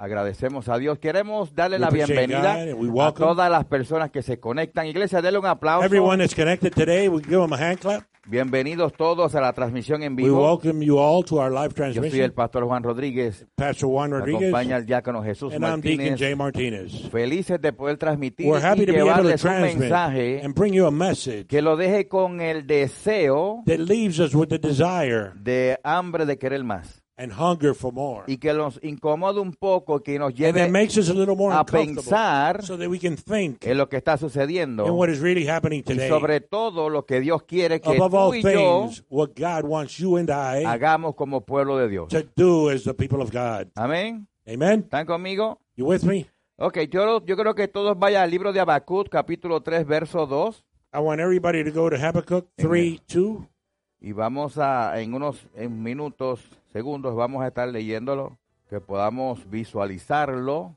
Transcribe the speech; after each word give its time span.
Agradecemos 0.00 0.66
a 0.70 0.78
Dios. 0.78 0.98
Queremos 0.98 1.54
darle 1.54 1.76
We 1.76 1.80
la 1.80 1.90
bienvenida 1.90 2.64
God 2.72 2.74
we 2.74 3.02
a 3.02 3.12
todas 3.12 3.50
las 3.50 3.66
personas 3.66 4.10
que 4.10 4.22
se 4.22 4.40
conectan. 4.40 4.86
Iglesia, 4.86 5.20
denle 5.20 5.40
un 5.40 5.44
aplauso. 5.44 5.84
Everyone 5.84 6.16
that's 6.16 6.34
connected 6.34 6.72
today, 6.72 7.06
we 7.06 7.20
give 7.22 7.38
them 7.38 7.52
a 7.52 7.58
hand 7.58 7.80
clap. 7.80 8.04
Bienvenidos 8.26 8.94
todos 8.94 9.34
a 9.34 9.42
la 9.42 9.52
transmisión 9.52 10.02
en 10.02 10.14
We 10.16 10.22
vivo. 10.24 10.42
welcome 10.42 10.82
you 10.82 10.98
all 10.98 11.22
to 11.24 11.36
our 11.38 11.50
live 11.50 11.74
Yo 11.74 11.76
soy 11.76 11.86
el 11.88 11.92
transmission. 11.94 12.30
pastor 12.32 12.64
Juan 12.64 12.82
Rodríguez. 12.82 13.46
Pastor 13.56 13.90
Juan 13.90 14.10
Me 14.10 14.18
Rodriguez 14.18 14.42
acompaña 14.54 14.76
el 14.78 14.86
diácono 14.86 15.22
Jesús 15.22 15.52
and 15.52 15.64
I'm 15.64 15.80
Deacon 15.82 15.98
Martínez. 16.06 16.18
Jay 16.18 16.34
Martinez. 16.34 17.10
Felices 17.10 17.60
de 17.60 17.72
poder 17.74 17.98
transmitir 17.98 18.46
We're 18.46 18.64
happy 18.64 18.82
y 18.84 18.86
to 18.86 18.92
be 18.92 19.00
able 19.00 19.10
to 19.10 19.22
llevarles 19.22 19.44
un 19.44 19.60
mensaje 19.60 20.40
and 20.42 20.54
bring 20.54 20.72
you 20.72 20.86
a 20.86 20.90
message 20.90 21.46
que 21.46 21.60
lo 21.60 21.76
deje 21.76 22.08
con 22.08 22.40
el 22.40 22.66
deseo 22.66 23.62
that 23.66 23.78
leaves 23.80 24.18
us 24.18 24.34
with 24.34 24.48
the 24.48 24.58
desire 24.58 25.32
de 25.34 25.78
hambre 25.84 26.24
de 26.24 26.38
querer 26.38 26.62
más 26.64 26.99
and 27.20 27.32
hunger 27.32 27.74
for 27.74 27.92
more. 27.92 28.24
y 28.26 28.38
que 28.38 28.52
nos 28.54 28.80
incomode 28.82 29.40
un 29.40 29.52
poco, 29.52 30.02
que 30.02 30.18
nos 30.18 30.28
And 30.28 30.36
lleve 30.38 30.60
that 30.60 30.70
makes 30.70 30.96
us 30.96 31.10
a 31.10 31.64
pensar 31.64 32.62
so 32.64 32.78
that 32.78 32.88
we 32.88 32.98
can 32.98 33.16
think 33.16 33.64
en 33.64 33.76
lo 33.76 33.88
que 33.88 33.98
está 33.98 34.16
sucediendo 34.16 34.86
in 34.86 34.92
what 34.92 35.10
is 35.10 35.20
really 35.20 35.46
happening 35.46 35.80
y 35.80 35.82
today. 35.94 36.08
sobre 36.08 36.40
todo 36.40 36.88
lo 36.88 37.04
que 37.04 37.20
Dios 37.20 37.42
quiere 37.42 37.80
que 37.80 37.90
Above 37.90 38.30
tú 38.30 38.34
y 38.36 38.42
yo 38.42 38.82
things, 38.86 39.04
what 39.10 39.30
God 39.36 39.64
wants 39.64 39.98
you 39.98 40.16
and 40.16 40.30
I 40.30 40.64
hagamos 40.64 41.14
como 41.14 41.42
pueblo 41.42 41.76
de 41.76 41.88
Dios. 41.88 42.08
to 42.08 42.22
do 42.36 42.70
as 42.70 42.84
the 42.84 42.94
people 42.94 43.20
of 43.20 43.30
God. 43.30 43.68
Amén. 43.74 44.26
Amen? 44.46 44.80
¿Están 44.80 45.06
conmigo? 45.06 45.60
You 45.76 45.86
with 45.86 46.02
me? 46.02 46.26
Ok, 46.56 46.78
yo, 46.90 47.24
yo 47.24 47.36
creo 47.36 47.54
que 47.54 47.68
todos 47.68 47.98
vayan 47.98 48.22
al 48.22 48.30
libro 48.30 48.52
de 48.52 48.60
Habacuc, 48.60 49.08
capítulo 49.08 49.62
3, 49.62 49.86
verso 49.86 50.26
2. 50.26 50.64
I 50.92 50.98
want 50.98 51.20
everybody 51.20 51.62
to 51.62 51.70
go 51.70 51.88
to 51.88 51.96
Habakkuk 51.96 52.48
3 52.56 53.00
2. 53.06 53.46
Y 54.00 54.12
vamos 54.12 54.58
a, 54.58 55.00
en 55.00 55.14
unos 55.14 55.46
en 55.54 55.82
minutos, 55.82 56.40
segundos, 56.72 57.14
vamos 57.14 57.42
a 57.42 57.48
estar 57.48 57.68
leyéndolo, 57.68 58.38
que 58.68 58.80
podamos 58.80 59.48
visualizarlo, 59.50 60.76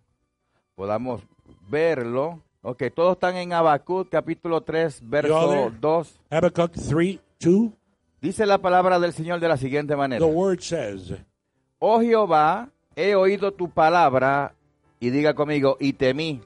podamos 0.76 1.22
verlo. 1.70 2.42
Ok, 2.62 2.84
todos 2.96 3.14
están 3.14 3.36
en 3.36 3.54
Habacuc, 3.54 4.10
capítulo 4.10 4.62
3, 4.62 5.02
You 5.02 5.06
all 5.06 5.10
verso 5.12 5.50
there? 5.50 5.72
2. 5.80 6.20
Habakkuk 6.32 6.72
3 6.72 7.20
2. 7.40 7.72
Dice 8.22 8.46
la 8.46 8.58
palabra 8.60 9.00
del 9.00 9.12
Señor 9.12 9.40
de 9.42 9.50
la 9.50 9.58
siguiente 9.58 9.96
manera. 9.96 10.26
The 10.26 10.32
word 10.32 10.62
says, 10.62 11.14
Oh 11.80 12.00
Jehová, 12.00 12.70
he 12.96 13.16
oído 13.16 13.52
tu 13.52 13.70
palabra, 13.70 14.54
y 15.00 15.10
diga 15.10 15.34
conmigo, 15.34 15.76
y 15.80 15.92
temí. 15.94 16.42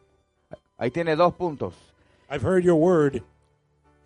Ahí 0.78 0.90
tiene 0.90 1.16
dos 1.16 1.34
puntos. 1.36 1.76
I've 2.30 2.44
heard 2.44 2.64
your 2.64 2.76
word 2.76 3.22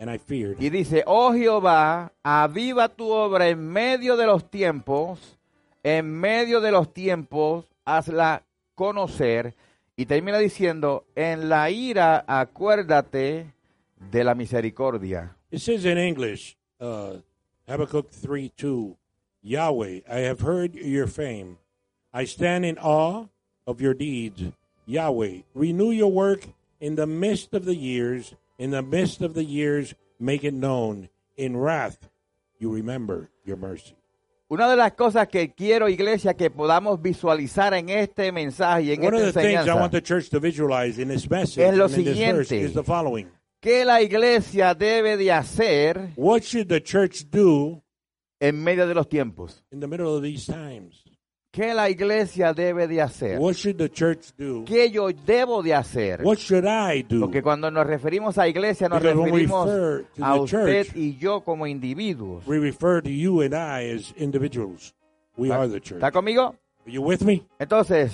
and 0.01 0.09
I 0.09 0.17
feared. 0.17 0.57
Y 0.59 0.69
dice, 0.69 1.03
oh 1.05 1.31
Jehová, 1.31 2.11
aviva 2.23 2.89
tu 2.89 3.11
obra 3.11 3.47
en 3.47 3.69
medio 3.71 4.17
de 4.17 4.25
los 4.25 4.49
tiempos, 4.49 5.37
en 5.83 6.11
medio 6.11 6.59
de 6.59 6.71
los 6.71 6.91
tiempos, 6.91 7.65
hazla 7.85 8.43
conocer. 8.75 9.53
Y 9.95 10.07
termina 10.07 10.39
diciendo, 10.39 11.05
en 11.15 11.49
la 11.49 11.69
ira 11.69 12.25
acuérdate 12.27 13.53
de 14.11 14.23
la 14.23 14.33
misericordia. 14.33 15.35
It 15.51 15.59
says 15.59 15.85
in 15.85 15.99
English, 15.99 16.57
uh, 16.79 17.17
Habakkuk 17.67 18.09
3 18.09 18.51
2, 18.57 18.97
Yahweh, 19.43 20.01
I 20.09 20.19
have 20.21 20.39
heard 20.41 20.73
your 20.73 21.07
fame. 21.07 21.57
I 22.11 22.25
stand 22.25 22.65
in 22.65 22.79
awe 22.79 23.27
of 23.67 23.79
your 23.79 23.93
deeds. 23.93 24.41
Yahweh, 24.87 25.43
renew 25.53 25.91
your 25.91 26.11
work 26.11 26.47
in 26.79 26.95
the 26.95 27.05
midst 27.05 27.53
of 27.53 27.65
the 27.65 27.75
years. 27.75 28.33
In 28.61 28.69
the 28.69 28.83
midst 28.83 29.21
of 29.23 29.33
the 29.33 29.43
years, 29.43 29.95
make 30.19 30.43
it 30.43 30.53
known. 30.53 31.09
In 31.35 31.57
wrath, 31.57 31.97
you 32.59 32.71
remember 32.71 33.31
your 33.43 33.57
mercy. 33.57 33.95
Una 34.51 34.69
de 34.69 34.75
las 34.75 34.91
cosas 34.91 35.27
que 35.29 35.51
quiero, 35.55 35.89
iglesia, 35.89 36.35
que 36.35 36.51
podamos 36.51 37.01
visualizar 37.01 37.73
en 37.73 37.89
este 37.89 38.31
mensaje 38.31 38.83
y 38.83 38.91
en 38.91 39.03
One 39.03 39.15
of 39.17 39.23
esta 39.29 39.39
the 39.41 39.47
things 39.47 39.55
I 39.55 39.61
enseñanza, 39.61 39.79
want 39.79 39.91
the 39.93 40.01
church 40.01 40.29
to 40.29 40.39
visualize 40.39 40.99
in 41.01 41.07
this 41.07 41.27
message 41.27 41.63
Es 41.65 41.75
lo 41.75 41.87
siguiente. 41.89 42.61
is 42.61 42.73
the 42.75 42.83
following. 42.83 43.31
que 43.59 43.83
la 43.83 43.99
iglesia 43.99 44.75
debe 44.75 45.17
de 45.17 45.31
hacer 45.31 46.11
What 46.15 46.43
should 46.43 46.67
the 46.69 46.81
church 46.81 47.25
do 47.31 47.81
en 48.39 48.63
medio 48.63 48.85
de 48.85 48.93
los 48.93 49.07
tiempos. 49.07 49.63
in 49.71 49.79
the 49.79 49.87
middle 49.87 50.15
of 50.15 50.21
these 50.21 50.45
times? 50.45 51.01
¿Qué 51.51 51.73
la 51.73 51.89
iglesia 51.89 52.53
debe 52.53 52.87
de 52.87 53.01
hacer? 53.01 53.37
What 53.37 53.55
should 53.55 53.77
the 53.77 53.89
church 53.89 54.31
do? 54.37 54.63
¿Qué 54.65 54.89
yo 54.89 55.09
debo 55.11 55.61
de 55.61 55.73
hacer? 55.73 56.21
What 56.23 56.37
should 56.37 56.65
I 56.65 57.01
do? 57.03 57.19
Porque 57.19 57.41
cuando 57.41 57.69
nos 57.69 57.85
referimos 57.85 58.37
a 58.37 58.47
iglesia 58.47 58.87
nos 58.87 59.01
Because 59.01 59.17
referimos 59.17 59.65
refer 59.65 60.05
to 60.15 60.23
a 60.25 60.35
usted 60.41 60.85
church, 60.85 60.95
y 60.95 61.17
yo 61.19 61.41
como 61.41 61.67
individuos. 61.67 62.47
We 62.47 62.57
refer 62.57 63.01
to 63.01 63.09
you 63.09 63.41
and 63.41 63.53
I 63.53 63.89
as 63.93 64.13
individuals. 64.17 64.93
We 65.35 65.51
are 65.51 65.67
the 65.67 65.81
church. 65.81 65.97
¿Está 66.01 66.11
conmigo? 66.11 66.55
Are 66.85 66.91
you 66.91 67.01
with 67.01 67.21
me? 67.23 67.45
Entonces, 67.59 68.13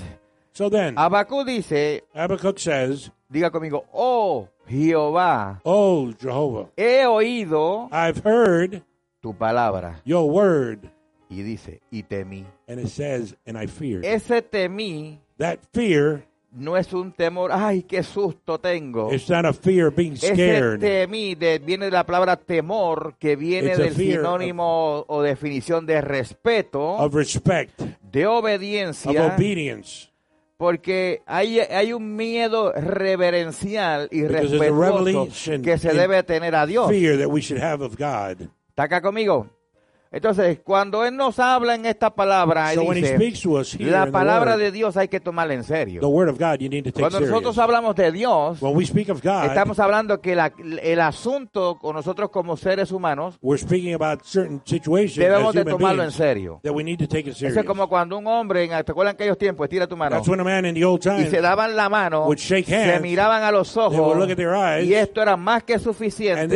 So 0.53 0.71
then, 0.71 0.95
Abacú 0.97 1.45
dice, 1.45 2.05
Habakkuk 2.15 2.57
says, 2.57 3.11
diga 3.29 3.51
conmigo, 3.51 3.85
oh 3.93 4.49
Jehová, 4.67 5.61
Oh, 5.63 6.11
Jehovah, 6.19 6.69
he 6.75 7.05
oído 7.05 7.87
I've 7.91 8.23
heard 8.25 8.81
tu 9.21 9.33
palabra. 9.35 10.01
your 10.05 10.27
word. 10.27 10.89
Y 11.29 11.41
dice, 11.43 11.81
y 11.91 12.03
temí. 12.03 12.45
And 12.67 12.79
it 12.79 12.87
says, 12.87 13.35
and 13.45 13.57
I 13.61 13.67
feared. 13.67 14.05
Ese 14.05 14.41
temí 14.41 15.19
That 15.37 15.59
fear, 15.73 16.25
no 16.53 16.77
es 16.77 16.93
un 16.93 17.11
temor, 17.11 17.51
ay, 17.53 17.83
qué 17.83 18.01
susto 18.01 18.57
tengo. 18.59 19.11
it's 19.13 19.29
not 19.29 19.45
a 19.45 19.51
fear 19.53 19.87
of 19.87 19.95
being 19.95 20.13
Ese 20.13 20.33
scared. 20.33 20.79
temí 20.79 21.35
de- 21.35 21.59
viene 21.59 21.85
de 21.85 21.91
la 21.91 22.05
palabra 22.05 22.37
temor, 22.37 23.15
que 23.19 23.35
viene 23.35 23.69
It's 23.71 23.77
del 23.77 23.95
sinónimo 23.95 25.03
o 25.07 25.21
definición 25.21 25.85
de 25.85 25.99
respeto, 26.01 26.81
Of 26.95 27.13
respect, 27.13 27.79
de 28.11 28.25
of 28.25 28.43
obediencia, 28.43 29.27
obedience. 29.35 30.09
porque 30.57 31.21
hay, 31.27 31.59
hay 31.59 31.91
un 31.93 32.15
miedo 32.15 32.71
reverencial 32.71 34.07
y 34.11 34.21
Because 34.21 34.57
respetuoso 34.57 35.27
que 35.61 35.77
se 35.77 35.91
in 35.91 35.97
debe 35.97 36.23
tener 36.23 36.55
a 36.55 36.65
Dios. 36.65 36.89
Fear 36.89 37.17
that 37.19 37.27
we 37.29 37.41
should 37.41 37.61
have 37.61 37.83
of 37.83 37.95
God. 37.97 38.47
¿Está 38.69 38.83
acá 38.83 39.01
conmigo? 39.01 39.47
Entonces, 40.11 40.59
cuando 40.63 41.05
Él 41.05 41.15
nos 41.15 41.37
habla 41.39 41.75
en 41.75 41.85
esta 41.85 42.09
palabra, 42.09 42.73
So 42.73 42.81
Él 42.81 43.01
dice, 43.01 43.17
la 43.79 44.05
palabra 44.11 44.51
word, 44.53 44.59
de 44.59 44.71
Dios 44.71 44.97
hay 44.97 45.07
que 45.07 45.19
tomarla 45.19 45.53
en 45.53 45.63
serio. 45.63 46.01
Cuando 46.93 47.19
nosotros 47.19 47.57
hablamos 47.57 47.95
de 47.95 48.11
Dios, 48.11 48.59
God, 49.21 49.45
estamos 49.45 49.79
hablando 49.79 50.21
que 50.21 50.35
la- 50.35 50.53
el 50.81 51.01
asunto 51.01 51.77
con 51.79 51.95
nosotros 51.95 52.29
como 52.29 52.55
seres 52.57 52.91
humanos 52.91 53.37
we're 53.41 53.61
speaking 53.61 53.93
about 53.93 54.23
certain 54.23 54.61
situations 54.65 55.17
debemos 55.17 55.53
de 55.53 55.65
tomarlo 55.65 56.03
en 56.03 56.07
beings 56.09 56.15
serio. 56.15 56.59
it 56.63 57.35
serious. 57.35 57.41
Eso 57.51 57.59
es 57.59 57.65
como 57.65 57.87
cuando 57.89 58.17
un 58.17 58.27
hombre, 58.27 58.63
en, 58.63 58.69
¿te 58.69 58.91
acuerdan 58.91 59.15
aquellos 59.15 59.37
tiempos? 59.37 59.65
Estira 59.65 59.87
tu 59.87 59.97
mano. 59.97 60.21
Y 61.19 61.25
se 61.25 61.41
daban 61.41 61.75
la 61.75 61.89
mano, 61.89 62.33
shake 62.33 62.65
se 62.65 62.75
hands, 62.93 63.01
miraban 63.01 63.43
a 63.43 63.51
los 63.51 63.75
ojos, 63.77 63.97
eyes, 64.17 64.87
y 64.87 64.93
esto 64.93 65.21
era 65.21 65.35
más 65.37 65.63
que 65.63 65.79
suficiente 65.79 66.47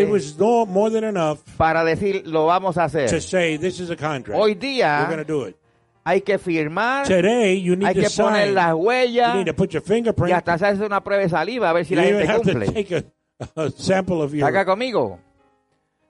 para 1.58 1.84
decir, 1.84 2.24
lo 2.26 2.46
vamos 2.46 2.78
a 2.78 2.86
hacer. 2.86 3.10
Say 3.42 3.58
this 3.58 3.80
is 3.80 3.90
a 3.90 3.96
contract. 3.96 4.40
Hoy 4.40 4.52
We're 4.54 4.60
día 4.60 5.06
going 5.08 5.18
to 5.18 5.26
do 5.26 5.46
it. 5.48 5.56
hay 6.04 6.22
que 6.22 6.38
firmar, 6.38 7.08
Today 7.08 7.60
you 7.62 7.76
need 7.76 7.86
hay 7.88 7.94
to 7.96 8.02
que 8.02 8.10
poner 8.10 8.46
sign. 8.48 8.56
las 8.56 8.70
You 8.72 8.78
huellas 8.78 9.36
need 9.36 9.46
to 9.48 9.54
put 9.56 9.72
your 9.72 9.84
y 9.84 9.88
fingerprint. 9.88 10.34
hasta 10.34 10.54
hacerse 10.54 10.86
una 10.86 11.04
prueba 11.04 11.22
de 11.24 11.30
saliva 11.30 11.70
a 11.70 11.74
ver 11.74 11.86
si 11.86 11.96
You 11.96 12.02
la 12.02 12.08
even 12.08 12.28
gente 12.28 12.32
have 12.32 12.42
to 12.44 12.52
cumple. 12.52 12.84
take 12.84 12.96
a, 13.56 13.62
a 13.64 13.70
sample 13.72 14.22
of 14.22 14.34
¿Está 14.34 14.48
acá 14.48 14.60
your 14.60 14.66
conmigo? 14.66 15.20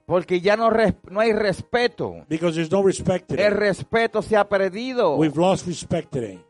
Porque 0.06 0.40
ya 0.40 0.56
no, 0.56 0.68
res- 0.68 0.94
no 1.10 1.20
hay 1.20 1.32
respeto. 1.32 2.24
because 2.28 2.54
there's 2.56 2.70
no 2.70 2.82
respect 2.82 3.30
El 3.30 3.36
today. 3.36 3.50
respeto 3.50 4.20
se 4.20 4.36
ha 4.36 4.48
perdido. 4.48 5.16
We've 5.16 5.36
lost 5.38 5.66
respect 5.66 6.10
today. 6.10 6.40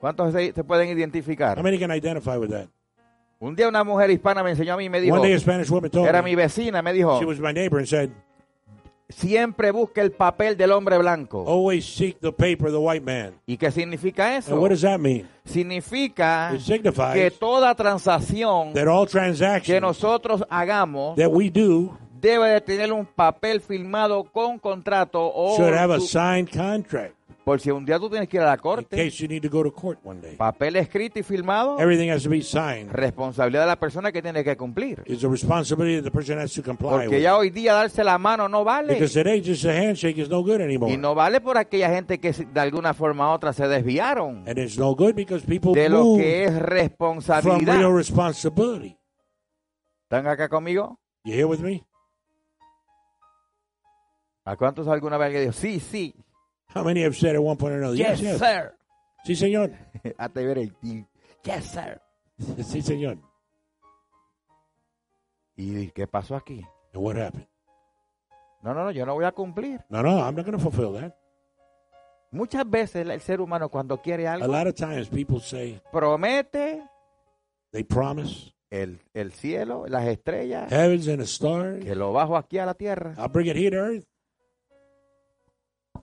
¿Cuántos 0.00 0.32
se, 0.32 0.52
se 0.52 0.64
pueden 0.64 0.88
identificar? 0.90 1.56
How 1.58 1.62
many 1.62 1.78
can 1.78 1.90
identify 1.90 2.36
with 2.36 2.50
that? 2.50 2.68
Un 3.38 3.54
día 3.54 3.68
una 3.68 3.84
mujer 3.84 4.10
hispana 4.10 4.42
me 4.42 4.50
enseñó 4.50 4.74
a 4.74 4.76
mí 4.78 4.84
y 4.86 4.88
me 4.88 5.00
dijo, 5.00 5.14
One 5.14 5.26
day 5.28 5.34
a 5.36 5.38
Spanish 5.38 5.68
woman 5.70 5.90
told 5.90 6.08
era 6.08 6.22
me, 6.22 6.30
mi 6.30 6.34
vecina, 6.36 6.82
me 6.82 6.92
dijo, 6.92 7.18
she 7.18 7.24
was 7.26 7.38
my 7.38 7.52
neighbor 7.52 7.78
and 7.78 7.86
said, 7.86 8.10
siempre 9.08 9.70
busca 9.70 10.02
el 10.02 10.12
papel 10.12 10.56
del 10.56 10.72
hombre 10.72 10.98
blanco. 10.98 11.44
always 11.46 11.84
seek 11.84 12.18
the 12.20 12.32
paper 12.32 12.66
of 12.66 12.72
the 12.72 12.78
white 12.78 13.04
man. 13.04 13.34
¿Y 13.46 13.56
qué 13.56 13.70
significa 13.70 14.26
And 14.34 14.38
eso? 14.44 14.60
what 14.60 14.70
does 14.70 14.82
that 14.82 14.98
mean? 14.98 15.28
Significa 15.44 16.52
It 16.54 16.60
signifies 16.60 17.14
que 17.14 17.30
toda 17.30 17.74
transacción 17.74 18.72
that 18.74 18.88
all 18.88 19.06
que 19.62 19.80
nosotros 19.80 20.44
hagamos 20.50 21.16
that 21.16 21.30
we 21.30 21.50
do 21.50 21.96
debe 22.20 22.48
de 22.48 22.60
tener 22.60 22.92
un 22.92 23.06
papel 23.06 23.60
firmado 23.60 24.24
con 24.24 24.58
contrato 24.58 25.20
o 25.34 25.56
should 25.56 25.74
have 25.74 25.94
a 25.94 26.00
signed 26.00 26.48
contract. 26.50 27.14
Por 27.46 27.60
si 27.60 27.70
un 27.70 27.86
día 27.86 27.96
tú 28.00 28.10
tienes 28.10 28.28
que 28.28 28.38
ir 28.38 28.42
a 28.42 28.46
la 28.46 28.54
in 28.54 28.58
corte, 28.58 28.96
case 28.96 29.18
you 29.22 29.28
need 29.28 29.40
to 29.40 29.48
go 29.48 29.62
to 29.62 29.72
court 29.72 30.00
one 30.02 30.20
day. 30.20 30.34
papel 30.34 30.74
escrito 30.74 31.20
y 31.20 31.22
firmado, 31.22 31.78
Everything 31.78 32.10
has 32.10 32.24
to 32.24 32.28
be 32.28 32.42
signed. 32.42 32.90
responsabilidad 32.90 33.60
de 33.62 33.66
la 33.68 33.76
persona 33.78 34.10
que 34.10 34.20
tiene 34.20 34.42
que 34.42 34.56
cumplir. 34.56 35.04
It's 35.06 35.22
a 35.22 35.28
responsibility 35.28 35.94
that 35.94 36.02
the 36.02 36.10
person 36.10 36.40
has 36.40 36.52
to 36.54 36.62
comply 36.64 36.90
Porque 36.90 37.08
with. 37.10 37.22
ya 37.22 37.36
hoy 37.36 37.50
día 37.50 37.72
darse 37.72 38.02
la 38.02 38.18
mano 38.18 38.48
no 38.48 38.64
vale. 38.64 38.94
Because 38.94 39.12
today 39.14 39.40
just 39.40 39.64
a 39.64 39.70
handshake 39.70 40.18
is 40.18 40.28
no 40.28 40.42
good 40.42 40.60
anymore. 40.60 40.92
Y 40.92 40.96
no 40.96 41.14
vale 41.14 41.40
por 41.40 41.56
aquella 41.56 41.88
gente 41.90 42.18
que 42.18 42.32
de 42.32 42.60
alguna 42.60 42.94
forma 42.94 43.30
u 43.30 43.34
otra 43.34 43.52
se 43.52 43.68
desviaron 43.68 44.42
and 44.48 44.58
it's 44.58 44.76
no 44.76 44.96
good 44.96 45.14
because 45.14 45.46
people 45.46 45.72
de 45.72 45.88
lo 45.88 46.16
que 46.16 46.46
es 46.46 46.50
from 46.50 46.62
real 46.64 46.88
responsabilidad. 46.88 47.94
responsibility. 47.96 48.98
¿Están 50.02 50.26
acá 50.26 50.48
conmigo? 50.48 50.98
You 51.22 51.32
here 51.32 51.44
with 51.44 51.60
me? 51.60 51.86
¿A 54.44 54.56
cuántos 54.56 54.88
alguna 54.88 55.16
vez 55.16 55.26
alguien 55.26 55.42
dijo, 55.42 55.52
sí, 55.52 55.78
sí, 55.78 56.12
How 56.76 56.84
many 56.84 57.02
have 57.02 57.16
said 57.16 57.34
at 57.34 57.42
one 57.42 57.56
point 57.56 57.72
or 57.74 57.78
another, 57.78 57.96
yes, 57.96 58.20
yes, 58.20 58.38
yes. 58.38 58.38
sir? 58.38 58.74
Sí, 59.24 59.34
señor. 59.34 59.72
Hasta 60.18 60.40
ver 60.42 60.58
el 60.58 60.72
yes, 61.42 61.64
sir. 61.64 62.00
sí, 62.62 62.82
señor. 62.82 63.18
¿Y 65.56 65.88
qué 65.92 66.06
pasó 66.06 66.36
aquí? 66.36 66.62
And 66.92 67.02
what 67.02 67.16
happened? 67.16 67.46
No, 68.62 68.74
no, 68.74 68.84
no, 68.84 68.90
yo 68.90 69.06
no 69.06 69.14
voy 69.14 69.24
a 69.24 69.32
cumplir. 69.32 69.80
No, 69.88 70.02
no, 70.02 70.18
I'm 70.22 70.34
not 70.34 70.44
going 70.44 70.56
to 70.56 70.62
fulfill 70.62 70.92
that. 71.00 71.16
Muchas 72.30 72.68
veces 72.68 73.08
el- 73.08 73.20
ser 73.20 73.40
humano 73.40 73.70
cuando 73.70 74.02
quiere 74.02 74.26
A 74.28 74.32
algo 74.34 74.48
lot 74.48 74.66
of 74.66 74.74
times 74.74 75.08
people 75.08 75.40
say, 75.40 75.80
promete 75.92 76.82
they 77.72 77.84
promise 77.84 78.52
el, 78.70 78.98
el 79.14 79.32
cielo, 79.32 79.86
las 79.88 80.06
estrellas, 80.06 80.70
heavens 80.70 81.08
and 81.08 81.20
the 81.20 81.26
stars. 81.26 81.82
que 81.84 81.94
lo 81.94 82.12
bajo 82.12 82.36
aquí 82.36 82.58
a 82.58 82.66
la 82.66 82.74
tierra. 82.74 83.14
I'll 83.16 83.28
bring 83.28 83.46
it 83.46 83.56
here 83.56 83.70
to 83.70 83.76
earth. 83.78 84.04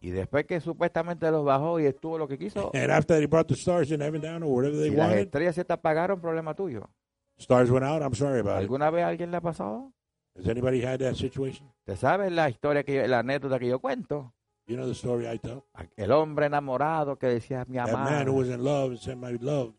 Y 0.05 0.11
después 0.11 0.45
que 0.45 0.59
supuestamente 0.59 1.31
los 1.31 1.45
bajó 1.45 1.79
y 1.79 1.85
estuvo 1.85 2.17
lo 2.17 2.27
que 2.27 2.38
quiso, 2.38 2.71
And 2.75 2.91
after 2.91 3.15
they 3.17 3.25
brought 3.25 3.47
the 3.47 3.55
stars 3.55 3.89
in 3.89 4.01
heaven 4.01 4.21
down 4.21 4.44
or 4.44 4.50
whatever 4.53 4.77
they 4.77 4.89
las 4.89 5.00
wanted, 5.00 5.19
estrellas 5.19 5.55
se 5.55 5.63
te 5.63 5.71
apagaron, 5.73 6.19
problema 6.19 6.53
tuyo. 6.53 6.89
stars 7.38 7.69
went 7.71 7.85
out. 7.85 8.01
I'm 8.01 8.13
sorry 8.13 8.39
about 8.41 8.55
it. 8.57 8.63
¿Alguna 8.63 8.89
vez 8.89 9.03
a 9.05 9.07
alguien 9.07 9.31
le 9.31 9.38
ha 9.38 9.41
pasado? 9.41 9.94
Has 10.38 10.47
anybody 10.50 10.83
had 10.83 11.00
that 11.00 11.13
situation? 11.15 11.71
¿Te 11.85 11.95
sabes 11.95 12.31
la 12.33 12.50
historia, 12.50 12.83
que 12.83 12.95
yo- 12.95 13.07
la 13.07 13.19
anécdota 13.19 13.57
que 13.59 13.67
yo 13.67 13.79
cuento? 13.79 14.33
You 14.67 14.75
know 14.75 14.85
the 14.88 14.94
story 14.94 15.25
I 15.27 15.38
tell? 15.39 15.63
El 15.95 16.11
hombre 16.11 16.47
enamorado 16.47 17.17
que 17.17 17.27
decía, 17.27 17.63
mi 17.67 17.77
That 17.77 17.91
man 17.94 18.27
who 18.27 18.33
was 18.39 18.47
in 18.49 18.61
love 18.63 18.91
and 18.91 18.99
said, 18.99 19.15
my 19.17 19.38
love. 19.39 19.73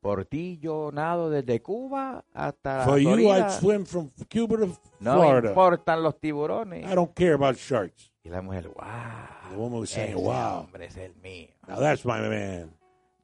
por 0.00 0.24
ti 0.26 0.58
yo 0.60 0.90
nado 0.92 1.30
desde 1.30 1.60
Cuba 1.62 2.24
hasta 2.32 2.84
For 2.84 2.98
you, 2.98 3.10
Florida. 3.14 3.46
I'd 3.46 3.50
swim 3.60 3.84
from 3.86 4.10
Cuba 4.28 4.58
to 4.58 4.66
No 5.00 5.14
Florida. 5.14 5.48
importan 5.48 6.02
los 6.02 6.20
tiburones. 6.20 6.84
I 6.90 6.94
don't 6.94 7.12
care 7.14 7.34
about 7.34 7.56
sharks. 7.56 8.12
Y 8.24 8.30
la 8.30 8.40
mujer, 8.40 8.62
The 8.64 8.68
wow, 8.70 9.58
woman 9.60 9.80
was 9.80 9.90
saying, 9.90 10.16
ese 10.16 10.24
wow, 10.24 10.60
hombre 10.60 10.86
es 10.86 10.96
el 10.96 11.12
mío. 11.22 11.48
now 11.68 11.78
that's 11.78 12.04
my 12.06 12.20
man. 12.20 12.70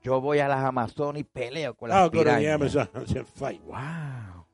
Yo 0.03 0.21
voy 0.21 0.39
a 0.41 0.49
las 0.49 0.63
Amazonas 0.63 1.21
y 1.21 1.25
peleo 1.25 1.75
con 1.75 1.89
las 1.89 1.99
I'll 1.99 2.11
go 2.11 2.19
to 2.23 2.25
the 2.31 2.37
pirañas. 2.37 2.55
Amazon 2.55 2.89
and 2.95 3.27
fight. 3.27 3.61
Wow. 3.65 4.45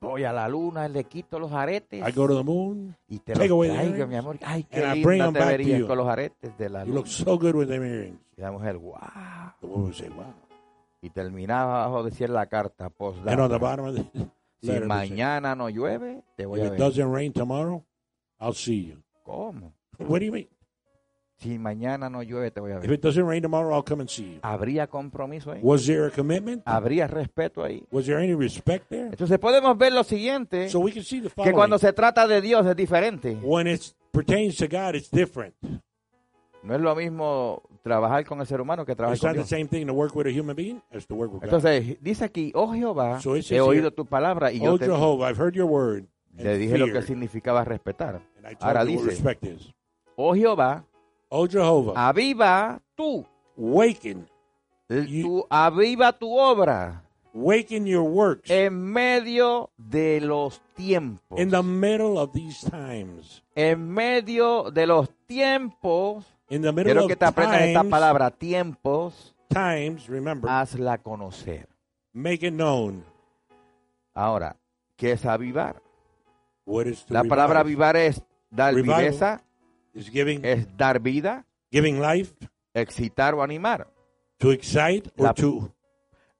Voy 0.00 0.24
a 0.24 0.32
la 0.32 0.48
luna, 0.48 0.88
le 0.88 1.04
quito 1.04 1.38
los 1.38 1.52
aretes 1.52 2.02
I 2.06 2.10
go 2.10 2.26
to 2.26 2.36
the 2.36 2.42
moon. 2.42 2.96
y 3.06 3.20
te 3.20 3.34
take 3.34 3.48
los 3.48 3.50
away 3.52 3.68
the 3.68 3.74
traigo, 3.76 3.88
earrings, 3.92 4.08
mi 4.08 4.16
amor. 4.16 4.38
Ay, 4.44 4.64
qué 4.64 4.82
and 4.82 4.98
I 4.98 5.02
bring 5.04 5.22
linda 5.22 5.24
them 5.26 5.32
te 5.34 5.38
back 5.38 5.48
to 5.48 5.58
verías 5.58 5.78
you. 5.78 5.86
con 5.86 5.98
los 5.98 6.08
aretes 6.08 6.58
de 6.58 6.68
la 6.68 6.80
You 6.80 6.86
luna. 6.86 6.94
look 6.98 7.06
so 7.06 7.38
good 7.38 7.54
with 7.54 7.68
them 7.68 7.84
earrings. 7.84 8.18
Y 8.36 8.42
la 8.42 8.50
mujer, 8.50 8.78
wow. 8.78 8.98
The 9.60 9.66
woman 9.68 9.82
would 9.84 9.94
say, 9.94 10.08
wow. 10.08 10.34
Y 11.02 11.10
terminaba 11.10 11.84
abajo 11.84 12.02
decir 12.02 12.30
la 12.30 12.46
carta, 12.46 12.86
And 12.86 12.94
on 13.40 13.48
the 13.48 13.58
postdata. 13.58 13.58
bottom 13.60 13.84
of 13.86 13.94
the 13.94 14.02
Si 14.02 14.66
letter, 14.66 14.84
it 14.84 14.88
would 14.88 14.98
say, 15.02 15.10
mañana 15.10 15.54
no 15.56 15.68
llueve, 15.68 16.22
te 16.36 16.46
voy 16.46 16.60
a 16.60 16.64
if 16.64 16.66
it 16.66 16.70
ver. 16.72 16.78
doesn't 16.80 17.12
rain 17.12 17.32
tomorrow, 17.32 17.84
I'll 18.42 18.54
see 18.54 18.86
you. 18.88 18.96
¿Cómo? 19.24 19.72
What 19.98 20.18
do 20.18 20.24
you 20.26 20.32
mean? 20.32 20.48
Si 21.38 21.58
mañana 21.58 22.08
no 22.08 22.22
llueve, 22.22 22.50
te 22.52 22.60
voy 22.60 22.70
a 22.72 22.76
If 22.76 22.82
ver. 22.82 22.92
it 22.92 23.00
doesn't 23.02 23.26
rain 23.26 23.42
tomorrow, 23.42 23.74
I'll 23.74 23.82
come 23.84 24.00
and 24.00 24.08
see 24.08 24.34
you. 24.34 24.38
¿Habría 24.42 24.86
compromiso 24.86 25.50
ahí? 25.52 25.60
Was 25.62 25.86
there 25.86 26.06
a 26.06 26.10
commitment? 26.10 26.62
¿Habría 26.64 27.06
respeto 27.08 27.64
ahí? 27.64 27.84
Was 27.90 28.06
there 28.06 28.18
any 28.18 28.34
respect 28.34 28.88
there? 28.88 29.06
Entonces 29.08 29.38
podemos 29.38 29.76
ver 29.76 29.92
lo 29.92 30.04
siguiente, 30.04 30.68
So 30.68 30.78
we 30.80 30.92
can 30.92 31.02
see 31.02 31.18
the 31.20 31.28
que 31.28 31.34
following. 31.34 31.54
cuando 31.54 31.78
se 31.78 31.92
trata 31.92 32.26
de 32.28 32.40
Dios 32.40 32.64
es 32.66 32.76
diferente. 32.76 33.38
When 33.42 33.66
it 33.66 33.82
pertains 34.12 34.56
to 34.58 34.66
God, 34.68 34.94
it's 34.94 35.10
different. 35.10 35.54
No 36.62 36.76
es 36.76 36.80
lo 36.80 36.94
mismo 36.94 37.60
trabajar 37.82 38.24
con 38.24 38.38
el 38.40 38.46
ser 38.46 38.60
humano 38.60 38.86
que 38.86 38.94
trabajar 38.94 39.16
It's 39.16 39.20
con 39.20 39.30
not 39.30 39.34
the 39.34 39.38
Dios. 39.40 39.48
same 39.48 39.66
thing 39.66 39.86
to 39.88 39.92
work 39.92 40.14
with 40.14 40.28
a 40.28 40.30
human 40.30 40.54
being 40.54 40.80
as 40.92 41.04
to 41.08 41.14
work 41.16 41.32
with 41.32 41.40
God. 41.40 41.48
Entonces, 41.52 41.96
dice 42.00 42.24
aquí, 42.24 42.52
oh 42.54 42.72
Jehová, 42.72 43.20
So 43.20 43.34
it 43.34 43.42
says 43.42 43.50
he 43.56 43.60
oído 43.60 43.86
here, 43.86 43.90
tu 43.90 44.06
palabra 44.06 44.52
y 44.52 44.60
yo 44.60 44.74
Oh 44.74 44.78
te, 44.78 44.84
Jehovah, 44.86 45.28
I've 45.28 45.38
heard 45.40 45.56
your 45.56 45.66
word. 45.66 46.06
Le 46.36 46.56
dije 46.58 46.78
lo 46.78 46.86
que 46.86 47.02
significaba 47.02 47.64
respetar. 47.64 48.20
Ahora 48.60 48.84
dice, 48.84 49.22
oh 50.16 50.34
Jehová, 50.34 50.84
Oh 51.28 51.46
Jehovah, 51.48 52.08
aviva 52.08 52.80
tú, 52.94 53.24
waken, 53.56 54.28
You- 54.88 55.22
tu- 55.22 55.46
aviva 55.48 56.12
tu 56.12 56.36
obra 56.38 57.02
waken 57.34 57.86
your 57.86 58.02
works 58.02 58.50
en 58.50 58.74
medio 58.92 59.70
de 59.78 60.20
los 60.20 60.60
tiempos. 60.74 61.40
in 61.40 61.48
the 61.50 61.62
middle 61.62 62.18
of 62.18 62.32
these 62.32 62.68
times. 62.70 63.42
En 63.54 63.88
medio 63.88 64.70
de 64.70 64.86
los 64.86 65.08
tiempos, 65.26 66.26
In 66.50 66.60
the 66.60 66.70
middle 66.72 66.84
quiero 66.92 67.06
que 67.08 67.16
te 67.16 67.24
aprendas 67.24 67.60
esta 67.62 67.80
times, 67.80 67.90
palabra, 67.90 68.30
tiempos, 68.30 69.34
times, 69.48 70.06
remember, 70.08 70.50
hazla 70.50 70.98
conocer. 70.98 71.66
make 72.12 72.46
it 72.46 72.52
known. 72.52 73.02
Ahora, 74.14 74.56
¿qué 74.96 75.12
es 75.12 75.24
avivar? 75.24 75.81
La 77.08 77.24
palabra 77.24 77.60
avivar 77.60 77.96
es 77.96 78.22
dar 78.50 78.74
viveza, 78.74 79.42
Is 79.94 80.08
giving, 80.10 80.44
es 80.44 80.66
dar 80.76 81.00
vida, 81.00 81.44
giving 81.70 82.00
life, 82.00 82.32
excitar 82.72 83.34
o 83.34 83.42
animar. 83.42 83.88
to 84.38 84.50
excite 84.52 85.10
or 85.18 85.26
La- 85.26 85.34
to 85.34 85.72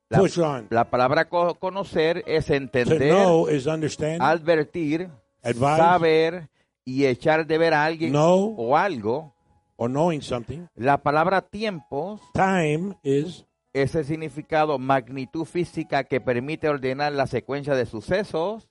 La, 0.09 0.19
push 0.19 0.39
on. 0.39 0.67
la 0.71 0.85
palabra 0.91 1.29
co- 1.29 1.55
conocer 1.57 2.23
es 2.27 2.47
To 2.47 2.55
entender, 2.55 2.99
know 3.11 3.49
is 3.49 3.67
understand, 3.67 4.21
advertir, 4.23 5.11
Advise. 5.43 5.77
saber 5.77 6.51
y 6.85 7.05
echar 7.07 7.47
de 7.47 7.59
ver 7.59 7.75
a 7.75 7.85
alguien 7.85 8.11
know, 8.13 8.55
o 8.57 8.77
algo. 8.77 9.35
or 9.77 9.89
knowing 9.91 10.21
something. 10.23 10.67
La 10.75 10.99
palabra 11.03 11.43
tiempos 11.43 12.21
Time 12.35 12.97
is 13.03 13.45
es 13.73 13.95
el 13.95 14.05
significado 14.05 14.79
magnitud 14.79 15.45
física 15.47 16.05
que 16.05 16.21
permite 16.21 16.69
ordenar 16.69 17.13
la 17.13 17.27
secuencia 17.27 17.75
de 17.75 17.87
sucesos 17.87 18.69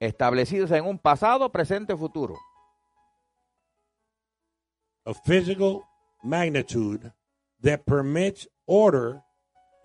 establecidos 0.00 0.70
en 0.72 0.84
un 0.86 0.98
pasado, 0.98 1.50
presente 1.52 1.92
o 1.92 1.96
futuro. 1.98 2.36
a 5.06 5.14
physical 5.14 5.82
magnitude 6.22 7.12
that 7.62 7.84
permits 7.86 8.46
order 8.66 9.22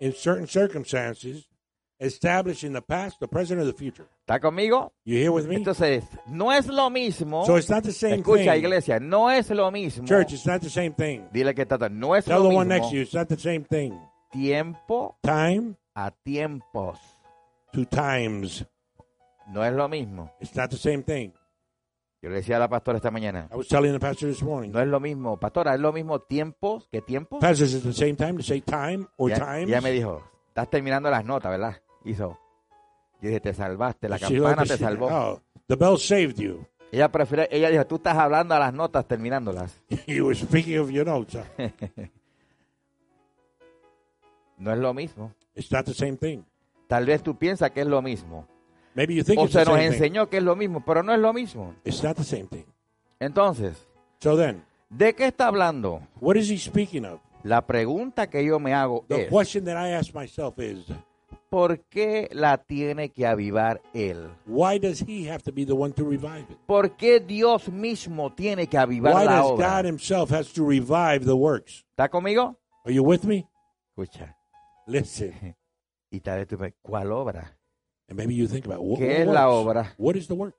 in 0.00 0.12
certain 0.12 0.46
circumstances 0.46 1.46
established 1.98 2.62
in 2.62 2.74
the 2.74 2.82
past, 2.82 3.18
the 3.20 3.26
present, 3.26 3.58
or 3.58 3.64
the 3.64 3.72
future. 3.72 4.06
¿Está 4.28 4.38
conmigo? 4.40 4.92
You 5.04 5.16
here 5.16 5.32
with 5.32 5.46
me? 5.48 5.56
Entonces, 5.56 6.04
no 6.28 6.50
es 6.52 6.66
lo 6.68 6.90
mismo. 6.90 7.46
So 7.46 7.56
it's 7.56 7.70
not 7.70 7.82
the 7.82 7.92
same 7.92 8.22
Escucha, 8.22 8.52
thing. 8.52 8.64
iglesia, 8.64 9.00
no 9.00 9.28
es 9.30 9.48
lo 9.50 9.70
mismo. 9.70 10.06
Church, 10.06 10.34
it's 10.34 10.46
not 10.46 10.60
the 10.60 10.68
same 10.70 10.92
thing. 10.92 11.26
Dile 11.32 11.54
que 11.54 11.62
está, 11.64 11.88
no 11.90 12.14
es 12.14 12.26
Tell 12.26 12.42
lo 12.42 12.50
the 12.50 12.54
one 12.54 12.68
next 12.68 12.86
mismo. 12.86 12.90
to 12.90 12.96
you, 12.96 13.02
it's 13.02 13.14
not 13.14 13.28
the 13.28 13.38
same 13.38 13.64
thing. 13.64 13.98
Tiempo 14.30 15.16
Time 15.22 15.76
a 15.94 16.12
tiempos. 16.26 16.98
to 17.72 17.84
times. 17.86 18.64
No 19.46 19.64
es 19.64 19.72
lo 19.72 19.88
mismo. 19.88 20.32
It's 20.40 20.54
not 20.56 20.70
the 20.70 20.76
same 20.76 21.02
thing. 21.02 21.32
Yo 22.22 22.30
le 22.30 22.36
decía 22.36 22.56
a 22.56 22.58
la 22.58 22.68
pastora 22.68 22.96
esta 22.96 23.10
mañana. 23.10 23.48
I 23.52 23.56
was 23.56 23.68
telling 23.68 23.92
the 23.92 24.00
pastor 24.00 24.28
this 24.28 24.42
morning. 24.42 24.72
No 24.72 24.80
es 24.80 24.88
lo 24.88 24.98
mismo, 24.98 25.38
pastora, 25.38 25.74
es 25.74 25.80
lo 25.80 25.92
mismo 25.92 26.20
tiempos 26.20 26.88
que 26.90 27.00
tiempos. 27.02 27.40
Pastors, 27.40 27.74
it's 27.74 27.84
the 27.84 27.92
same 27.92 28.16
time 28.16 28.36
to 28.36 28.42
say 28.42 28.60
time 28.60 29.06
or 29.16 29.30
Ya, 29.30 29.38
times. 29.38 29.68
ya 29.70 29.80
me 29.80 29.92
dijo, 29.92 30.22
estás 30.48 30.68
terminando 30.70 31.10
las 31.10 31.24
notas, 31.24 31.50
¿verdad? 31.52 31.80
Hizo. 32.04 32.38
Yo 33.20 33.28
dije, 33.28 33.40
te 33.40 33.54
salvaste, 33.54 34.08
la 34.08 34.18
campana 34.18 34.64
te 34.64 34.76
salvó. 34.76 35.06
Oh, 35.10 35.40
the 35.68 35.76
bell 35.76 35.98
saved 35.98 36.36
you. 36.36 36.66
Ella 36.90 37.10
prefiere, 37.12 37.48
ella 37.50 37.68
dijo, 37.70 37.86
tú 37.86 37.96
estás 37.96 38.16
hablando 38.16 38.54
a 38.54 38.58
las 38.58 38.72
notas 38.74 39.06
terminándolas. 39.06 39.80
you 40.06 40.24
were 40.26 40.34
speaking 40.36 40.78
of 40.78 40.90
your 40.90 41.06
notes. 41.06 41.36
No 44.58 44.72
es 44.72 44.78
lo 44.78 44.94
mismo. 44.94 45.34
It's 45.54 45.70
not 45.70 45.84
the 45.84 45.92
same 45.92 46.16
thing. 46.16 46.42
Tal 46.88 47.04
vez 47.04 47.22
tú 47.22 47.36
piensas 47.36 47.70
que 47.72 47.82
es 47.82 47.86
lo 47.86 48.00
mismo. 48.00 48.48
Maybe 48.96 49.14
you 49.14 49.22
think 49.22 49.38
O 49.38 49.44
it's 49.44 49.52
se 49.52 49.58
the 49.60 49.64
nos 49.66 49.74
same 49.74 49.90
thing. 49.90 49.94
enseñó 49.94 50.28
que 50.28 50.38
es 50.38 50.42
lo 50.42 50.56
mismo, 50.56 50.82
pero 50.84 51.02
no 51.04 51.12
es 51.12 51.20
lo 51.20 51.32
mismo. 51.32 51.74
It's 51.84 52.02
not 52.02 52.16
the 52.16 52.24
same 52.24 52.46
thing. 52.48 52.64
Entonces, 53.20 53.86
So 54.20 54.36
then, 54.36 54.64
¿de 54.90 55.14
qué 55.14 55.26
está 55.26 55.46
hablando? 55.48 56.00
what 56.20 56.36
is 56.36 56.48
he 56.50 56.56
speaking 56.58 57.04
of? 57.04 57.20
La 57.44 57.64
pregunta 57.66 58.28
que 58.28 58.44
yo 58.44 58.58
me 58.58 58.72
hago 58.74 59.04
The 59.08 59.24
es, 59.24 59.28
question 59.30 59.64
that 59.66 59.76
I 59.76 59.92
ask 59.92 60.12
myself 60.14 60.58
is, 60.58 60.86
¿por 61.50 61.78
qué 61.90 62.28
la 62.32 62.56
tiene 62.58 63.10
que 63.10 63.26
avivar 63.26 63.80
él? 63.94 64.30
why 64.46 64.78
does 64.78 65.00
he 65.06 65.30
have 65.30 65.42
to 65.44 65.52
be 65.52 65.64
the 65.64 65.74
one 65.74 65.92
to 65.92 66.02
revive 66.04 66.46
it? 66.50 66.56
¿Por 66.66 66.96
qué 66.96 67.20
Dios 67.20 67.68
mismo 67.68 68.32
tiene 68.32 68.66
que 68.66 68.78
avivar 68.78 69.14
Why 69.14 69.24
la 69.26 69.36
does 69.36 69.50
obra? 69.52 69.76
God 69.82 69.84
himself 69.86 70.32
has 70.32 70.52
to 70.54 70.66
revive 70.66 71.24
the 71.26 71.36
works? 71.36 71.84
¿Está 71.90 72.08
conmigo? 72.08 72.56
Are 72.84 72.92
you 72.94 73.02
with 73.04 73.24
me? 73.24 73.46
Escucha. 73.90 74.34
Listen. 74.86 75.54
Y 76.10 76.20
tal 76.20 76.38
vez 76.38 76.46
tú 76.48 76.56
me, 76.56 76.72
¿cuál 76.80 77.10
obra? 77.12 77.55
And 78.08 78.16
maybe 78.16 78.34
you 78.34 78.46
think 78.46 78.66
about 78.66 78.80
what, 78.82 78.98
¿Qué 79.00 79.22
es 79.22 79.26
la 79.26 79.48
obra? 79.48 79.94
What 79.98 80.16
is 80.16 80.28
the 80.28 80.34
work? 80.34 80.54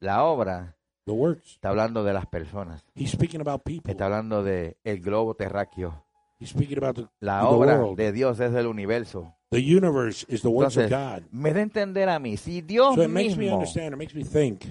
La 0.00 0.24
obra 0.24 0.76
The 1.06 1.12
works. 1.12 1.54
Está 1.54 1.70
hablando 1.70 2.04
de 2.04 2.12
las 2.12 2.26
personas. 2.26 2.84
He's 2.94 3.10
speaking 3.10 3.40
about 3.40 3.62
people. 3.64 3.90
Está 3.90 4.04
hablando 4.06 4.42
de 4.44 4.76
el 4.84 5.00
globo 5.00 5.34
terráqueo. 5.34 6.04
He's 6.38 6.50
speaking 6.50 6.78
about 6.78 6.96
the, 6.96 7.08
La 7.20 7.40
the 7.40 7.46
obra 7.46 7.78
world. 7.78 7.96
de 7.98 8.12
Dios 8.12 8.38
es 8.38 8.52
del 8.52 8.66
universo. 8.66 9.34
The 9.50 9.58
universe 9.58 10.24
is 10.28 10.42
the 10.42 10.48
works 10.48 10.76
Entonces, 10.76 10.92
of 10.92 11.22
God. 11.22 11.22
me 11.32 11.52
da 11.52 11.62
entender 11.62 12.08
a 12.08 12.18
mí, 12.20 12.36
si 12.36 12.60
Dios 12.60 12.94
So 12.94 13.02
it 13.02 13.08
makes 13.08 13.36
me 13.36 13.46
mismo, 13.46 13.54
understand, 13.56 13.94
it 13.94 13.96
makes 13.96 14.14
me 14.14 14.22
think. 14.24 14.64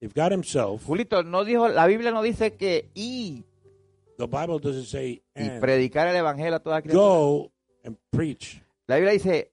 If 0.00 0.14
God 0.14 0.30
Himself, 0.30 0.84
Julito, 0.86 1.22
no 1.24 1.44
dijo, 1.44 1.68
la 1.68 1.86
Biblia 1.86 2.12
no 2.12 2.22
dice 2.22 2.54
que 2.54 2.90
y, 2.94 3.44
the 4.18 4.26
Bible 4.26 4.60
doesn't 4.60 4.86
say, 4.86 5.22
y 5.34 5.48
predicar 5.58 6.06
el 6.06 6.16
evangelio 6.16 6.54
a 6.56 6.60
toda 6.60 6.82
criatura. 6.82 7.02
go 7.04 7.50
and 7.82 7.96
preach. 8.10 8.62
La 8.86 8.96
Biblia 8.96 9.12
dice, 9.12 9.50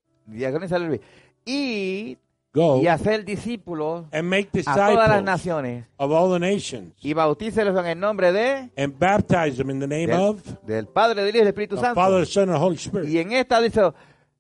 y, 1.46 2.18
Go 2.54 2.82
y 2.84 2.88
hacer 2.88 3.26
discípulos 3.26 4.06
and 4.12 4.30
make 4.30 4.50
a 4.68 4.76
todas 4.76 5.10
las 5.10 5.24
naciones 5.24 5.86
of 5.98 6.12
all 6.12 6.32
the 6.32 6.40
nations 6.40 6.94
y 7.02 7.14
bautícelos 7.14 7.76
en 7.80 7.86
el 7.88 8.00
nombre 8.00 8.32
de 8.32 8.70
and 8.78 8.94
baptize 9.00 9.58
them 9.58 9.72
in 9.72 9.80
the 9.80 9.88
name 9.88 10.06
del, 10.06 10.20
of 10.22 10.42
del 10.64 10.86
Padre, 10.88 11.24
del 11.24 11.30
Hijo 11.30 11.38
y 11.38 11.40
del 11.40 11.48
Espíritu 11.48 11.76
the 11.76 11.82
Santo. 11.82 11.96
Father, 12.00 12.20
the 12.20 12.26
Son, 12.28 12.50
and 12.50 12.58
Holy 12.62 12.76
Spirit. 12.78 13.10
Y 13.10 13.18
en 13.18 13.32
esta 13.32 13.60
dice, 13.60 13.82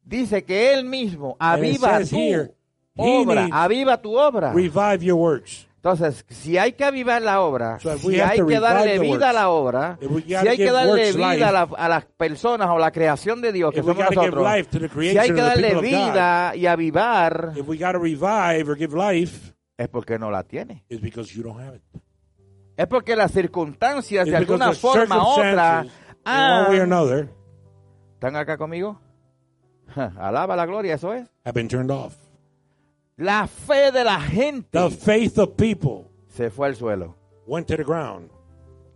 dice 0.03 0.43
que 0.43 0.74
Él 0.74 0.86
mismo 0.86 1.36
aviva 1.39 2.00
tu 2.01 2.15
here, 2.15 2.51
He 2.95 3.24
obra, 3.24 3.45
needs- 3.48 3.51
aviva 3.51 4.00
tu 4.00 4.15
obra. 4.15 4.53
Revive 4.53 5.03
your 5.03 5.17
works. 5.17 5.65
Entonces, 5.84 6.24
si 6.30 6.58
hay 6.58 6.72
que 6.72 6.86
avivar 6.86 7.22
la 7.22 7.42
obra, 7.42 7.78
So 7.78 7.98
si 7.98 8.18
hay 8.22 8.40
que 8.48 8.58
darle 8.62 9.00
vida 9.00 9.32
a 9.32 9.34
la 9.34 9.50
obra, 9.50 9.98
si 10.00 10.34
hay 10.48 10.56
que 10.56 10.72
darle 10.72 11.12
vida 11.12 11.50
a, 11.50 11.52
la- 11.52 11.70
a 11.75 11.90
las 11.90 12.06
personas 12.06 12.70
o 12.70 12.80
la 12.80 12.90
creación 12.92 13.42
de 13.42 13.52
Dios, 13.52 13.74
que 13.74 13.82
somos 13.82 13.98
nosotros, 14.16 14.44
si 15.12 15.18
hay 15.18 15.34
que 15.34 15.42
darle 15.42 15.74
God, 15.74 15.82
vida 15.82 16.56
y 16.56 16.68
avivar, 16.68 17.52
life, 17.54 17.66
es 19.78 19.90
porque 19.90 20.18
no 20.18 20.32
la 20.32 20.44
tiene. 20.44 20.86
Es 22.78 22.88
porque 22.88 23.18
las 23.18 23.32
circunstancias, 23.34 24.25
It's 24.25 24.32
de 24.32 24.38
alguna 24.38 24.72
forma 24.74 25.18
u 25.18 25.28
otra, 25.32 25.86
han- 26.24 26.80
another, 26.82 27.28
¿están 28.13 28.38
acá 28.38 28.56
conmigo? 28.58 29.02
Alaba 30.18 30.56
la 30.56 30.66
gloria, 30.66 30.96
eso 30.96 31.13
es. 31.13 31.30
have 31.44 31.54
been 31.54 31.68
turned 31.68 31.92
off. 31.92 32.16
La 33.24 33.48
fe 33.48 33.92
de 33.92 34.03
la 34.03 34.20
gente 34.20 34.68
The 34.72 34.89
faith 34.89 35.38
of 35.39 35.56
people 35.56 36.10
se 36.27 36.50
fue 36.50 36.68
al 36.68 36.75
suelo. 36.75 37.15
went 37.48 37.68
to 37.68 37.77
the 37.77 37.84
ground. 37.84 38.30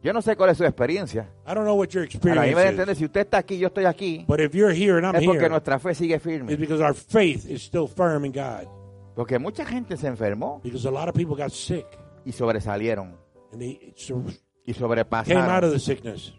Yo 0.03 0.13
no 0.13 0.21
sé 0.21 0.35
cuál 0.35 0.49
es 0.51 0.57
su 0.57 0.63
experiencia. 0.65 1.29
I 1.45 1.53
don't 1.53 1.63
know 1.65 1.75
what 1.75 1.89
your 1.89 2.03
Ahora, 2.03 2.41
a 2.41 2.45
mí 2.45 2.53
me 2.55 2.61
experience 2.61 2.69
entiende, 2.69 2.91
is, 2.93 2.97
si 2.99 3.05
usted 3.05 3.21
está 3.21 3.37
aquí, 3.39 3.57
yo 3.57 3.67
estoy 3.69 3.85
aquí, 3.85 4.25
but 4.27 4.39
if 4.39 4.53
you're 4.53 4.73
here 4.73 4.97
and 4.97 5.05
I'm 5.05 5.15
es 5.15 5.23
porque 5.25 5.39
here, 5.39 5.49
nuestra 5.49 5.79
fe 5.79 5.93
sigue 5.95 6.15
it's 6.15 6.23
firme. 6.23 6.55
because 6.57 6.81
our 6.81 6.93
faith 6.93 7.45
is 7.49 7.61
still 7.63 7.87
firm 7.87 8.25
in 8.25 8.31
God. 8.31 8.67
Porque 9.15 9.39
mucha 9.39 9.65
gente 9.65 9.97
se 9.97 10.07
enfermó 10.07 10.61
Because 10.63 10.85
a 10.87 10.91
lot 10.91 11.09
of 11.09 11.15
people 11.15 11.35
got 11.35 11.51
sick 11.51 11.85
y 12.25 12.31
sobresalieron 12.31 13.15
and 13.51 13.61
they 13.61 13.93
sur- 13.95 14.21
y 14.65 14.73
came 14.73 14.85
out 14.85 14.91
sobrepasaron. 14.91 15.63
of 15.63 15.71
the 15.71 15.79
sickness 15.79 16.33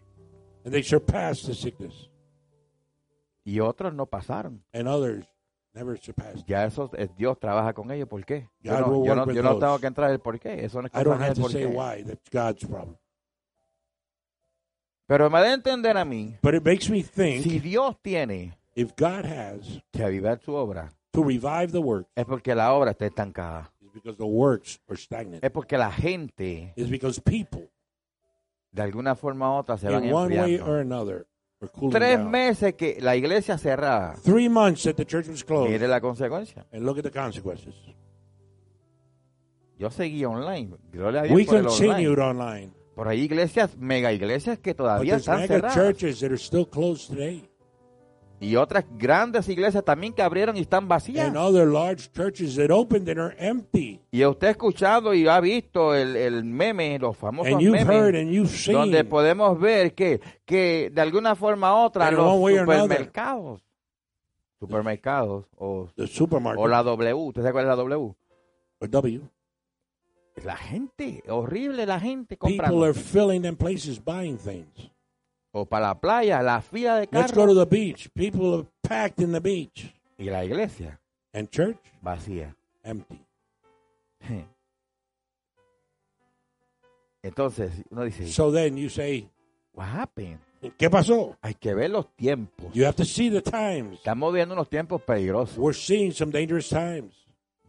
and 0.65 0.73
they 0.73 0.83
surpassed 0.83 1.47
the 1.47 1.55
sickness, 1.55 2.09
Y 3.45 3.59
otros 3.61 3.93
no 3.95 4.07
pasaron. 4.07 4.61
and 4.73 4.87
others. 4.87 5.25
Ya 6.47 6.65
eso, 6.65 6.91
es- 6.97 7.15
Dios 7.17 7.39
trabaja 7.39 7.73
con 7.73 7.91
ellos. 7.91 8.09
¿Por 8.09 8.25
qué? 8.25 8.49
Yo 8.61 8.73
no, 8.81 9.05
yo 9.05 9.15
no, 9.15 9.33
yo 9.33 9.43
no 9.43 9.59
tengo 9.59 9.79
que 9.79 9.87
entrar 9.87 10.09
en 10.09 10.15
el 10.15 10.21
por 10.21 10.39
qué. 10.39 10.65
Eso 10.65 10.81
no 10.81 10.89
es 10.89 10.95
have 10.95 11.27
el 11.29 11.35
to 11.35 11.41
por 11.43 11.51
say 11.53 11.63
qué. 11.63 11.67
why. 11.67 12.05
That's 12.05 12.31
God's 12.31 12.67
problem. 12.67 12.97
Pero 15.07 15.31
me 15.31 15.41
da 15.41 15.47
a 15.47 15.55
entender 15.55 15.97
a 15.97 16.05
mí, 16.05 16.37
But 16.43 16.55
it 16.55 16.63
makes 16.65 16.91
me 16.91 17.03
think 17.03 17.43
si 17.43 17.59
Dios 17.61 17.97
tiene 18.03 18.59
if 18.75 18.93
God 18.97 19.25
has 19.25 19.83
que 19.91 20.05
avivar 20.05 20.39
su 20.41 20.53
obra, 20.55 20.93
to 21.13 21.23
revive 21.25 21.69
the 21.73 21.79
work, 21.79 22.07
es 22.15 22.27
porque 22.27 22.55
la 22.55 22.73
obra 22.75 22.91
está 22.91 23.07
estancada. 23.07 23.73
it's 23.81 23.93
because 23.95 24.19
the 24.19 24.25
works 24.27 24.79
are 24.87 24.99
stagnant. 24.99 25.43
Es 25.43 25.51
porque 25.51 25.79
la 25.79 25.91
gente, 25.91 26.75
It's 26.77 26.91
because 26.91 27.21
people, 27.23 27.71
de 28.71 28.83
alguna 28.83 29.15
forma 29.17 29.51
u 29.51 29.55
otra, 29.57 29.79
se 29.79 29.89
van 29.89 30.05
enfriando. 30.05 31.25
Tres 31.91 32.19
down. 32.19 32.31
meses 32.31 32.75
que 32.75 32.99
la 33.01 33.17
iglesia 33.17 33.59
cerrada. 33.59 34.15
Three 34.23 34.49
months 34.49 34.85
that 34.85 34.95
the 34.95 35.05
church 35.05 35.27
was 35.29 35.43
closed, 35.45 35.71
Mire 35.71 35.89
la 35.89 36.01
consecuencia. 36.01 36.65
and 36.73 36.85
look 36.85 36.99
at 36.99 37.03
the 37.05 37.11
consequences. 37.11 37.75
Yo 39.79 39.91
seguí 39.91 40.25
online. 40.25 40.77
Gloria 40.93 41.21
a 41.21 41.25
Dios 41.25 41.35
We 41.37 41.45
por 41.45 41.57
el 41.57 41.65
continued 41.67 42.19
online. 42.19 42.43
online, 42.43 42.73
Por 42.95 43.09
ahí 43.09 43.23
iglesias, 43.23 43.77
mega 43.77 44.13
iglesias 44.13 44.59
que 44.59 44.75
todavía 44.75 45.17
están 45.17 45.41
mega 45.41 45.55
cerradas. 45.55 45.75
churches 45.75 46.21
that 46.21 46.31
are 46.31 46.39
still 46.39 46.67
closed 46.67 47.09
today, 47.11 47.48
Y 48.41 48.55
otras 48.57 48.85
grandes 48.97 49.49
iglesias 49.49 49.85
también 49.85 50.13
que 50.13 50.23
abrieron 50.23 50.57
y 50.57 50.61
están 50.61 50.87
vacías. 50.87 51.27
and 51.27 51.37
other 51.37 51.67
large 51.67 52.13
churches 52.13 52.55
that 52.57 52.71
opened 52.71 53.09
and 53.09 53.19
are 53.19 53.35
empty. 53.39 54.01
Y 54.13 54.25
usted 54.25 54.47
ha 54.47 54.51
escuchado 54.51 55.13
y 55.13 55.27
ha 55.27 55.41
visto 55.41 55.95
el, 55.95 56.15
el 56.15 56.45
meme, 56.45 56.99
los 56.99 57.17
famosos 57.17 57.53
And 57.53 57.61
you've 57.61 57.81
heard 57.81 58.15
memes, 58.15 58.23
and 58.23 58.33
you've 58.33 58.49
seen 58.51 58.77
donde 58.77 59.05
podemos 59.05 59.59
ver 59.59 59.95
que, 59.95 60.21
que 60.45 60.91
de 60.95 61.01
alguna 61.01 61.35
forma 61.35 61.75
u 61.75 61.87
otra 61.87 62.11
los 62.13 62.33
supermercados, 62.33 63.61
supermercados 64.61 65.47
o, 65.57 65.89
o 66.57 66.69
la 66.69 66.83
W, 66.83 67.15
¿usted 67.15 67.43
sabe 67.43 67.53
cuál 67.53 67.65
es 67.65 67.69
la 67.69 67.77
W? 67.77 68.15
or 68.81 68.89
W. 68.89 69.21
La 70.45 70.57
gente, 70.57 71.25
horrible 71.29 71.85
la 71.85 71.99
gente 71.99 72.37
People 72.37 72.57
comprando. 72.57 72.85
are 72.85 72.95
filling 72.95 73.43
them 73.43 73.57
places 73.57 73.99
buying 73.99 74.39
things. 74.39 74.69
O 75.53 75.65
para 75.65 75.87
la 75.89 75.95
playa, 76.01 76.43
la 76.43 76.61
fila 76.61 77.01
de 77.01 77.09
Let's 77.11 77.33
go 77.33 77.47
to 77.47 77.55
the 77.55 77.65
beach. 77.67 78.11
People 78.15 78.55
are 78.55 78.67
packed 78.83 79.21
in 79.21 79.33
the 79.33 79.41
beach. 79.41 79.95
y 80.19 80.25
la 80.31 80.45
iglesia 80.45 80.99
And 81.33 81.49
church, 81.51 81.79
vacía. 82.03 82.55
empty. 82.85 83.25
Entonces 87.23 87.73
uno 87.91 88.05
dice, 88.05 88.27
So 88.29 88.51
then 88.53 88.77
you 88.77 88.89
say, 88.89 89.29
what 89.73 89.87
happened? 89.89 90.39
¿qué 90.77 90.91
pasó? 90.91 91.37
Hay 91.41 91.55
que 91.55 91.73
ver 91.75 91.91
los 91.91 92.07
tiempos. 92.17 92.73
You 92.75 92.85
have 92.85 92.97
to 92.97 93.05
see 93.05 93.31
the 93.31 93.41
times. 93.43 93.99
Estamos 93.99 94.33
viendo 94.35 94.55
unos 94.55 94.69
tiempos 94.69 95.01
peligrosos, 95.03 95.57
We're 95.57 95.73
seeing 95.77 96.13
some 96.13 96.31
dangerous 96.33 96.69
times. 96.69 97.15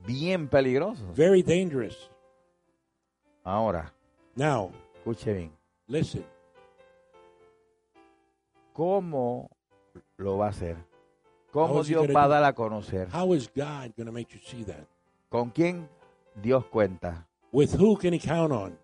bien 0.06 0.48
peligrosos. 0.48 1.04
Very 1.16 1.42
dangerous. 1.44 2.10
Ahora, 3.44 3.94
Now, 4.36 4.72
escuche 4.96 5.34
bien, 5.34 5.52
listen. 5.88 6.24
¿Cómo 8.80 9.50
lo 10.16 10.38
va 10.38 10.46
a 10.46 10.50
hacer? 10.52 10.78
How 11.52 11.68
¿Cómo 11.68 11.84
Dios 11.84 12.08
va 12.16 12.24
a 12.24 12.28
dar 12.30 12.44
a 12.46 12.54
conocer? 12.54 13.10
How 13.14 13.34
is 13.34 13.52
God 13.54 13.92
going 13.98 14.06
to 14.06 14.12
make 14.14 14.34
you 14.34 14.40
see 14.40 14.64
that? 14.64 14.88
¿Con 15.28 15.50
quién 15.50 15.90
Dios 16.42 16.64
cuenta? 16.68 17.28
With 17.52 17.76
who 17.78 17.98
can 17.98 18.14
he 18.14 18.20
count 18.20 18.54
on? 18.54 18.80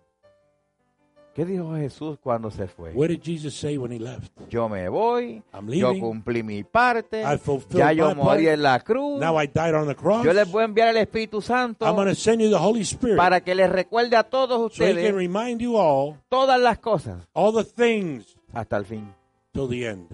¿Qué 1.34 1.46
dijo 1.46 1.76
Jesús 1.76 2.18
cuando 2.22 2.52
se 2.52 2.68
fue? 2.68 2.92
What 2.94 3.08
did 3.08 3.22
Jesus 3.22 3.56
say 3.56 3.78
when 3.78 3.92
he 3.92 4.00
left? 4.00 4.34
Yo 4.50 4.68
me 4.68 4.90
voy, 4.90 5.42
I'm 5.54 5.70
yo 5.70 5.94
cumplí 5.98 6.44
mi 6.44 6.64
parte, 6.64 7.22
I 7.22 7.38
fulfilled 7.38 7.80
ya 7.80 7.94
yo 7.94 8.14
morí 8.16 8.48
en 8.48 8.64
la 8.64 8.80
cruz, 8.82 9.20
Now 9.20 9.42
I 9.42 9.48
died 9.48 9.76
on 9.76 9.88
the 9.88 9.96
cross. 9.96 10.26
yo 10.26 10.34
les 10.34 10.50
voy 10.50 10.64
a 10.64 10.66
enviar 10.66 10.90
el 10.90 10.98
Espíritu 10.98 11.42
Santo 11.42 11.86
I'm 11.86 12.16
send 12.16 12.42
you 12.42 12.50
the 12.50 12.58
Holy 12.58 12.82
Spirit 12.82 13.18
para 13.18 13.42
que 13.42 13.56
les 13.56 13.70
recuerde 13.70 14.18
a 14.18 14.24
todos 14.24 14.74
so 14.74 14.84
he 14.84 14.92
ustedes 14.92 15.10
can 15.10 15.16
remind 15.16 15.62
you 15.62 15.78
all, 15.78 16.18
todas 16.28 16.60
las 16.60 16.80
cosas 16.80 17.28
all 17.34 17.54
the 17.54 17.64
things 17.64 18.36
hasta 18.54 18.78
el 18.78 18.86
fin. 18.86 19.25
Till 19.56 19.70
the 19.70 19.88
end. 19.88 20.10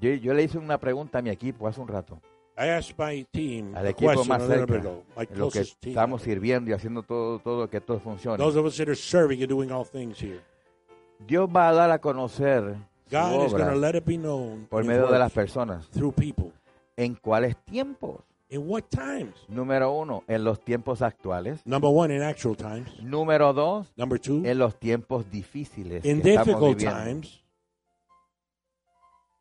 Yo, 0.00 0.10
yo 0.10 0.34
le 0.34 0.42
hice 0.42 0.58
una 0.58 0.78
pregunta 0.78 1.18
a 1.18 1.22
mi 1.22 1.30
equipo 1.30 1.66
hace 1.66 1.80
un 1.80 1.88
rato, 1.88 2.20
I 2.58 2.68
asked 2.68 2.94
my 2.98 3.24
team 3.32 3.74
al 3.74 3.86
equipo 3.86 4.22
más 4.26 4.46
cerca, 4.46 4.74
ago. 4.74 5.02
En 5.16 5.38
lo 5.38 5.50
que 5.50 5.64
team. 5.64 5.92
estamos 5.92 6.20
sirviendo 6.22 6.70
y 6.70 6.74
haciendo 6.74 7.02
todo, 7.02 7.38
todo 7.38 7.70
que 7.70 7.80
todo 7.80 7.98
funcione. 8.00 8.36
Those 8.36 8.58
of 8.58 8.66
us 8.66 8.76
that 8.76 8.88
are 8.88 8.94
serving 8.94 9.40
and 9.40 9.48
doing 9.48 9.72
all 9.72 9.86
things 9.86 10.20
here. 10.20 10.42
Dios 11.26 11.48
va 11.48 11.70
a 11.70 11.72
dar 11.72 11.90
a 11.90 11.98
conocer 11.98 12.76
su 13.08 13.16
God 13.16 13.46
is 13.46 13.52
going 13.52 13.64
to 13.64 13.72
obra 13.72 13.76
let 13.76 13.96
it 13.96 14.04
be 14.04 14.18
known 14.18 14.66
por 14.68 14.84
medio 14.84 15.06
de 15.06 15.18
las 15.18 15.32
personas. 15.32 15.88
through 15.88 16.12
people. 16.12 16.52
¿En 16.96 17.14
cuáles 17.14 17.56
tiempos? 17.64 18.20
In 18.54 18.68
what 18.68 18.84
times? 18.88 19.34
Número 19.48 19.90
uno, 19.92 20.22
en 20.28 20.44
los 20.44 20.60
tiempos 20.60 21.02
actuales. 21.02 21.60
Number 21.66 21.90
one, 21.92 22.14
in 22.14 22.22
actual 22.22 22.56
times. 22.56 22.88
Número 23.02 23.52
dos, 23.52 23.92
Number 23.96 24.20
two, 24.20 24.42
en 24.46 24.58
los 24.58 24.78
tiempos 24.78 25.28
difíciles 25.28 26.04
in 26.04 26.22
que 26.22 26.34
estamos 26.34 26.46
difficult 26.46 26.78
viviendo. 26.78 27.04
times. 27.04 27.44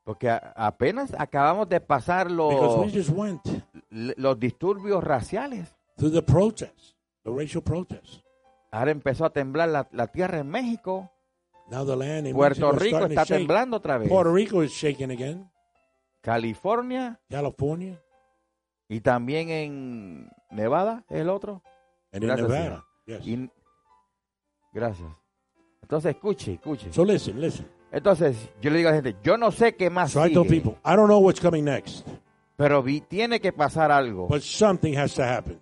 Porque 0.04 0.30
apenas 0.56 1.14
acabamos 1.16 1.70
de 1.70 1.80
pasar 1.80 2.28
Because 2.28 2.80
we 2.80 2.86
los, 2.86 2.94
just 2.94 3.10
went 3.12 3.42
los 3.92 4.40
disturbios 4.40 5.04
raciales. 5.04 5.70
through 5.96 6.12
the 6.12 6.24
protests, 6.24 6.96
the 7.24 7.30
racial 7.32 7.62
protests. 7.62 8.24
Ahora 8.72 8.90
empezó 8.90 9.26
a 9.26 9.30
temblar 9.30 9.70
la, 9.70 9.88
la 9.92 10.08
tierra 10.08 10.40
en 10.40 10.50
México. 10.50 11.12
Now 11.70 11.86
the 11.86 11.96
land 11.96 12.26
in 12.26 12.34
Puerto 12.36 12.72
Rico 12.72 13.06
está 13.06 13.26
temblando 13.28 13.78
otra 13.78 14.00
vez. 14.00 14.10
Puerto 14.10 14.34
Rico 14.34 14.64
is 14.64 14.72
shaking 14.72 15.12
again. 15.12 15.48
California 16.22 17.20
California 17.30 18.02
y 18.90 19.02
también 19.02 19.50
en 19.50 20.30
Nevada, 20.52 21.04
es 21.10 21.20
el 21.20 21.30
otro. 21.30 21.62
Gracias, 22.12 22.48
Nevada. 22.50 22.86
Yes. 23.06 23.26
Y- 23.28 23.50
gracias. 24.72 25.10
Entonces, 25.82 26.16
escuche, 26.16 26.54
escuche. 26.54 26.92
So 26.94 27.04
listen, 27.04 27.40
listen. 27.42 27.68
Entonces, 27.92 28.50
yo 28.62 28.72
le 28.72 28.78
digo 28.78 28.90
a 28.90 28.94
la 28.94 29.02
gente, 29.02 29.16
yo 29.24 29.38
no 29.38 29.52
sé 29.52 29.76
qué 29.76 29.90
más 29.90 30.12
So 30.12 30.26
I 30.26 30.34
tell 30.34 30.48
people, 30.48 30.78
I 30.84 30.96
don't 30.96 31.08
know 31.08 31.20
what's 31.20 31.40
coming 31.42 31.64
next. 31.66 32.08
Pero 32.56 32.82
vi- 32.82 33.02
tiene 33.02 33.40
que 33.40 33.52
pasar 33.52 33.92
algo. 33.92 34.28
But 34.28 34.42
something 34.42 34.96
has 34.98 35.14
to 35.16 35.24
happen. 35.24 35.60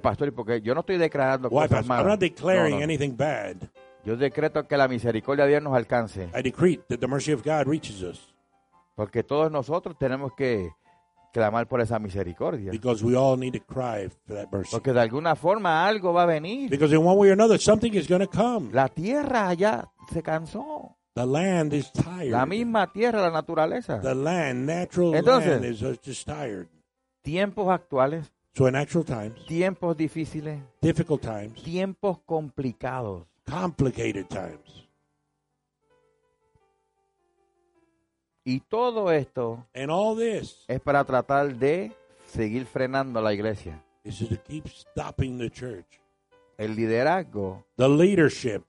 Pastor, 0.00 0.28
¿y 0.28 0.30
porque 0.30 0.60
yo 0.60 0.74
no 0.74 0.80
estoy 0.80 0.98
declarando 0.98 1.48
Why, 1.48 1.62
cosas 1.66 1.70
Pastor? 1.70 1.82
I'm 1.84 1.88
malas. 1.88 2.06
not 2.06 2.20
declaring 2.20 2.70
No, 2.74 2.78
no. 2.78 2.84
anything 2.84 3.16
bad. 3.16 3.56
Yo 4.04 4.16
decreto 4.16 4.66
que 4.68 4.76
la 4.76 4.86
misericordia 4.86 5.44
de 5.44 5.50
Dios 5.52 5.62
nos 5.62 5.74
alcance. 5.74 6.28
I 6.38 6.42
decree 6.42 6.76
that 6.88 6.98
the 6.98 7.06
mercy 7.08 7.32
of 7.32 7.42
God 7.42 7.66
reaches 7.66 8.02
us 8.02 8.34
Porque 8.94 9.22
todos 9.24 9.50
nosotros 9.50 9.96
tenemos 9.98 10.32
que 10.36 10.70
clamar 11.34 11.66
por 11.68 11.80
esa 11.82 11.98
misericordia. 11.98 12.70
because 12.70 13.04
we 13.04 13.14
all 13.16 13.36
need 13.36 13.52
to 13.52 13.60
cry 13.60 14.08
for 14.08 14.36
that 14.36 14.50
mercy. 14.50 14.70
Porque 14.70 14.92
de 14.92 15.00
alguna 15.00 15.34
forma 15.36 15.86
algo 15.86 16.12
va 16.14 16.22
a 16.22 16.26
venir. 16.26 16.70
Because 16.70 16.94
in 16.94 17.04
one 17.04 17.18
way 17.18 17.28
or 17.28 17.32
another, 17.34 17.58
something 17.60 17.92
is 17.92 18.08
going 18.08 18.24
to 18.24 18.28
come. 18.30 18.70
La 18.72 18.88
tierra 18.88 19.48
allá 19.48 19.90
se 20.12 20.22
cansó. 20.22 20.96
The 21.14 21.26
land 21.26 21.72
is 21.74 21.92
tired. 21.92 22.30
La 22.30 22.46
misma 22.46 22.90
tierra, 22.92 23.20
la 23.20 23.30
naturaleza. 23.30 24.00
The 24.00 24.14
land, 24.14 24.66
natural 24.66 25.14
Entonces- 25.14 25.60
land, 25.60 25.64
is 25.66 26.00
just 26.02 26.26
tired. 26.26 26.68
Tiempos 27.22 27.68
actuales, 27.70 28.32
So 28.54 28.66
in 28.68 28.76
actual 28.76 29.04
times, 29.04 29.34
tiempos 29.46 29.96
difíciles, 29.96 30.60
difficult 30.80 31.22
times, 31.22 31.60
tiempos 31.62 32.18
complicados. 32.24 33.24
complicated 33.46 34.28
times, 34.28 34.83
Y 38.44 38.60
todo 38.60 39.10
esto 39.10 39.66
and 39.74 39.90
all 39.90 40.16
this 40.16 40.64
es 40.68 40.80
para 40.80 41.04
tratar 41.04 41.54
de 41.56 41.92
seguir 42.26 42.66
frenando 42.66 43.20
la 43.22 43.32
iglesia. 43.32 43.82
is 44.04 44.18
to 44.28 44.36
keep 44.46 44.68
stopping 44.68 45.38
the 45.38 45.48
church. 45.50 45.86
El 46.58 46.76
liderazgo, 46.76 47.64
The 47.76 47.88
leadership 47.88 48.62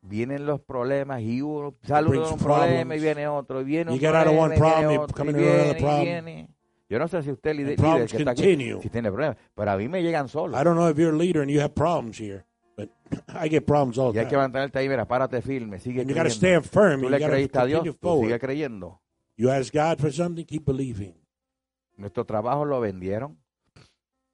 vienen 0.00 0.46
los 0.46 0.60
problemas 0.60 1.20
y 1.22 1.40
uno 1.42 1.74
sale 1.82 2.08
uno 2.08 2.12
de 2.12 2.18
brings 2.18 2.32
un 2.32 2.38
problema 2.38 2.94
y 2.94 2.98
problems. 2.98 3.02
viene 3.02 3.28
otro, 3.28 3.60
y 3.60 3.64
viene 3.64 3.90
You 3.90 3.94
un 3.94 4.00
get 4.00 4.14
out 4.14 4.26
of 4.28 4.32
problema 4.32 4.42
one 4.42 4.54
y 4.56 4.60
viene 4.60 4.72
problem, 4.72 4.94
you 4.94 5.00
otro, 5.02 5.16
come 5.16 5.30
y 5.30 5.34
into 5.34 5.42
another 5.44 5.64
viene, 5.64 5.78
y 5.78 5.82
problem. 5.82 6.24
viene. 6.24 6.48
Yo 6.88 6.98
no 6.98 7.08
sé 7.08 7.22
si 7.22 7.30
usted 7.32 7.50
And 7.50 7.76
problems 7.76 7.94
líder 7.98 8.10
que 8.10 8.16
está 8.18 8.30
aquí, 8.30 8.42
continue. 8.42 8.82
si 8.82 8.88
tiene 8.90 9.10
problemas, 9.10 9.36
pero 9.54 9.70
a 9.70 9.76
mí 9.76 9.88
me 9.88 10.02
llegan 10.02 10.28
solos. 10.28 10.60
I 10.60 10.64
don't 10.64 10.76
know 10.76 10.88
if 10.88 10.96
you're 10.98 11.14
a 11.14 11.18
leader 11.18 11.42
and 11.42 11.50
you 11.50 11.60
have 11.60 11.74
problems 11.74 12.18
here, 12.20 12.44
but 12.76 12.90
I 13.28 13.48
get 13.48 13.64
problems 13.64 13.98
all 13.98 14.10
Y 14.10 14.14
the 14.14 14.20
hay 14.20 14.26
que 14.26 14.30
time. 14.36 14.42
mantenerte 14.42 14.78
ahí, 14.78 14.88
mira, 14.88 15.06
párate 15.06 15.40
firme, 15.42 15.78
sigue 15.78 16.04
you 16.04 16.14
got 16.14 16.24
to 16.24 16.30
creyendo. 16.30 16.62
stand 16.62 16.64
firm. 16.64 17.00
Tú 17.00 17.06
You 17.06 17.10
le 17.10 17.20
creíste 17.26 17.58
a 17.58 17.64
Dios, 17.66 17.84
tú 18.00 18.20
sigue 18.22 18.38
creyendo. 18.38 19.00
You 19.36 19.50
ask 19.50 19.72
God 19.74 19.98
for 19.98 20.12
something, 20.12 20.44
keep 20.44 20.64
believing. 20.64 21.14
Nuestro 21.96 22.24
trabajo 22.24 22.64
lo 22.64 22.80
vendieron 22.80 23.38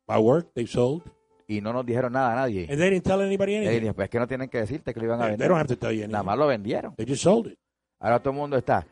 My 0.07 0.17
work, 0.19 0.53
they 0.55 0.67
sold, 0.67 1.03
y 1.47 1.61
no 1.61 1.73
nos 1.73 1.85
dijeron 1.85 2.13
nada 2.15 2.33
a 2.33 2.37
nadie. 2.37 2.67
and 2.71 2.79
they 2.81 2.89
didn't 2.91 3.05
tell 3.05 3.21
anybody 3.21 3.53
Y 3.53 3.57
anything. 3.57 3.81
dije, 3.81 3.95
pues 3.95 4.05
es 4.07 4.11
que 4.11 4.19
no 4.19 4.27
tienen 4.27 4.49
que 4.49 4.59
decirte 4.59 4.95
que 4.95 5.01
lo 5.01 5.07
iban 5.07 5.21
a 5.21 5.25
They 5.25 5.31
vender. 5.33 5.49
don't 5.49 5.59
have 5.59 5.69
to 5.69 5.77
tell 5.77 5.93
you 5.93 6.07
Nada 6.07 6.19
anything. 6.21 6.27
más 6.27 6.39
lo 6.39 6.47
vendieron. 6.47 6.95
They 6.97 7.07
just 7.07 7.23
sold 7.23 7.49
it. 7.49 7.59
Ahora 8.01 8.19
todo 8.21 8.31
el 8.31 8.37
mundo 8.39 8.57
está. 8.57 8.87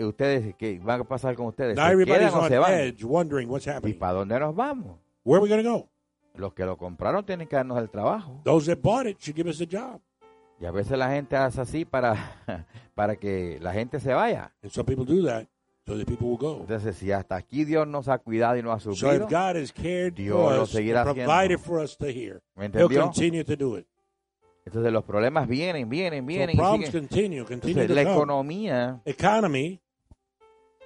Ustedes, 0.00 0.54
¿qué 0.56 0.78
va 0.78 0.94
a 0.94 1.04
pasar 1.04 1.34
con 1.36 1.46
ustedes? 1.46 1.76
Now 1.76 1.86
¿Se 1.88 1.92
everybody's 1.92 2.32
on 2.32 2.48
se 2.48 2.58
van? 2.58 2.72
edge, 2.72 3.04
wondering 3.04 3.50
what's 3.50 3.66
¿Y 3.66 3.70
happening. 3.70 3.98
para 3.98 4.14
dónde 4.14 4.40
nos 4.40 4.54
vamos? 4.56 4.98
Where 5.24 5.36
are 5.38 5.42
we 5.42 5.48
going 5.48 5.62
to 5.62 5.70
go? 5.70 5.88
Los 6.34 6.54
que 6.54 6.64
lo 6.64 6.76
compraron 6.76 7.24
tienen 7.26 7.46
que 7.48 7.56
darnos 7.56 7.78
el 7.78 7.90
trabajo. 7.90 8.40
Those 8.44 8.74
that 8.74 8.82
bought 8.82 9.06
it 9.06 9.18
should 9.20 9.36
give 9.36 9.48
us 9.48 9.60
a 9.60 9.66
job. 9.70 10.00
Y 10.60 10.64
a 10.66 10.70
veces 10.70 10.96
la 10.96 11.10
gente 11.10 11.36
hace 11.36 11.60
así 11.60 11.84
para, 11.84 12.14
para 12.94 13.16
que 13.16 13.58
la 13.60 13.72
gente 13.72 14.00
se 14.00 14.14
vaya. 14.14 14.52
And 14.62 14.70
some 14.72 14.86
people 14.86 15.04
do 15.04 15.26
that 15.26 15.46
so 15.86 15.96
that 15.98 16.06
people 16.06 16.28
will 16.28 16.38
go. 16.38 16.60
Entonces, 16.60 16.96
si 16.96 17.10
hasta 17.10 17.34
aquí 17.36 17.64
Dios 17.64 17.86
nos 17.88 18.08
ha 18.08 18.18
cuidado 18.18 18.56
y 18.56 18.62
nos 18.62 18.76
ha 18.76 18.80
So 18.80 18.92
suplido, 18.94 19.24
if 19.24 19.30
God 19.30 19.56
has 19.56 19.72
cared 19.72 20.14
Dios 20.14 20.36
for 20.38 20.54
lo 20.56 20.62
us, 20.62 20.70
seguirá 20.70 21.02
and 21.02 21.14
provided 21.14 21.58
haciendo. 21.58 21.64
for 21.64 21.80
us 21.82 21.96
to 21.98 22.06
hear, 22.06 22.40
¿me 22.54 22.66
He'll 22.66 22.72
entendió? 22.86 23.02
continue 23.02 23.44
to 23.44 23.56
do 23.56 23.76
it. 23.76 23.86
Entonces 24.64 24.92
los 24.92 25.02
problemas 25.04 25.48
vienen, 25.48 25.88
vienen, 25.88 26.22
So 26.22 26.26
vienen. 26.28 26.50
y 26.54 26.56
problems 26.56 26.86
siguen. 26.86 27.08
continue, 27.08 27.44
continue 27.44 27.82
Entonces, 27.82 27.88
to 27.88 27.94
la 27.94 28.02
come. 28.04 28.14
economía 28.16 29.02
Economy 29.04 29.80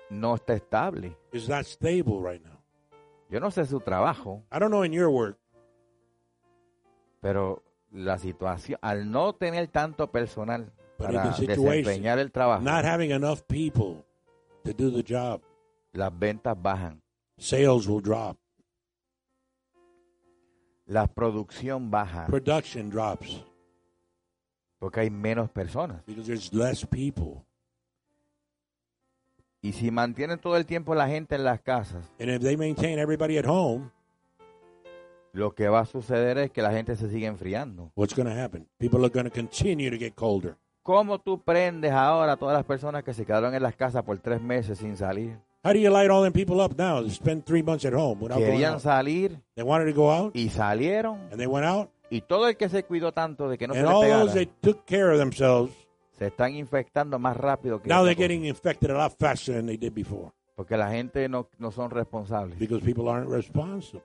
no 0.08 0.34
está 0.36 0.54
estable. 0.54 1.14
is 1.32 1.46
not 1.48 1.64
stable 1.66 2.20
right 2.22 2.42
now. 2.42 2.55
Yo 3.28 3.40
no 3.40 3.50
sé 3.50 3.66
su 3.66 3.80
trabajo, 3.80 4.44
I 4.52 4.58
don't 4.58 4.70
know 4.70 4.84
in 4.84 4.92
your 4.92 5.08
work, 5.08 5.38
pero 7.20 7.62
la 7.90 8.18
situación, 8.18 8.78
al 8.82 9.10
no 9.10 9.34
tener 9.34 9.68
tanto 9.68 10.10
personal 10.10 10.72
But 10.98 11.08
para 11.08 11.30
desempeñar 11.30 12.18
el 12.18 12.30
trabajo, 12.30 12.62
not 12.62 12.84
having 12.84 13.10
enough 13.10 13.42
people 13.48 14.04
to 14.64 14.72
do 14.72 14.90
the 14.90 15.02
job, 15.02 15.40
las 15.92 16.12
ventas 16.16 16.56
bajan, 16.60 17.02
sales 17.38 17.88
will 17.88 18.02
drop, 18.02 18.36
la 20.86 21.06
producción 21.06 21.90
baja, 21.90 22.26
production 22.26 22.90
drops. 22.90 23.44
Porque 24.78 25.00
hay 25.00 25.10
menos 25.10 25.50
personas. 25.50 26.04
because 26.06 26.26
there's 26.26 26.52
less 26.52 26.84
people. 26.84 27.45
Y 29.62 29.72
si 29.72 29.90
mantienen 29.90 30.38
todo 30.38 30.56
el 30.56 30.66
tiempo 30.66 30.94
la 30.94 31.08
gente 31.08 31.34
en 31.34 31.44
las 31.44 31.60
casas, 31.60 32.04
And 32.20 32.30
if 32.30 32.40
they 32.40 32.56
maintain 32.56 32.98
everybody 32.98 33.38
at 33.38 33.46
home, 33.46 33.90
lo 35.32 35.54
que 35.54 35.68
va 35.68 35.80
a 35.80 35.86
suceder 35.86 36.38
es 36.38 36.50
que 36.50 36.62
la 36.62 36.72
gente 36.72 36.96
se 36.96 37.08
sigue 37.10 37.26
enfriando. 37.26 37.90
what's 37.94 38.14
going 38.14 38.26
to 38.28 38.34
happen? 38.40 38.66
People 38.78 39.00
are 39.04 39.10
going 39.10 39.24
to 39.28 39.30
continue 39.30 39.90
to 39.90 39.98
get 39.98 40.14
colder. 40.14 40.56
¿Cómo 40.82 41.18
tú 41.18 41.40
prendes 41.42 41.90
ahora 41.92 42.32
a 42.32 42.36
todas 42.36 42.54
las 42.56 42.64
personas 42.64 43.02
que 43.02 43.12
se 43.12 43.26
quedaron 43.26 43.54
en 43.54 43.62
las 43.62 43.74
casas 43.74 44.04
por 44.04 44.18
tres 44.18 44.40
meses 44.40 44.78
sin 44.78 44.96
salir? 44.96 45.36
How 45.64 45.72
do 45.72 45.80
you 45.80 45.90
light 45.90 46.08
all 46.10 46.22
them 46.22 46.32
people 46.32 46.60
up 46.62 46.78
now 46.78 47.02
that 47.02 47.10
spend 47.10 47.44
three 47.44 47.62
months 47.62 47.84
at 47.84 47.92
home 47.92 48.20
without 48.20 48.38
going 48.38 48.52
Querían 48.52 48.74
out? 48.74 48.80
salir 48.82 49.40
They 49.56 49.64
wanted 49.64 49.86
to 49.92 49.96
go 50.00 50.12
out 50.12 50.30
y 50.36 50.48
salieron. 50.48 51.18
and 51.32 51.38
they 51.38 51.48
went 51.48 51.66
out, 51.66 51.90
Y 52.08 52.20
todo 52.20 52.46
el 52.46 52.56
que 52.56 52.68
se 52.68 52.84
cuidó 52.84 53.10
tanto 53.12 53.48
de 53.48 53.58
que 53.58 53.66
no 53.66 53.74
and 53.74 53.82
se 53.82 53.88
le 53.88 53.92
all 53.92 54.02
pegara, 54.04 54.20
those 54.26 54.34
that 54.38 54.48
took 54.62 54.86
care 54.86 55.10
of 55.10 55.18
themselves 55.18 55.72
se 56.18 56.26
están 56.28 56.54
infectando 56.54 57.18
más 57.18 57.36
rápido 57.36 57.80
que 57.80 57.88
now 57.88 58.04
they're 58.04 58.14
getting 58.14 58.44
infected 58.46 58.90
a 58.90 58.94
lot 58.94 59.12
faster 59.18 59.54
than 59.54 59.66
they 59.66 59.76
did 59.76 59.92
before 59.92 60.32
porque 60.54 60.76
la 60.76 60.90
gente 60.90 61.28
no, 61.28 61.48
no 61.58 61.70
son 61.70 61.90
responsables 61.90 62.58
because 62.58 62.84
people 62.84 63.08
aren't 63.10 63.30
responsible 63.30 64.02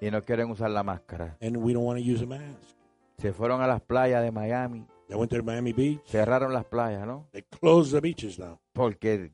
y 0.00 0.10
no 0.10 0.22
quieren 0.22 0.50
usar 0.50 0.70
la 0.70 0.82
máscara. 0.82 1.36
and 1.40 1.56
we 1.56 1.72
don't 1.72 1.84
want 1.86 1.98
to 1.98 2.04
use 2.04 2.22
a 2.22 2.26
mask. 2.26 2.74
Se 3.18 3.32
fueron 3.32 3.62
a 3.62 3.66
las 3.66 3.80
playas 3.80 4.22
de 4.22 4.30
Miami, 4.32 4.84
They 5.08 5.16
went 5.16 5.30
to 5.32 5.42
Miami 5.42 5.72
Beach. 5.72 6.00
cerraron 6.06 6.52
las 6.52 6.64
playas, 6.64 7.06
¿no? 7.06 7.26
They 7.32 7.42
closed 7.42 7.92
the 7.92 8.00
beaches 8.00 8.38
now. 8.38 8.58
Porque 8.72 9.30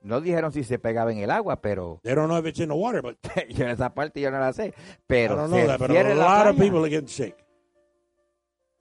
no 0.00 0.20
dijeron 0.20 0.50
si 0.50 0.64
se 0.64 0.78
pegaba 0.78 1.12
en 1.12 1.18
el 1.18 1.30
agua, 1.30 1.60
pero 1.60 2.00
They 2.04 2.14
don't 2.14 2.26
know 2.28 2.38
if 2.38 2.46
it's 2.46 2.58
in 2.58 2.68
the 2.70 2.74
water, 2.74 3.02
but 3.02 3.18
yo 3.50 3.64
en 3.64 3.70
esa 3.70 3.92
parte 3.94 4.20
yo 4.20 4.30
no 4.30 4.40
la 4.40 4.52
sé. 4.52 4.68
I 4.68 4.74
Pero 5.06 5.36
don't 5.36 5.50
se 5.50 5.58
know 5.58 5.66
that. 5.68 5.78
But 5.78 5.90
a 5.90 6.14
lot 6.14 6.48
of 6.48 6.56
playa. 6.56 6.58
people 6.58 6.84
are 6.84 6.88
getting 6.90 7.06
sick. 7.08 7.36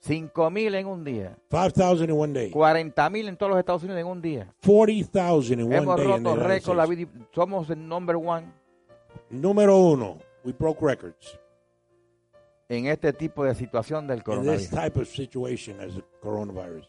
Cinco 0.03 0.49
mil 0.49 0.73
en 0.73 0.87
un 0.87 1.03
día, 1.03 1.37
5,000 1.51 2.09
in 2.09 2.11
one 2.19 2.33
day. 2.33 2.49
40 2.49 3.09
mil 3.11 3.27
en 3.27 3.37
todos 3.37 3.51
los 3.51 3.59
Estados 3.59 3.83
Unidos 3.83 4.01
en 4.01 4.07
un 4.07 4.19
día. 4.19 4.51
40,000 4.65 5.59
in 5.59 5.67
one 5.67 5.75
Hemos 5.77 5.95
day 5.95 6.05
the 6.07 6.11
roto 6.11 6.35
récord, 6.35 6.75
la 6.77 6.83
States. 6.85 7.13
vida- 7.13 7.27
somos 7.35 7.69
el 7.69 7.87
number 7.87 8.15
one 8.15 8.47
Número 9.29 9.77
uno. 9.77 10.17
We 10.43 10.53
broke 10.53 10.81
records 10.83 11.39
en 12.67 12.87
este 12.87 13.13
tipo 13.13 13.43
de 13.45 13.53
situación 13.53 14.07
del 14.07 14.17
in 14.17 14.23
this 14.23 14.25
coronavirus. 14.25 14.69
type 14.71 14.99
of 14.99 15.07
situation 15.07 15.79
as 15.79 15.93
the 15.93 16.03
coronavirus. 16.19 16.87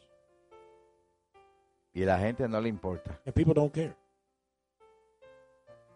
Y 1.92 2.06
la 2.06 2.18
gente 2.18 2.48
no 2.48 2.60
le 2.62 2.70
importa. 2.70 3.20
And 3.26 3.34
people 3.34 3.52
don't 3.52 3.72
care. 3.74 3.94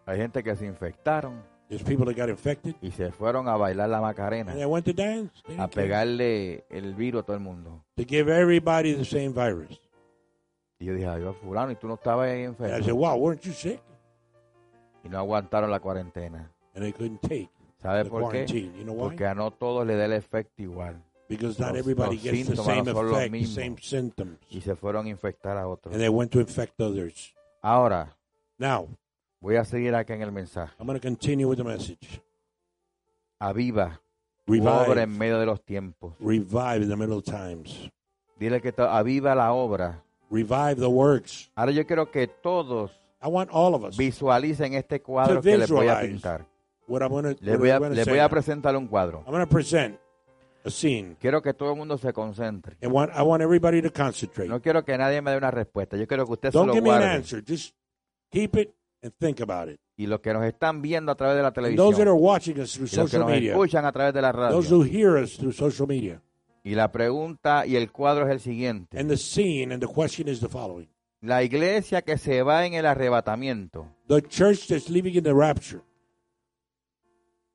Hay 0.05 0.17
gente 0.17 0.43
que 0.43 0.55
se 0.55 0.65
infectaron 0.67 1.41
There's 1.69 1.83
people 1.83 2.05
that 2.05 2.15
got 2.15 2.29
infected 2.29 2.75
y 2.81 2.91
se 2.91 3.11
fueron 3.11 3.49
a 3.49 3.57
bailar 3.57 3.89
la 3.89 3.99
Macarena, 3.99 4.51
and 4.51 4.59
they 4.61 4.65
went 4.65 4.85
to 4.85 4.93
dance. 4.93 5.31
They 5.47 5.55
a 5.59 5.67
care. 5.67 5.83
pegarle 5.83 6.63
el 6.69 6.93
virus 6.95 7.23
a 7.23 7.25
todo 7.25 7.35
el 7.35 7.43
mundo. 7.43 7.83
To 7.97 8.03
give 8.07 8.29
everybody 8.29 8.93
the 8.93 9.03
same 9.03 9.33
virus. 9.33 9.77
Y 10.79 10.85
yo 10.85 10.93
dije, 10.93 11.07
adiós, 11.07 11.35
fulano, 11.43 11.71
y 11.71 11.75
tú 11.75 11.87
no 11.87 11.95
estabas 11.95 12.29
ahí 12.29 12.45
And 12.45 12.55
I 12.61 12.63
enfermo. 12.65 12.85
said, 12.85 12.93
wow, 12.93 13.15
weren't 13.17 13.41
you 13.41 13.51
sick? 13.51 13.81
Y 15.03 15.09
no 15.09 15.17
aguantaron 15.17 15.69
la 15.69 15.79
cuarentena. 15.79 16.49
And 16.73 16.83
they 16.85 16.93
couldn't 16.93 17.21
take 17.21 17.49
¿Sabe 17.81 18.03
the 18.05 18.09
por 18.09 18.21
qué? 18.31 18.45
quarantine. 18.45 18.73
You 18.77 18.83
know 18.83 18.93
why? 18.93 19.09
Porque 19.09 19.25
a 19.25 19.33
no 19.35 19.51
todos 19.51 19.85
le 19.85 19.95
da 19.95 20.05
el 20.05 20.13
efecto 20.13 20.61
igual. 20.63 21.01
Because 21.27 21.59
not 21.59 21.71
los- 21.71 21.79
everybody 21.79 22.15
los 22.15 22.23
gets 22.23 22.47
the 22.49 22.55
same 22.55 22.83
no 22.85 23.01
effect, 23.01 23.31
the 23.33 23.45
same 23.45 23.77
symptoms. 23.81 24.37
Y 24.49 24.61
se 24.61 24.75
fueron 24.75 25.07
a 25.07 25.09
infectar 25.09 25.57
a 25.57 25.67
otros. 25.67 25.93
And 25.93 26.01
they 26.01 26.07
went 26.09 26.31
to 26.31 26.39
infect 26.39 26.79
others. 26.79 27.33
Ahora, 27.61 28.13
Now, 28.59 28.87
voy 29.39 29.55
a 29.55 29.63
seguir 29.65 29.95
acá 29.95 30.13
en 30.13 30.21
el 30.21 30.31
mensaje. 30.31 30.73
I'm 30.79 30.87
going 30.87 30.99
to 30.99 31.05
continue 31.07 31.47
with 31.47 31.57
the 31.57 31.63
message. 31.63 32.21
Aviva 33.39 34.01
tu 34.45 34.53
obra 34.53 34.85
Revive, 34.85 35.01
en 35.03 35.17
medio 35.17 35.39
de 35.39 35.45
los 35.45 35.63
tiempos. 35.63 36.15
revive 36.19 36.83
in 36.83 36.89
the 36.89 36.95
middle 36.95 37.21
times. 37.21 37.89
Dile 38.39 38.61
que 38.61 38.73
aviva 38.77 39.35
la 39.35 39.53
obra. 39.53 40.03
Revive 40.29 40.75
the 40.75 40.89
works. 40.89 41.51
Ahora 41.55 41.71
yo 41.71 41.85
quiero 41.85 42.11
que 42.11 42.27
todos 42.27 42.91
I 43.21 43.27
want 43.27 43.49
all 43.51 43.73
of 43.73 43.83
us. 43.83 43.97
visualicen 43.97 44.73
este 44.73 45.01
cuadro 45.01 45.41
que 45.41 45.57
les 45.57 45.69
voy 45.69 45.87
a 45.87 46.01
pintar. 46.01 46.45
What 46.87 47.01
I'm 47.01 47.35
to 47.35 47.35
Les 47.41 47.59
voy 47.59 47.69
a, 47.69 47.79
les 47.79 48.07
voy 48.07 48.19
a 48.19 48.29
presentar 48.29 48.75
un 48.75 48.87
cuadro. 48.87 49.19
I'm 49.25 49.33
going 49.33 49.45
to 49.45 49.49
present 49.49 49.99
a 50.63 50.69
scene. 50.69 51.17
Quiero 51.19 51.41
que 51.41 51.53
todo 51.53 51.71
el 51.71 51.77
mundo 51.77 51.97
se 51.97 52.13
concentre. 52.13 52.77
And 52.81 52.93
want, 52.93 53.11
I 53.13 53.23
want 53.23 53.41
everybody 53.41 53.81
to 53.81 53.91
concentrate. 53.91 54.47
No 54.47 54.61
quiero 54.61 54.85
que 54.85 54.97
nadie 54.97 55.21
me 55.21 55.31
dé 55.31 55.37
una 55.37 55.51
respuesta. 55.51 55.97
Yo 55.97 56.07
quiero 56.07 56.25
que 56.25 56.33
usted 56.33 56.51
se 56.51 56.57
Don't 56.57 56.67
lo 56.67 56.73
give 56.73 56.83
me 56.83 56.91
an 56.91 56.99
guarde. 56.99 57.15
answer. 57.17 57.43
Just 57.45 57.75
keep 58.31 58.55
it 58.55 58.73
and 59.03 59.13
think 59.19 59.39
about 59.41 59.69
it. 59.69 59.79
Y 59.97 60.05
los 60.07 60.19
que 60.21 60.33
nos 60.33 60.43
están 60.45 60.81
viendo 60.81 61.11
a 61.11 61.15
través 61.15 61.35
de 61.37 61.41
la 61.41 61.47
And 61.49 61.55
those 61.77 61.97
that 61.97 62.07
are 62.07 62.11
televisión. 62.11 62.21
watching 62.21 62.59
us 62.59 62.73
through 62.73 62.87
Y 62.91 62.95
los 62.95 63.05
que 63.05 63.11
social 63.11 63.21
nos 63.21 63.29
media, 63.31 63.51
escuchan 63.53 63.85
a 63.85 63.91
través 63.91 64.13
de 64.13 64.21
la 64.21 64.31
radio. 64.31 64.55
those 64.55 64.69
who 64.73 64.83
hear 64.83 65.17
us 65.17 65.37
through 65.37 65.53
social 65.53 65.87
media. 65.87 66.21
Y 66.63 66.75
la 66.75 66.91
pregunta 66.91 67.65
y 67.65 67.75
el 67.77 67.91
cuadro 67.91 68.25
es 68.27 68.31
el 68.31 68.39
siguiente. 68.41 68.99
And 68.99 69.09
the 69.09 69.17
scene 69.17 69.71
and 69.73 69.81
the 69.81 69.87
question 69.91 70.27
is 70.27 70.39
the 70.39 70.49
following. 70.49 70.89
La 71.21 71.41
iglesia 71.41 72.01
que 72.03 72.17
se 72.17 72.43
va 72.43 72.65
en 72.65 72.73
el 72.75 72.85
arrebatamiento. 72.85 73.87
The 74.07 74.21
church 74.21 74.67
that's 74.67 74.89
leaving 74.89 75.15
in 75.15 75.23
the 75.23 75.33
rapture. 75.33 75.81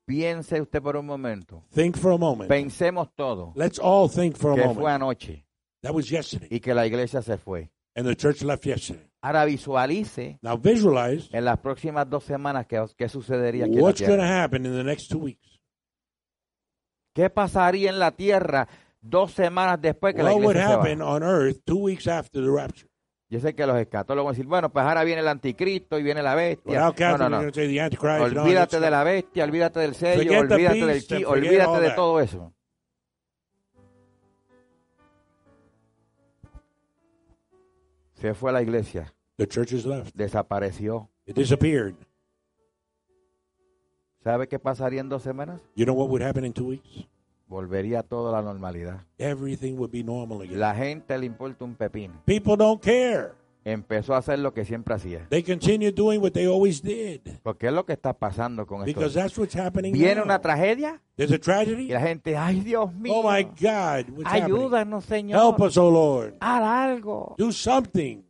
Piense 0.05 0.59
usted 0.59 0.81
por 0.81 0.97
un 0.97 1.05
momento. 1.05 1.63
Think 1.73 1.95
for 1.97 2.11
a 2.11 2.17
moment. 2.17 2.49
Pensemos 2.49 3.09
todo 3.15 3.53
Let's 3.55 3.79
all 3.79 4.09
think 4.09 4.35
for 4.35 4.51
a 4.51 4.55
que 4.55 4.63
fue 4.63 4.73
moment. 4.73 4.95
anoche 4.95 5.45
That 5.81 5.93
was 5.93 6.09
yesterday. 6.09 6.47
y 6.51 6.59
que 6.59 6.73
la 6.73 6.85
iglesia 6.85 7.21
se 7.21 7.37
fue. 7.37 7.69
And 7.95 8.05
the 8.05 8.15
church 8.15 8.41
left 8.43 8.65
yesterday. 8.65 9.07
Ahora 9.25 9.45
visualice 9.45 10.37
Now 10.41 10.57
visualize 10.57 11.29
en 11.35 11.45
las 11.45 11.57
próximas 11.57 12.09
dos 12.09 12.25
semanas 12.25 12.65
qué, 12.67 12.83
qué 12.97 13.07
sucedería 13.07 13.63
aquí 13.63 13.71
en 13.73 13.77
la 13.79 13.83
what's 13.83 14.01
going 14.01 14.17
to 14.17 14.17
tierra. 14.17 14.43
happen 14.43 14.65
in 14.65 14.73
the 14.73 14.83
next 14.83 15.09
two 15.09 15.19
weeks. 15.19 15.59
¿Qué 17.15 17.29
pasaría 17.29 17.89
en 17.89 17.99
la 17.99 18.11
tierra 18.11 18.67
dos 18.99 19.31
semanas 19.31 19.79
después 19.81 20.13
que 20.15 20.23
la 20.23 20.31
What 20.33 20.41
would 20.41 20.55
iglesia 20.55 20.67
se 20.67 20.73
happen 20.73 21.01
va? 21.01 21.05
on 21.15 21.23
earth 21.23 21.57
two 21.65 21.77
weeks 21.77 22.07
after 22.07 22.41
the 22.43 22.49
rapture? 22.51 22.89
Yo 23.29 23.39
sé 23.39 23.55
que 23.55 23.65
los 23.65 23.77
escatólogos 23.77 24.25
van 24.27 24.33
a 24.33 24.35
decir, 24.35 24.45
bueno, 24.47 24.69
pues 24.71 24.85
ahora 24.85 25.03
viene 25.03 25.21
el 25.21 25.27
anticristo 25.27 25.97
y 25.97 26.03
viene 26.03 26.21
la 26.21 26.35
bestia. 26.35 26.71
Without 26.71 26.99
No, 26.99 27.05
no, 27.07 27.17
Catholics, 27.17 27.29
no. 27.31 27.35
are 27.37 27.41
going 27.45 27.51
to 27.51 27.59
say 27.59 27.67
the 27.67 27.79
Antichrist. 27.81 28.13
and 28.13 28.21
all 28.21 28.33
that 28.33 28.41
Olvídate 28.43 28.75
de 28.75 28.77
stuff. 28.77 28.91
la 28.91 29.03
bestia, 29.03 29.43
olvídate 29.45 29.79
del 29.79 29.95
sello, 29.95 30.23
Forget 30.23 30.47
the 30.47 30.53
olvídate 30.55 30.77
del 30.79 30.87
beast 30.87 31.07
chi, 31.09 31.23
olvídate 31.25 31.79
de 31.81 31.87
that. 31.87 31.95
todo 31.95 32.19
eso. 32.19 32.53
Se 38.23 38.33
fue 38.33 38.51
a 38.51 38.53
la 38.53 38.61
iglesia, 38.61 39.13
The 39.35 39.45
church 39.45 39.73
is 39.73 39.85
left. 39.85 40.15
desapareció. 40.15 41.09
It 41.25 41.35
disappeared. 41.35 41.95
¿Sabe 44.23 44.47
qué 44.47 44.57
pasaría 44.59 45.01
en 45.01 45.09
dos 45.09 45.23
semanas? 45.23 45.59
You 45.75 45.83
know 45.83 45.93
what 45.93 46.07
would 46.09 46.21
happen 46.21 46.45
in 46.45 46.53
two 46.53 46.67
weeks? 46.67 47.05
Volvería 47.49 48.01
todo 48.01 48.29
a 48.29 48.31
la 48.31 48.41
normalidad. 48.41 49.01
Everything 49.17 49.73
would 49.77 49.91
be 49.91 50.05
normal 50.05 50.41
again. 50.41 50.57
La 50.57 50.73
gente 50.73 51.17
le 51.17 51.25
importa 51.25 51.65
un 51.65 51.75
pepino. 51.75 52.13
People 52.23 52.55
don't 52.55 52.81
care. 52.81 53.33
Empezó 53.65 54.13
a 54.13 54.17
hacer 54.17 54.39
lo 54.39 54.53
que 54.53 54.65
siempre 54.65 54.93
hacía. 54.93 55.25
They 55.29 55.41
continue 55.41 55.91
doing 55.93 56.21
what 56.21 56.31
they 56.33 56.45
always 56.45 56.81
did 56.81 57.21
Porque 57.43 57.67
es 57.67 57.73
lo 57.73 57.85
que 57.85 57.93
está 57.93 58.11
pasando 58.11 58.65
con 58.67 58.81
esto. 58.81 58.87
because 58.99 59.13
that's 59.17 59.37
what's 59.37 59.55
happening. 59.55 59.93
Viene 59.93 60.15
now. 60.15 60.25
una 60.25 60.41
tragedia 60.41 61.01
There's 61.15 61.31
a 61.31 61.35
y 61.35 61.39
tragedy. 61.39 61.87
la 61.87 62.01
gente, 62.01 62.35
ay 62.35 62.59
Dios 62.59 62.93
mío, 62.93 63.13
Oh 63.15 63.23
my 63.31 63.43
God! 63.43 64.09
What's 64.09 64.25
happening? 64.25 64.43
ayúdanos 64.43 65.05
Señor, 65.05 65.39
Help 65.41 65.61
us, 65.61 65.77
oh 65.77 65.89
Lord. 65.89 66.33
haz 66.41 66.61
algo. 66.61 67.35
Do 67.37 67.53
something. 67.53 68.23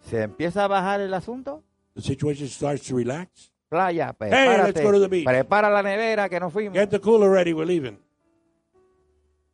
Se 0.00 0.20
empieza 0.22 0.64
a 0.64 0.68
bajar 0.68 1.00
el 1.00 1.14
asunto. 1.14 1.62
The 1.94 2.02
situation 2.02 2.46
starts 2.48 2.86
to 2.88 2.96
relax. 2.96 3.50
Playa, 3.70 4.08
let's 4.08 4.18
prepárate. 4.18 4.82
go 4.82 4.92
to 4.92 5.00
the 5.00 5.08
beach. 5.08 5.24
Prepara 5.24 5.70
la 5.70 5.82
nevera 5.82 6.28
que 6.28 6.38
nos 6.38 6.52
fuimos. 6.52 6.74
Get 6.74 6.90
the 6.90 7.00
cooler 7.00 7.30
ready. 7.30 7.54
We're 7.54 7.64
leaving. 7.64 7.98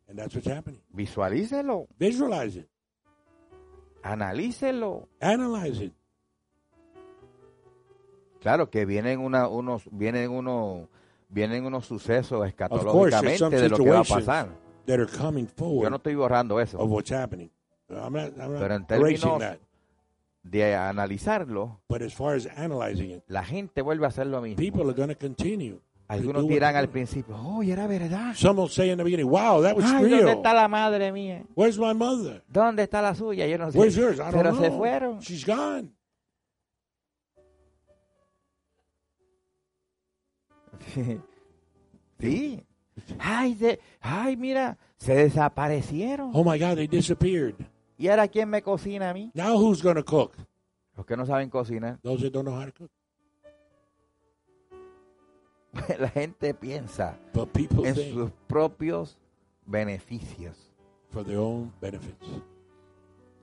And 0.09 0.17
that's 0.19 0.35
what's 0.35 0.47
happening. 0.49 0.81
Visualícelo, 0.93 1.87
Visualize 1.97 2.57
it. 2.59 2.67
Analícelo. 4.03 5.07
Analyze 5.19 5.85
it. 5.85 5.93
Claro 8.41 8.69
que 8.69 8.85
vienen 8.85 9.19
una, 9.19 9.47
unos, 9.47 9.83
vienen 9.91 10.31
unos, 10.31 10.87
vienen 11.27 11.65
unos 11.65 11.85
sucesos 11.85 12.47
escatológicamente 12.47 13.49
de 13.59 13.69
lo 13.69 13.77
que 13.77 13.89
va 13.89 13.99
a 13.99 14.03
pasar. 14.03 14.49
that 14.85 14.99
are 14.99 15.05
coming 15.05 15.47
Yo 15.57 15.89
no 15.89 15.97
estoy 15.97 16.15
borrando 16.15 16.59
eso. 16.59 16.79
of 16.79 16.89
what's 16.89 17.11
happening. 17.11 17.51
I'm 17.89 18.13
not, 18.13 18.31
I'm 18.39 18.57
Pero 18.57 18.75
en 18.75 18.85
términos- 18.87 19.39
that. 19.39 19.59
De 20.41 20.73
analizarlo, 20.73 21.81
But 21.89 22.01
as 22.01 22.13
far 22.13 22.35
as 22.35 22.47
analyzing 22.55 23.11
it, 23.11 23.23
la 23.27 23.43
gente 23.43 23.81
vuelve 23.81 24.05
a 24.05 24.07
hacer 24.07 24.25
lo 24.25 24.41
mismo. 24.41 24.55
people 24.57 24.83
are 24.83 24.93
going 24.93 25.09
to 25.09 25.17
continue. 25.17 25.79
Algunos 26.09 26.47
dirán 26.47 26.75
al 26.75 26.89
principio, 26.89 27.35
oh, 27.37 27.61
era 27.61 27.85
verdad. 27.85 28.33
Some 28.35 28.59
will 28.61 28.69
say 28.69 28.89
in 28.89 28.97
the 28.97 29.03
beginning, 29.03 29.29
wow, 29.29 29.61
that 29.61 29.75
was 29.75 29.85
Ay, 29.85 30.01
¿dónde 30.01 30.17
real. 30.17 30.27
está 30.29 30.53
la 30.55 30.67
madre 30.67 31.11
mía? 31.11 31.43
Where's 31.55 31.77
my 31.77 31.93
mother? 31.93 32.43
¿Dónde 32.47 32.81
está 32.83 32.99
la 32.99 33.13
suya? 33.13 33.45
Yo 33.45 33.59
no 33.59 33.71
sé. 33.71 33.77
Where's 33.77 33.95
yours? 33.95 34.19
I 34.19 34.23
don't 34.23 34.33
Pero 34.33 34.51
know. 34.53 34.59
se 34.63 34.71
fueron. 34.71 35.19
She's 35.19 35.45
gone. 35.45 35.91
sí. 42.19 42.65
Ay, 43.19 43.53
de- 43.55 43.79
ay, 44.01 44.35
mira, 44.35 44.77
se 44.97 45.13
desaparecieron. 45.15 46.31
Oh 46.33 46.43
my 46.43 46.57
God, 46.59 46.75
they 46.75 46.87
disappeared. 46.87 47.55
¿Y 47.97 48.07
ahora 48.07 48.27
quién 48.27 48.49
me 48.49 48.61
cocina 48.61 49.09
a 49.09 49.13
mí? 49.13 49.31
Now 49.33 49.57
who's 49.57 49.81
going 49.81 49.95
to 49.95 50.03
cook? 50.03 50.35
Los 50.97 51.05
que 51.05 51.15
no 51.15 51.25
saben 51.25 51.49
cocinar. 51.49 51.99
Those 52.01 52.23
that 52.23 52.31
don't 52.33 52.45
know 52.45 52.55
how 52.59 52.65
to 52.65 52.71
cook. 52.71 52.91
La 55.99 56.09
gente 56.09 56.53
piensa 56.53 57.17
But 57.33 57.49
people 57.51 57.87
en 57.87 57.95
sus 57.95 58.31
propios 58.47 59.17
beneficios. 59.65 60.71
for 61.11 61.23
their 61.23 61.37
own 61.39 61.71
benefits. 61.81 62.27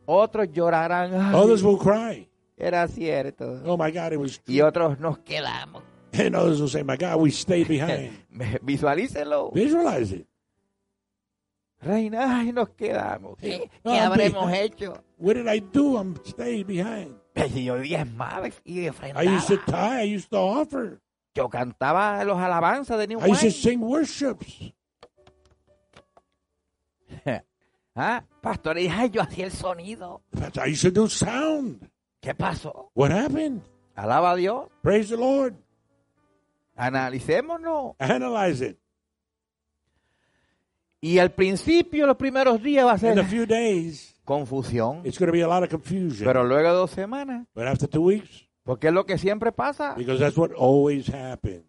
Otros 0.06 0.48
llorarán. 0.52 1.12
"Ay, 1.14 1.34
Others 1.34 1.62
will 1.62 1.78
cry. 1.78 2.28
era 2.56 2.86
cierto. 2.88 3.60
Oh 3.64 3.76
my 3.76 3.90
God, 3.90 4.12
it 4.12 4.18
was 4.18 4.40
Y 4.46 4.60
otros 4.60 4.98
nos 5.00 5.18
quedamos. 5.18 5.82
And 6.12 6.34
others 6.34 6.60
will 6.60 6.68
say, 6.70 6.82
my 6.82 6.96
God, 6.96 7.20
we 7.20 7.30
stayed 7.30 7.68
behind. 7.68 8.10
Visualícelo. 8.62 9.52
Visualize 9.52 10.12
it. 10.12 10.26
Reina, 11.82 12.38
ay, 12.40 12.52
nos 12.52 12.70
quedamos. 12.70 13.36
¿Qué, 13.38 13.70
No, 13.84 13.92
qué 13.92 13.98
habremos 14.00 14.46
behind. 14.46 14.64
hecho? 14.74 15.04
What 15.18 15.34
did 15.34 15.46
I 15.46 15.58
do? 15.60 15.98
I'm 15.98 16.16
stayed 16.24 16.66
behind. 16.66 17.14
Yo 17.54 17.78
diezmaba 17.78 18.48
y 18.64 18.88
I 18.88 18.88
used 18.88 19.48
to 19.48 19.54
ofrendaba. 19.56 19.64
tie. 19.66 20.00
I 20.00 20.14
used 20.16 20.30
to 20.30 20.38
offer. 20.38 21.00
Yo 21.36 21.50
cantaba 21.50 22.24
los 22.24 22.38
alabanzas 22.38 22.98
de 22.98 23.08
New 23.08 23.20
I 23.20 23.30
used 23.30 23.42
to 23.42 23.50
sing 23.50 23.82
worships. 23.82 24.72
¿Ah? 27.94 28.24
Pastor, 28.40 28.78
y 28.78 28.88
ay, 28.88 29.10
yo 29.10 29.20
hacía 29.20 29.44
el 29.44 29.52
sonido. 29.52 30.22
But 30.32 30.56
I 30.56 30.72
used 30.72 30.82
to 30.82 30.90
do 30.90 31.08
sound. 31.08 31.90
¿Qué 32.22 32.34
pasó? 32.34 32.90
What 32.94 33.10
happened? 33.10 33.60
Alaba 33.94 34.32
a 34.32 34.36
Dios. 34.36 34.70
Praise 34.82 35.10
the 35.10 35.18
Lord. 35.18 35.54
Analicémonos. 36.74 37.96
Analyze 37.98 38.62
it. 38.62 38.78
Y 41.02 41.18
al 41.18 41.32
principio, 41.32 42.06
los 42.06 42.16
primeros 42.16 42.62
días 42.62 42.86
va 42.86 42.92
a 42.92 42.94
In 42.94 43.00
ser 43.00 43.18
a 43.18 43.24
few 43.24 43.44
days, 43.44 44.14
confusión. 44.24 45.02
it's 45.04 45.18
going 45.18 45.28
to 45.28 45.32
be 45.32 45.42
a 45.42 45.48
lot 45.48 45.62
of 45.62 45.68
confusion. 45.68 46.26
Pero 46.26 46.44
luego 46.44 46.68
de 46.70 46.74
dos 46.74 46.90
semanas, 46.92 47.46
but 47.54 47.66
after 47.66 47.86
two 47.86 48.02
weeks, 48.02 48.46
porque 48.66 48.88
es 48.88 48.92
lo 48.92 49.06
que 49.06 49.16
siempre 49.16 49.52
pasa. 49.52 49.94
because 49.96 50.18
that's 50.18 50.36
what 50.36 50.50
always 50.58 51.08
happens. 51.08 51.64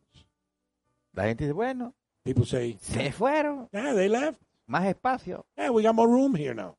La 1.13 1.23
gente 1.25 1.45
dice, 1.45 1.53
bueno, 1.53 1.93
People 2.23 2.45
say, 2.45 2.77
se 2.81 3.12
fueron. 3.13 3.69
yeah, 3.71 3.93
they 3.93 4.10
left. 4.10 4.41
Más 4.65 4.86
espacio, 4.86 5.45
Yeah, 5.55 5.71
we 5.71 5.81
got 5.81 5.95
more 5.95 6.12
room 6.12 6.36
here 6.36 6.53
now. 6.53 6.75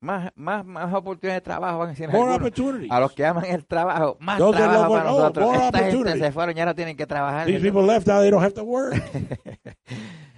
más, 0.00 0.32
más, 0.34 0.64
más 0.64 0.92
oportunidades 0.94 1.42
de 1.42 1.44
trabajo 1.44 1.78
van 1.78 1.88
a 1.88 1.90
decir 1.92 2.08
More 2.08 2.34
opportunities. 2.34 2.90
A 2.90 2.98
los 3.00 3.12
que 3.12 3.24
aman 3.24 3.44
el 3.44 3.66
trabajo, 3.66 4.16
más 4.18 4.38
Those 4.38 4.56
trabajo 4.56 4.92
para 4.94 5.12
oh, 5.12 5.18
nosotros. 5.18 5.56
Esta 5.62 5.78
gente 5.90 6.18
se 6.18 6.32
fueron 6.32 6.56
y 6.56 6.60
ahora 6.60 6.74
tienen 6.74 6.96
que 6.96 7.06
trabajar. 7.06 7.46
These 7.46 7.60
people 7.60 7.82
left, 7.82 8.06
now 8.06 8.20
they 8.20 8.30
don't 8.30 8.42
have 8.42 8.54
to 8.54 8.64
work. 8.64 8.94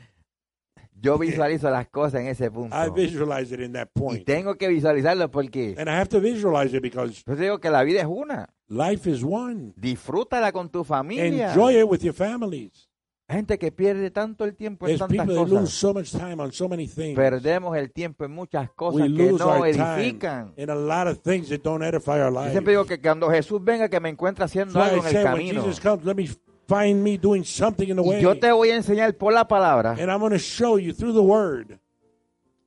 Yo 1.03 1.19
visualizo 1.19 1.69
las 1.69 1.89
cosas 1.89 2.21
en 2.21 2.29
ese 2.29 2.51
punto. 2.51 2.77
I 2.77 2.89
visualize 2.91 3.53
it 3.53 3.61
in 3.61 3.73
that 3.73 3.89
Y 3.95 4.01
point. 4.01 4.25
tengo 4.25 4.55
que 4.55 4.69
visualizarlo 4.69 5.31
porque 5.31 5.75
And 5.77 5.89
I 5.89 5.93
have 5.95 6.09
to 6.11 6.21
visualize 6.21 6.75
it 6.77 6.83
because 6.83 7.23
yo 7.27 7.35
digo 7.37 7.59
que 7.61 7.71
la 7.71 7.83
vida 7.83 8.01
es 8.01 8.07
una. 8.09 8.49
life 8.69 9.11
is 9.11 9.23
one. 9.25 9.73
Disfrútala 9.77 10.53
con 10.53 10.71
tu 10.71 10.85
familia. 10.85 11.49
Enjoy 11.53 11.77
it 11.79 11.85
with 11.89 12.01
your 12.03 12.15
families. 12.15 12.89
Hay 13.29 13.37
gente 13.39 13.59
que 13.59 13.73
pierde 13.73 14.11
tanto 14.11 14.45
el 14.45 14.55
tiempo 14.55 14.87
en 14.87 14.91
There's 14.97 14.99
tantas 15.01 15.27
people 15.27 15.35
that 15.37 15.49
lose 15.49 15.61
cosas. 15.63 15.75
so 15.75 15.95
much 15.95 16.11
time 16.13 16.41
on 16.43 16.53
so 16.53 16.69
many 16.69 16.87
things. 16.87 17.17
Perdemos 17.17 17.75
el 17.77 17.91
tiempo 17.91 18.25
en 18.25 18.31
muchas 18.33 18.71
cosas 18.73 19.01
We 19.09 19.15
que 19.17 19.33
no 19.33 19.65
edifican. 19.65 20.53
in 20.57 20.69
a 20.71 20.75
lot 20.75 21.07
of 21.09 21.19
things 21.23 21.49
that 21.49 21.61
don't 21.63 21.83
edify 21.83 22.21
our 22.21 22.31
Yo 22.33 22.41
life. 22.41 22.53
siempre 22.53 22.73
digo 22.75 22.85
que 22.85 23.01
cuando 23.01 23.31
Jesús 23.31 23.63
venga 23.65 23.89
que 23.89 24.01
me 24.01 24.11
encuentre 24.11 24.45
haciendo 24.45 24.79
why 24.79 24.85
algo 24.91 24.97
I 24.97 25.01
en 25.01 25.07
el 25.07 25.13
said, 25.13 25.25
when 25.25 25.33
camino. 25.35 25.63
Jesus 25.63 25.81
comes, 25.81 26.05
let 26.05 26.15
me 26.15 26.29
find 26.69 27.03
me 27.03 27.17
doing 27.19 27.45
something 27.45 27.89
in 27.89 27.97
the 27.97 28.03
way. 28.03 28.21
yo 28.21 28.39
te 28.39 28.51
voy 28.53 28.71
a 28.71 28.77
enseñar 28.77 29.15
por 29.17 29.33
la 29.33 29.47
palabra 29.47 29.93
And 29.93 30.11
I'm 30.11 30.21
going 30.21 30.33
to 30.33 30.39
show 30.39 30.79
you 30.79 30.93
through 30.93 31.13
the 31.15 31.23
word 31.23 31.79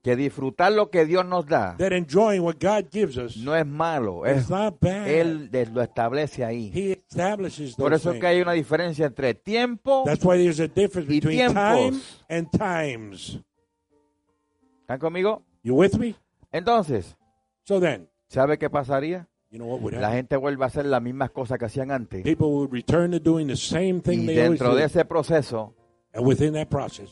que 0.03 0.15
disfrutar 0.15 0.71
lo 0.71 0.91
que 0.91 1.03
Dios 1.05 1.25
nos 1.25 1.47
da 1.47 1.75
that 1.77 1.91
enjoying 1.91 2.43
what 2.43 2.57
God 2.59 2.91
gives 2.91 3.17
us 3.17 3.35
no 3.37 3.55
es 3.55 3.65
malo, 3.65 4.23
es 4.23 4.49
not 4.51 4.79
bad. 4.79 5.07
Él 5.07 5.49
lo 5.73 5.81
establece 5.81 6.45
ahí. 6.45 6.71
He 6.71 6.91
establishes 6.91 7.75
Por 7.75 7.89
those 7.89 8.01
eso 8.01 8.11
es 8.11 8.19
que 8.19 8.27
hay 8.27 8.39
una 8.41 8.51
diferencia 8.51 9.07
entre 9.07 9.33
tiempo. 9.33 10.03
That's 10.05 10.23
why 10.23 10.37
there's 10.37 10.59
a 10.59 10.67
difference 10.67 11.11
y 11.11 11.19
between 11.19 11.51
time 11.51 11.89
tiempos. 11.91 12.23
and 12.29 12.51
times. 12.51 13.39
¿Están 14.81 14.99
conmigo? 14.99 15.41
You 15.63 15.73
with 15.73 15.95
me? 15.97 16.13
Entonces, 16.51 17.17
So 17.63 17.79
then, 17.79 18.07
¿sabe 18.27 18.59
qué 18.59 18.69
pasaría? 18.69 19.27
You 19.55 19.59
know 19.59 19.67
what 19.67 19.81
would 19.81 19.93
La 19.93 20.11
gente 20.11 20.35
vuelve 20.35 20.65
a 20.65 20.67
hacer 20.67 20.85
las 20.85 21.01
mismas 21.01 21.31
cosas 21.31 21.57
que 21.57 21.65
hacían 21.65 21.89
antes. 21.89 22.23
People 22.23 22.47
would 22.47 22.73
return 22.73 23.11
to 23.11 23.19
doing 23.19 23.47
the 23.47 23.55
same 23.55 24.01
thing 24.01 24.23
Y 24.23 24.25
they 24.25 24.41
always 24.41 24.59
dentro 24.59 24.75
de 24.75 24.83
ese 24.83 25.05
proceso 25.05 25.73
And 26.13 26.25
within 26.25 26.53
that 26.53 26.67
process, 26.67 27.09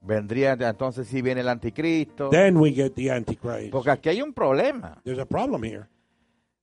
vendría 0.00 0.52
entonces 0.52 1.08
si 1.08 1.20
viene 1.20 1.40
el 1.40 1.48
anticristo. 1.48 2.30
then 2.30 2.56
we 2.56 2.72
get 2.72 2.94
the 2.94 3.10
Antichrist. 3.10 3.70
Porque 3.72 3.90
aquí 3.90 4.08
hay 4.10 4.22
un 4.22 4.32
problema. 4.32 5.00
There's 5.04 5.18
a 5.18 5.26
problem 5.26 5.64
here. 5.64 5.88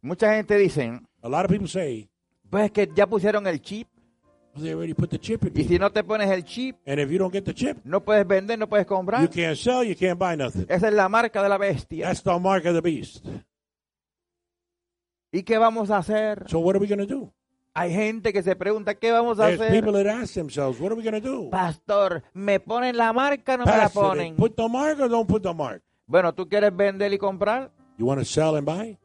Mucha 0.01 0.35
gente 0.35 0.57
dice, 0.57 1.01
A 1.21 1.29
lot 1.29 1.45
of 1.45 1.51
people 1.51 1.67
say, 1.67 2.09
pues 2.49 2.65
es 2.65 2.71
que 2.71 2.89
ya 2.95 3.07
pusieron 3.07 3.47
el 3.47 3.61
chip. 3.61 3.87
they 4.57 4.71
already 4.71 4.93
put 4.93 5.09
the 5.09 5.19
chip 5.19 5.43
in 5.43 5.51
Y 5.53 5.65
si 5.65 5.77
no 5.77 5.91
te 5.91 6.01
pones 6.01 6.29
el 6.29 6.45
chip, 6.45 6.77
And 6.85 6.99
if 6.99 7.09
you 7.09 7.17
don't 7.17 7.33
get 7.33 7.43
the 7.43 7.53
chip, 7.53 7.77
no 7.83 8.01
puedes 8.01 8.25
vender, 8.25 8.57
no 8.57 8.67
puedes 8.67 8.87
comprar. 8.87 9.21
you 9.21 9.29
can't 9.29 9.57
sell, 9.57 9.83
you 9.83 9.95
can't 9.95 10.17
buy 10.17 10.37
nothing. 10.37 10.65
Esa 10.69 10.87
es 10.87 10.93
la 10.93 11.09
marca 11.09 11.43
de 11.43 11.49
la 11.49 11.57
bestia. 11.57 12.07
That's 12.07 12.23
the 12.23 12.39
mark 12.39 12.65
of 12.65 12.73
the 12.73 12.81
beast. 12.81 13.25
¿Y 15.35 15.43
qué 15.43 15.57
vamos 15.57 15.91
a 15.91 15.97
hacer? 15.97 16.45
So 16.47 16.59
what 16.59 16.75
are 16.75 16.79
we 16.79 16.87
going 16.87 17.05
to 17.05 17.13
do? 17.13 17.33
Hay 17.73 17.93
gente 17.93 18.31
que 18.31 18.41
se 18.41 18.55
pregunta, 18.55 18.95
¿qué 18.95 19.11
vamos 19.11 19.37
a 19.37 19.47
There's 19.47 19.59
hacer? 19.59 19.73
people 19.73 19.91
that 20.01 20.07
ask 20.07 20.33
themselves, 20.33 20.79
what 20.79 20.93
are 20.93 20.95
we 20.95 21.03
going 21.03 21.21
to 21.21 21.29
do? 21.29 21.49
Pastor, 21.49 22.23
¿me 22.33 22.61
ponen 22.61 22.95
la 22.95 23.11
marca 23.11 23.55
o 23.55 23.57
no 23.57 23.65
me 23.65 23.71
la 23.75 23.89
ponen? 23.89 24.37
put 24.37 24.55
the 24.55 24.69
mark 24.69 24.97
or 24.97 25.09
don't 25.09 25.27
put 25.27 25.43
the 25.43 25.53
mark? 25.53 25.81
Bueno, 26.07 26.33
¿tú 26.33 26.47
quieres 26.47 26.73
vender 26.73 27.11
y 27.11 27.17
comprar? 27.17 27.69
You 27.97 28.05
want 28.05 28.21
to 28.21 28.25
sell 28.25 28.55
and 28.55 28.65
buy? 28.65 28.97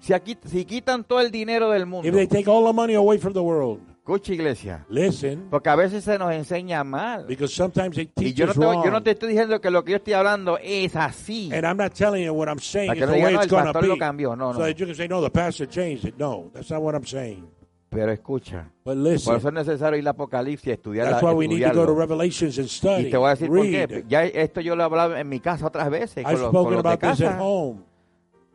Si 0.00 0.14
aquí 0.14 0.38
si 0.46 0.64
quitan 0.64 1.04
todo 1.04 1.20
el 1.20 1.30
dinero 1.30 1.68
del 1.68 1.84
mundo, 1.84 2.08
If 2.08 2.14
they 2.14 2.26
take 2.26 2.48
all 2.48 2.64
the 2.64 2.72
money 2.72 2.94
away 2.94 3.18
from 3.18 3.34
the 3.34 3.42
world, 3.42 3.82
escucha 4.06 4.32
iglesia, 4.32 4.86
listen, 4.88 5.48
porque 5.50 5.68
a 5.68 5.74
veces 5.74 6.04
se 6.04 6.16
nos 6.16 6.32
enseña 6.32 6.84
mal. 6.84 7.26
because 7.26 7.52
sometimes 7.52 7.96
they 7.96 8.04
Y 8.04 8.32
teach 8.32 8.34
yo 8.36 8.46
no, 8.46 8.52
te, 8.54 8.60
yo 8.60 8.90
no 8.92 9.02
te 9.02 9.10
estoy 9.10 9.30
diciendo 9.30 9.60
que 9.60 9.68
lo 9.70 9.82
que 9.84 9.90
yo 9.92 9.96
estoy 9.96 10.12
hablando 10.14 10.58
es 10.62 10.94
así. 10.94 11.50
And 11.52 11.64
I'm 11.66 11.76
not 11.76 11.92
telling 11.92 12.24
you 12.24 12.32
what 12.32 12.48
I'm 12.48 12.60
saying 12.60 12.92
is 12.94 13.00
no 13.00 13.06
the 13.08 13.12
digan, 13.14 13.24
way 13.24 13.32
no, 13.34 13.40
it's 13.42 13.50
going 13.50 13.64
to 13.66 13.72
pastor 13.72 13.88
lo 13.88 13.96
cambió. 13.98 14.36
No, 14.36 14.52
So 14.52 14.60
no. 14.60 14.64
that 14.66 14.76
you 14.78 14.86
can 14.86 14.94
say, 14.94 15.08
no, 15.08 15.20
the 15.20 15.30
pastor 15.30 15.66
changed 15.68 16.04
it. 16.06 16.14
No, 16.16 16.50
that's 16.54 16.70
not 16.70 16.80
what 16.82 16.94
I'm 16.94 17.04
saying. 17.04 17.48
Pero 17.90 18.12
escucha, 18.12 18.70
But 18.84 18.94
por 18.94 18.96
listen, 18.96 19.36
eso 19.36 19.48
es 19.48 19.54
necesario 19.54 19.98
ir 19.98 20.06
a 20.06 20.10
Apocalipsis, 20.10 20.72
estudiar 20.74 21.08
that's 21.10 21.22
why 21.22 21.32
we 21.32 21.48
need 21.48 21.62
to 21.62 21.68
go 21.72 21.86
to 21.86 21.92
estudiarlo. 21.92 21.98
Revelations 21.98 22.58
and 22.58 22.68
study. 22.68 23.06
Y 23.06 23.10
te 23.10 23.16
voy 23.16 23.26
a 23.28 23.30
decir 23.30 23.48
por 23.48 23.62
qué. 23.62 24.04
Ya 24.08 24.24
esto 24.24 24.60
yo 24.60 24.76
lo 24.76 24.82
he 24.82 24.86
hablado 24.86 25.16
en 25.16 25.28
mi 25.28 25.40
casa 25.40 25.66
otras 25.66 25.90
veces, 25.90 26.22
con 26.24 26.32
I've 26.32 26.40
los, 26.42 26.50
con 26.52 26.62
spoken 26.62 26.74
los 26.74 26.82
de 26.84 26.88
about 26.88 27.00
this 27.00 27.20
at 27.26 27.30
casa, 27.32 27.42
home 27.42 27.80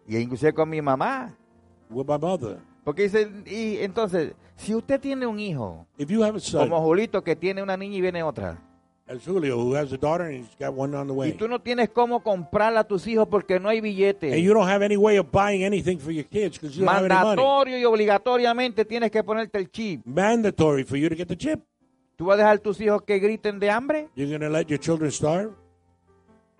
y 0.07 0.17
inclusive 0.17 0.53
con 0.53 0.69
mi 0.69 0.81
mamá. 0.81 1.33
with 1.89 2.05
my 2.07 2.17
mother. 2.17 2.57
Porque 2.83 3.03
dice, 3.03 3.29
y 3.45 3.77
entonces, 3.77 4.33
si 4.55 4.73
usted 4.73 4.99
tiene 4.99 5.25
un 5.27 5.39
hijo, 5.39 5.85
If 5.97 6.09
you 6.09 6.23
have 6.23 6.37
a 6.37 6.39
son, 6.39 6.67
como 6.69 6.81
Julito 6.81 7.23
que 7.23 7.35
tiene 7.35 7.61
una 7.61 7.77
niña 7.77 7.97
y 7.97 8.01
viene 8.01 8.23
otra, 8.23 8.57
as 9.07 9.23
Julio, 9.25 9.57
who 9.57 9.75
has 9.75 9.91
a 9.91 9.97
daughter 9.97 10.27
and 10.27 10.37
he's 10.37 10.55
got 10.57 10.73
one 10.75 10.95
on 10.95 11.05
the 11.07 11.13
y 11.13 11.17
way, 11.17 11.33
tú 11.33 11.47
no 11.47 11.59
tienes 11.59 11.89
cómo 11.89 12.23
comprarla 12.23 12.79
a 12.81 12.83
tus 12.85 13.05
hijos 13.07 13.27
porque 13.27 13.59
no 13.59 13.69
hay 13.69 13.81
billete, 13.81 14.31
and 14.33 14.41
you 14.41 14.53
don't 14.53 14.67
have 14.69 14.83
any 14.83 14.97
way 14.97 15.17
of 15.17 15.27
buying 15.31 15.63
anything 15.63 15.99
for 15.99 16.11
your 16.11 16.25
kids 16.25 16.57
because 16.59 16.75
you 16.75 16.85
don't 16.85 16.89
have 16.95 17.05
any 17.05 17.13
money, 17.13 17.35
mandatorio 17.35 17.77
y 17.77 17.85
obligatoriamente 17.85 18.85
tienes 18.85 19.11
que 19.11 19.23
ponerte 19.23 19.57
el 19.59 19.69
chip. 19.69 20.01
mandatory 20.05 20.83
for 20.83 20.97
you 20.97 21.07
to 21.09 21.15
get 21.15 21.27
the 21.27 21.37
chip. 21.37 21.59
¿Tú 22.15 22.25
vas 22.25 22.35
a 22.35 22.37
dejar 22.37 22.57
a 22.57 22.59
tus 22.59 22.79
hijos 22.79 23.01
que 23.01 23.19
griten 23.19 23.59
de 23.59 23.69
hambre? 23.69 24.09
You're 24.15 24.29
going 24.29 24.41
to 24.41 24.49
let 24.49 24.67
your 24.67 24.79
children 24.79 25.11
starve? 25.11 25.51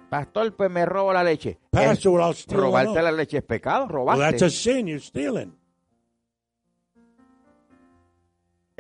Pastor, 0.10 0.54
pues 0.56 0.70
me 0.70 0.86
robo 0.86 1.14
la 1.14 1.24
leche. 1.24 1.58
Pastor, 1.72 2.12
well, 2.12 2.24
I'll 2.28 2.34
steal 2.34 2.60
one 2.60 2.86
robarte 2.86 3.02
la 3.02 3.12
leche 3.12 3.38
es 3.38 3.44
pecado, 3.44 3.88
Well, 3.90 4.18
that's 4.20 4.42
robaste. 4.42 4.46
a 4.46 4.50
sin. 4.50 4.88
You're 4.88 5.00
stealing. 5.00 5.54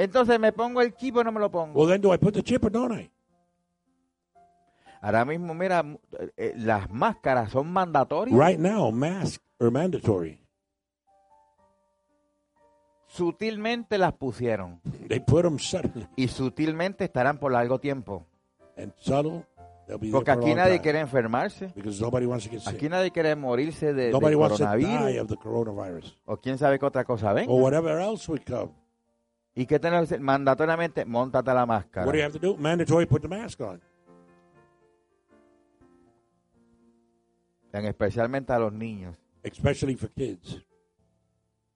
Entonces 0.04 0.40
me 0.40 0.52
pongo 0.52 0.82
el 0.82 0.96
chip 0.96 1.16
o 1.18 1.24
no 1.24 1.32
me 1.32 1.40
lo 1.40 1.52
pongo. 1.52 1.80
Well, 1.80 1.88
then 1.90 2.02
do 2.02 2.12
I 2.12 2.18
put 2.18 2.34
the 2.34 2.42
chip 2.42 2.64
or 2.66 2.72
don't 2.72 2.92
I? 2.92 3.12
Ahora 5.04 5.26
mismo, 5.26 5.54
mira, 5.54 5.84
eh, 6.20 6.30
eh, 6.38 6.54
las 6.58 6.90
máscaras 6.90 7.52
son 7.52 7.72
mandatorias. 7.72 8.36
Right 8.38 8.60
now, 8.60 8.92
mask 8.92 9.42
are 9.60 9.70
mandatory. 9.70 10.40
Sutilmente 13.08 13.98
las 13.98 14.14
pusieron. 14.14 14.80
They 15.08 15.20
put 15.20 15.44
them 15.44 15.60
subtly 15.60 16.08
Y 16.16 16.28
sutilmente 16.30 17.04
estarán 17.06 17.38
por 17.40 17.52
largo 17.52 17.80
tiempo. 17.80 18.26
and 18.78 18.94
subtle. 18.98 19.46
They'll 19.88 20.00
be 20.00 20.08
there 20.08 20.12
Porque 20.14 20.32
for 20.32 20.40
a 20.40 20.42
aquí 20.42 20.48
long 20.48 20.56
nadie 20.58 20.72
time 20.78 20.82
quiere 20.82 21.00
enfermarse. 21.02 21.68
because 21.76 22.00
nobody 22.02 22.26
wants 22.26 22.46
to 22.46 22.52
get 22.52 22.62
sick. 22.62 22.74
Aquí 22.76 22.88
nadie 22.90 23.12
quiere 23.12 23.36
morirse 23.36 23.94
de, 23.94 24.06
de 24.06 24.12
Nobody 24.12 24.36
wants 24.36 24.58
to 24.58 24.64
die 24.64 24.82
coronavirus. 24.82 25.22
of 25.22 25.28
the 25.28 25.38
coronavirus 25.38 26.18
O 26.26 26.38
quién 26.38 26.58
sabe 26.58 26.80
qué 26.80 26.86
otra 26.86 27.04
cosa 27.04 27.34
venga. 27.34 27.52
or 27.52 27.62
whatever 27.62 28.00
else 28.00 28.28
would 28.32 28.44
come. 28.46 28.72
¿Y 29.54 29.66
qué 29.66 29.80
tenemos 29.80 30.08
que 30.08 30.16
hacer? 30.16 30.22
Mandatoriamente, 30.22 31.04
montate 31.06 31.54
la 31.54 31.66
máscara. 31.66 32.06
What 32.06 32.14
do 32.14 32.20
you 32.20 32.24
have 32.26 32.40
to 32.40 32.40
do? 32.40 32.58
Mandatory, 32.58 33.06
put 33.06 33.22
the 33.22 33.28
mask 33.28 33.60
on. 33.62 33.82
En 37.74 37.86
especialmente 37.86 38.52
a 38.54 38.60
los 38.60 38.74
niños. 38.74 39.16
especially 39.44 39.96
for 39.96 40.10
kids. 40.12 40.62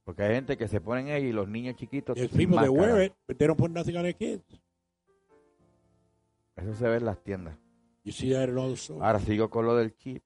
Porque 0.04 0.22
hay 0.24 0.36
gente 0.36 0.56
que 0.58 0.68
se 0.68 0.80
ponen 0.80 1.08
ahí 1.10 1.26
y 1.28 1.32
los 1.32 1.48
niños 1.48 1.76
chiquitos 1.78 2.16
There's 2.16 2.30
sin 2.30 2.38
people 2.38 2.58
that 2.58 2.68
máscara. 2.70 2.94
wear 2.94 3.06
it, 3.06 3.14
but 3.28 3.38
they 3.38 3.48
don't 3.48 3.58
put 3.58 3.72
nothing 3.72 3.96
on 3.96 4.04
their 4.04 4.16
kids. 4.16 4.44
Eso 6.56 6.74
se 6.76 6.88
ve 6.88 6.98
en 6.98 7.06
las 7.06 7.22
tiendas. 7.24 7.58
You 8.04 8.12
see 8.12 8.32
that 8.34 8.50
in 8.50 8.58
all 8.58 8.70
the 8.70 8.78
stores. 8.78 9.02
Ahora 9.02 9.20
sigo 9.20 9.50
con 9.50 9.66
lo 9.66 9.76
del 9.76 9.96
chip. 9.98 10.24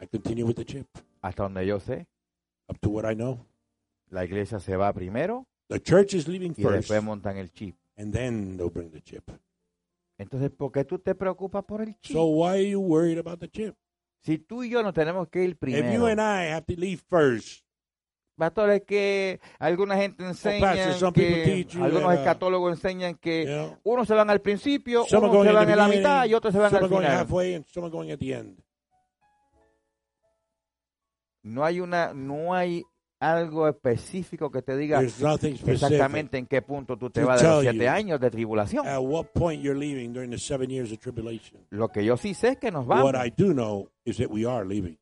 I 0.00 0.06
continue 0.06 0.44
with 0.44 0.56
the 0.56 0.64
chip. 0.64 0.86
Hasta 1.22 1.44
donde 1.44 1.66
yo 1.66 1.80
sé, 1.80 2.06
Up 2.68 2.78
to 2.80 2.90
what 2.90 3.10
I 3.10 3.14
know. 3.14 3.46
la 4.10 4.24
iglesia 4.24 4.58
se 4.60 4.76
va 4.76 4.92
primero 4.92 5.46
The 5.68 5.80
church 5.80 6.14
is 6.14 6.28
leaving 6.28 6.52
y 6.56 6.62
first, 6.62 6.88
después 6.90 7.02
montan 7.02 7.36
el 7.38 7.50
chip. 7.52 7.76
and 7.96 8.12
then 8.12 8.56
they'll 8.56 8.70
bring 8.70 8.90
the 8.90 9.00
chip. 9.00 9.30
Entonces, 10.18 10.50
¿por 10.50 10.70
qué 10.72 10.84
tú 10.84 10.98
te 10.98 11.14
preocupas 11.14 11.64
por 11.64 11.80
el 11.82 11.98
chip? 12.00 12.14
So 12.16 12.24
why 12.26 12.50
are 12.58 12.68
you 12.70 12.80
worried 12.80 13.18
about 13.18 13.38
the 13.40 13.48
chip? 13.48 13.74
si 14.24 14.38
tú 14.38 14.62
y 14.62 14.70
yo 14.70 14.82
nos 14.84 14.94
tenemos 14.94 15.28
que 15.28 15.42
ir 15.42 15.50
If 15.50 15.54
you 15.54 15.58
primero. 15.60 16.06
and 16.06 16.20
I 16.20 16.44
have 16.52 16.64
to 16.66 16.74
leave 16.78 17.00
first, 17.08 17.64
Pastor, 18.36 18.70
es 18.70 18.82
que 18.82 19.40
alguna 19.58 19.96
gente 19.96 20.24
enseña 20.24 20.60
pastor, 20.74 20.94
some 20.94 21.12
people 21.12 21.34
que 21.34 21.44
teach 21.44 21.74
you 21.74 21.84
algunos 21.84 22.08
that, 22.08 22.16
uh, 22.16 22.20
escatólogos 22.20 22.72
enseñan 22.72 23.14
que 23.16 23.44
know, 23.46 23.78
unos 23.84 24.06
se 24.08 24.14
van 24.14 24.30
al 24.30 24.40
principio, 24.40 25.04
some 25.06 25.26
are 25.26 25.30
unos 25.30 25.36
going 25.36 25.44
se 25.46 25.50
in 25.50 25.54
van 25.56 25.66
the 25.66 25.72
en 25.72 25.78
la 25.78 25.84
beginning, 25.86 26.02
mitad 26.08 26.24
y 26.26 26.34
otros 26.34 26.52
se 26.52 26.58
van 26.58 26.70
some 26.70 26.84
al 26.84 26.88
going 26.88 27.02
final. 27.04 27.18
halfway, 27.18 27.54
and 27.54 27.64
some 27.66 27.84
are 27.86 27.90
going 27.90 28.10
at 28.10 28.18
the 28.18 28.32
end. 28.34 28.58
No 31.42 31.64
hay 31.64 31.80
una, 31.80 32.12
no 32.14 32.54
hay 32.54 32.84
algo 33.22 33.68
específico 33.68 34.50
que 34.50 34.62
te 34.62 34.76
diga 34.76 35.00
exactamente 35.00 36.38
en 36.38 36.46
qué 36.46 36.60
punto 36.60 36.96
tú 36.96 37.08
te 37.08 37.22
vas 37.22 37.40
de 37.40 37.48
los 37.48 37.60
siete 37.62 37.88
años 37.88 38.20
de 38.20 38.30
tribulación. 38.30 38.86
at 38.86 39.00
what 39.00 39.26
point 39.32 39.62
you're 39.62 39.78
leaving 39.78 40.12
during 40.12 40.30
the 40.30 40.38
seven 40.38 40.68
years 40.68 40.90
of 40.90 40.98
tribulation. 40.98 41.64
Lo 41.70 41.88
que 41.88 42.04
yo 42.04 42.16
sí 42.16 42.34
sé 42.34 42.50
es 42.50 42.58
que 42.58 42.72
nos 42.72 42.84
vamos. 42.84 43.04
What 43.04 43.24
I 43.24 43.30
do 43.30 43.52
know 43.52 43.88
is 44.04 44.16
that 44.16 44.28
we 44.28 44.44
are 44.44 44.66
leaving. 44.66 44.98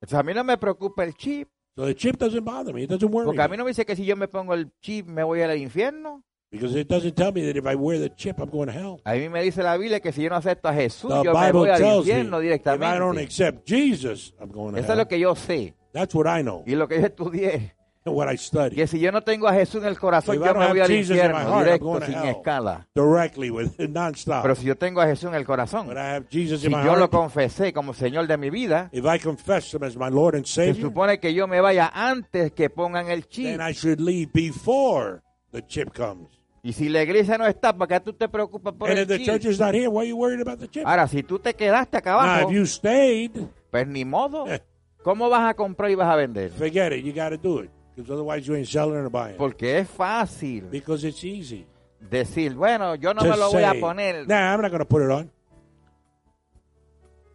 Entonces, 0.00 0.18
a 0.18 0.22
mí 0.24 0.34
no 0.34 0.42
me 0.42 0.58
preocupa 0.58 1.04
el 1.04 1.14
chip, 1.14 1.48
So 1.76 1.86
the 1.86 1.94
chip 1.94 2.18
doesn't 2.18 2.44
bother 2.44 2.74
me. 2.74 2.82
It 2.82 2.90
doesn't 2.90 3.08
worry 3.10 3.24
porque 3.24 3.40
a 3.40 3.48
mí 3.48 3.56
no 3.56 3.64
me 3.64 3.70
dice 3.70 3.86
que 3.86 3.94
si 3.94 4.04
yo 4.04 4.16
me 4.16 4.26
pongo 4.26 4.52
el 4.52 4.72
chip 4.80 5.06
me 5.06 5.22
voy 5.22 5.42
al 5.42 5.56
infierno. 5.56 6.24
Because 6.50 6.78
it 6.78 6.88
doesn't 6.88 7.14
tell 7.14 7.32
me 7.32 7.46
that 7.46 7.56
if 7.56 7.64
I 7.64 7.76
wear 7.76 7.98
the 7.98 8.10
chip, 8.10 8.38
I'm 8.38 8.50
going 8.50 8.66
to 8.66 8.72
hell. 8.72 9.00
A 9.04 9.14
mí 9.14 9.28
me 9.30 9.42
dice 9.42 9.62
la 9.62 9.76
Biblia 9.76 10.00
que 10.00 10.12
si 10.12 10.22
yo 10.22 10.28
no 10.28 10.36
acepto 10.36 10.68
a 10.68 10.74
Jesús, 10.74 11.08
The 11.08 11.22
yo 11.24 11.32
me 11.32 11.52
voy 11.52 11.70
al 11.70 11.80
me 11.80 11.96
infierno 11.98 12.42
if 12.42 12.44
I 12.44 12.58
don't 12.58 13.14
directamente. 13.14 13.22
accept 13.22 13.66
Jesus, 13.66 14.34
I'm 14.40 14.50
going 14.50 14.74
to 14.74 14.80
Eso 14.80 14.92
es 14.92 14.98
lo 14.98 15.06
que 15.06 15.20
yo 15.20 15.34
sé 15.36 15.74
That's 15.92 16.14
what 16.14 16.26
I 16.26 16.42
know 16.42 16.62
y 16.66 16.74
lo 16.74 16.88
que 16.88 17.00
yo 17.00 17.06
estudié. 17.06 17.74
and 18.04 18.16
what 18.16 18.28
I 18.32 18.36
study. 18.36 18.74
Que 18.74 18.86
si 18.88 18.98
yo 18.98 19.12
no 19.12 19.22
tengo 19.22 19.46
a 19.46 19.52
Jesús 19.52 19.80
en 19.82 19.88
el 19.88 19.98
corazón, 19.98 20.34
If 20.36 20.42
yo 20.44 20.54
me 20.54 20.60
have 20.64 20.70
voy 20.70 20.80
al 20.80 20.88
Jesus 20.88 21.10
in 21.10 21.16
my 21.16 21.22
infierno 21.22 21.38
heart, 21.52 21.64
directo, 21.66 22.00
sin 22.06 22.14
hell. 22.14 22.28
escala. 22.30 22.88
Directly 22.96 23.50
with 23.50 23.78
nonstop. 23.90 24.42
Pero 24.42 24.54
si 24.56 24.64
yo 24.66 24.76
tengo 24.76 25.00
a 25.00 25.06
Jesús 25.06 25.28
en 25.28 25.34
el 25.36 25.44
corazón, 25.44 25.86
But 25.86 25.98
I 25.98 26.14
have 26.16 26.26
Jesus 26.30 26.60
si 26.62 26.66
in 26.66 26.72
my 26.72 26.78
yo 26.84 26.94
lo 26.96 27.02
heart. 27.02 27.10
confesé 27.12 27.72
como 27.72 27.94
Señor 27.94 28.26
de 28.26 28.36
mi 28.38 28.50
vida, 28.50 28.88
If 28.92 29.04
I 29.04 29.20
confess 29.20 29.72
Him 29.72 29.84
as 29.84 29.96
my 29.96 30.08
Lord 30.10 30.34
and 30.34 30.44
se 30.46 30.66
Savior, 30.72 30.88
supone 30.88 31.20
que 31.20 31.32
yo 31.32 31.46
me 31.46 31.60
vaya 31.60 31.90
antes 31.94 32.52
que 32.52 32.70
pongan 32.70 33.08
el 33.08 33.28
chip. 33.28 33.60
I 33.60 33.72
should 33.72 34.00
leave 34.00 34.32
before 34.32 35.22
the 35.52 35.62
chip 35.66 35.92
comes. 35.96 36.28
Y 36.64 36.72
si 36.72 36.88
la 36.88 37.02
iglesia 37.02 37.38
no 37.38 37.46
está, 37.46 37.76
¿para 37.76 37.98
qué 37.98 38.04
tú 38.04 38.12
te 38.14 38.28
preocupas 38.28 38.72
por 38.74 38.88
And 38.88 38.98
el 38.98 39.02
if 39.04 39.08
the 39.08 39.18
chip? 39.18 39.26
church 39.26 39.44
is 39.46 39.60
not 39.60 39.74
here, 39.74 39.88
why 39.88 40.02
are 40.02 40.08
you 40.08 40.16
worried 40.16 40.40
about 40.40 40.58
the 40.60 40.68
chip? 40.68 40.84
Ahora, 40.86 41.06
si 41.08 41.22
tú 41.22 41.38
te 41.40 41.54
quedaste 41.54 41.96
acá 41.98 42.12
Now, 42.12 42.20
abajo, 42.20 42.48
if 42.50 42.54
you 42.56 42.66
stayed, 42.66 43.30
pues 43.70 43.86
ni 43.86 44.04
modo. 44.04 44.46
¿Cómo 45.02 45.28
vas 45.28 45.50
a 45.50 45.54
comprar 45.54 45.90
y 45.90 45.94
vas 45.94 46.08
a 46.08 46.16
vender? 46.16 46.50
forget 46.50 46.92
it. 46.92 47.04
You 47.04 47.12
got 47.12 47.30
to 47.30 47.36
do 47.36 47.60
it. 47.60 47.70
Because 47.94 48.10
otherwise 48.10 48.46
you 48.46 48.54
ain't 48.54 48.68
selling 48.68 48.96
or 48.96 49.10
buying. 49.10 49.36
Porque 49.36 49.78
es 49.78 49.88
fácil 49.88 50.68
Because 50.70 51.06
it's 51.06 51.22
easy. 51.24 51.66
decir, 52.00 52.54
bueno, 52.54 52.94
yo 52.94 53.12
no 53.14 53.22
me 53.22 53.36
lo 53.36 53.50
voy 53.50 53.62
a 53.62 53.72
say, 53.72 53.80
poner. 53.80 54.26
Nah, 54.26 54.52
I'm 54.54 54.62
not 54.62 54.70
going 54.70 54.80
to 54.80 54.88
put 54.88 55.02
it 55.02 55.10
on. 55.10 55.30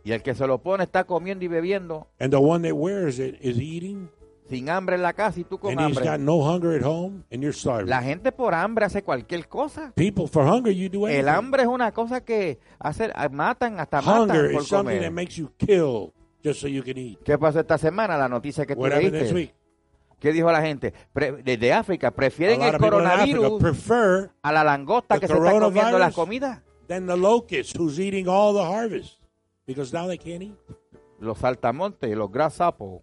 Y 0.03 0.13
el 0.13 0.21
que 0.21 0.34
se 0.34 0.47
lo 0.47 0.60
pone 0.60 0.86
está 0.86 1.03
comiendo 1.03 1.43
y 1.43 1.49
bebiendo 1.49 2.08
And 2.19 2.32
the 2.32 2.39
one 2.39 2.65
that 2.67 2.75
wears 2.75 3.19
it 3.19 3.36
is 3.41 3.60
eating, 3.60 4.10
sin 4.49 4.69
hambre 4.69 4.95
en 4.95 5.01
la 5.01 5.12
casa 5.12 5.41
y 5.41 5.43
tú 5.43 5.60
con 5.60 5.71
and 5.77 5.82
he's 5.89 5.99
got 5.99 6.08
hambre. 6.08 6.25
no 6.25 6.41
hunger 6.41 6.77
at 6.77 6.82
home, 6.82 7.25
and 7.30 7.41
you're 7.41 7.53
starving. 7.53 7.89
La 7.89 8.01
gente 8.01 8.32
por 8.32 8.56
hambre 8.56 8.86
hace 8.86 9.03
cualquier 9.03 9.49
cosa. 9.49 9.91
People, 9.95 10.27
for 10.27 10.47
hunger, 10.47 10.71
you 10.71 10.88
do 10.89 11.06
anything. 11.06 11.19
El 11.19 11.30
hambre 11.30 11.63
es 11.63 11.67
una 11.67 11.91
cosa 11.91 12.21
que 12.23 12.58
hace, 12.80 13.12
matan, 13.32 13.82
hasta 13.82 13.99
Hunger 13.99 14.27
matan 14.27 14.45
is 14.45 14.53
por 14.53 14.63
something 14.63 15.01
that 15.01 15.12
makes 15.12 15.36
you 15.36 15.51
kill 15.58 16.13
just 16.47 16.62
so 16.62 16.67
you 16.67 16.83
can 16.83 16.97
eat. 16.97 17.19
¿Qué 17.23 17.38
pasó 17.38 17.60
esta 17.60 17.77
semana? 17.77 18.17
La 18.17 18.27
noticia 18.29 18.65
que 18.65 18.75
tú 18.75 18.81
What 18.81 18.93
happened 18.93 19.19
this 19.19 19.31
week? 19.33 19.53
¿Qué 20.19 20.31
dijo 20.31 20.51
la 20.51 20.62
gente? 20.62 20.93
Pre- 21.13 21.43
desde 21.43 21.73
África, 21.73 22.10
prefieren 22.12 22.62
el 22.63 22.77
coronavirus 22.77 23.60
prefer 23.62 24.31
a 24.41 24.51
la 24.51 24.63
langosta 24.63 25.19
que 25.19 25.27
se 25.27 25.33
está 25.33 25.60
comiendo 25.60 25.99
las 25.99 26.13
comidas. 26.15 26.62
than 26.88 27.05
the 27.05 27.17
locust 27.17 27.77
who's 27.77 27.99
eating 27.99 28.27
all 28.27 28.53
the 28.53 28.63
harvest 28.63 29.19
because 29.65 29.93
now 29.93 30.07
they 30.07 30.17
can't 30.17 30.41
eat. 30.41 30.55
Los 31.19 31.38
saltamontes, 31.39 32.15
los 32.15 32.31
grasshoppers, 32.31 33.01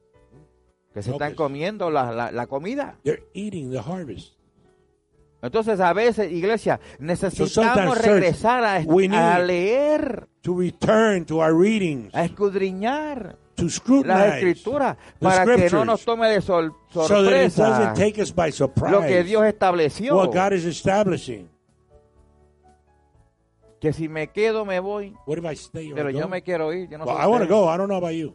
que 0.92 1.02
se 1.02 1.11
están 1.12 1.35
comiendo 1.35 1.90
la, 1.90 2.11
la- 2.12 2.33
la 2.33 2.46
comida. 2.46 2.98
They're 3.04 3.22
eating 3.35 3.70
the 3.70 3.80
harvest. 3.80 4.34
Entonces, 5.44 5.78
a 5.78 5.92
veces, 5.92 6.33
iglesia, 6.33 6.80
necesitamos 6.98 7.98
regresar 7.98 8.64
a, 8.64 8.76
a 8.76 9.38
leer, 9.40 10.26
To 10.40 10.59
return 10.59 11.26
to 11.26 11.42
our 11.42 11.54
readings, 11.54 12.14
a 12.14 12.24
escudriñar 12.24 13.37
to 13.54 13.64
las 14.04 14.37
escrituras 14.37 14.96
para 15.20 15.44
que 15.44 15.68
no 15.70 15.85
nos 15.85 16.02
tome 16.02 16.28
de 16.28 16.40
sol- 16.40 16.72
so 16.90 17.07
that 17.07 17.18
it 17.18 17.52
sorpresa 17.52 17.68
doesn't 17.68 17.94
take 17.94 18.20
us 18.20 18.35
by 18.35 18.50
lo 18.90 19.02
que 19.02 19.22
Dios 19.22 19.44
estableció. 19.44 20.16
what 20.16 20.33
God 20.33 20.54
is 20.54 20.64
establishing. 20.64 21.50
Que 23.80 23.92
si 23.92 24.09
me 24.09 24.28
quedo, 24.28 24.64
me 24.64 24.80
voy. 24.80 25.14
What 25.26 25.38
if 25.38 25.44
I 25.44 25.57
stay 25.57 25.92
Pero 25.94 26.11
go? 26.11 26.18
yo 26.20 26.26
me 26.26 26.42
quiero 26.42 26.72
ir. 26.72 26.88
Yo 26.88 26.96
no 26.96 27.04
well, 27.04 27.18
sé 27.18 27.22
I 27.22 27.26
want 27.26 27.42
to 27.42 27.48
go. 27.48 27.68
I 27.68 27.76
don't 27.76 27.88
know 27.88 27.98
about 27.98 28.14
you. 28.14 28.35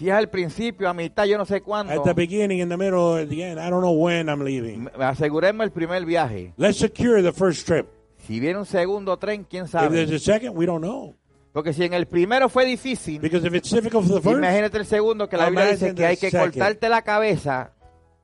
Si 0.00 0.08
es 0.08 0.14
al 0.14 0.30
principio, 0.30 0.88
a 0.88 0.94
mitad, 0.94 1.26
yo 1.26 1.36
no 1.36 1.44
sé 1.44 1.60
cuándo. 1.60 1.92
At 1.92 2.04
the 2.04 2.14
beginning, 2.14 2.60
in 2.60 2.70
the 2.70 2.76
middle, 2.78 3.20
at 3.22 3.28
the 3.28 3.44
end. 3.44 3.60
I 3.60 3.68
don't 3.68 3.82
know 3.82 3.92
when 3.92 4.28
I'm 4.30 4.40
leaving. 4.42 4.88
Aseguremos 4.98 5.62
el 5.64 5.72
primer 5.72 6.06
viaje. 6.06 6.54
Let's 6.56 6.78
secure 6.78 7.22
the 7.22 7.32
first 7.32 7.66
trip. 7.66 7.86
Si 8.26 8.40
viene 8.40 8.58
un 8.58 8.64
segundo 8.64 9.18
tren, 9.18 9.44
quién 9.44 9.66
If 9.66 9.72
there's 9.72 10.08
sabe. 10.08 10.16
a 10.16 10.18
second, 10.18 10.56
we 10.56 10.64
don't 10.64 10.80
know. 10.82 11.14
Porque 11.52 11.74
si 11.74 11.84
en 11.84 11.92
el 11.92 12.06
primero 12.06 12.48
fue 12.48 12.64
difícil, 12.64 13.20
Because 13.20 13.46
if 13.46 13.52
it's 13.54 13.70
difficult 13.70 14.06
for 14.06 14.14
the 14.14 14.22
first, 14.22 14.38
imagínate 14.38 14.78
el 14.78 14.86
segundo 14.86 15.28
que 15.28 15.36
la 15.36 15.50
Biblia 15.50 15.72
dice 15.72 15.94
que 15.94 16.06
hay 16.06 16.16
que 16.16 16.30
second. 16.30 16.52
cortarte 16.54 16.88
la 16.88 17.02
cabeza. 17.02 17.72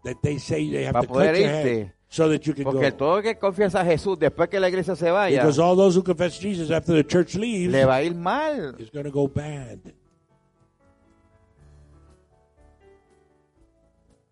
that 0.04 0.16
they 0.22 0.38
say 0.38 0.70
they 0.70 0.84
have 0.86 0.94
Pa' 0.94 1.02
to 1.02 1.08
poder 1.08 1.34
irte. 1.36 1.92
so 2.08 2.26
that 2.30 2.40
you 2.46 2.54
can 2.54 2.64
Porque 2.64 2.90
go. 2.92 2.96
todo 2.96 3.16
el 3.18 3.22
que 3.22 3.36
confiesa 3.36 3.82
a 3.82 3.84
Jesús 3.84 4.18
después 4.18 4.48
que 4.48 4.58
la 4.60 4.70
iglesia 4.70 4.96
se 4.96 5.10
vaya, 5.10 5.42
Because 5.42 5.60
all 5.60 5.76
those 5.76 5.98
who 5.98 6.02
confess 6.02 6.40
Jesus 6.40 6.70
after 6.70 6.94
the 6.94 7.04
church 7.04 7.34
leaves 7.34 7.70
le 7.70 7.84
va 7.84 7.96
a 7.96 8.02
ir 8.02 8.14
mal. 8.14 8.76
is 8.78 8.90
going 8.90 9.04
to 9.04 9.10
go 9.10 9.26
bad. 9.28 9.80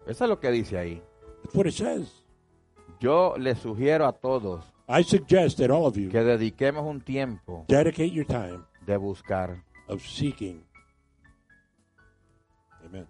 Eso 0.06 0.24
es 0.24 0.30
lo 0.30 0.38
que 0.38 0.50
dice 0.50 0.78
ahí. 0.78 1.02
That's 1.42 1.54
what 1.54 1.66
it 1.66 1.74
says. 1.74 2.24
Yo 3.00 3.34
le 3.36 3.54
sugiero 3.54 4.06
a 4.06 4.12
todos 4.12 4.64
I 4.88 5.02
suggest 5.02 5.58
that 5.58 5.70
all 5.70 5.86
of 5.86 5.96
you 5.96 6.10
que 6.10 6.22
dediquemos 6.22 6.84
un 6.84 7.00
tiempo 7.00 7.64
dedicate 7.68 8.10
your 8.10 8.26
time 8.26 8.60
de 8.86 8.96
buscar 8.96 9.62
of 9.88 10.02
seeking. 10.02 10.62
Amen. 12.84 13.06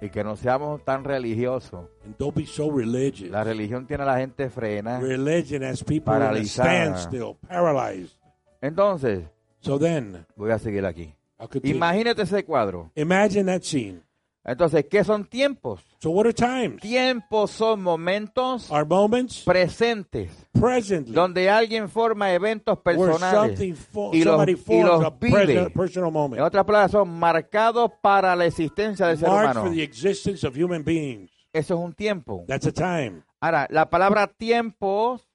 y 0.00 0.10
que 0.10 0.22
no 0.24 0.36
seamos 0.36 0.84
tan 0.84 1.04
religiosos. 1.04 1.88
And 2.04 2.16
don't 2.18 2.34
be 2.34 2.46
so 2.46 2.70
religious. 2.70 3.30
La 3.30 3.44
religión 3.44 3.86
tiene 3.86 4.02
a 4.02 4.06
la 4.06 4.18
gente 4.18 4.50
frena. 4.50 4.98
Religion 5.00 5.62
has 5.62 5.82
people 5.82 6.14
in 6.14 6.22
a 6.22 6.26
Paralizada. 6.26 6.96
standstill, 6.98 7.36
paralyzed. 7.48 8.16
Entonces, 8.60 9.24
So 9.60 9.78
then, 9.78 10.24
voy 10.36 10.50
a 10.52 10.58
seguir 10.58 10.86
aquí. 10.86 11.14
I'll 11.40 11.48
continue. 11.48 11.76
Imagínate 11.76 12.22
ese 12.22 12.44
cuadro. 12.44 12.90
Imagine 12.94 13.46
that 13.46 13.62
scene. 13.62 14.02
Entonces, 14.48 14.86
¿qué 14.88 15.02
son 15.02 15.24
tiempos? 15.24 15.82
So 15.98 16.10
what 16.10 16.26
are 16.26 16.32
times? 16.32 16.80
Tiempos 16.80 17.50
son 17.50 17.82
momentos 17.82 18.70
Are 18.70 18.84
moments 18.84 19.42
presentes 19.42 20.30
presently 20.52 21.12
donde 21.12 21.50
alguien 21.50 21.88
forma 21.88 22.32
eventos 22.32 22.78
personales 22.78 23.58
fo- 23.92 24.10
y 24.14 24.22
los, 24.22 24.46
y 24.68 24.82
los 24.82 25.18
vive. 25.18 25.68
En 25.96 26.02
moment 26.12 26.40
otras 26.42 26.64
palabras, 26.64 26.92
son 26.92 27.08
marcados 27.18 27.90
para 28.00 28.36
la 28.36 28.46
existencia 28.46 29.08
del 29.08 29.18
ser 29.18 29.28
humano. 29.28 29.62
for 29.64 29.72
the 29.74 29.82
existence 29.82 30.46
of 30.46 30.56
human 30.56 30.84
beings. 30.84 31.30
Eso 31.52 31.74
es 31.74 31.80
un 31.80 31.92
tiempo. 31.92 32.44
That's 32.46 32.66
a 32.66 32.72
time. 32.72 33.22
Ahora, 33.40 33.66
la 33.70 33.90
palabra 33.90 34.28
tiempos, 34.28 35.26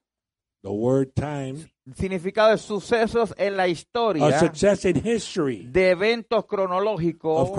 The 0.63 0.69
word 0.69 1.13
time, 1.15 1.69
significado 1.95 2.51
de 2.51 2.57
sucesos 2.57 3.33
en 3.37 3.57
la 3.57 3.67
historia, 3.67 4.27
de 4.29 5.89
eventos 5.89 6.45
cronológicos 6.45 7.51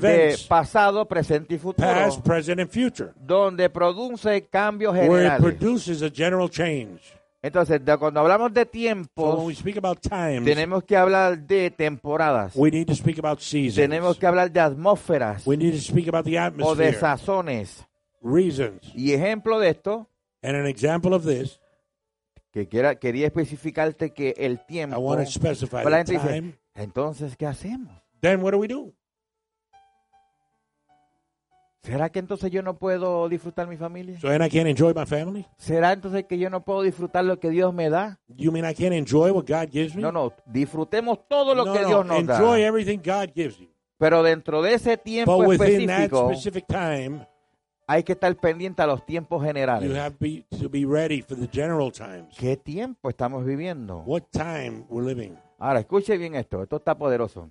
de 0.00 0.36
pasado, 0.48 1.06
presente 1.06 1.54
y 1.54 1.58
futuro, 1.58 1.88
past, 1.88 2.20
present, 2.24 2.60
and 2.60 2.70
future, 2.70 3.10
donde 3.16 3.68
produce 3.70 4.46
cambios 4.48 4.94
generales. 4.94 5.40
produces 5.40 6.02
a 6.02 6.10
general 6.10 6.48
change. 6.50 7.00
Entonces, 7.42 7.82
de- 7.82 7.96
cuando 7.96 8.20
hablamos 8.20 8.52
de 8.52 8.64
So 8.64 8.70
tiempos, 8.70 9.62
about 9.78 9.98
times, 10.00 10.44
tenemos 10.44 10.84
que 10.84 10.94
hablar 10.94 11.38
de 11.38 11.70
temporadas, 11.70 12.52
we 12.54 12.70
need 12.70 12.86
to 12.86 12.94
speak 12.94 13.18
about 13.18 13.40
seasons. 13.40 13.76
tenemos 13.76 14.18
que 14.18 14.26
hablar 14.26 14.50
de 14.52 14.60
atmósferas 14.60 15.46
We 15.46 15.56
need 15.56 15.72
to 15.72 15.80
speak 15.80 16.08
about 16.08 16.24
the 16.26 16.38
o 16.62 16.74
de 16.74 16.92
sazones. 16.92 17.86
reasons. 18.22 18.80
Y 18.94 19.12
ejemplo 19.14 19.58
de 19.58 19.70
esto, 19.70 20.06
And 20.42 20.54
an 20.56 20.66
example 20.66 21.14
of 21.14 21.24
this, 21.24 21.59
que 22.52 22.66
quiera, 22.68 22.96
quería 22.96 23.26
especificarte 23.26 24.10
que 24.12 24.34
el 24.38 24.54
I 24.54 24.60
tiempo, 24.66 24.98
want 24.98 25.24
to 25.24 25.30
specify 25.30 25.82
pues 25.82 25.90
la 25.90 26.04
the 26.04 26.12
gente 26.12 26.28
time. 26.28 26.40
dice, 26.48 26.58
entonces, 26.74 27.36
¿qué 27.36 27.46
hacemos? 27.46 27.92
Then 28.20 28.42
what 28.42 28.52
do 28.52 28.58
we 28.58 28.68
do? 28.68 28.92
¿Será 31.82 32.10
que 32.10 32.18
entonces 32.18 32.50
yo 32.50 32.62
no 32.62 32.76
puedo 32.78 33.26
disfrutar 33.30 33.66
mi 33.66 33.76
familia? 33.78 34.20
So 34.20 34.28
then 34.28 34.42
I 34.42 34.50
can't 34.50 34.66
enjoy 34.68 34.92
my 34.94 35.06
family? 35.06 35.46
¿Será 35.56 35.92
entonces 35.92 36.24
que 36.26 36.38
yo 36.38 36.50
no 36.50 36.62
puedo 36.62 36.82
disfrutar 36.82 37.24
lo 37.24 37.40
que 37.40 37.48
Dios 37.48 37.72
me 37.72 37.88
da? 37.88 38.20
You 38.28 38.52
mean 38.52 38.66
I 38.68 38.74
can't 38.74 38.92
enjoy 38.92 39.30
what 39.30 39.46
God 39.46 39.70
gives 39.72 39.94
me? 39.94 40.02
No, 40.02 40.12
no, 40.12 40.30
disfrutemos 40.44 41.26
todo 41.26 41.54
lo 41.54 41.64
No, 41.64 41.72
que 41.72 41.80
no, 41.80 41.88
Dios 41.88 42.06
nos 42.06 42.26
da. 42.26 42.36
enjoy 42.36 42.62
everything 42.62 42.98
God 42.98 43.30
gives 43.34 43.56
you. 43.58 43.68
Pero 43.96 44.22
dentro 44.22 44.60
de 44.60 44.74
ese 44.74 44.98
tiempo 44.98 45.38
But 45.38 45.46
within 45.48 45.86
that 45.86 46.02
específico, 46.04 46.28
specific 46.34 46.66
time, 46.66 47.26
hay 47.90 48.04
que 48.04 48.12
estar 48.12 48.32
pendiente 48.36 48.82
a 48.82 48.86
los 48.86 49.04
tiempos 49.04 49.42
you 49.42 49.46
generales. 49.48 49.98
have 49.98 50.14
be, 50.20 50.44
to 50.60 50.68
be 50.68 50.84
ready 50.84 51.22
for 51.22 51.36
the 51.36 51.48
general 51.48 51.90
times. 51.90 52.36
¿Qué 52.38 52.56
tiempo 52.56 53.10
estamos 53.10 53.44
viviendo? 53.44 54.04
What 54.06 54.22
time 54.30 54.84
we're 54.88 55.04
living. 55.04 55.36
Ahora, 55.58 55.80
escuche 55.80 56.16
bien 56.16 56.36
esto, 56.36 56.62
esto 56.62 56.76
está 56.76 56.96
poderoso. 56.96 57.50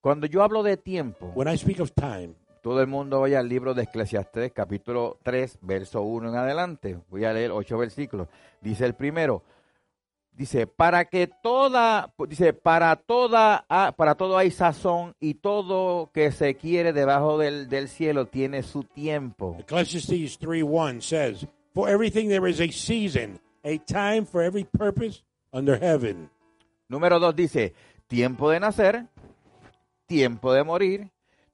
Cuando 0.00 0.26
yo 0.26 0.42
hablo 0.42 0.64
de 0.64 0.76
tiempo, 0.76 1.30
When 1.36 1.46
I 1.46 1.56
speak 1.56 1.78
of 1.78 1.92
time, 1.92 2.34
todo 2.60 2.80
el 2.80 2.88
mundo 2.88 3.20
vaya 3.20 3.38
al 3.38 3.48
libro 3.48 3.72
de 3.72 3.84
Eclesiastés, 3.84 4.52
capítulo 4.52 5.18
3, 5.22 5.58
verso 5.62 6.02
1 6.02 6.30
en 6.30 6.34
adelante. 6.34 6.98
Voy 7.10 7.24
a 7.24 7.32
leer 7.32 7.52
ocho 7.52 7.78
versículos. 7.78 8.26
Dice 8.60 8.84
el 8.84 8.94
primero, 8.94 9.44
dice, 10.36 10.66
para 10.66 11.06
que 11.06 11.26
toda, 11.26 12.12
dice, 12.28 12.52
para 12.52 12.96
toda, 12.96 13.64
ah, 13.68 13.94
para 13.96 14.14
todo 14.14 14.36
hay 14.36 14.50
sazón 14.50 15.14
y 15.20 15.34
todo 15.34 16.10
que 16.12 16.32
se 16.32 16.54
quiere 16.56 16.92
debajo 16.92 17.38
del, 17.38 17.68
del 17.68 17.88
cielo 17.88 18.26
tiene 18.26 18.62
su 18.62 18.82
tiempo. 18.84 19.56
Ecclesiastes 19.60 20.40
3.1 20.40 21.00
says, 21.00 21.46
For 21.72 21.88
everything 21.88 22.28
there 22.28 22.48
is 22.48 22.60
a 22.60 22.70
season, 22.70 23.40
a 23.64 23.78
time 23.78 24.26
for 24.26 24.42
every 24.42 24.64
purpose 24.64 25.22
under 25.52 25.78
heaven. 25.78 26.30
Número 26.88 27.18
dos 27.18 27.34
dice, 27.34 27.74
tiempo 28.06 28.50
de 28.50 28.60
nacer, 28.60 29.06
tiempo 30.06 30.52
de 30.52 30.64
morir, 30.64 31.10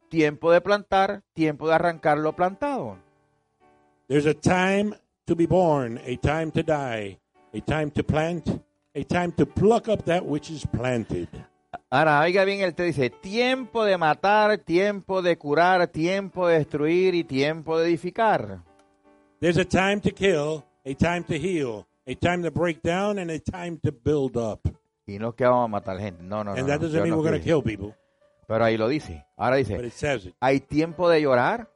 tiempo 0.08 0.50
de 0.50 0.60
plantar, 0.60 1.22
tiempo 1.32 1.68
de 1.68 1.74
arrancar 1.74 2.18
lo 2.18 2.34
plantado. 2.34 2.98
There's 4.08 4.26
a 4.26 4.34
time 4.34 4.94
to 5.26 5.36
be 5.36 5.46
born, 5.46 5.98
a 6.04 6.16
time 6.16 6.50
to 6.52 6.62
die, 6.62 7.20
a 7.54 7.60
time 7.60 7.90
to 7.92 8.02
plant, 8.02 8.60
a 8.94 9.05
time 9.05 9.33
to 9.33 9.46
pluck 9.46 9.88
up 9.88 10.05
that 10.05 10.24
which 10.24 10.50
is 10.50 10.66
planted. 10.66 11.29
Ahora, 11.90 12.20
oiga 12.20 12.44
bien, 12.44 12.61
él 12.61 12.74
te 12.74 12.85
dice, 12.85 13.11
tiempo 13.11 13.85
de 13.85 13.96
matar, 13.96 14.59
tiempo 14.59 15.22
de 15.22 15.37
curar, 15.37 15.87
tiempo 15.88 16.48
de 16.48 16.59
destruir 16.59 17.14
y 17.14 17.24
tiempo 17.24 17.79
de 17.79 17.88
edificar. 17.88 18.62
There's 19.40 19.57
a 19.59 19.64
time 19.64 20.00
to 20.03 20.11
kill, 20.11 20.64
a 20.85 20.94
time 20.94 21.24
to 21.24 21.35
heal, 21.35 21.87
a 22.07 22.14
time 22.14 22.42
to 22.42 22.50
break 22.50 22.83
down, 22.83 23.18
and 23.18 23.31
a 23.31 23.38
time 23.40 23.79
to 23.83 23.92
build 23.92 24.37
up. 24.37 24.61
Y 25.07 25.18
no 25.18 25.31
es 25.31 25.35
que 25.35 25.44
vamos 25.46 25.64
a 25.64 25.68
matar 25.68 25.98
gente, 25.98 26.22
no, 26.22 26.44
no, 26.44 26.44
no. 26.44 26.50
and 26.53 26.61
no, 26.61 26.66
that 26.66 26.81
doesn't 26.81 27.03
mean 27.03 27.11
no 27.11 27.16
we're 27.16 27.29
going 27.29 27.40
to 27.40 27.44
quiere. 27.44 27.61
kill 27.61 27.62
people, 27.62 27.94
Pero 28.46 28.64
ahí 28.64 28.76
lo 28.76 28.88
dice. 28.88 29.24
Ahora 29.37 29.57
but 29.57 29.66
dice, 29.66 29.87
it 29.87 29.92
says 29.92 30.26
it. 30.26 30.35
hay 30.40 30.61
tiempo 30.61 31.09
de 31.09 31.20
llorar, 31.22 31.68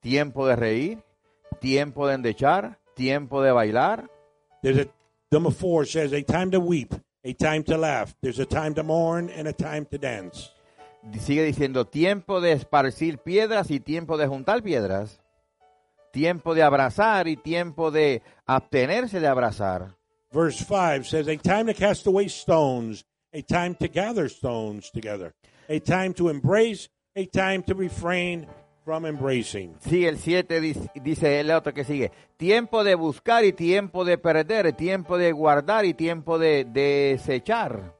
tiempo 0.00 0.46
de 0.46 0.56
reír, 0.56 0.98
tiempo 1.60 2.06
de 2.06 2.14
endechar, 2.14 2.78
tiempo 2.94 3.42
de 3.42 3.52
bailar, 3.52 4.08
There's 4.62 4.78
a 4.78 4.86
number 5.32 5.50
four 5.50 5.84
says 5.84 6.12
a 6.12 6.22
time 6.22 6.50
to 6.50 6.60
weep, 6.60 6.94
a 7.24 7.32
time 7.32 7.62
to 7.64 7.76
laugh. 7.76 8.14
There's 8.22 8.38
a 8.38 8.46
time 8.46 8.74
to 8.74 8.82
mourn 8.82 9.30
and 9.30 9.48
a 9.48 9.52
time 9.52 9.86
to 9.86 9.98
dance. 9.98 10.50
sigue 11.18 11.44
diciendo 11.44 11.86
tiempo 11.86 12.40
de 12.40 12.52
esparcir 12.52 13.18
piedras 13.18 13.70
y 13.70 13.80
tiempo 13.80 14.16
de 14.18 14.26
juntar 14.26 14.62
piedras, 14.62 15.20
tiempo 16.12 16.54
de 16.54 16.62
abrazar 16.62 17.26
y 17.28 17.36
tiempo 17.36 17.90
de 17.90 18.22
abstenerse 18.46 19.20
de 19.20 19.26
abrazar, 19.26 19.96
Verse 20.32 20.62
five 20.62 21.08
says 21.08 21.26
a 21.26 21.36
time 21.36 21.66
to 21.66 21.74
cast 21.74 22.06
away 22.06 22.28
stones, 22.28 23.04
a 23.32 23.42
time 23.42 23.74
to 23.74 23.88
gather 23.88 24.28
stones 24.28 24.88
together, 24.90 25.34
a 25.68 25.80
time 25.80 26.14
to 26.14 26.28
embrace, 26.28 26.88
a 27.16 27.26
time 27.26 27.64
to 27.64 27.74
refrain 27.74 28.46
from 28.84 29.06
embracing. 29.06 29.74
Sí, 29.80 30.06
el 30.06 30.18
7 30.18 30.60
dice 30.60 31.40
el 31.40 31.50
otro 31.50 31.72
que 31.72 31.84
sigue. 31.84 32.10
Tiempo 32.36 32.84
de 32.84 32.94
buscar 32.94 33.44
y 33.44 33.52
tiempo 33.52 34.04
de 34.04 34.18
perder, 34.18 34.72
tiempo 34.72 35.18
de 35.18 35.32
guardar 35.32 35.84
y 35.84 35.94
tiempo 35.94 36.38
de 36.38 36.64
desechar. 36.64 37.94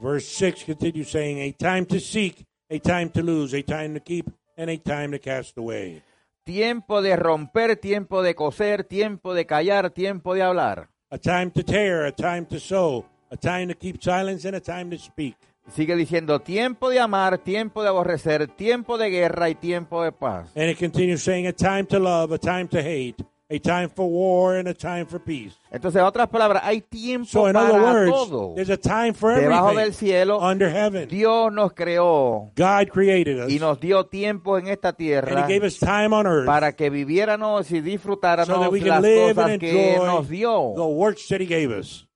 Verse 0.00 0.26
six 0.26 0.64
continues 0.64 1.10
saying 1.10 1.38
a 1.38 1.52
time 1.52 1.86
to 1.86 1.98
seek, 2.00 2.44
a 2.68 2.78
time 2.78 3.08
to 3.10 3.22
lose, 3.22 3.54
a 3.54 3.62
time 3.62 3.94
to 3.94 4.00
keep, 4.00 4.26
and 4.56 4.68
a 4.68 4.76
time 4.76 5.12
to 5.12 5.18
cast 5.18 5.56
away. 5.56 6.02
Tiempo 6.44 7.00
de 7.00 7.16
romper, 7.16 7.76
tiempo 7.76 8.22
de 8.22 8.34
coser, 8.34 8.84
tiempo 8.84 9.32
de 9.32 9.46
callar, 9.46 9.90
tiempo 9.90 10.34
de 10.34 10.42
hablar. 10.42 10.90
A 11.10 11.18
time 11.18 11.50
to 11.52 11.62
tear, 11.62 12.04
a 12.04 12.12
time 12.12 12.44
to 12.46 12.58
sow, 12.58 13.06
a 13.30 13.36
time 13.36 13.68
to 13.68 13.74
keep 13.74 14.02
silence, 14.02 14.44
and 14.44 14.56
a 14.56 14.60
time 14.60 14.90
to 14.90 14.98
speak. 14.98 15.36
Sigue 15.72 15.96
diciendo 15.96 16.40
tiempo 16.40 16.90
de 16.90 17.00
amar, 17.00 17.38
tiempo 17.38 17.82
de 17.82 17.88
aborrecer, 17.88 18.48
tiempo 18.48 18.98
de 18.98 19.10
guerra 19.10 19.48
y 19.48 19.54
tiempo 19.54 20.02
de 20.04 20.12
paz. 20.12 20.50
And 20.54 20.68
it 20.68 20.78
continues 20.78 21.22
saying 21.22 21.46
a 21.46 21.52
time 21.52 21.84
to 21.86 21.98
love, 21.98 22.32
a 22.34 22.38
time 22.38 22.68
to 22.68 22.78
hate, 22.78 23.24
a 23.50 23.58
time 23.58 23.88
for 23.88 24.06
war, 24.06 24.56
and 24.56 24.68
a 24.68 24.74
time 24.74 25.06
for 25.06 25.18
peace. 25.18 25.54
Entonces, 25.72 26.00
en 26.00 26.06
otras 26.06 26.28
palabras, 26.28 26.62
hay 26.64 26.82
tiempo 26.82 27.26
So, 27.26 27.46
in 27.48 27.54
para 27.54 27.72
words, 27.72 28.10
todo. 28.10 28.54
there's 28.54 28.70
a 28.70 28.76
time 28.76 29.14
for 29.14 29.34
Debajo 29.34 29.68
del 29.70 29.78
everything 29.78 29.98
cielo, 29.98 30.38
under 30.38 30.68
heaven. 30.70 31.08
Dios 31.08 31.50
nos 31.50 31.72
creó 31.72 32.52
God 32.56 32.88
created 32.92 33.40
us, 33.46 33.50
y 33.50 33.58
nos 33.58 33.80
dio 33.80 34.04
tiempo 34.06 34.58
en 34.58 34.68
esta 34.68 34.88
and 34.90 34.98
tierra 34.98 35.46
He 35.48 35.54
gave 35.54 35.66
us 35.66 35.78
time 35.78 36.14
on 36.14 36.26
earth 36.26 36.46
para 36.46 36.72
que 36.76 36.90
viviéramos 36.90 37.70
y 37.72 37.80
disfrutáramos 37.80 38.48
las 38.58 38.68
cosas 39.02 39.50
and 39.50 39.60
que 39.60 39.96
nos 39.98 40.28
dio. 40.28 40.74
the 40.76 40.82
works 40.84 41.26
that 41.28 41.40
He 41.40 41.46
gave 41.46 41.70
us. 41.70 42.06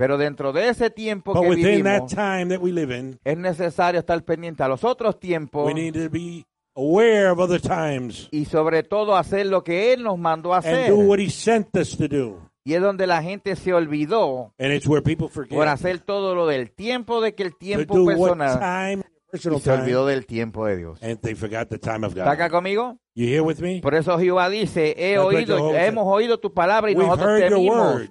Pero 0.00 0.16
dentro 0.16 0.50
de 0.54 0.70
ese 0.70 0.88
tiempo 0.88 1.34
But 1.34 1.42
que 1.42 1.48
within 1.50 1.82
that 1.84 2.04
vivimos, 2.04 2.14
time 2.14 2.46
that 2.48 2.60
we 2.62 2.72
live 2.72 2.96
in, 2.96 3.20
es 3.22 3.36
necesario 3.36 4.00
estar 4.00 4.24
pendiente 4.24 4.62
a 4.62 4.68
los 4.68 4.82
otros 4.82 5.20
tiempos 5.20 5.66
we 5.66 5.74
need 5.74 5.92
to 5.92 6.08
be 6.10 6.46
aware 6.74 7.28
of 7.28 7.38
other 7.38 7.60
times 7.60 8.26
y 8.30 8.46
sobre 8.46 8.82
todo 8.82 9.14
hacer 9.14 9.44
lo 9.44 9.62
que 9.62 9.92
Él 9.92 10.02
nos 10.02 10.18
mandó 10.18 10.54
a 10.54 10.58
and 10.58 10.66
hacer. 10.68 10.90
do 10.90 11.00
what 11.00 11.18
He 11.18 11.28
sent 11.28 11.76
us 11.76 11.94
to 11.98 12.08
do. 12.08 12.38
Y 12.64 12.72
es 12.74 12.80
donde 12.80 13.06
la 13.06 13.22
gente 13.22 13.54
se 13.56 13.74
olvidó 13.74 14.54
And 14.58 14.72
it's 14.72 14.86
where 14.86 15.02
people 15.02 15.26
por 15.28 15.46
forget 15.46 15.68
hacer 15.68 15.98
todo 16.00 16.34
lo 16.34 16.46
del 16.46 16.70
tiempo 16.70 17.20
de 17.20 17.34
que 17.34 17.42
el 17.42 17.50
to 17.52 17.58
tiempo 17.58 17.94
do 17.94 18.04
what 18.04 18.16
personal 18.38 18.58
time, 18.58 19.02
y 19.04 19.30
personal 19.32 19.60
se 19.60 19.70
olvidó 19.70 20.06
del 20.06 20.24
tiempo 20.24 20.64
de 20.64 20.76
Dios. 20.78 21.02
and 21.02 21.18
they 21.20 21.34
forgot 21.34 21.68
the 21.68 21.78
time 21.78 22.06
of 22.06 22.16
¿Está 22.16 22.30
acá 22.30 22.48
God. 22.48 22.56
conmigo? 22.56 22.96
You 23.14 23.26
here 23.26 23.42
with 23.42 23.58
me? 23.60 23.80
Por 23.82 23.94
eso 23.94 24.18
Jehová 24.18 24.48
dice, 24.48 24.94
he 24.96 25.14
That's 25.16 25.24
what 25.26 25.34
oído, 25.34 25.72
said. 25.72 25.86
hemos 25.88 26.06
oído 26.06 26.38
tu 26.38 26.54
palabra 26.54 26.90
y 26.90 26.94
We've 26.94 27.06
nosotros 27.06 27.30
heard 27.40 27.50
your 27.50 27.58
temimos. 27.58 27.94
word, 27.96 28.10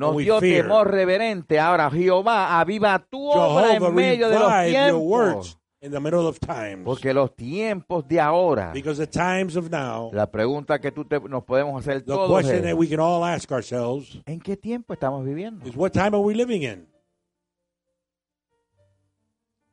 Nos 0.00 0.16
dio 0.16 0.40
fear. 0.40 0.62
temor 0.62 0.90
reverente. 0.90 1.58
Ahora 1.60 1.90
Jehová 1.90 2.58
aviva 2.60 2.98
tu 2.98 3.30
obra 3.30 3.72
Jehovah 3.72 3.88
en 3.88 3.94
medio 3.94 4.28
de 4.28 4.38
los 4.38 4.52
tiempos. 4.66 5.56
in 5.82 5.90
the 5.92 6.00
middle 6.00 6.26
of 6.26 6.38
times. 6.40 6.84
Porque 6.84 7.14
los 7.14 7.34
tiempos 7.34 8.06
de 8.06 8.20
ahora, 8.20 8.70
Because 8.72 8.98
the 8.98 9.06
times 9.06 9.56
of 9.56 9.70
now, 9.70 10.10
la 10.12 10.30
pregunta 10.30 10.78
que 10.78 10.92
tú 10.92 11.06
te- 11.06 11.20
nos 11.20 11.42
podemos 11.44 11.80
hacer 11.80 12.00
the 12.02 12.12
todos 12.12 12.28
question 12.42 12.62
that 12.62 12.70
es, 12.72 12.74
we 12.76 12.86
can 12.86 13.00
all 13.00 13.24
ask 13.24 13.50
ourselves 13.50 14.20
¿en 14.26 14.40
qué 14.40 14.56
tiempo 14.58 14.92
estamos 14.92 15.24
viviendo? 15.24 15.66
is 15.66 15.74
what 15.74 15.90
time 15.92 16.08
are 16.14 16.18
we 16.20 16.34
living 16.34 16.62
in? 16.64 16.86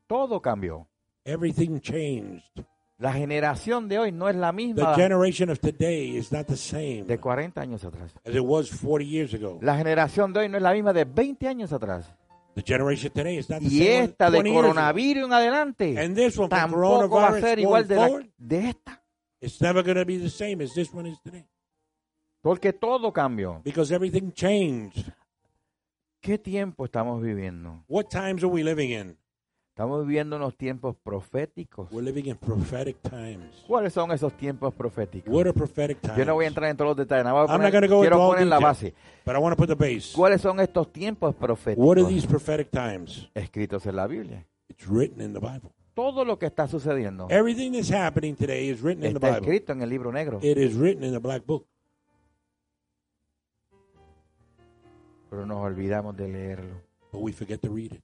Todo 0.07 0.41
cambió. 0.41 0.87
Everything 1.25 1.79
changed. 1.81 2.63
La 2.99 3.13
generación 3.13 3.87
de 3.87 3.99
hoy 3.99 4.11
no 4.11 4.27
es 4.27 4.35
la 4.35 4.49
The 4.51 4.55
misma 4.55 4.95
generation 4.95 5.49
of 5.51 5.59
today 5.59 6.17
is 6.17 6.31
not 6.31 6.47
the 6.47 6.57
same 6.57 7.03
de 7.03 7.19
40 7.19 7.61
años 7.61 7.83
atrás. 7.83 8.11
as 8.25 8.33
it 8.33 8.41
was 8.43 8.69
40 8.71 9.05
years 9.05 9.33
ago. 9.35 9.59
La 9.61 9.77
generación 9.77 10.33
de 10.33 10.39
hoy 10.39 10.49
no 10.49 10.57
es 10.57 10.63
la 10.63 10.73
misma 10.73 10.93
de 10.93 11.05
20 11.05 11.47
años 11.47 11.71
atrás. 11.71 12.11
The 12.55 12.63
generation 12.65 13.11
today 13.13 13.37
is 13.37 13.49
not 13.51 13.59
the 13.59 13.67
Y 13.67 13.77
same 13.77 14.03
esta 14.05 14.25
as 14.27 14.31
de 14.31 14.37
20 14.39 14.49
years 14.49 14.63
ago. 14.65 14.73
coronavirus 14.73 15.25
en 15.25 15.33
adelante 15.33 15.99
And 16.03 16.15
this 16.15 16.37
one 16.39 16.49
from 16.49 16.49
tampoco 16.49 16.79
va 16.81 17.05
a 17.05 17.07
coronavirus 17.29 17.41
ser 17.41 17.59
igual 17.59 17.83
going 17.83 17.87
de, 17.87 17.95
la- 17.95 18.07
forward, 18.07 18.27
de 18.39 18.69
esta. 18.69 19.03
it's 19.41 19.61
never 19.61 19.83
going 19.83 19.97
to 19.97 20.05
be 20.05 20.17
the 20.17 20.29
same 20.31 20.63
as 20.63 20.73
this 20.73 20.91
one 20.91 21.07
is 21.07 21.21
today. 21.21 21.45
Porque 22.41 22.73
todo 22.73 23.13
cambió. 23.13 23.61
Because 23.63 23.93
everything 23.93 24.31
changed. 24.31 25.05
¿Qué 26.19 26.39
tiempo 26.39 26.85
estamos 26.85 27.21
viviendo? 27.21 27.83
What 27.87 28.05
times 28.09 28.43
are 28.43 28.51
we 28.51 28.63
living 28.63 28.89
in? 28.91 29.17
Estamos 29.77 30.07
viviendo 30.07 30.37
unos 30.37 30.57
tiempos 30.57 30.95
proféticos. 31.03 31.87
We're 31.91 32.03
living 32.03 32.27
in 32.31 32.35
prophetic 32.35 32.97
times. 33.03 33.63
¿Cuáles 33.67 33.93
son 33.93 34.11
esos 34.11 34.33
tiempos 34.35 34.73
proféticos? 34.73 35.31
What 35.31 35.41
are 35.41 35.53
prophetic 35.53 36.01
times? 36.01 36.17
Yo 36.17 36.25
no 36.25 36.33
voy 36.33 36.45
a 36.45 36.47
entrar 36.47 36.67
en 36.71 36.75
todos 36.75 36.89
los 36.89 36.97
detalles. 36.97 37.23
nada 37.25 37.35
más 37.35 37.43
voy 37.47 37.51
a 37.51 37.55
I'm 37.57 37.61
not 37.61 37.71
poner- 37.71 37.79
going 37.81 37.87
to 37.87 37.95
go 37.95 38.01
quiero 38.01 38.15
into 38.15 38.23
all 38.25 38.31
poner 38.33 38.47
la 38.47 38.55
detail, 38.57 38.73
base. 38.73 38.93
but 39.23 39.35
I 39.35 39.37
want 39.37 39.55
to 39.55 39.63
put 39.63 39.67
the 39.69 39.75
base. 39.75 40.13
¿Cuáles 40.15 40.41
son 40.41 40.59
estos 40.61 40.91
tiempos 40.91 41.35
proféticos 41.35 41.85
What 41.85 41.99
are 41.99 42.07
these 42.07 42.25
prophetic 42.25 42.71
times? 42.71 43.29
escritos 43.35 43.85
en 43.85 43.97
la 43.97 44.07
Biblia? 44.07 44.47
It's 44.67 44.87
written 44.89 45.21
in 45.21 45.33
the 45.33 45.39
Bible. 45.39 45.69
Todo 45.93 46.25
lo 46.25 46.39
que 46.39 46.47
está 46.47 46.67
sucediendo 46.67 47.27
Everything 47.29 47.73
that's 47.73 47.91
happening 47.93 48.35
today 48.35 48.69
is 48.71 48.81
written 48.81 49.05
in 49.05 49.13
the 49.13 49.17
está 49.19 49.35
Bible. 49.35 49.41
escrito 49.53 49.73
en 49.73 49.83
el 49.83 49.89
libro 49.91 50.11
negro, 50.11 50.39
It 50.41 50.57
is 50.57 50.73
written 50.75 51.03
in 51.03 51.11
the 51.13 51.19
black 51.19 51.45
book. 51.45 51.67
pero 55.29 55.45
nos 55.45 55.57
olvidamos 55.63 56.17
de 56.17 56.27
leerlo. 56.29 56.81
but 57.11 57.21
we 57.21 57.31
forget 57.31 57.61
to 57.61 57.69
read 57.71 57.91
it. 57.93 58.01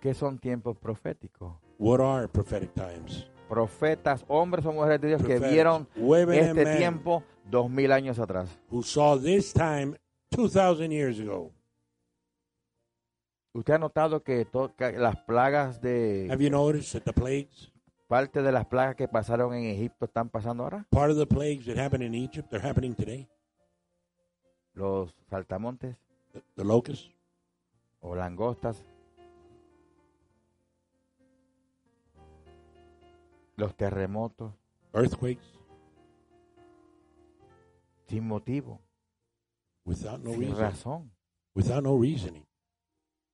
¿Qué 0.00 0.14
son 0.14 0.38
tiempos 0.38 0.76
proféticos? 0.78 1.54
What 1.78 2.00
are 2.00 2.26
prophetic 2.26 2.72
times? 2.74 3.28
Profetas, 3.48 4.24
hombres 4.28 4.64
o 4.64 4.72
mujeres 4.72 5.00
de 5.00 5.08
Dios 5.08 5.22
que 5.22 5.38
vieron 5.38 5.88
este 6.32 6.76
tiempo 6.76 7.22
dos 7.50 7.68
mil 7.68 7.92
años 7.92 8.18
atrás. 8.18 8.48
who 8.70 8.82
saw 8.82 9.18
this 9.20 9.52
time 9.52 9.96
2,000 10.30 10.90
years 10.90 11.18
ago. 11.20 11.52
¿Usted 13.52 13.74
ha 13.74 13.78
notado 13.78 14.22
que, 14.22 14.46
que 14.78 14.92
las 14.92 15.16
plagas 15.24 15.80
de 15.80 16.28
Have 16.30 16.42
you 16.42 16.50
noticed 16.50 16.92
that 16.92 17.02
the 17.04 17.12
plagues, 17.12 17.72
parte 18.06 18.42
de 18.42 18.52
las 18.52 18.66
plagas 18.66 18.94
que 18.94 19.08
pasaron 19.08 19.54
en 19.54 19.64
Egipto 19.66 20.06
están 20.06 20.30
pasando 20.30 20.62
ahora? 20.62 20.86
part 20.90 21.10
of 21.10 21.18
the 21.18 21.26
plagues 21.26 21.66
that 21.66 21.76
happened 21.76 22.04
in 22.04 22.14
Egypt, 22.14 22.48
they're 22.50 22.64
happening 22.64 22.94
today? 22.94 23.28
Los 24.74 25.14
saltamontes 25.28 25.96
The, 26.32 26.42
the 26.54 26.64
locusts, 26.64 27.10
o 28.00 28.14
langostas, 28.14 28.84
los 33.60 33.76
terremotos, 33.76 34.52
earthquakes, 34.92 35.58
sin 38.08 38.26
motivo, 38.26 38.80
without 39.84 40.20
no 40.20 40.30
sin 40.32 40.40
reason, 40.40 40.58
razón. 40.58 41.12
without 41.54 41.82
no 41.82 41.96
reasoning. 41.98 42.46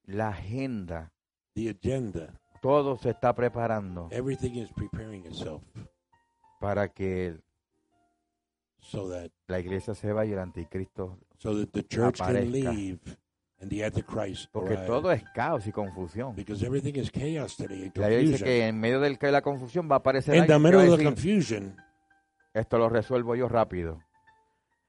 La 0.04 0.28
agenda, 0.28 1.12
The 1.54 1.70
agenda, 1.70 2.38
todo 2.60 2.96
se 2.98 3.10
está 3.10 3.34
preparando 3.34 4.08
everything 4.12 4.56
is 4.56 4.70
preparing 4.72 5.24
itself 5.26 5.62
para 6.60 6.88
que 6.92 7.40
so 8.80 9.08
that 9.08 9.30
la 9.48 9.58
iglesia 9.58 9.94
se 9.94 10.12
vaya 10.12 10.30
y 10.30 10.32
el 10.34 10.38
anticristo, 10.40 11.18
so 11.38 11.54
that 11.58 11.70
the 11.72 11.82
church 11.82 12.18
can 12.18 12.36
Aparezca. 12.36 12.72
leave. 12.72 12.98
the 13.00 13.10
Antichrist 13.10 13.25
porque 14.52 14.76
todo 14.86 15.10
es 15.12 15.22
caos 15.34 15.66
y 15.66 15.72
confusión. 15.72 16.34
because 16.36 16.64
everything 16.64 16.94
is 17.00 17.10
chaos 17.10 17.56
today 17.56 17.84
and 17.84 17.96
La 17.98 18.08
Biblia 18.08 18.32
dice 18.32 18.44
que 18.44 18.66
en 18.66 18.78
medio 18.78 19.00
del 19.00 19.18
caos 19.18 19.30
y 19.30 19.32
la 19.32 19.42
confusión 19.42 19.88
va 19.90 19.96
a 19.96 19.98
aparecer 19.98 20.34
In 20.36 20.46
the 20.46 20.52
alguien 20.52 20.70
que 20.70 20.76
va 20.76 20.82
middle 20.82 20.92
of 20.94 20.98
the 20.98 21.04
confusion, 21.04 21.76
esto 22.54 22.78
lo 22.78 22.88
resuelvo 22.88 23.34
yo 23.34 23.48
rápido. 23.48 24.00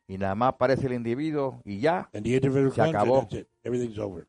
Y 0.07 0.17
nada 0.17 0.35
más 0.35 0.49
aparece 0.49 0.87
el 0.87 0.93
individuo 0.93 1.61
y 1.65 1.79
ya. 1.79 2.09
and 2.13 2.23
the 2.23 2.35
individual 2.35 2.71
Se 2.73 2.81
acabó. 2.81 3.27
over. 4.01 4.27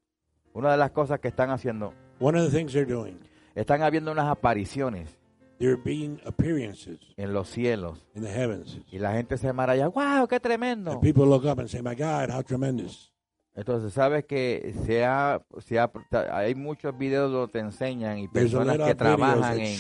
Una 0.55 0.73
de 0.73 0.77
las 0.79 0.91
cosas 0.91 1.21
que 1.21 1.29
están 1.29 1.51
haciendo, 1.51 1.95
One 2.21 2.39
of 2.39 2.51
the 2.51 2.57
things 2.57 2.73
they're 2.73 2.85
doing, 2.91 3.19
están 3.55 3.83
habiendo 3.83 4.11
unas 4.11 4.27
apariciones 4.29 5.17
there 5.59 5.77
being 5.77 6.21
appearances 6.25 6.99
en 7.17 7.33
los 7.33 7.49
cielos. 7.49 8.07
in 8.15 8.23
the 8.23 8.31
heavens. 8.33 8.81
Y 8.91 8.99
la 8.99 9.13
gente 9.15 9.37
se 9.37 9.53
maravilla, 9.53 9.89
wow, 9.89 10.27
qué 10.29 10.41
tremendo. 10.41 10.93
And 10.93 11.01
people 11.01 11.25
look 11.27 11.45
up 11.45 11.59
and 11.61 11.69
say, 11.69 11.81
My 11.83 11.95
God, 11.95 12.31
how 12.31 12.43
tremendous. 12.43 13.13
Entonces, 13.59 13.93
sabes 13.93 14.25
que 14.25 14.73
se 14.87 15.05
ha, 15.05 15.43
se 15.67 15.81
ha- 15.81 15.91
hay 16.31 16.55
muchos 16.55 16.97
videos 16.97 17.33
donde 17.33 17.51
te 17.53 17.59
enseñan 17.59 18.19
y 18.19 18.29
personas 18.29 18.79
que 18.79 18.95
trabajan 18.95 19.59
en, 19.61 19.75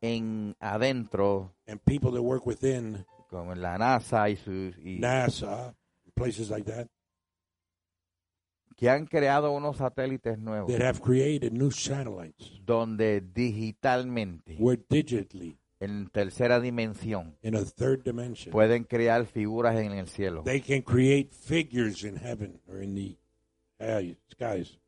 en 0.00 0.56
adentro, 0.58 1.54
and 1.68 1.80
people 1.84 2.10
that 2.10 2.20
work 2.20 2.44
within 2.44 3.06
como 3.30 3.52
en 3.52 3.62
la 3.62 3.78
NASA 3.78 4.28
y 4.28 4.34
sus 4.34 4.76
y 4.78 4.98
NASA, 4.98 5.72
places 6.16 6.50
like 6.50 6.68
that, 6.68 6.88
que 8.76 8.90
han 8.90 9.06
creado 9.06 9.52
unos 9.52 9.76
satélites 9.76 10.36
nuevos. 10.40 10.72
That 10.72 10.82
have 10.82 11.00
created 11.00 11.52
new 11.52 11.70
satellites. 11.70 12.60
Donde 12.66 13.20
digitalmente, 13.20 14.56
where 14.58 14.82
digitally, 14.88 15.56
en 15.82 16.08
tercera 16.10 16.60
dimensión, 16.60 17.36
in 17.42 17.56
a 17.56 17.64
third 17.64 18.04
dimension, 18.04 18.52
pueden 18.52 18.84
crear 18.84 19.26
figuras 19.26 19.76
en 19.76 19.92
el 19.92 20.06
cielo. 20.06 20.42
they 20.44 20.60
can 20.60 20.82
create 20.82 21.32
figures 21.32 22.04
in 22.04 22.16
heaven 22.16 22.60
or 22.68 22.80
in 22.82 22.94
the 22.94 23.16
uh, 23.80 24.14
skies. 24.30 24.78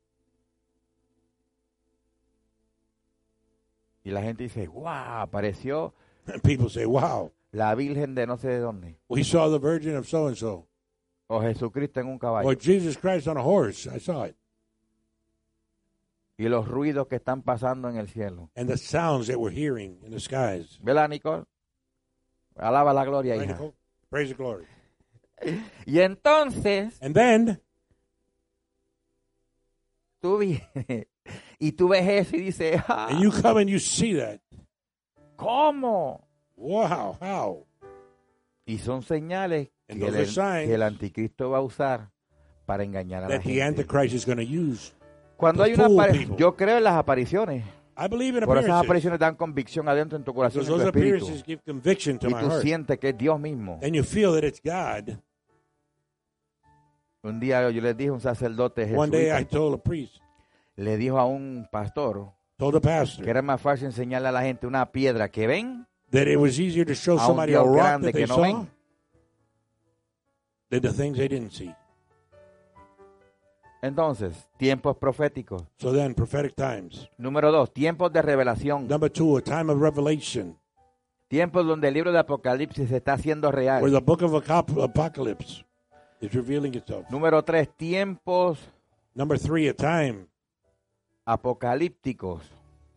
Y 4.05 4.11
la 4.11 4.23
gente 4.23 4.45
dice, 4.45 4.69
wow, 4.69 5.21
apareció 5.23 5.95
And 6.27 6.43
people 6.43 6.69
say, 6.71 6.87
Wow, 6.87 7.33
la 7.53 7.75
Virgen 7.75 8.15
de 8.15 8.27
no 8.27 8.37
sé 8.37 8.49
de 8.49 8.61
dónde, 8.61 8.97
we 9.09 9.23
saw 9.25 9.51
the 9.51 9.59
Virgin 9.59 9.97
of 9.97 10.09
so 10.09 10.27
and 10.29 10.37
so, 10.37 10.67
o 11.29 11.41
Jesucristo 11.41 12.01
en 12.01 12.07
un 12.09 12.19
caballo. 12.19 12.47
or 12.49 12.55
Jesus 12.55 12.97
Christ 12.97 13.29
on 13.29 13.37
a 13.37 13.43
horse. 13.43 13.87
I 13.87 13.99
saw 13.99 14.25
it. 14.25 14.37
Y 16.37 16.49
los 16.49 16.66
ruidos 16.66 17.07
que 17.07 17.16
están 17.16 17.43
pasando 17.43 17.89
en 17.89 17.97
el 17.97 18.09
cielo. 18.09 18.51
And 18.57 18.68
the 18.68 18.76
sounds 18.76 19.28
that 19.28 19.37
we're 19.39 19.55
hearing 19.55 20.01
in 20.05 20.11
the 20.11 20.18
skies. 20.20 20.78
¿Verdad, 20.82 21.09
Nicole? 21.09 21.45
Alaba 22.57 22.93
la 22.93 23.05
gloria, 23.05 23.35
Right, 23.35 23.45
hija. 23.45 23.53
Nicole? 23.53 23.74
Praise 24.11 24.28
the 24.30 24.35
glory. 24.37 24.66
Y 25.87 26.01
entonces, 26.01 26.97
And 27.03 27.14
then 27.14 27.61
tú 30.20 30.39
vienes 30.39 31.07
y 31.59 31.72
tú 31.72 31.89
ves 31.89 32.07
eso 32.09 32.37
y 32.37 32.41
dices, 32.41 32.80
"Ah, 32.89 33.09
and 33.11 33.20
you 33.22 33.30
come 33.30 33.61
and 33.61 33.68
you 33.70 33.78
see 33.78 34.14
that. 34.14 34.41
¿cómo? 35.37 36.26
Wow, 36.57 37.16
how? 37.20 37.66
Y 38.66 38.78
son 38.78 39.03
señales 39.03 39.70
And 39.89 40.01
que 40.01 40.07
el, 40.09 40.35
que 40.66 40.74
el 40.74 40.82
anticristo 40.82 41.51
va 41.51 41.59
a 41.59 41.62
usar 41.62 42.11
para 42.64 42.85
engañar 42.85 43.24
a 43.24 43.28
la 43.28 43.35
That 43.37 43.43
the 43.43 43.51
gente. 43.55 43.62
Antichrist 43.62 44.14
is 44.14 44.24
going 44.24 44.39
to 44.39 44.45
use. 44.45 44.93
Cuando 45.37 45.62
hay 45.62 45.74
una 45.74 46.12
yo 46.37 46.55
creo 46.57 46.78
en 46.78 46.85
las 46.85 46.95
apariciones. 46.95 47.64
I 47.97 48.09
believe 48.09 48.39
in 48.39 48.45
Por 48.45 48.59
esas 48.59 48.85
apariciones 48.85 49.20
dan 49.20 49.37
convicción 49.37 49.89
adentro 49.89 50.18
en 50.18 50.24
tu 50.24 50.35
corazón 50.35 50.62
en 50.62 50.68
tu 50.68 50.80
espíritu. 50.80 51.28
Y 51.47 51.57
my 52.28 52.35
tú 52.41 52.61
sientes 52.61 52.99
que 52.99 53.11
es 53.11 53.18
Dios 53.18 53.39
mismo. 53.39 53.78
And 53.82 53.95
you 53.95 54.03
feel 54.03 54.32
that 54.32 54.45
it's 54.45 54.61
God. 54.61 55.16
Un 57.22 57.41
día 57.41 57.70
yo 57.70 57.80
les 57.80 57.97
dije 57.97 58.11
a 58.11 58.12
un 58.12 58.20
sacerdote 58.20 58.87
jesuita, 58.87 59.47
le 60.76 60.97
dijo 60.99 61.18
a 61.18 61.24
un 61.24 61.66
pastor 61.70 62.32
told 62.59 62.76
a 62.76 62.80
que 62.80 62.89
pastor, 62.89 63.28
era 63.28 63.43
más 63.43 63.61
fácil 63.61 63.87
enseñarle 63.87 64.28
a 64.28 64.32
la 64.32 64.43
gente 64.43 64.66
una 64.66 64.93
piedra 64.93 65.30
que 65.30 65.47
ven 65.47 65.87
that 66.11 66.26
it 66.26 66.37
was 66.37 66.59
easier 66.59 66.85
to 66.85 66.95
show 66.95 67.18
a 67.18 67.22
un 67.22 67.26
somebody 67.26 67.53
a 67.55 67.61
Dios 67.61 67.66
rock 67.66 67.76
grande 67.76 68.07
that 68.07 68.12
they 68.12 68.22
que 68.22 68.28
no 68.28 68.35
saw 68.35 68.43
ven. 68.43 68.70
than 70.70 70.82
the 70.82 70.93
things 70.93 71.16
they 71.16 71.28
didn't 71.28 71.53
see. 71.53 71.74
Entonces, 73.85 74.49
tiempos 74.57 74.97
proféticos. 74.97 75.62
So 75.76 75.93
then, 75.93 76.14
prophetic 76.14 76.55
times. 76.55 77.07
Número 77.18 77.53
dos, 77.53 77.70
tiempos 77.70 78.11
de 78.11 78.22
revelación. 78.22 78.89
Number 78.89 79.11
two, 79.11 79.37
a 79.37 79.43
time 79.43 79.70
of 79.70 79.78
revelation, 79.78 80.57
Tiempos 81.28 81.66
donde 81.66 81.89
el 81.89 81.95
libro 81.95 82.11
de 82.11 82.18
Apocalipsis 82.18 82.89
se 82.89 82.97
está 82.97 83.12
haciendo 83.12 83.51
where 83.51 83.66
real. 83.66 83.93
the 83.93 84.01
book 84.01 84.22
of 84.22 84.35
Apocalypse 84.35 85.66
is 86.20 86.32
revealing 86.32 86.74
itself. 86.74 87.07
Número 87.11 87.43
tres, 87.45 87.68
tiempos 87.76 88.59
Number 89.14 89.39
three, 89.39 89.68
a 89.68 89.74
time, 89.74 90.28
apocalípticos. 91.26 92.41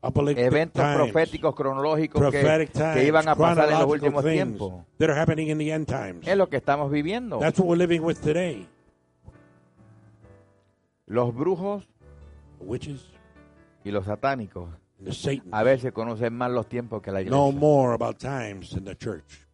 apocalyptic 0.01 0.45
Eventos 0.45 0.81
times, 0.81 0.95
proféticos 0.95 1.53
cronológicos 1.53 2.21
que, 2.21 2.39
prophetic 2.39 2.71
que 2.71 2.79
times, 2.79 3.07
iban 3.07 3.27
a 3.27 3.35
pasar 3.35 3.69
en 3.69 3.79
los 3.79 3.89
últimos 3.89 4.23
tiempos. 4.23 4.85
that 4.99 5.09
are 5.09 5.19
happening 5.19 5.49
in 5.49 5.57
the 5.57 5.69
end 5.69 5.85
times. 5.85 6.25
Es 6.25 6.38
lo 6.38 6.47
que 6.47 6.55
estamos 6.55 6.89
viviendo. 6.89 7.39
That's 7.39 7.59
what 7.59 7.67
we're 7.67 7.77
living 7.77 8.01
with 8.01 8.21
today. 8.21 8.65
Los 11.08 11.34
brujos 11.34 11.88
witches. 12.60 13.05
y 13.84 13.91
los 13.91 14.05
satánicos. 14.05 14.70
And 14.99 15.10
the 15.14 15.41
a 15.51 15.64
veces 15.64 15.91
conocen 15.93 16.34
más 16.34 16.51
los 16.51 16.68
tiempos 16.68 17.01
que 17.01 17.12
la 17.12 17.22
iglesia. 17.22 17.38
know 17.38 17.51
more 17.51 17.93
about 17.93 18.18
times 18.18 18.72
than 18.72 18.84
the 18.84 18.95
church. 18.95 19.45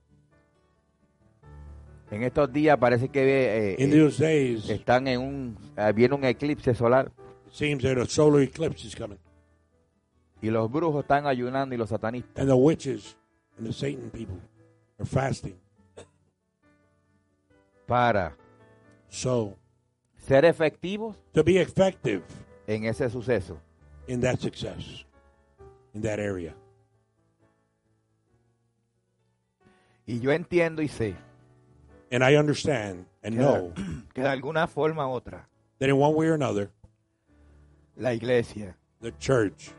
En 2.11 2.23
estos 2.23 2.51
días 2.53 2.77
parece 2.77 3.09
que 3.09 3.73
eh, 3.73 3.75
In 3.79 3.91
eh, 3.91 4.09
days, 4.17 4.65
it 4.69 4.71
están 4.81 5.07
en 5.07 5.19
un 5.19 5.57
eh, 5.75 5.91
viene 5.93 6.15
un 6.15 6.23
eclipse 6.23 6.73
solar. 6.75 7.11
seems 7.51 7.83
that 7.83 7.97
a 7.97 8.05
solar 8.05 8.41
eclipse 8.41 8.85
is 8.85 8.95
coming, 8.95 9.19
y 10.41 10.49
los 10.49 10.71
brujos 10.71 11.03
están 11.03 11.25
ayunando 11.27 11.75
y 11.75 11.77
los 11.77 11.89
satanistas. 11.89 12.37
And 12.41 12.49
the 12.49 12.55
witches 12.55 13.15
and 13.57 13.67
the 13.67 13.73
Satan 13.73 14.09
people 14.11 14.39
are 14.99 15.05
fasting. 15.05 15.55
para. 17.85 18.35
So, 19.09 19.55
ser 20.25 20.45
efectivos 20.45 21.15
to 21.33 21.43
be 21.43 21.57
effective 21.59 22.23
en 22.67 22.85
ese 22.85 23.09
suceso. 23.09 23.57
in 24.07 24.19
that 24.21 24.39
success, 24.41 25.05
in 25.93 26.01
that 26.01 26.19
area. 26.19 26.53
Y 30.05 30.19
yo 30.19 30.31
entiendo 30.31 30.81
y 30.81 30.87
sé 30.89 31.15
And 32.11 32.23
I 32.23 32.35
understand 32.35 33.05
and 33.23 33.35
que, 33.35 33.41
know 33.41 33.73
que 34.13 34.21
de 34.21 34.27
alguna 34.27 34.67
forma 34.67 35.07
u 35.07 35.11
otra 35.11 35.47
that 35.79 35.89
in 35.89 35.97
one 35.97 36.13
way 36.15 36.27
or 36.27 36.33
another, 36.33 36.69
la 37.95 38.11
iglesia 38.13 38.75
the 39.01 39.11
church 39.19 39.71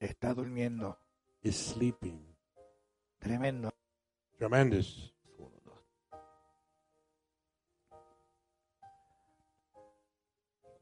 está 0.00 0.34
durmiendo 0.34 0.96
is 1.42 1.56
sleeping. 1.56 2.20
tremendo. 3.20 3.70
Tremendous. 4.40 5.12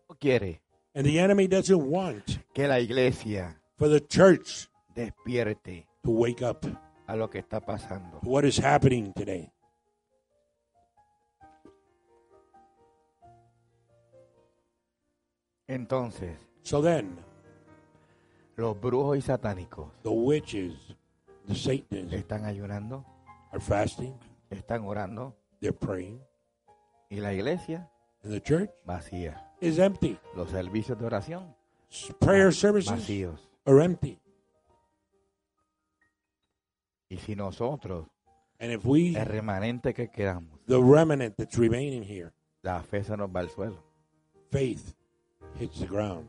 No 0.08 0.14
quiere 0.20 0.60
And 0.94 1.04
the 1.04 1.18
enemy 1.18 1.48
doesn't 1.48 1.90
want 1.90 2.38
que 2.54 2.66
la 2.68 2.78
iglesia 2.78 3.56
for 3.76 3.88
the 3.88 4.00
church 4.00 4.68
despierte 4.94 5.86
to 6.04 6.10
wake 6.10 6.42
up 6.42 6.64
a 7.08 7.16
lo 7.16 7.28
que 7.28 7.40
está 7.40 7.60
pasando. 7.60 8.20
to 8.20 8.28
what 8.28 8.44
is 8.44 8.58
happening 8.58 9.12
today. 9.14 9.52
Entonces, 15.66 16.36
So 16.62 16.82
then, 16.82 17.16
los 18.56 18.78
brujos 18.80 19.16
y 19.18 19.22
satánicos 19.22 19.90
the 20.02 20.10
witches, 20.10 20.74
the 21.46 21.54
Satanists 21.54 22.12
están 22.12 22.44
ayunando, 22.44 23.04
are 23.52 23.60
fasting, 23.60 24.14
están 24.50 24.84
orando 24.84 25.34
they're 25.60 25.72
praying, 25.76 26.20
y 27.10 27.16
la 27.20 27.32
iglesia 27.32 27.88
and 28.22 28.32
the 28.32 28.40
church 28.40 28.70
vacía. 28.86 29.40
is 29.60 29.78
empty. 29.78 30.18
Los 30.36 30.50
servicios 30.50 30.98
de 30.98 31.06
oración 31.06 31.54
Prayer 32.20 32.52
services 32.52 32.92
vacíos. 32.92 33.48
are 33.66 33.80
empty. 33.82 34.18
Y 37.10 37.16
si 37.16 37.34
nosotros, 37.34 38.06
And 38.60 38.72
if 38.72 38.84
we, 38.84 39.14
el 39.16 39.24
remanente 39.26 39.94
que 39.94 40.08
quedamos, 40.10 40.58
the 40.66 40.78
remnant 40.82 41.36
that's 41.36 41.56
remaining 41.56 42.02
here, 42.02 42.32
la 42.62 42.82
fe 42.82 43.02
se 43.04 43.16
nos 43.16 43.30
va 43.34 43.40
al 43.40 43.48
suelo. 43.48 43.82
faith 44.50 44.94
hits 45.58 45.78
the 45.80 45.86
ground. 45.86 46.26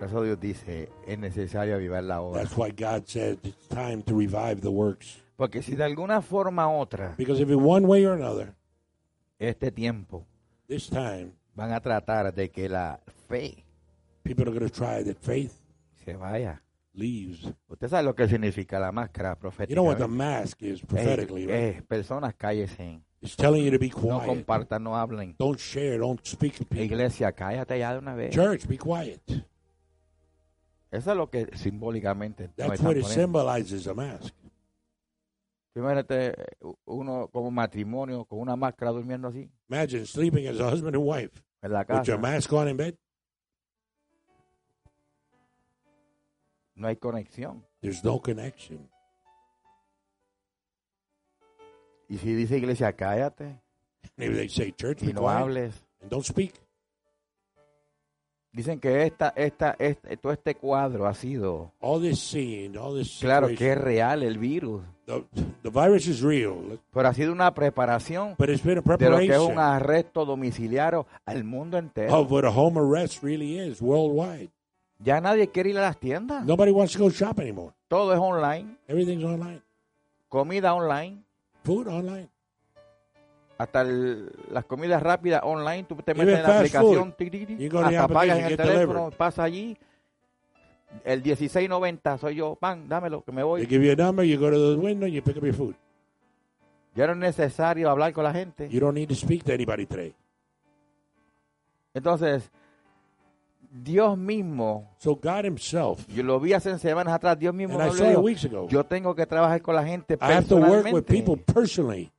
Eso 0.00 0.22
Dios 0.22 0.40
dice, 0.40 0.88
es 1.06 1.18
necesario 1.18 1.76
avivar 1.76 2.02
la 2.04 2.20
obra. 2.22 2.42
That's 2.42 2.56
why 2.56 2.70
God 2.70 3.04
said 3.06 3.38
it's 3.44 3.68
time 3.68 4.02
to 4.02 4.16
revive 4.16 4.60
the 4.60 4.68
works. 4.70 5.22
Porque 5.36 5.62
si 5.62 5.76
de 5.76 5.84
alguna 5.84 6.20
forma 6.22 6.68
u 6.68 6.80
otra, 6.80 7.14
Because 7.16 7.40
if 7.40 7.48
in 7.50 7.62
one 7.64 7.86
way 7.86 8.04
or 8.04 8.14
another, 8.14 8.54
este 9.38 9.70
tiempo 9.72 10.26
this 10.68 10.88
time, 10.88 11.32
van 11.54 11.72
a 11.72 11.80
tratar 11.80 12.32
de 12.34 12.50
que 12.50 12.68
la 12.68 12.98
fe 13.28 13.64
people 14.22 14.44
are 14.48 14.52
going 14.58 14.68
to 14.68 14.70
try 14.70 15.02
that 15.04 15.16
faith 15.20 15.52
se 16.04 16.14
vaya. 16.14 16.60
leaves. 16.94 17.50
Usted 17.68 17.88
sabe 17.88 18.02
lo 18.04 18.14
que 18.14 18.28
significa 18.28 18.78
la 18.78 18.92
máscara 18.92 19.34
You 19.34 19.40
profética. 19.40 19.74
know 19.74 19.84
what 19.86 19.98
the 19.98 20.06
mask 20.08 20.62
is 20.62 20.80
prophetically, 20.82 21.46
right? 21.46 21.76
eh, 21.78 21.82
personas 21.88 22.34
cállese. 22.34 23.00
It's 23.22 23.34
telling 23.36 23.64
you 23.64 23.70
to 23.70 23.78
be 23.78 23.88
No 23.88 24.18
quiet. 24.18 24.26
compartan, 24.26 24.82
no 24.82 24.94
hablen. 24.96 25.34
Don't 25.38 25.58
share. 25.58 25.98
Don't 25.98 26.20
speak 26.26 26.54
to 26.58 26.64
people. 26.64 26.84
Iglesia, 26.84 27.32
cállate 27.32 27.78
ya 27.78 27.92
de 27.92 27.98
una 28.00 28.14
vez. 28.14 28.34
Church, 28.34 28.66
be 28.66 28.76
quiet. 28.76 29.20
Eso 30.92 31.10
es 31.10 31.16
lo 31.16 31.28
que 31.30 31.48
simbólicamente 31.56 32.48
That's 32.54 32.80
what 32.82 32.96
it 32.96 33.04
symbolizes 33.06 33.86
a 33.88 33.94
mask. 33.94 34.32
Imagínate 35.74 36.32
eh, 36.38 36.56
uno 36.84 37.28
como 37.32 37.50
matrimonio 37.50 38.26
con 38.26 38.38
una 38.40 38.54
máscara 38.56 38.90
durmiendo 38.92 39.28
así 39.28 39.50
Imagine 39.70 40.04
sleeping 40.04 40.46
as 40.46 40.60
a 40.60 40.70
husband 40.70 40.94
and 40.94 41.02
wife 41.04 41.42
en 41.62 41.72
la 41.72 41.80
with 41.80 41.86
casa. 41.88 42.04
your 42.12 42.20
mask 42.20 42.52
on 42.52 42.68
in 42.68 42.76
bed. 42.76 42.94
No 46.74 46.88
hay 46.88 46.96
conexión. 46.96 47.64
There's 47.80 48.04
no 48.04 48.20
connection. 48.20 48.88
Y 52.08 52.18
si 52.18 52.34
dice 52.34 52.58
iglesia, 52.58 52.92
cállate 52.94 53.60
Maybe 54.16 54.34
they 54.34 54.48
say, 54.48 54.72
church, 54.72 55.02
y 55.02 55.12
no 55.12 55.28
hables. 55.28 55.74
and 56.02 56.10
don't 56.10 56.24
speak. 56.24 56.52
Dicen 58.52 58.78
que 58.80 59.04
esta, 59.06 59.32
esta, 59.34 59.74
este, 59.78 60.16
todo 60.18 60.30
este 60.32 60.54
cuadro 60.56 61.06
ha 61.06 61.14
sido, 61.14 61.72
All 61.80 62.02
this 62.02 62.18
scene, 62.20 62.76
all 62.78 62.94
this 62.98 63.18
claro 63.18 63.48
que 63.48 63.72
es 63.72 63.78
real 63.78 64.22
el 64.22 64.36
virus, 64.36 64.82
the, 65.06 65.24
the 65.62 65.70
virus 65.70 66.06
is 66.06 66.20
real, 66.20 66.78
pero 66.92 67.08
ha 67.08 67.14
sido 67.14 67.32
una 67.32 67.54
preparación 67.54 68.34
but 68.38 68.50
it's 68.50 68.62
been 68.62 68.76
a 68.78 68.96
de 68.98 69.08
lo 69.08 69.18
que 69.20 69.32
es 69.32 69.38
un 69.38 69.58
arresto 69.58 70.26
domiciliario 70.26 71.06
al 71.24 71.44
mundo 71.44 71.78
entero. 71.78 72.14
of 72.14 72.30
what 72.30 72.44
a 72.44 72.50
home 72.50 72.78
arrest 72.78 73.22
really 73.22 73.58
is 73.58 73.80
worldwide. 73.80 74.50
Ya 74.98 75.20
nadie 75.22 75.48
quiere 75.48 75.70
ir 75.70 75.78
a 75.78 75.82
las 75.82 75.98
tiendas. 75.98 76.44
Nobody 76.44 76.72
wants 76.72 76.92
to 76.92 76.98
go 76.98 77.08
shop 77.10 77.40
anymore. 77.40 77.72
Todo 77.88 78.12
es 78.12 78.18
online, 78.18 78.76
Everything's 78.86 79.24
online. 79.24 79.62
comida 80.28 80.74
online, 80.74 81.24
Food 81.64 81.88
online. 81.88 82.28
Hasta 83.62 83.82
el- 83.82 84.30
las 84.50 84.64
comidas 84.64 85.02
rápidas 85.02 85.40
online. 85.44 85.84
Tú 85.84 85.96
te 85.96 86.14
metes 86.14 86.36
en 86.38 86.42
la 86.42 86.58
aplicación, 86.58 87.12
tic, 87.16 87.30
tic, 87.30 87.46
tic, 87.46 87.74
hasta 87.74 88.08
pagas 88.08 88.38
en 88.38 88.44
el 88.46 88.56
teléfono, 88.56 89.10
pasa 89.10 89.42
allí. 89.44 89.76
El 91.04 91.22
1690 91.22 92.18
soy 92.18 92.34
yo, 92.36 92.54
pan, 92.54 92.86
dámelo, 92.88 93.22
que 93.24 93.32
me 93.32 93.40
They 93.40 93.44
voy. 93.48 93.66
give 93.66 93.84
you 93.84 93.92
a 93.92 93.96
number, 93.96 94.24
you 94.26 94.38
go 94.38 94.50
to 94.50 94.74
the 94.74 94.76
window, 94.78 95.06
you 95.08 95.22
pick 95.22 95.36
up 95.36 95.42
your 95.44 95.54
food. 95.54 95.74
Ya 96.94 97.06
no 97.06 97.12
es 97.12 97.18
necesario 97.18 97.88
hablar 97.88 98.12
con 98.12 98.24
la 98.24 98.32
gente. 98.32 98.68
You 98.68 98.78
don't 98.80 98.94
need 98.94 99.08
to 99.08 99.14
speak 99.14 99.42
to 99.44 99.52
anybody 99.52 99.86
today. 99.86 100.14
Entonces, 101.94 102.50
Dios 103.70 104.18
mismo, 104.18 104.90
So 104.98 105.14
God 105.16 105.44
Himself, 105.46 106.06
yo 106.08 106.22
lo 106.22 106.38
vi 106.38 106.52
hace 106.52 106.78
semanas 106.78 107.14
atrás, 107.14 107.38
Dios 107.38 107.54
mismo 107.54 107.78
and 107.80 107.90
I 107.90 107.96
saw 107.96 108.10
it 108.10 108.18
weeks 108.18 108.44
ago. 108.44 108.68
yo 108.68 108.84
tengo 108.84 109.14
que 109.14 109.24
trabajar 109.24 109.62
con 109.62 109.74
la 109.74 109.84
gente 109.84 110.14
I 110.20 110.32
have 110.32 110.46
to 110.48 110.56
work 110.56 110.92
with 110.92 111.04
people 111.04 111.36
personalmente 111.36 111.52
personally 111.54 112.12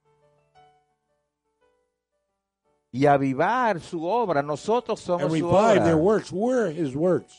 y 2.94 3.06
avivar 3.08 3.82
su 3.82 4.06
obra. 4.06 4.42
Nosotros 4.42 5.00
and 5.10 5.20
somos 5.22 5.38
su 5.38 5.52
revive 5.52 5.84
their 5.84 5.96
obra. 5.96 6.04
works. 6.04 6.32
We're 6.32 6.70
His 6.72 6.96
works. 6.96 7.34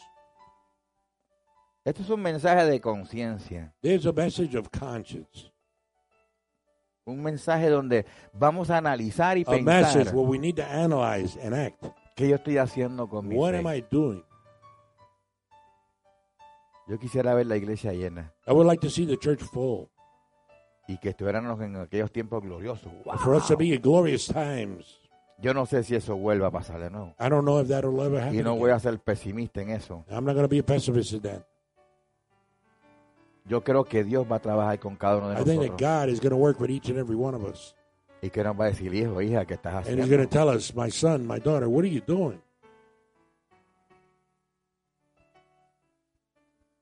Esto 1.87 2.03
es 2.03 2.11
un 2.11 2.21
mensaje 2.23 2.67
de 2.67 2.81
conciencia. 2.81 3.73
There's 3.81 4.05
a 4.07 4.13
message 4.13 4.55
of 4.57 4.69
conscience, 4.71 5.51
Un 7.07 7.23
mensaje 7.23 7.69
donde 7.69 8.05
vamos 8.33 8.71
a 8.71 8.79
analizar 8.79 9.37
y 9.39 9.45
a 9.47 9.51
message 9.63 9.95
pensar 10.05 10.15
where 10.15 10.27
we 10.29 10.39
need 10.39 10.57
to 10.57 10.63
analyze 10.65 11.39
and 11.43 11.55
act. 11.55 11.85
qué 12.17 12.29
yo 12.29 12.37
estoy 12.37 12.57
haciendo 12.59 13.09
con 13.09 13.29
mi 13.29 13.37
What 13.37 13.53
fe. 13.53 13.59
am 13.59 13.67
I 13.67 13.83
doing? 13.91 14.23
Yo 16.87 16.99
quisiera 16.99 17.35
ver 17.35 17.47
la 17.47 17.57
iglesia 17.57 17.93
llena 17.93 18.33
I 18.47 18.53
would 18.53 18.67
like 18.67 18.81
to 18.81 18.91
see 18.91 19.07
the 19.07 19.17
church 19.19 19.41
full. 19.43 19.89
y 20.89 20.99
que 20.99 21.11
estuviéramos 21.11 21.61
en 21.63 21.77
aquellos 21.77 22.11
tiempos 22.13 22.43
gloriosos. 22.43 22.93
¡Wow! 23.05 23.17
For 23.19 23.35
us 23.35 23.47
to 23.49 23.57
be 23.57 23.75
in 23.75 23.81
glorious 23.81 24.27
times. 24.27 25.01
Yo 25.41 25.53
no 25.53 25.67
sé 25.67 25.83
si 25.83 25.95
eso 25.97 26.17
vuelva 26.17 26.47
a 26.49 26.51
pasar 26.51 26.81
de 26.81 26.91
nuevo. 26.91 27.15
I 27.19 27.29
don't 27.29 27.45
know 27.45 27.61
if 27.61 27.69
that'll 27.69 28.01
ever 28.03 28.21
happen. 28.23 28.39
Y 28.39 28.43
no 28.43 28.55
voy 28.57 28.71
a 28.71 28.77
again. 28.77 28.93
ser 28.93 29.01
pesimista 29.01 29.61
en 29.63 29.71
eso. 29.71 30.05
I'm 30.09 30.25
not 30.25 30.35
going 30.35 30.45
to 30.45 30.49
be 30.49 30.59
a 30.61 30.63
pessimist 30.63 31.13
in 31.13 31.21
that. 31.23 31.43
Yo 33.47 33.63
creo 33.63 33.85
que 33.85 34.05
Dios 34.05 34.27
va 34.31 34.37
a 34.37 34.41
trabajar 34.41 34.79
con 34.79 34.97
cada 34.97 35.19
uno 35.19 35.29
de 35.31 35.35
I 35.35 35.45
think 35.45 35.61
that 35.61 35.69
nosotros. 35.73 35.81
God 35.81 36.09
is 36.09 36.21
going 36.21 36.31
to 36.31 36.37
work 36.37 36.61
with 36.61 36.71
each 36.71 36.89
and 36.89 36.99
every 36.99 37.17
one 37.17 37.35
of 37.35 37.45
us. 37.45 37.75
Y 38.23 38.31
que 38.31 38.43
nos 38.43 38.59
va 38.59 38.67
a 38.67 38.69
decir, 38.69 38.95
hijo, 38.95 39.21
hija, 39.21 39.45
¿qué 39.45 39.55
estás 39.55 39.87
And 39.87 39.99
He's 40.01 40.09
going 40.09 40.23
to 40.23 40.29
haciendo? 40.29 40.31
tell 40.31 40.49
us, 40.49 40.75
my 40.75 40.89
son, 40.91 41.27
my 41.27 41.39
daughter, 41.39 41.69
what 41.69 41.85
are 41.85 41.91
you 41.91 42.01
doing? 42.01 42.41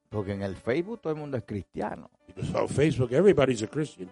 Porque 0.09 0.33
en 0.35 0.43
el 0.43 0.55
Facebook 0.57 1.01
todo 1.01 1.13
el 1.15 1.19
mundo 1.19 1.37
es 1.39 1.45
cristiano. 1.45 2.11
Because 2.29 2.55
on 2.55 2.69
Facebook, 2.69 3.13
everybody's 3.13 3.63
a 3.63 3.67
Christian. 3.67 4.11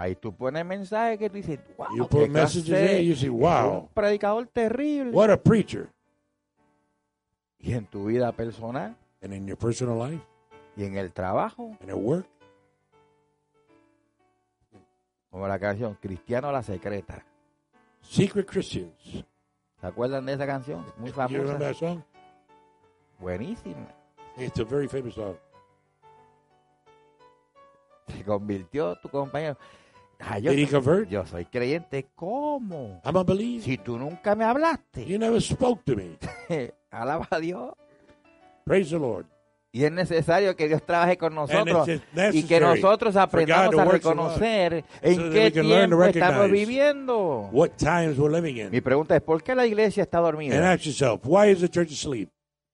Ahí 0.00 0.14
tú 0.14 0.34
pones 0.34 0.64
mensajes 0.64 1.18
que 1.18 1.28
tú 1.28 1.36
dices, 1.36 1.60
wow, 1.76 1.88
You 1.94 2.08
qué 2.08 2.20
put 2.20 2.28
messages 2.30 3.06
you 3.06 3.14
say, 3.14 3.28
wow. 3.28 3.80
un 3.82 3.88
predicador 3.88 4.46
terrible. 4.46 5.10
What 5.12 5.28
a 5.30 5.36
preacher. 5.36 5.90
Y 7.58 7.74
en 7.74 7.84
tu 7.84 8.06
vida 8.06 8.32
personal, 8.32 8.96
And 9.20 9.34
in 9.34 9.46
your 9.46 9.58
personal 9.58 9.98
life 9.98 10.24
y 10.74 10.84
en 10.84 10.96
el 10.96 11.12
trabajo, 11.12 11.76
and 11.82 11.90
at 11.90 11.96
work, 11.98 12.26
como 15.30 15.46
la 15.46 15.58
canción 15.58 15.98
Cristiano 16.00 16.50
la 16.50 16.62
Secreta. 16.62 17.22
secret 18.00 18.46
Christians. 18.46 18.94
¿Se 19.82 19.86
acuerdan 19.86 20.24
de 20.24 20.32
esa 20.32 20.46
canción? 20.46 20.82
Muy 20.96 21.10
You 21.10 21.16
remember 21.16 21.46
famosa. 21.46 21.58
that 21.58 21.74
song? 21.74 22.02
Buenísima. 23.20 23.86
It's 24.38 24.58
a 24.58 24.64
very 24.64 24.88
famous 24.88 25.14
song. 25.14 25.36
Se 28.08 28.24
convirtió 28.24 28.96
tu 28.96 29.10
compañero. 29.10 29.58
Ah, 30.20 30.38
yo, 30.38 30.50
Did 30.52 30.58
he 30.58 30.66
convert? 30.66 31.08
yo 31.08 31.24
soy 31.26 31.44
creyente. 31.46 32.06
¿Cómo? 32.14 33.00
I'm 33.04 33.16
a 33.16 33.22
believer. 33.24 33.64
Si 33.64 33.78
tú 33.78 33.98
nunca 33.98 34.34
me 34.34 34.44
hablaste. 34.44 35.04
You 35.06 35.18
never 35.18 35.40
spoke 35.40 35.82
to 35.84 35.96
me. 35.96 36.18
Alaba 36.90 37.26
a 37.30 37.38
Dios. 37.38 37.72
Praise 38.64 38.90
the 38.90 38.98
Lord. 38.98 39.26
Y 39.72 39.84
es 39.84 39.92
necesario 39.92 40.56
que 40.56 40.66
Dios 40.66 40.84
trabaje 40.84 41.16
con 41.16 41.32
nosotros 41.32 41.88
y 42.32 42.42
que 42.42 42.58
nosotros 42.58 43.14
aprendamos 43.14 43.70
to 43.70 43.80
a 43.80 43.84
so 43.84 43.90
reconocer 43.92 44.84
so 45.00 45.08
en 45.08 45.16
that 45.16 45.32
qué 45.32 45.50
to 45.52 45.62
tiempo 45.62 46.04
estamos 46.04 46.50
viviendo. 46.50 47.48
What 47.52 47.70
times 47.76 48.18
we're 48.18 48.34
living 48.34 48.56
in. 48.56 48.70
Mi 48.72 48.80
pregunta 48.80 49.14
es, 49.14 49.22
¿por 49.22 49.44
qué 49.44 49.54
la 49.54 49.66
iglesia 49.66 50.02
está 50.02 50.18
And 50.18 50.26
dormida? 50.26 50.72
ask 50.72 50.84
yourself, 50.84 51.20
why 51.24 51.50
is 51.52 51.60
the 51.60 51.68
church 51.68 51.92
asleep? 51.92 52.30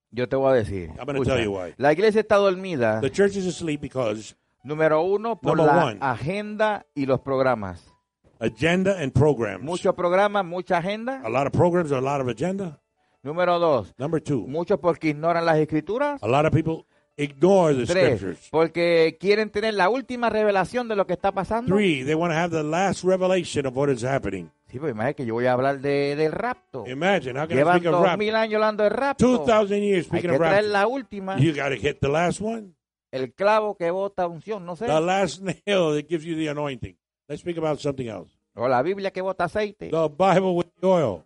Yo 0.09 0.27
te 0.27 0.35
voy 0.35 0.51
a 0.51 0.55
decir. 0.55 0.89
I'm 0.97 1.05
gonna 1.05 1.19
escucha, 1.19 1.35
tell 1.35 1.43
you 1.43 1.51
why. 1.51 1.75
La 1.77 1.93
iglesia 1.93 2.21
está 2.21 2.37
dormida, 2.37 2.99
The 2.99 3.11
church 3.11 3.35
is 3.35 3.45
asleep 3.45 3.79
because 3.79 4.35
número 4.63 5.01
uno, 5.01 5.39
por 5.39 5.57
Number 5.57 5.75
la 5.75 5.85
one. 5.85 5.97
agenda 6.01 6.85
y 6.95 7.05
los 7.05 7.19
programas. 7.21 7.93
agenda 8.39 9.01
and 9.01 9.11
programs. 9.13 9.63
Muchos 9.63 9.93
programas, 9.95 10.45
mucha 10.45 10.77
agenda. 10.77 11.21
A 11.23 11.29
lot 11.29 11.47
of 11.47 11.51
programs, 11.53 11.91
a 11.91 11.99
lot 12.01 12.21
of 12.21 12.27
agenda. 12.29 12.79
Número 13.23 13.59
dos, 13.59 13.93
Number 13.97 14.21
two, 14.21 14.45
muchos 14.47 14.79
porque 14.79 15.09
ignoran 15.09 15.45
las 15.45 15.57
escrituras. 15.57 16.21
a 16.21 16.27
lot 16.27 16.45
of 16.45 16.53
people 16.53 16.85
ignore 17.17 17.73
the 17.73 17.85
Tres, 17.85 18.17
scriptures. 18.19 18.47
porque 18.51 19.17
quieren 19.19 19.49
tener 19.49 19.73
la 19.73 19.89
última 19.89 20.29
revelación 20.29 20.87
de 20.87 20.95
lo 20.95 21.07
que 21.07 21.13
está 21.13 21.31
pasando. 21.31 21.75
Three, 21.75 22.03
they 22.05 22.13
want 22.13 22.31
to 22.31 22.37
have 22.37 22.51
the 22.55 22.63
last 22.63 23.03
revelation 23.03 23.65
of 23.65 23.75
what 23.75 23.89
is 23.89 24.03
happening. 24.03 24.49
Sí, 24.71 24.79
pues 24.79 24.91
imagínate 24.91 25.15
que 25.15 25.25
yo 25.25 25.33
voy 25.33 25.45
a 25.47 25.53
hablar 25.53 25.79
de, 25.79 26.15
del 26.15 26.31
rapto. 26.31 26.85
Imagine, 26.87 27.39
how 27.39 27.47
can 27.47 27.57
I 27.57 27.61
Llevan 27.61 27.77
speak 27.79 27.87
of 27.87 27.91
dos 27.93 28.03
rapture? 28.03 28.17
mil 28.25 28.35
años 28.35 28.55
hablando 28.55 28.83
de 28.83 28.89
rapto. 28.89 29.25
2,000 29.25 29.81
years 29.81 29.97
Hay 29.97 30.03
speaking 30.19 30.29
que 30.29 30.35
of 30.35 30.39
traer 30.41 30.53
rapture. 30.55 30.71
la 30.73 30.87
última. 30.87 31.37
You 31.39 31.53
got 31.55 31.69
to 31.69 31.75
hit 31.75 31.99
the 32.01 32.09
last 32.09 32.39
one, 32.39 32.75
El 33.11 33.33
clavo 33.33 33.75
que 33.77 33.89
bota 33.91 34.27
unción, 34.27 34.65
no 34.65 34.75
sé. 34.75 34.85
the 34.85 34.99
last 35.01 35.41
nail 35.65 35.93
that 35.95 36.07
gives 36.09 36.25
you 36.25 36.35
the 36.35 36.47
anointing. 36.49 36.97
Let's 37.27 37.41
speak 37.41 37.57
about 37.57 37.79
something 37.79 38.07
else. 38.07 38.31
O 38.55 38.67
la 38.67 38.81
Biblia 38.81 39.11
que 39.11 39.21
bota 39.21 39.45
aceite. 39.45 39.89
The 39.89 40.09
Bible 40.09 40.53
with 40.55 40.67
the 40.81 40.87
oil. 40.87 41.23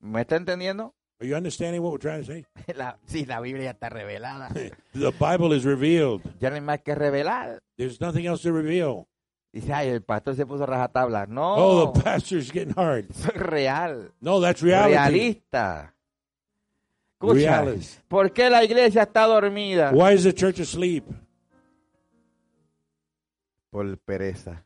¿Me 0.00 0.20
está 0.22 0.36
entendiendo? 0.36 0.94
Are 1.18 1.26
you 1.26 1.34
understanding 1.34 1.82
what 1.82 1.92
we're 1.92 1.98
trying 1.98 2.20
to 2.24 2.26
say? 2.26 2.44
La, 2.76 2.98
sí, 3.06 3.24
la 3.24 3.40
Biblia 3.40 3.70
está 3.70 3.88
revelada. 3.88 4.50
The 4.92 5.12
Bible 5.18 5.56
is 5.56 5.64
revealed. 5.64 6.20
ya 6.40 6.50
no 6.50 6.56
hay 6.56 6.60
más 6.60 6.82
que 6.82 6.94
revelar. 6.94 7.62
There's 7.76 8.00
nothing 8.00 8.26
else 8.26 8.42
to 8.42 8.52
reveal. 8.52 9.06
Dice, 9.52 9.72
ay, 9.72 9.88
el 9.88 10.02
pastor 10.02 10.36
se 10.36 10.44
puso 10.44 10.66
rajatabla. 10.66 11.26
No, 11.26 11.54
Oh, 11.56 11.92
the 11.92 12.02
pastor's 12.02 12.52
getting 12.52 12.74
hard. 12.76 13.06
soy 13.14 13.30
real. 13.34 14.10
No, 14.20 14.38
that's 14.40 14.62
reality. 14.62 14.94
Realista. 15.50 15.94
Escucha. 17.20 17.64
¿por 18.08 18.30
qué 18.32 18.50
la 18.50 18.62
iglesia 18.62 19.02
está 19.02 19.24
dormida? 19.24 19.90
Why 19.92 20.14
is 20.14 20.24
the 20.24 20.34
church 20.34 20.60
asleep? 20.60 21.04
Por 23.70 23.96
pereza. 23.98 24.62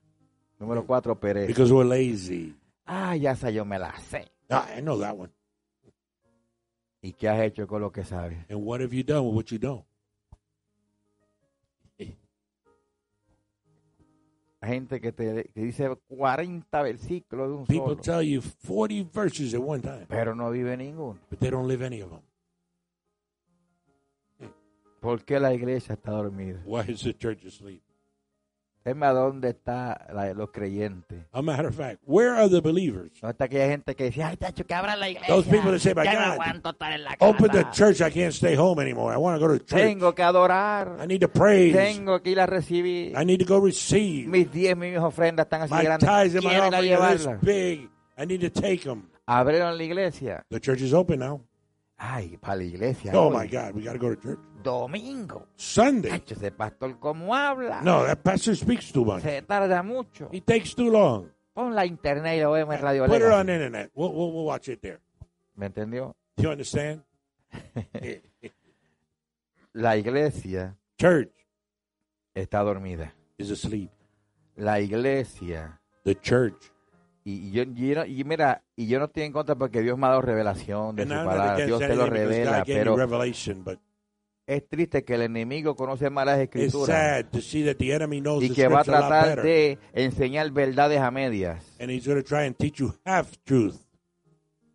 Número 0.58 0.84
cuatro, 0.84 1.18
pereza. 1.18 1.46
Because 1.46 1.72
we're 1.72 1.88
lazy. 1.88 2.54
Ah, 2.86 3.14
ya 3.16 3.32
esa 3.32 3.50
yo 3.50 3.64
me 3.64 3.78
la 3.78 3.96
sé. 4.00 4.30
Ah, 4.48 4.66
I 4.76 4.80
know 4.80 4.98
that 4.98 5.16
one. 5.16 5.30
¿Y 7.02 7.12
qué 7.12 7.28
has 7.28 7.40
hecho 7.40 7.66
con 7.66 7.80
lo 7.80 7.90
que 7.92 8.04
sabes? 8.04 8.38
And 8.50 8.60
what 8.62 8.80
have 8.80 8.94
you 8.94 9.02
done 9.02 9.20
with 9.26 9.34
what 9.34 9.44
you 9.46 9.58
know? 9.58 9.86
Hay 14.62 14.74
gente 14.74 15.00
que 15.00 15.10
te 15.10 15.50
que 15.54 15.62
dice 15.62 15.88
40 16.08 16.82
versículos 16.82 17.48
de 17.48 17.54
un 17.54 17.64
People 17.66 17.94
solo, 17.94 17.96
tell 17.96 18.22
you 18.22 18.42
40 18.66 19.08
verses 19.10 19.54
at 19.54 19.60
one 19.60 19.80
time, 19.80 20.04
pero 20.06 20.34
no 20.34 20.50
vive 20.50 20.76
ninguno. 20.76 21.18
but 21.30 21.40
they 21.40 21.48
don't 21.48 21.66
live 21.66 21.82
any 21.82 22.02
of 22.02 22.10
them. 22.10 22.20
¿Por 25.00 25.24
qué 25.24 25.40
la 25.40 25.52
iglesia 25.54 25.94
está 25.94 26.12
dormida? 26.12 26.60
Why 26.64 26.84
is 26.88 27.02
the 27.02 27.14
church 27.16 27.44
asleep? 27.46 27.82
Dime 28.82 29.04
a 29.04 29.12
dónde 29.12 29.50
están 29.50 29.94
los 30.34 30.50
creyentes. 30.50 31.26
A 31.32 31.42
matter 31.42 31.66
of 31.66 31.74
fact, 31.76 32.00
where 32.06 32.30
are 32.34 32.48
the 32.48 32.62
believers? 32.62 33.12
¿Dónde 33.20 33.32
está 33.32 33.44
aquella 33.44 33.68
gente 33.68 33.94
que 33.94 34.04
dice, 34.04 34.22
ay, 34.22 34.38
tacho, 34.38 34.64
que 34.66 34.72
abra 34.72 34.96
la 34.96 35.10
iglesia? 35.10 35.34
Those 35.34 35.50
people 35.50 35.70
that 35.70 35.80
say, 35.80 35.92
"My 35.94 36.04
ya 36.04 36.12
no 36.14 36.18
God, 36.18 36.32
aguanto 36.32 36.70
estar 36.70 36.92
en 36.94 37.04
la 37.04 37.10
casa. 37.16 37.26
Open 37.30 37.50
the 37.50 37.64
church. 37.72 38.00
I 38.00 38.10
can't 38.10 38.32
stay 38.32 38.56
home 38.56 38.80
anymore. 38.80 39.12
I 39.14 39.18
want 39.18 39.38
to 39.38 39.46
go 39.46 39.52
to 39.52 39.58
church. 39.62 39.82
Tengo 39.82 40.14
que 40.14 40.22
adorar. 40.22 40.96
I 40.98 41.06
need 41.06 41.20
to 41.20 41.28
praise. 41.28 41.74
Tengo 41.76 42.22
que 42.22 42.30
ir 42.30 42.40
a 42.40 42.46
recibir. 42.46 43.14
I 43.20 43.24
need 43.26 43.38
to 43.38 43.44
go 43.46 43.60
receive. 43.60 44.28
Mis 44.28 44.50
diez, 44.50 44.74
mis 44.76 44.96
ofrendas 44.98 45.44
están 45.44 45.62
así 45.62 45.74
My 45.74 45.84
grandes. 45.84 46.08
tithes 46.08 46.34
and 46.36 46.44
my 46.44 46.50
Quiero 46.50 46.66
ir 46.66 46.74
a 46.74 46.78
offering 46.78 46.92
are 46.94 47.16
this 47.18 47.26
big. 47.42 47.90
I 48.16 48.24
need 48.24 48.40
to 48.40 48.50
take 48.50 48.84
them. 48.84 49.10
Abrieron 49.26 49.76
la 49.76 49.82
iglesia. 49.84 50.42
The 50.48 50.58
church 50.58 50.80
is 50.80 50.94
open 50.94 51.18
now. 51.20 51.42
Ay, 52.02 52.38
para 52.38 52.56
la 52.56 52.62
iglesia. 52.64 53.12
Oh 53.14 53.28
hoy. 53.28 53.34
my 53.42 53.46
God, 53.46 53.74
we 53.74 53.82
got 53.82 53.92
to 53.92 53.98
go 53.98 54.14
to 54.14 54.16
church. 54.20 54.38
Domingo. 54.62 55.46
Sunday. 55.54 56.08
Tacho, 56.08 56.34
ese 56.34 56.50
pastor, 56.50 56.98
¿cómo 56.98 57.34
habla? 57.34 57.82
No, 57.82 58.04
that 58.06 58.22
pastor 58.22 58.56
speaks 58.56 58.90
too 58.90 59.04
much. 59.04 59.22
Se 59.22 59.42
tarda 59.42 59.82
mucho. 59.82 60.30
He 60.32 60.40
takes 60.40 60.74
too 60.74 60.90
long. 60.90 61.28
Pon 61.52 61.74
la 61.74 61.84
internet 61.84 62.38
y 62.38 62.40
lo 62.42 62.52
vemos 62.52 62.74
en 62.74 62.80
Radio 62.80 63.04
Put 63.04 63.16
it 63.16 63.20
Legacy. 63.20 63.34
on 63.34 63.46
the 63.46 63.52
internet. 63.52 63.90
We'll, 63.94 64.14
we'll, 64.14 64.32
we'll 64.32 64.44
watch 64.46 64.68
it 64.68 64.80
there. 64.80 65.00
¿Me 65.56 65.66
entendió? 65.66 66.14
You 66.38 66.48
understand? 66.50 67.02
La 69.74 69.96
iglesia 69.96 70.76
church 70.98 71.30
está 72.34 72.62
dormida. 72.62 73.12
is 73.38 73.50
asleep. 73.50 73.90
La 74.56 74.80
iglesia. 74.80 75.78
The 76.04 76.14
church. 76.14 76.69
Y, 77.24 77.50
yo, 77.50 77.62
y 77.62 77.94
yo- 77.94 78.04
y 78.06 78.24
mira, 78.24 78.62
y 78.76 78.86
yo 78.86 78.98
no 78.98 79.04
estoy 79.06 79.24
en 79.24 79.32
contra 79.32 79.54
porque 79.54 79.82
Dios 79.82 79.98
me 79.98 80.06
ha 80.06 80.10
dado 80.10 80.22
revelación 80.22 80.96
de 80.96 81.02
And 81.02 81.12
su 81.12 81.16
palabra. 81.24 81.66
Dios 81.66 81.78
te 81.78 81.94
lo 81.94 82.06
revela, 82.06 82.64
pero 82.66 82.96
but 83.64 83.78
es 84.46 84.68
triste 84.68 85.04
que 85.04 85.14
el 85.14 85.22
enemigo 85.22 85.76
conoce 85.76 86.10
más 86.10 86.26
las 86.26 86.40
it's 86.40 86.56
escrituras 86.56 87.24
y 88.40 88.50
que 88.50 88.66
va 88.68 88.80
a 88.80 88.84
tratar 88.84 89.42
de 89.42 89.78
enseñar 89.92 90.50
verdades 90.50 90.98
a 91.00 91.10
medias. 91.10 91.64
And 91.78 91.90
he's 91.90 92.06
going 92.06 92.20
to 92.20 92.26
try 92.26 92.46
and 92.46 92.56
teach 92.56 92.78
you 92.78 92.92
half 93.04 93.36
truth. 93.44 93.76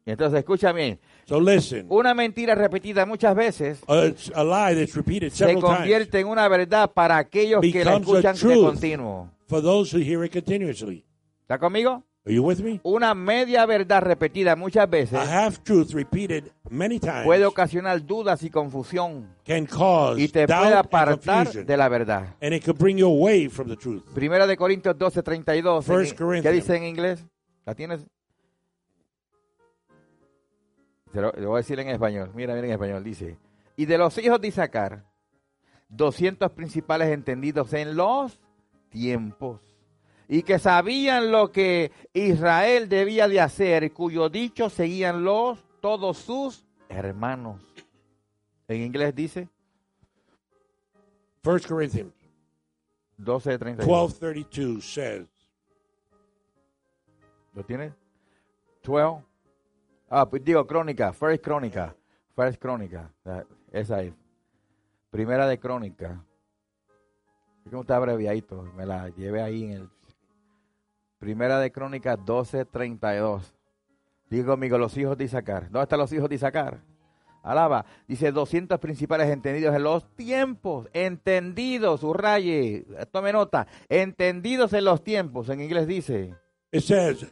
Y 0.05 0.11
entonces, 0.11 0.39
escúchame, 0.39 0.99
So 1.25 1.41
listen, 1.41 1.87
una 1.89 2.13
mentira 2.13 2.53
repetida 2.53 3.07
muchas 3.07 3.35
veces 3.35 3.81
a, 3.87 4.03
a 4.35 4.43
lie 4.43 4.75
that's 4.79 4.95
repeated 4.95 5.31
se 5.31 5.37
several 5.37 5.59
times 5.61 5.77
convierte 5.77 6.19
en 6.19 6.27
una 6.27 6.47
verdad 6.47 6.91
para 6.93 7.17
aquellos 7.17 7.61
que 7.61 7.83
la 7.83 7.97
escuchan 7.97 8.35
de 8.35 8.55
continuo. 8.55 9.31
for 9.47 9.61
those 9.63 9.91
who 9.91 9.99
hear 9.99 10.23
it 10.23 10.31
continuously. 10.31 11.03
¿Está 11.41 11.57
conmigo? 11.57 12.03
Are 12.27 12.33
you 12.33 12.41
with 12.43 12.59
me? 12.59 12.79
Una 12.83 13.13
media 13.13 13.65
verdad 13.67 14.01
repetida 14.01 14.55
muchas 14.55 14.89
veces 14.89 15.13
A 15.19 15.45
half 15.45 15.59
truth 15.59 15.91
repeated 15.93 16.51
many 16.71 16.99
times 16.99 17.23
puede 17.23 17.45
ocasionar 17.45 18.03
dudas 18.03 18.41
y 18.41 18.49
confusión 18.49 19.27
can 19.45 19.67
cause 19.67 20.19
y 20.19 20.27
te 20.27 20.47
puede 20.47 20.59
doubt 20.59 20.65
and 20.65 20.73
apartar 20.85 21.43
confusion, 21.45 21.65
de 21.67 21.77
la 21.77 21.87
verdad. 21.87 22.35
and 22.41 22.53
it 22.55 22.63
could 22.65 22.79
bring 22.79 22.97
you 22.97 23.05
away 23.07 23.47
from 23.47 23.67
the 23.67 23.75
truth. 23.75 24.03
Primera 24.15 24.47
de 24.47 24.57
Corintios 24.57 24.97
12, 24.97 25.21
32. 25.21 25.85
First 25.85 26.11
¿Qué 26.13 26.17
Corinthians. 26.23 26.55
dice 26.55 26.75
en 26.77 26.83
inglés? 26.85 27.23
¿La 27.63 27.75
tienes? 27.75 28.05
Se 31.13 31.21
lo, 31.21 31.31
lo 31.31 31.49
voy 31.49 31.57
a 31.57 31.61
decir 31.61 31.79
en 31.79 31.89
español. 31.89 32.31
Mira, 32.33 32.53
mira 32.55 32.65
en 32.67 32.73
español. 32.73 33.03
Dice, 33.03 33.37
y 33.77 33.85
de 33.85 33.97
los 33.97 34.17
hijos 34.17 34.41
de 34.41 34.47
Isaacar, 34.49 35.05
200 35.89 36.51
principales 36.51 37.09
entendidos 37.09 37.71
en 37.73 37.95
los 37.95 38.39
tiempos, 38.89 39.61
y 40.27 40.43
que 40.43 40.59
sabían 40.59 41.31
lo 41.31 41.51
que 41.51 41.91
Israel 42.13 42.89
debía 42.89 43.27
de 43.27 43.39
hacer, 43.39 43.93
cuyo 43.93 44.29
dicho 44.29 44.69
seguían 44.69 45.23
los, 45.23 45.63
todos 45.81 46.17
sus 46.17 46.65
hermanos. 46.89 47.61
En 48.67 48.81
inglés 48.81 49.13
dice 49.13 49.47
First 51.43 51.67
Corinthians 51.67 52.13
12, 53.17 53.57
32. 53.57 54.19
12:32 54.19 54.81
says, 54.81 55.27
¿Lo 57.53 57.63
tienes? 57.63 57.93
12. 58.83 59.23
Ah, 60.09 60.29
pues 60.29 60.43
digo 60.43 60.65
crónica, 60.67 61.13
first 61.13 61.43
crónica, 61.43 61.95
first 62.35 62.59
crónica. 62.59 63.11
Esa 63.71 64.01
es. 64.01 64.13
Primera 65.09 65.47
de 65.47 65.57
Crónica. 65.57 66.21
Es 67.63 67.69
como 67.71 67.81
está 67.81 67.95
abreviadito, 67.95 68.63
me 68.75 68.85
la 68.85 69.09
llevé 69.09 69.41
ahí 69.41 69.63
en 69.63 69.71
el 69.71 69.89
Primera 71.25 71.59
de 71.59 71.71
Crónicas 71.71 72.19
12:32. 72.23 73.41
Digo 74.29 74.45
conmigo, 74.45 74.77
los 74.77 74.95
hijos 74.95 75.17
de 75.17 75.23
Isaacar. 75.23 75.63
¿Dónde 75.71 75.81
están 75.81 75.97
los 75.97 76.13
hijos 76.13 76.29
de 76.29 76.35
Isaacar? 76.35 76.83
Alaba. 77.41 77.83
Dice 78.07 78.31
200 78.31 78.79
principales 78.79 79.31
entendidos 79.31 79.75
en 79.75 79.81
los 79.81 80.07
tiempos. 80.15 80.87
Entendidos, 80.93 82.01
subraye. 82.01 82.85
Tome 83.11 83.33
nota. 83.33 83.65
Entendidos 83.89 84.71
en 84.73 84.85
los 84.85 85.03
tiempos. 85.03 85.49
En 85.49 85.61
inglés 85.61 85.87
dice. 85.87 86.35
It 86.71 86.83
says, 86.83 87.25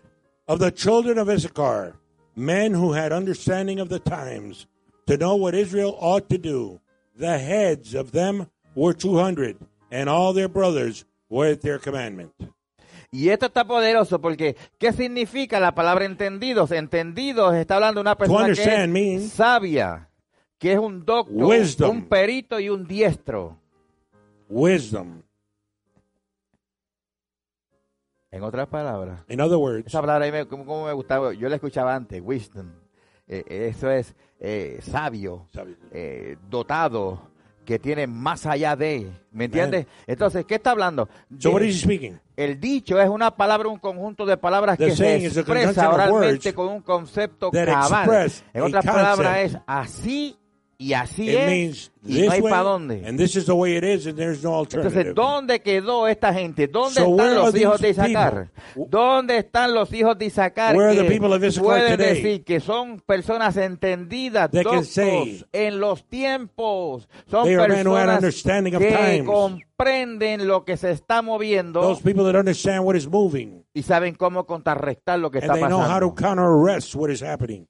Of 0.47 0.57
the 0.57 0.71
children 0.71 1.19
of 1.19 1.29
Issachar, 1.29 1.93
men 2.35 2.73
who 2.73 2.95
had 2.95 3.11
understanding 3.13 3.79
of 3.79 3.89
the 3.89 3.99
times, 3.99 4.67
to 5.05 5.17
know 5.17 5.35
what 5.35 5.53
Israel 5.53 5.95
ought 5.99 6.27
to 6.29 6.39
do, 6.39 6.81
the 7.15 7.37
heads 7.37 7.93
of 7.93 8.11
them 8.11 8.47
were 8.73 8.95
200, 8.95 9.55
and 9.91 10.09
all 10.09 10.33
their 10.33 10.49
brothers 10.49 11.05
were 11.29 11.51
at 11.51 11.61
their 11.61 11.77
commandment. 11.77 12.33
Y 13.13 13.29
esto 13.29 13.45
está 13.45 13.63
poderoso 13.63 14.19
porque, 14.19 14.57
¿qué 14.79 14.91
significa 14.91 15.59
la 15.59 15.75
palabra 15.75 16.03
entendidos? 16.03 16.71
Entendidos 16.71 17.53
está 17.53 17.75
hablando 17.75 17.99
de 17.99 18.01
una 18.01 18.17
persona 18.17 18.51
que 18.51 19.13
es 19.13 19.31
sabia, 19.31 20.09
que 20.57 20.73
es 20.73 20.79
un 20.79 21.05
doctor, 21.05 21.31
Wisdom. 21.31 21.91
un 21.91 22.05
perito 22.09 22.59
y 22.59 22.69
un 22.69 22.87
diestro. 22.87 23.59
Wisdom. 24.49 25.21
En 28.31 28.41
otras 28.41 28.67
palabras, 28.67 29.19
In 29.29 29.41
other 29.41 29.57
words, 29.57 29.85
esa 29.85 30.01
palabra 30.01 30.31
me, 30.31 30.47
como, 30.47 30.65
como 30.65 30.87
me 30.87 30.93
gustaba, 30.93 31.33
yo 31.33 31.47
la 31.49 31.55
escuchaba 31.57 31.93
antes, 31.93 32.19
wisdom. 32.19 32.71
Eh, 33.27 33.43
eso 33.69 33.91
es 33.91 34.15
eh, 34.39 34.79
sabio, 34.81 35.47
eh, 35.91 36.35
dotado, 36.49 37.29
que 37.63 37.79
tiene 37.79 38.07
más 38.07 38.45
allá 38.45 38.75
de, 38.75 39.11
¿me 39.31 39.45
entiendes? 39.45 39.87
Entonces, 40.07 40.45
¿qué 40.45 40.55
está 40.55 40.71
hablando? 40.71 41.09
so 41.37 41.51
what 41.51 41.61
is 41.61 41.77
he 41.77 41.79
speaking? 41.79 42.19
el 42.35 42.59
dicho 42.59 42.99
es 42.99 43.09
una 43.09 43.35
palabra, 43.35 43.69
un 43.69 43.79
conjunto 43.79 44.25
de 44.25 44.37
palabras 44.37 44.77
The 44.77 44.87
que 44.87 44.95
se 44.95 45.25
expresa 45.27 45.89
oralmente 45.89 46.53
con 46.53 46.69
un 46.69 46.81
concepto 46.81 47.51
cabal. 47.51 48.31
En 48.53 48.63
otras 48.63 48.85
palabras 48.85 49.37
es 49.39 49.57
así 49.65 50.37
y 50.83 50.93
así 50.93 51.29
It 51.29 51.35
es 51.37 51.47
means 51.47 51.91
y 52.05 52.21
no 52.23 52.31
hay 52.31 52.41
para 52.41 52.63
dónde. 52.63 53.03
and 53.07 53.17
this 53.17 53.35
is 53.37 53.45
the 53.45 53.53
way 53.53 53.77
it 53.77 53.83
is, 53.83 54.05
and 54.05 54.17
there's 54.17 54.43
no 54.43 54.53
alternative. 54.55 54.89
Entonces, 55.11 55.15
¿dónde 55.15 55.61
quedó 55.61 56.07
esta 56.07 56.33
gente? 56.33 56.67
¿Dónde 56.67 56.99
So 56.99 57.11
están 57.11 57.35
los 57.35 57.55
hijos 57.55 57.79
de 57.81 57.89
Isaacar? 57.89 58.49
people? 58.73 58.87
¿Dónde 58.89 59.37
están 59.37 59.73
los 59.73 59.93
hijos 59.93 60.17
de 60.17 60.25
Isaacar 60.25 60.75
que 60.75 61.51
pueden 61.61 61.97
decir 61.97 62.43
que 62.43 62.59
son 62.59 62.99
personas 62.99 63.55
entendidas, 63.57 64.51
doctos 64.51 64.97
en 65.53 65.79
los 65.79 66.03
tiempos? 66.09 67.07
Son 67.29 67.45
personas 67.47 68.33
que 68.79 69.23
comprenden 69.25 70.47
lo 70.47 70.65
que 70.65 70.77
se 70.77 70.91
está 70.91 71.21
moviendo 71.21 71.81
Those 71.81 72.01
people 72.03 72.23
that 72.25 72.37
understand 72.37 72.85
what 72.85 72.95
is 72.95 73.07
moving, 73.07 73.63
y 73.73 73.83
saben 73.83 74.15
cómo 74.15 74.45
contrarrestar 74.45 75.19
lo 75.19 75.31
que 75.31 75.39
and 75.39 75.45
está 75.45 75.53
they 75.53 75.63
know 75.67 75.79
how 75.79 75.99
to 75.99 76.13
pasando. 76.13 76.15
counter 76.15 76.45
arrest 76.45 76.95
what 76.95 77.09
is 77.09 77.21
happening. 77.23 77.65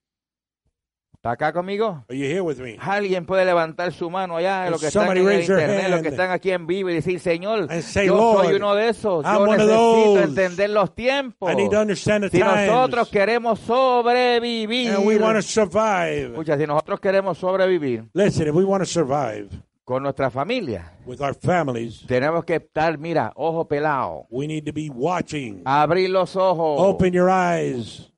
¿Está 1.23 1.31
acá 1.31 1.53
conmigo? 1.53 2.03
Are 2.09 2.17
you 2.17 2.25
here 2.25 2.41
with 2.41 2.57
me? 2.57 2.77
Alguien 2.81 3.25
puede 3.25 3.45
levantar 3.45 3.93
su 3.93 4.09
mano 4.09 4.35
allá, 4.35 4.69
los 4.69 4.81
que 4.81 4.87
están 4.87 5.15
en 5.15 5.25
el 5.25 5.39
internet, 5.39 5.89
los 5.89 6.01
que 6.01 6.09
están 6.09 6.31
aquí 6.31 6.51
en 6.51 6.67
vivo 6.67 6.89
y 6.89 6.95
decir, 6.95 7.17
Señor, 7.21 7.69
say, 7.81 8.07
yo 8.07 8.17
Lord, 8.17 8.47
soy 8.47 8.55
uno 8.55 8.75
de 8.75 8.89
esos, 8.89 9.23
yo 9.23 9.47
necesito 9.47 10.19
entender 10.19 10.69
los 10.71 10.93
tiempos. 10.93 11.49
I 11.49 11.55
need 11.55 11.69
to 11.69 11.79
understand 11.79 12.25
the 12.25 12.29
Si 12.29 12.39
nosotros 12.39 13.09
times, 13.09 13.21
queremos 13.25 13.59
sobrevivir, 13.59 14.95
and 14.95 15.07
we 15.07 15.17
want 15.17 15.37
to 15.37 15.41
survive. 15.41 16.31
escucha, 16.31 16.57
si 16.57 16.67
nosotros 16.67 16.99
queremos 16.99 17.37
sobrevivir 17.37 18.09
Listen, 18.13 18.49
if 18.49 18.53
we 18.53 18.65
want 18.65 18.83
to 18.83 18.85
survive 18.85 19.47
con 19.85 20.03
nuestra 20.03 20.29
familia, 20.29 20.91
with 21.05 21.21
our 21.21 21.33
families, 21.33 22.05
tenemos 22.05 22.43
que 22.43 22.55
estar, 22.55 22.97
mira, 22.97 23.31
ojo 23.37 23.65
pelado, 23.65 24.27
we 24.29 24.45
need 24.45 24.65
to 24.65 24.73
be 24.73 24.89
watching. 24.93 25.61
abrir 25.63 26.09
los 26.09 26.35
ojos, 26.35 26.81
Open 26.81 27.13
your 27.13 27.29
eyes. 27.29 28.12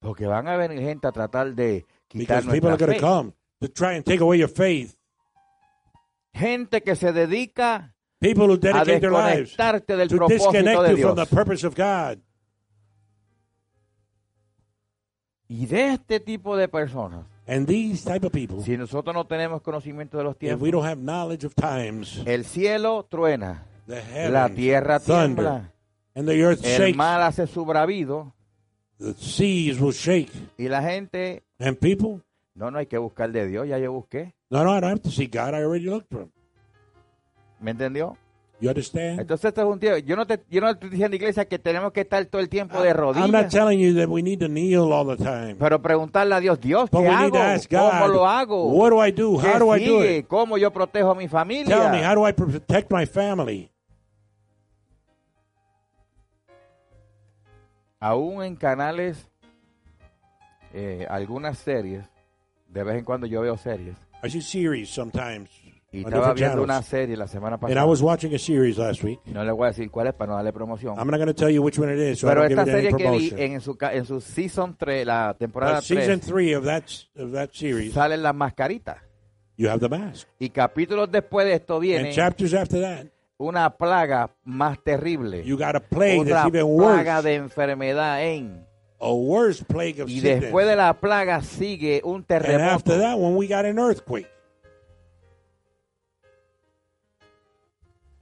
Porque 0.00 0.26
van 0.26 0.48
a 0.48 0.56
venir 0.56 0.80
gente 0.80 1.06
a 1.06 1.12
tratar 1.12 1.54
de 1.54 1.86
quitar 2.08 2.42
Because 2.42 2.52
people 2.52 2.70
are 2.70 2.76
going 2.76 2.98
to 2.98 3.00
come 3.00 3.32
to 3.60 3.68
try 3.68 3.94
and 3.94 4.04
take 4.04 4.20
away 4.20 4.38
your 4.38 4.48
faith. 4.48 4.96
Gente 6.32 6.82
que 6.82 6.96
se 6.96 7.12
dedica 7.12 7.94
People 8.20 8.46
who 8.48 8.54
a 8.54 8.58
dedicate 8.58 9.00
their 9.00 9.12
lives 9.12 9.50
desconectarte 9.56 9.96
del 9.96 10.08
to 10.08 10.16
propósito 10.16 10.52
disconnect 10.52 10.82
de 10.82 10.90
you 10.90 11.02
from 11.02 11.14
Dios. 11.16 11.28
the 11.28 11.34
purpose 11.36 11.66
of 11.66 11.74
God. 11.74 12.18
Y 15.48 15.66
de 15.66 15.94
este 15.94 16.20
tipo 16.20 16.56
de 16.56 16.68
personas, 16.68 17.26
And 17.46 17.66
these 17.66 18.04
type 18.04 18.24
of 18.24 18.32
people, 18.32 18.62
si 18.62 18.76
nosotros 18.76 19.12
no 19.12 19.26
tenemos 19.26 19.60
conocimiento 19.62 20.16
de 20.16 20.22
los 20.24 20.34
if 20.34 20.38
tiempos, 20.38 20.62
we 20.62 20.70
don't 20.70 20.86
have 20.86 21.00
knowledge 21.00 21.44
of 21.44 21.54
times, 21.56 22.22
el 22.24 22.44
cielo 22.44 23.04
truena, 23.10 23.66
the 23.88 23.96
la 24.30 24.46
heavens 24.46 24.54
tierra 24.54 25.00
thunder, 25.00 25.44
tiembla, 25.44 25.72
and 26.14 26.28
the 26.28 26.40
earth 26.44 26.64
el 26.64 26.76
shakes, 26.78 26.96
mar 26.96 27.20
hace 27.22 27.48
su 27.48 27.64
bravido 27.64 28.32
the 29.00 29.14
seas 29.14 29.80
will 29.80 29.92
shake. 29.92 30.30
y 30.58 30.68
la 30.68 30.82
gente, 30.82 31.42
And 31.58 31.76
people, 31.78 32.20
no, 32.54 32.70
no 32.70 32.78
hay 32.78 32.86
que 32.86 32.98
buscar 32.98 33.32
de 33.32 33.46
Dios, 33.48 33.66
ya 33.66 33.78
yo 33.78 33.92
busqué, 33.92 34.34
no, 34.50 34.62
no, 34.64 34.70
I 34.76 34.80
don't 34.80 34.90
have 34.92 35.00
to 35.02 35.10
see 35.10 35.26
God. 35.26 35.54
I 35.54 35.62
already 35.64 35.86
looked 35.86 36.08
for 36.10 36.22
him. 36.22 36.30
¿me 37.60 37.72
entendió? 37.72 38.16
You 38.62 38.68
understand? 38.68 39.20
Entonces 39.20 39.46
esto 39.46 39.62
es 39.62 39.66
un 39.68 39.80
tiempo, 39.80 39.98
yo 39.98 40.16
no 40.16 40.26
te, 40.26 40.38
yo 40.50 40.60
no 40.60 40.68
estoy 40.68 40.90
diciendo 40.90 41.16
iglesia 41.16 41.46
que 41.46 41.58
tenemos 41.58 41.92
que 41.92 42.02
estar 42.02 42.22
todo 42.26 42.42
el 42.42 42.50
tiempo 42.50 42.82
de 42.82 42.90
I'm 42.90 42.96
not 42.98 43.16
rodillas, 43.16 43.50
telling 43.52 43.78
you 43.78 43.94
that 43.94 44.08
we 44.08 44.20
need 44.22 44.38
to 44.40 44.48
kneel 44.48 44.92
all 44.92 45.06
the 45.06 45.16
time. 45.16 45.56
pero 45.58 45.80
preguntarle 45.80 46.34
a 46.34 46.40
Dios, 46.40 46.60
Dios, 46.60 46.90
But 46.90 47.00
¿qué 47.02 47.08
hago? 47.08 47.30
to 47.38 47.42
ask 47.42 47.70
¿Cómo 47.70 47.90
God, 48.06 48.14
lo 48.14 48.26
hago? 48.28 48.64
what 48.66 48.90
do 48.90 49.02
I 49.06 49.12
do? 49.12 49.38
¿Qué 49.40 49.48
How 49.48 49.58
do 49.58 49.74
I 49.74 49.86
do 49.86 50.04
it? 50.04 50.26
¿Cómo 50.26 50.58
yo 50.58 50.70
protejo 50.70 51.12
a 51.12 51.14
mi 51.14 51.26
familia? 51.26 51.74
Tell 51.74 51.90
me, 51.90 52.04
how 52.06 52.14
do 52.14 52.26
I 52.28 52.32
protect 52.32 52.92
my 52.92 53.06
family? 53.06 53.70
Aún 58.00 58.42
en 58.42 58.56
canales, 58.56 59.28
eh, 60.72 61.06
algunas 61.08 61.58
series, 61.58 62.04
de 62.68 62.84
vez 62.84 62.96
en 62.96 63.04
cuando 63.04 63.26
yo 63.26 63.40
veo 63.42 63.56
series, 63.56 63.96
I 64.22 64.30
see 64.30 64.40
series 64.42 64.88
sometimes 64.90 65.50
y 65.92 66.04
on 66.04 66.04
estaba 66.12 66.28
different 66.32 66.38
viendo 66.38 66.62
una 66.62 66.74
channels. 66.74 66.86
serie 66.86 67.16
la 67.16 67.26
semana 67.26 67.56
And 67.56 67.64
I 67.64 67.74
pasada, 67.74 67.86
was 67.86 68.00
watching 68.02 68.32
a 68.34 68.38
series 68.38 68.78
last 68.78 69.02
week. 69.02 69.18
no 69.26 69.42
le 69.44 69.50
voy 69.50 69.64
a 69.64 69.68
decir 69.70 69.90
cuál 69.90 70.06
es 70.08 70.14
para 70.14 70.30
no 70.30 70.36
darle 70.36 70.52
promoción, 70.52 70.96
I'm 70.98 71.08
not 71.08 71.16
going 71.18 71.26
to 71.26 71.34
tell 71.34 71.50
you 71.50 71.62
which 71.62 71.78
one 71.78 71.92
it 71.92 71.98
is, 71.98 72.20
so 72.20 72.28
pero 72.28 72.44
I 72.44 72.48
don't 72.48 72.60
esta 72.60 72.64
give 72.64 72.78
it 72.78 72.84
any 72.84 72.90
serie 72.92 72.96
que 73.04 73.10
vi 73.18 73.28
promotion. 73.30 73.52
en 73.54 73.60
su, 73.60 73.76
ca- 73.76 73.92
en 73.94 74.04
su 74.04 74.20
season 74.20 74.76
3, 74.76 75.04
la 75.06 75.34
temporada 75.34 75.76
But 75.76 75.84
season 75.84 76.20
3, 76.20 76.26
three 76.30 76.54
of 76.54 76.64
that 76.64 76.84
of 77.16 77.32
that 77.32 77.50
series, 77.52 77.92
salen 77.92 78.22
las 78.22 78.34
mascaritas. 78.34 78.98
you 79.56 79.68
have 79.68 79.80
the 79.80 79.88
mask. 79.88 80.28
Y 80.38 80.50
capítulos 80.50 81.10
después 81.10 81.44
de 81.46 81.54
esto 81.54 81.74
And 81.74 81.82
viene 81.82 82.12
chapters 82.12 82.54
after 82.54 82.80
that, 82.80 83.06
una 83.40 83.70
plaga 83.76 84.30
más 84.44 84.78
terrible, 84.84 85.42
you 85.44 85.56
got 85.56 85.74
a 85.74 85.80
plague 85.80 86.20
otra 86.20 86.42
that's 86.44 86.48
even 86.48 86.66
plaga 86.76 87.16
worse. 87.16 87.28
de 87.28 87.34
enfermedad 87.36 88.22
en... 88.22 88.66
A 89.00 89.12
worse 89.14 89.64
plague 89.64 90.02
of 90.02 90.10
Y 90.10 90.20
sickness. 90.20 90.42
después 90.42 90.66
de 90.66 90.76
la 90.76 90.92
plaga 91.00 91.40
sigue 91.40 92.02
un 92.04 92.16
And 92.16 92.26
terremoto. 92.26 92.74
after 92.74 92.98
that 92.98 93.16
one, 93.18 93.34
we 93.36 93.46
got 93.48 93.64
an 93.64 93.78
earthquake. 93.78 94.28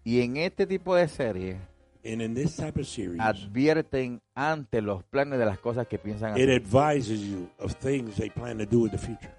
Y 0.05 0.23
en 0.23 0.37
este 0.37 0.67
tipo 0.67 0.95
de 0.95 1.09
serie 1.09 1.57
And 2.05 2.23
in 2.23 2.33
this 2.35 2.57
type 2.57 2.79
of 2.81 2.87
series, 2.87 3.21
advierten 3.21 4.23
ante 4.35 4.81
los 4.81 5.03
planes 5.03 5.39
de 5.39 5.45
las 5.45 5.59
cosas 5.59 5.87
que 5.89 5.99
piensan 5.99 6.37
it 6.39 6.45
hacer. 6.49 6.51
advises 6.63 7.21
you 7.21 7.51
of 7.59 7.73
things 7.75 8.17
they 8.17 8.31
plan 8.31 8.57
to 8.59 8.65
do 8.65 8.85
in 8.87 8.93
the 8.93 8.99
future. 8.99 9.35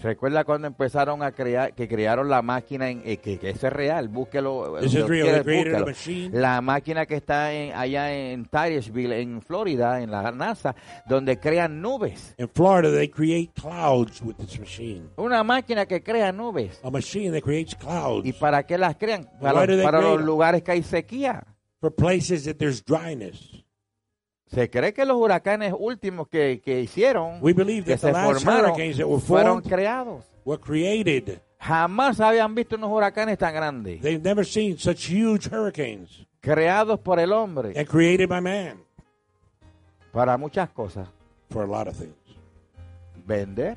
Recuerda 0.00 0.44
cuando 0.44 0.68
empezaron 0.68 1.22
a 1.22 1.32
crear, 1.32 1.74
que 1.74 1.88
crearon 1.88 2.28
la 2.28 2.40
máquina, 2.40 2.88
en, 2.88 3.02
eh, 3.04 3.16
que, 3.16 3.38
que 3.38 3.50
eso 3.50 3.66
es 3.66 3.72
real, 3.72 4.08
búsquelo. 4.08 4.76
This 4.80 4.92
si 4.92 4.96
is 4.98 5.02
lo 5.02 5.08
real. 5.08 5.44
quieres. 5.44 6.32
La 6.32 6.60
máquina 6.60 7.04
que 7.06 7.16
está 7.16 7.52
en- 7.52 7.74
allá 7.74 8.12
en 8.12 8.44
Tyersville, 8.44 9.20
en 9.20 9.42
Florida, 9.42 10.00
en 10.00 10.10
la 10.10 10.30
NASA, 10.30 10.74
donde 11.06 11.38
crean 11.40 11.82
nubes. 11.82 12.34
In 12.38 12.48
Florida, 12.48 12.94
they 12.94 13.08
create 13.08 13.50
clouds 13.60 14.22
with 14.22 14.36
this 14.36 14.58
machine. 14.60 15.08
Una 15.16 15.42
máquina 15.42 15.86
que 15.86 16.02
crea 16.02 16.30
nubes. 16.30 16.80
A 16.84 16.90
machine 16.90 17.32
that 17.32 17.42
creates 17.42 17.74
clouds 17.74 18.24
¿Y 18.26 18.32
para 18.32 18.62
qué 18.64 18.78
las 18.78 18.96
crean? 18.96 19.28
Para, 19.40 19.66
para 19.82 20.00
los 20.00 20.22
lugares 20.22 20.62
que 20.62 20.72
hay 20.72 20.82
sequía. 20.82 21.42
for 21.80 21.94
places 21.94 22.44
that 22.44 22.56
there's 22.56 22.84
dryness. 22.84 23.64
Se 24.48 24.70
cree 24.70 24.92
que 24.94 25.04
los 25.04 25.16
huracanes 25.16 25.74
últimos 25.78 26.28
que, 26.28 26.60
que 26.64 26.80
hicieron, 26.80 27.38
We 27.42 27.52
believe 27.52 27.84
que 27.84 27.98
se 27.98 28.12
formaron, 28.12 29.20
fueron 29.20 29.60
creados. 29.62 30.24
were 30.44 30.60
created. 30.60 31.40
Jamás 31.60 32.20
habían 32.20 32.54
visto 32.54 32.76
unos 32.76 32.90
huracanes 32.90 33.36
tan 33.36 33.52
grandes, 33.54 34.00
They've 34.00 34.22
never 34.22 34.46
seen 34.46 34.78
such 34.78 35.10
huge 35.10 35.48
hurricanes 35.50 36.26
creados 36.40 37.00
por 37.00 37.18
el 37.18 37.32
hombre 37.32 37.72
and 37.76 37.86
created 37.88 38.28
by 38.28 38.40
man 38.40 38.78
para 40.12 40.38
muchas 40.38 40.70
cosas. 40.70 41.08
for 41.50 41.64
a 41.64 41.66
lot 41.66 41.88
of 41.88 41.96
things. 41.96 42.14
Vender, 43.26 43.76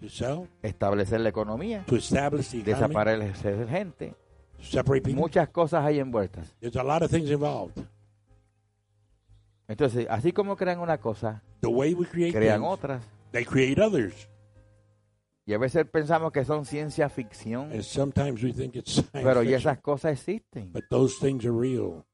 To 0.00 0.08
sell, 0.08 0.48
establecer 0.62 1.20
la 1.20 1.28
economía, 1.28 1.84
to 1.86 1.94
establish 1.94 2.48
the 2.48 2.58
economy, 2.58 2.88
desaparecer 2.88 3.68
gente. 3.68 4.14
to 4.58 4.64
separate 4.64 5.02
people. 5.04 5.20
Muchas 5.20 5.48
cosas 5.50 5.84
hay 5.84 6.00
envueltas. 6.00 6.56
There's 6.60 6.74
a 6.76 6.82
lot 6.82 7.02
of 7.04 7.10
things 7.10 7.30
involved. 7.30 7.78
Entonces, 9.72 10.06
así 10.10 10.32
como 10.32 10.56
crean 10.56 10.80
una 10.80 10.98
cosa, 10.98 11.42
The 11.60 11.68
way 11.68 11.94
we 11.94 12.06
create 12.06 12.32
crean 12.36 12.60
things, 12.60 12.72
otras. 12.72 13.02
they 13.32 13.44
create 13.44 13.80
others. 13.80 14.28
Y 15.44 15.54
a 15.54 15.58
veces 15.58 15.86
pensamos 15.90 16.30
que 16.30 16.44
son 16.44 16.64
ciencia 16.64 17.08
ficción, 17.08 17.72
And 17.72 17.82
sometimes 17.82 18.42
we 18.42 18.52
think 18.52 18.76
it's 18.76 18.92
science 18.92 19.10
pero 19.24 19.40
esas 19.42 19.78
cosas 19.80 20.12
existen. 20.12 20.70
but 20.72 20.84
those 20.90 21.16
things 21.20 21.44
are 21.44 21.52
real. 21.58 22.04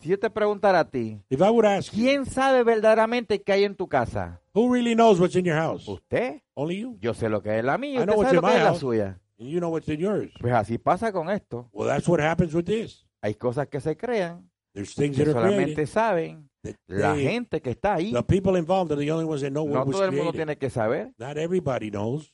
Si 0.00 0.08
yo 0.08 0.18
te 0.18 0.28
preguntara 0.28 0.80
a 0.80 0.90
ti, 0.90 1.20
If 1.30 1.40
I 1.40 1.50
would 1.50 1.64
ask 1.66 1.92
you, 1.92 2.02
¿quién 2.02 2.26
sabe 2.26 2.64
verdaderamente 2.64 3.42
qué 3.42 3.52
hay 3.52 3.64
en 3.64 3.76
tu 3.76 3.86
casa? 3.86 4.40
who 4.54 4.72
really 4.72 4.94
knows 4.94 5.20
what's 5.20 5.36
in 5.36 5.44
your 5.44 5.56
house? 5.56 5.86
¿Usted? 5.86 6.40
Only 6.54 6.80
you. 6.80 6.96
Yo 7.00 7.14
sé 7.14 7.28
lo 7.28 7.42
que 7.42 7.58
es 7.58 7.64
la 7.64 7.78
mía, 7.78 8.00
usted 8.00 8.12
sabe 8.12 8.34
lo 8.34 8.42
que 8.42 8.48
es 8.48 8.54
la 8.62 8.64
house. 8.70 8.80
suya. 8.80 9.20
And 9.38 9.48
you 9.48 9.58
know 9.60 9.70
what's 9.70 9.88
in 9.88 10.00
yours. 10.00 10.32
Pues 10.40 10.52
así 10.52 10.78
pasa 10.78 11.12
con 11.12 11.28
esto. 11.30 11.68
Well, 11.72 11.88
that's 11.88 12.08
what 12.08 12.20
happens 12.20 12.54
with 12.54 12.64
this. 12.64 13.06
Hay 13.22 13.34
cosas 13.34 13.68
que 13.68 13.80
se 13.80 13.96
crean, 13.96 14.50
There's 14.74 14.94
things 14.94 15.16
que 15.16 15.24
that 15.24 15.36
are 15.36 15.48
solamente 15.50 15.86
saben 15.86 16.50
la 16.88 17.14
gente 17.16 17.60
que 17.62 17.70
está 17.70 17.94
ahí. 17.94 18.12
the 18.12 18.22
people 18.22 18.56
involved 18.58 18.90
are 18.92 18.96
the 19.00 19.10
only 19.12 19.24
ones 19.24 19.40
that 19.42 19.50
know 19.50 19.66
No 19.66 19.84
todo 19.84 20.04
el 20.04 20.12
mundo 20.12 20.32
tiene 20.32 20.56
que 20.56 20.68
saber. 20.68 21.12
Not 21.18 21.36
everybody 21.38 21.90
knows. 21.90 22.32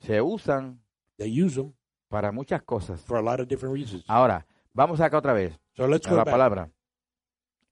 Se 0.00 0.20
usan 0.20 0.80
They 1.16 1.28
use 1.28 1.54
them 1.56 1.72
para 2.08 2.30
muchas 2.32 2.62
cosas. 2.62 3.00
for 3.04 3.16
a 3.16 3.22
lot 3.22 3.40
of 3.40 3.48
different 3.48 3.74
reasons. 3.74 4.04
Ahora, 4.08 4.46
vamos 4.72 5.00
acá 5.00 5.18
otra 5.18 5.32
vez 5.32 5.58
So 5.76 5.86
let's 5.88 6.06
a 6.06 6.10
go 6.10 6.16
la 6.16 6.24
back. 6.24 6.32
palabra. 6.34 6.70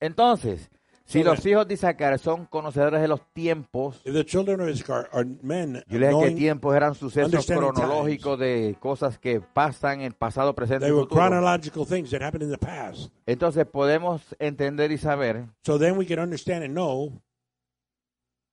Entonces, 0.00 0.68
si 1.12 1.22
los 1.22 1.44
hijos 1.46 1.68
de 1.68 1.74
Isaacar 1.74 2.18
son 2.18 2.46
conocedores 2.46 3.00
de 3.00 3.08
los 3.08 3.20
tiempos, 3.32 4.00
If 4.04 4.12
the 4.14 4.24
children 4.24 4.60
of 4.60 4.68
Issachar 4.68 5.08
are 5.12 5.24
men 5.42 5.82
yo 5.86 5.98
les 5.98 6.08
dije 6.08 6.08
que 6.08 6.08
knowing 6.10 6.36
tiempos 6.36 6.74
eran 6.74 6.94
sucesos 6.94 7.26
understanding 7.32 7.70
cronológicos 7.72 8.38
de 8.38 8.76
cosas 8.80 9.18
que 9.18 9.40
pasan 9.40 10.00
en 10.00 10.12
pasado, 10.12 10.54
presente 10.54 10.86
y 10.86 10.88
they 10.88 10.92
were 10.92 11.02
futuro. 11.04 11.20
chronological 11.20 11.86
things 11.86 12.10
that 12.10 12.22
happened 12.22 12.42
in 12.44 12.50
the 12.50 12.58
past. 12.58 13.12
Entonces 13.26 13.64
podemos 13.66 14.22
entender 14.38 14.90
y 14.92 14.98
saber 14.98 15.46
So 15.64 15.78
then 15.78 15.96
we 15.98 16.06
can 16.06 16.18
understand 16.18 16.64
and 16.64 16.74
know. 16.74 17.20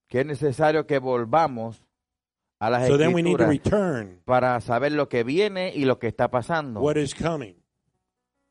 que 0.08 0.22
es 0.22 0.26
necesario 0.26 0.86
que 0.88 1.00
volvamos 1.00 1.84
a 2.60 2.70
las 2.70 2.88
So 2.88 2.98
then 2.98 3.14
we 3.14 3.22
need 3.24 3.38
to 3.38 3.44
escrituras 3.44 3.82
return 3.82 4.22
para 4.26 4.60
saber 4.60 4.92
lo 4.92 5.08
que 5.08 5.24
viene 5.24 5.72
y 5.74 5.86
lo 5.86 5.98
que 6.00 6.08
está 6.08 6.30
pasando. 6.30 6.82
what 6.82 6.98
is 6.98 7.14
coming 7.16 7.56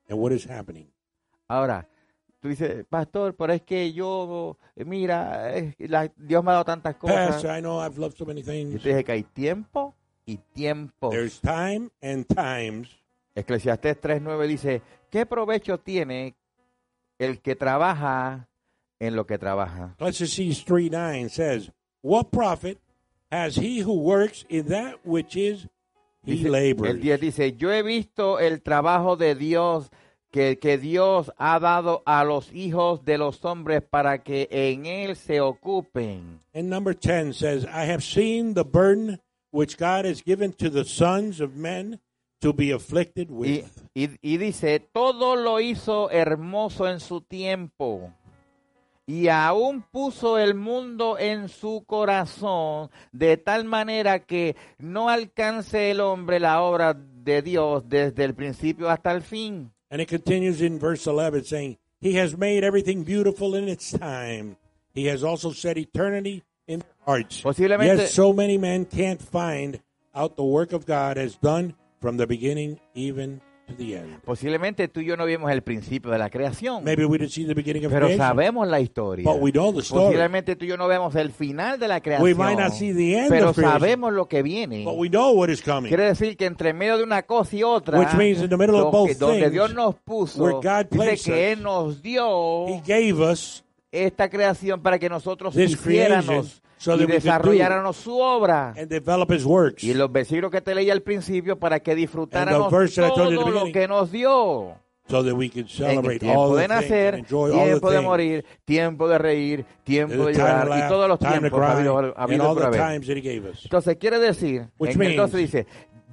and 0.09 0.19
what 0.19 0.33
is 0.33 0.49
happening. 0.49 0.91
Ahora, 1.49 1.89
tú 2.41 2.49
dices, 2.49 2.85
pastor, 2.89 3.35
pero 3.37 3.53
es 3.53 3.63
que 3.63 3.93
yo, 3.93 4.57
eh, 4.77 4.85
mira, 4.85 5.55
es 5.55 5.75
la- 5.79 6.11
Dios 6.17 6.43
me 6.45 6.51
ha 6.51 6.55
dado 6.55 6.65
tantas 6.65 6.97
cosas. 6.97 7.31
Pastor, 7.35 7.57
I 7.59 7.61
know 7.61 7.81
I've 7.85 7.99
loved 7.99 8.17
so 8.17 8.25
many 8.25 8.43
Yo 8.43 8.53
things. 8.53 8.83
te 8.83 8.89
dije 8.91 9.05
que 9.05 9.13
hay 9.13 9.23
tiempo 9.25 9.95
y 10.27 10.39
tiempo. 10.55 11.11
There's 11.11 11.41
time 11.41 11.91
and 12.03 12.27
times. 12.27 12.89
Eclesiastés 13.35 14.01
3.9 14.01 14.47
dice, 14.47 14.83
¿qué 15.11 15.25
provecho 15.27 15.79
tiene 15.79 16.35
el 17.19 17.41
que 17.41 17.55
trabaja 17.57 18.49
en 18.99 19.15
lo 19.17 19.27
que 19.27 19.39
trabaja? 19.39 19.95
Ecclesiastes 19.99 20.65
3 20.65 20.91
9 20.91 21.29
says, 21.29 21.73
What 22.03 22.27
profit 22.31 22.79
has 23.31 23.57
he 23.57 23.83
who 23.83 23.93
works 23.95 24.45
in 24.49 24.67
that 24.69 24.97
which 25.05 25.37
is 25.37 25.69
he 26.25 26.33
Dice- 26.37 26.49
labors? 26.51 26.91
el 26.91 27.01
10 27.01 27.21
dice, 27.21 27.53
yo 27.57 27.73
he 27.73 27.83
visto 27.83 28.39
el 28.39 28.61
trabajo 28.63 29.17
de 29.17 29.35
Dios 29.35 29.91
que, 30.31 30.59
que 30.59 30.79
Dios 30.79 31.33
ha 31.39 31.59
dado 31.59 32.03
a 32.07 32.25
los 32.25 32.53
hijos 32.53 33.05
de 33.05 33.19
los 33.19 33.45
hombres 33.45 33.83
para 33.83 34.23
que 34.23 34.49
en 34.51 34.87
él 34.87 35.17
se 35.17 35.41
ocupen. 35.41 36.41
And 36.55 36.69
number 36.69 36.95
10 36.95 37.35
says, 37.37 37.65
I 37.65 37.91
have 37.91 38.03
seen 38.03 38.55
the 38.55 38.65
burden 38.65 39.21
which 39.51 39.77
God 39.79 40.05
has 40.05 40.23
given 40.23 40.53
to 40.55 40.71
the 40.71 40.85
sons 40.85 41.41
of 41.41 41.55
men 41.57 42.01
to 42.41 42.53
be 42.53 42.71
afflicted 42.73 43.29
Y, 43.31 43.33
with. 43.33 43.65
y- 43.95 44.19
y 44.21 44.37
dice, 44.37 44.79
todo 44.81 45.35
lo 45.37 45.61
hizo 45.61 46.11
hermoso 46.11 46.87
en 46.89 47.01
su 47.01 47.21
tiempo. 47.23 48.13
Y 49.07 49.29
aún 49.29 49.83
puso 49.91 50.37
el 50.39 50.55
mundo 50.55 51.19
en 51.19 51.49
su 51.49 51.83
corazón, 51.87 52.91
de 53.11 53.39
tal 53.39 53.65
manera 53.65 54.19
que 54.27 54.55
no 54.77 55.09
alcance 55.09 55.91
el 55.91 56.01
hombre 56.03 56.39
la 56.41 56.61
obra 56.61 56.93
de 56.95 57.41
Dios 57.41 57.89
desde 57.89 58.25
el 58.25 58.35
principio 58.35 58.91
hasta 58.91 59.11
el 59.13 59.23
fin. 59.23 59.73
And 59.91 60.01
it 60.01 60.09
continues 60.09 60.61
in 60.61 60.79
verse 60.79 61.07
11 61.07 61.45
saying, 61.45 61.79
He 62.01 62.15
has 62.15 62.37
made 62.37 62.63
everything 62.65 63.05
beautiful 63.05 63.55
in 63.55 63.69
its 63.69 63.91
time. 63.93 64.57
He 64.93 65.07
has 65.07 65.25
also 65.25 65.53
set 65.53 65.79
eternity 65.79 66.43
in 66.67 66.81
their 66.81 66.89
hearts. 67.05 67.41
Posiblemente- 67.43 67.99
Yet 67.99 68.09
so 68.11 68.33
many 68.33 68.59
men 68.59 68.85
can't 68.85 69.21
find 69.23 69.81
out 70.15 70.37
the 70.37 70.45
work 70.45 70.73
of 70.73 70.85
God 70.87 71.17
has 71.17 71.37
done 71.37 71.75
from 72.01 72.17
the 72.17 72.27
beginning 72.27 72.81
even 72.95 73.41
to 73.69 73.75
the 73.77 73.97
end. 73.99 74.21
Posiblemente 74.25 74.89
tú 74.89 75.01
y 75.01 75.05
yo 75.07 75.17
no 75.17 75.25
vimos 75.27 75.51
el 75.53 75.63
principio 75.63 76.11
de 76.11 76.19
la 76.19 76.31
creación, 76.31 76.83
Maybe 76.83 77.05
we 77.05 77.19
didn't 77.19 77.31
see 77.33 77.45
the 77.47 77.55
beginning 77.55 77.85
of 77.87 77.93
pero 77.93 78.07
creation, 78.07 78.27
sabemos 78.27 78.67
la 78.69 78.81
historia. 78.81 79.25
but 79.25 79.41
we 79.41 79.53
know 79.53 79.73
the 79.73 79.81
story. 79.83 80.07
Posiblemente 80.07 80.57
tú 80.57 80.65
y 80.65 80.69
yo 80.69 80.77
no 80.77 80.89
vemos 80.89 81.15
el 81.15 81.31
final 81.31 81.79
de 81.79 81.87
la 81.89 81.97
We 81.97 82.01
creación, 82.01 82.37
might 82.39 82.59
not 82.59 82.73
see 82.73 82.93
the 82.93 83.19
end 83.19 83.29
pero 83.29 83.51
of 83.51 83.55
creation, 83.57 83.81
sabemos 83.81 84.13
lo 84.13 84.27
que 84.27 84.43
viene. 84.43 84.85
but 84.85 84.97
we 84.97 85.09
know 85.09 85.33
what 85.33 85.49
is 85.51 85.63
coming. 85.63 85.89
Quiere 85.89 86.05
decir 86.05 86.37
que 86.37 86.47
entre 86.47 86.73
medio 86.73 86.97
de 86.99 87.05
una 87.05 87.23
cosa 87.23 87.55
y 87.57 87.63
otra, 87.63 87.99
Which 87.99 88.15
means 88.15 88.41
in 88.43 88.49
the 88.49 88.57
middle 88.57 88.77
of 88.81 88.91
both 88.91 89.09
que- 89.09 89.15
donde 89.15 89.41
things, 89.41 89.53
Dios 89.53 89.75
nos 89.75 89.95
puso, 89.97 90.43
where 90.43 90.55
God 90.55 90.87
dice 90.91 90.97
placed 90.97 91.25
que 91.27 91.33
us, 91.53 91.59
Él 91.59 91.63
nos 91.63 92.03
dio 92.03 92.67
He 92.69 92.83
gave 92.87 93.13
us 93.23 93.65
esta 93.93 94.29
creación 94.29 94.83
para 94.83 94.99
que 94.99 95.09
nosotros 95.09 95.55
hiciéramos 95.57 96.63
so 96.79 96.97
y 96.97 97.07
desarrolláramos 97.07 97.97
su 97.97 98.19
obra. 98.19 98.75
and 98.77 98.89
develop 98.89 99.31
His 99.31 99.45
works. 99.45 99.85
Y 99.85 99.95
los 99.95 100.11
versículos 100.11 100.51
que 100.51 100.61
te 100.61 100.75
leí 100.75 100.91
al 100.91 101.03
principio 101.03 101.59
para 101.59 101.81
que 101.81 101.95
disfrutáramos 101.95 102.73
todo 102.95 103.31
lo 103.31 103.65
que 103.73 103.87
nos 103.87 104.11
dio. 104.11 104.77
so 105.09 105.25
that 105.25 105.33
we 105.33 105.51
En 105.55 105.67
celebrate 105.67 106.19
tiempo 106.19 106.39
all 106.43 106.57
de 106.59 106.69
nacer, 106.69 107.15
enjoy 107.15 107.51
all 107.51 107.65
tiempo 107.65 107.91
de 107.91 108.01
morir, 108.03 108.45
tiempo 108.67 109.09
de 109.09 109.17
reír, 109.19 109.65
tiempo 109.83 110.27
de 110.27 110.35
llorar 110.35 110.67
y 110.67 110.71
laugh, 110.71 110.89
todos 110.89 111.09
los 111.09 111.19
tiempos 111.19 111.61
habidos 111.63 112.47
all 112.47 112.55
por 112.55 112.65
haber. 112.67 113.01
Entonces 113.65 113.97
quiere 113.97 114.19
decir, 114.19 114.69
en- 114.79 115.03
entonces 115.03 115.41
dice, 115.41 115.67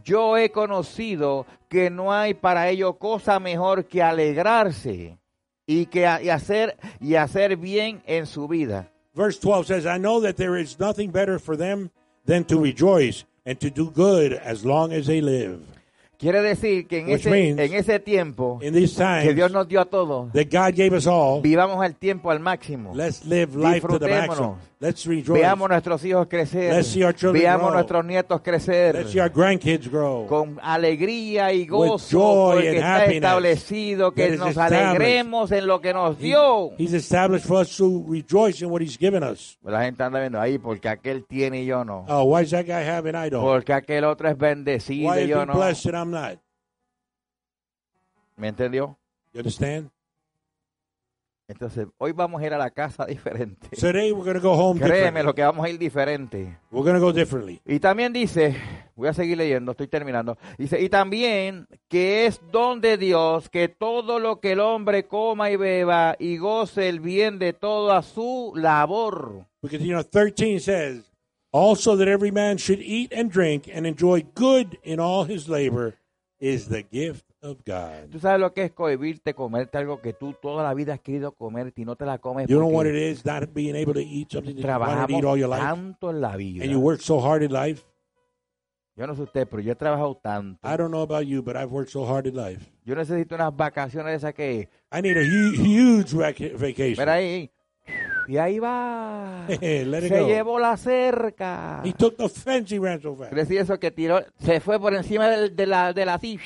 yo 0.04 0.38
he 0.38 0.50
conocido 0.52 1.46
que 1.68 1.90
no 1.90 2.14
hay 2.14 2.36
para 2.36 2.70
ello 2.70 2.94
cosa 2.98 3.38
mejor 3.40 3.86
que 3.86 4.02
alegrarse 4.02 5.18
y 5.68 5.88
que 5.88 6.08
y 6.24 6.30
hacer 6.30 6.78
y 7.02 7.16
hacer 7.16 7.58
bien 7.58 8.02
en 8.06 8.26
su 8.28 8.48
vida. 8.48 8.92
Verse 9.16 9.38
12 9.40 9.68
says, 9.68 9.86
I 9.86 9.98
know 9.98 10.20
that 10.20 10.38
there 10.38 10.58
is 10.58 10.78
nothing 10.80 11.10
better 11.10 11.40
for 11.40 11.56
them 11.56 11.90
than 12.26 12.44
to 12.46 12.60
rejoice 12.60 13.24
and 13.46 13.60
to 13.62 13.70
do 13.70 13.90
good 13.90 14.34
as 14.34 14.66
long 14.66 14.92
as 14.92 15.08
they 15.08 15.22
live. 15.22 15.62
Quiere 16.18 16.42
decir 16.42 16.88
que 16.88 17.00
en 17.00 17.06
Which 17.08 17.22
ese 17.26 17.30
means- 17.32 17.60
en 17.60 17.74
ese 17.74 18.00
tiempo 18.00 18.60
In 18.62 18.74
these 18.74 18.96
que 19.24 19.34
Dios 19.34 19.52
nos 19.52 19.68
dio 19.68 19.82
a 19.82 19.86
todos, 19.86 20.32
that 20.34 20.46
God 20.52 20.74
gave 20.76 20.96
us 20.96 21.08
all, 21.08 21.42
vivamos 21.42 21.86
el 21.86 21.96
tiempo 21.96 22.32
al 22.32 22.40
máximo. 22.40 22.94
let's 22.96 23.26
live 23.26 23.56
life 23.56 23.86
to 23.88 24.00
the 24.00 24.08
maximum. 24.08 24.56
Let's 24.78 25.06
rejoice. 25.08 25.40
Veamos 25.40 25.70
nuestros 25.70 26.04
hijos 26.04 26.28
crecer, 26.28 26.74
Let's 26.74 26.90
see 26.90 27.02
our 27.04 27.14
children 27.16 27.42
veamos 27.42 27.68
grow. 27.68 27.74
nuestros 27.76 28.06
nietos 28.06 28.42
crecer. 28.42 28.94
Let's 28.94 29.12
see 29.12 29.20
our 29.22 29.32
grandkids 29.32 29.90
grow. 29.90 30.28
con 30.28 30.60
alegría 30.62 31.54
y 31.54 31.62
With 31.62 31.70
gozo 31.70 32.10
joy 32.20 32.54
porque 32.56 32.68
and 32.70 32.78
está 32.78 32.96
happiness 32.98 33.16
establecido 33.24 34.12
que 34.14 34.24
that 34.28 34.34
is 34.34 34.40
nos 34.40 34.58
alegremos 34.58 35.52
en 35.54 35.66
lo 35.68 35.80
que 35.80 35.94
nos 35.94 36.18
He- 36.20 36.24
dio. 36.24 36.72
he's 36.78 36.94
established 36.94 37.48
for 37.48 37.62
us 37.62 37.76
to 37.78 38.06
rejoice 38.08 38.62
in 38.64 38.70
what 38.70 38.82
He's 38.82 38.98
given 39.00 39.24
us. 39.24 39.58
La 39.64 39.82
gente 39.86 40.04
anda 40.04 40.20
viendo 40.20 40.40
ahí 40.42 40.58
porque 40.60 40.90
aquel 40.90 41.24
tiene 41.26 41.62
y 41.62 41.66
yo 41.66 41.84
no. 41.86 42.06
Oh, 42.10 42.24
why 42.26 42.42
does 42.42 42.52
that 42.52 42.66
guy 42.66 42.84
have 42.84 43.08
and 43.08 43.16
I 43.18 43.30
don't? 43.30 43.44
Porque 43.46 43.72
aquel 43.74 44.04
otro 44.04 44.30
es 44.30 44.38
bendecido 44.38 45.10
Why 45.10 45.20
y 45.20 45.24
is 45.24 45.30
yo 45.30 45.42
he 45.42 45.46
no. 45.46 45.54
blessed 45.54 45.96
I'm 46.06 46.12
not? 46.12 46.40
¿Me 48.38 48.48
entendió? 48.48 48.98
You 49.34 49.40
understand? 49.40 49.90
Entonces, 51.48 51.88
hoy 51.98 52.12
vamos 52.12 52.42
a 52.42 52.46
ir 52.46 52.54
a 52.54 52.58
la 52.58 52.70
casa 52.70 53.06
diferente. 53.08 53.76
So 53.76 53.88
today 53.88 54.12
we're 54.12 54.24
going 54.24 54.40
to 54.40 54.42
go 54.42 54.56
home 54.56 54.80
Créeme 54.80 55.24
lo 55.24 55.34
que 55.34 55.44
vamos 55.44 55.66
a 55.66 55.70
ir 55.70 55.80
diferente. 55.80 56.60
We're 56.72 56.84
going 56.84 57.00
to 57.00 57.00
go 57.00 57.12
differently. 57.12 57.62
Y 57.66 57.80
también 57.80 58.14
dice, 58.14 58.56
voy 58.96 59.10
a 59.10 59.14
seguir 59.14 59.38
leyendo, 59.38 59.72
estoy 59.72 59.88
terminando. 59.88 60.38
Dice, 60.58 60.80
y 60.82 60.90
también 60.90 61.68
que 61.88 62.26
es 62.26 62.40
don 62.52 62.82
de 62.82 62.98
Dios 62.98 63.50
que 63.50 63.68
todo 63.68 64.20
lo 64.20 64.40
que 64.40 64.54
el 64.54 64.60
hombre 64.60 65.08
coma 65.08 65.50
y 65.50 65.56
beba 65.56 66.16
y 66.20 66.38
goce 66.38 66.88
el 66.90 67.00
bien 67.00 67.40
de 67.40 67.54
toda 67.54 68.02
su 68.02 68.54
labor. 68.56 69.46
Because, 69.62 69.84
you 69.84 69.94
know, 69.94 70.04
13 70.04 70.60
says, 70.60 71.15
also 71.56 71.96
that 71.96 72.08
every 72.10 72.32
man 72.32 72.58
should 72.58 72.82
eat 72.82 73.14
and 73.14 73.32
drink 73.32 73.70
and 73.74 73.86
enjoy 73.88 74.26
good 74.36 74.78
in 74.84 75.00
all 75.00 75.24
his 75.24 75.48
labor 75.48 75.96
is 76.38 76.68
the 76.68 76.84
gift 76.84 77.24
of 77.42 77.64
God. 77.64 78.10
Tú 78.12 78.20
sabes 78.20 78.42
lo 78.42 78.52
que 78.54 78.66
es 78.66 78.72
cohibirte, 78.74 79.34
comerte 79.34 79.78
algo 79.78 80.02
que 80.02 80.12
tú 80.12 80.34
toda 80.42 80.64
la 80.64 80.74
vida 80.74 80.94
has 80.94 81.00
querido 81.00 81.32
comerte 81.32 81.82
y 81.82 81.86
no 81.86 81.96
te 81.96 82.06
la 82.06 82.18
comes 82.18 82.50
You 82.50 82.58
know 82.58 82.68
what 82.68 82.86
it 82.88 82.96
is, 82.96 83.24
not 83.24 83.54
being 83.54 83.76
able 83.76 83.94
to 83.94 84.02
eat 84.02 84.32
something 84.34 84.56
that 84.56 84.64
you 84.68 84.80
wanted 84.80 85.08
to 85.08 85.18
eat 85.18 85.24
all 85.24 85.38
your 85.38 85.48
life? 85.50 85.62
tanto 85.62 86.10
en 86.10 86.20
la 86.20 86.36
vida. 86.36 86.64
And 86.64 86.72
you 86.74 86.80
work 86.82 87.00
so 87.02 87.20
hard 87.22 87.42
in 87.42 87.52
life? 87.54 87.84
Yo 88.98 89.06
no 89.08 89.14
sé 89.16 89.22
usted, 89.24 89.48
pero 89.48 89.62
yo 89.62 89.72
he 89.72 89.76
trabajado 89.76 90.18
tanto. 90.22 90.60
I 90.64 90.76
don't 90.78 90.92
know 90.92 91.04
about 91.04 91.26
you, 91.26 91.42
but 91.42 91.56
I've 91.56 91.72
worked 91.72 91.92
so 91.92 92.06
hard 92.06 92.28
in 92.28 92.36
life. 92.36 92.66
Yo 92.86 92.96
necesito 92.96 93.36
unas 93.36 93.56
vacaciones 93.56 94.14
esas 94.18 94.34
que, 94.34 94.68
I 94.92 95.02
need 95.02 95.18
a 95.18 95.22
hu- 95.24 95.54
huge 95.64 96.14
vac- 96.14 96.54
vacation. 96.58 97.00
mira 97.02 97.14
ahí, 97.14 97.50
y 98.28 98.38
ahí 98.38 98.60
va. 98.60 99.46
Se 99.60 99.86
go. 99.86 100.28
llevó 100.28 100.60
la 100.60 100.78
cerca. 100.78 101.82
He 101.84 101.94
took 101.94 102.18
the 102.18 102.30
fence 102.30 102.76
he 102.76 102.80
ran 102.80 103.02
so 103.02 103.16
fast. 103.16 103.34
Decir 103.34 103.60
eso 103.60 103.80
que 103.80 103.92
tiró, 103.92 104.24
se 104.40 104.60
fue 104.60 104.80
por 104.80 104.94
encima 104.94 105.28
del- 105.30 105.56
de, 105.56 105.66
la 105.66 105.94
de 105.94 106.06
la 106.06 106.16
así, 106.16 106.40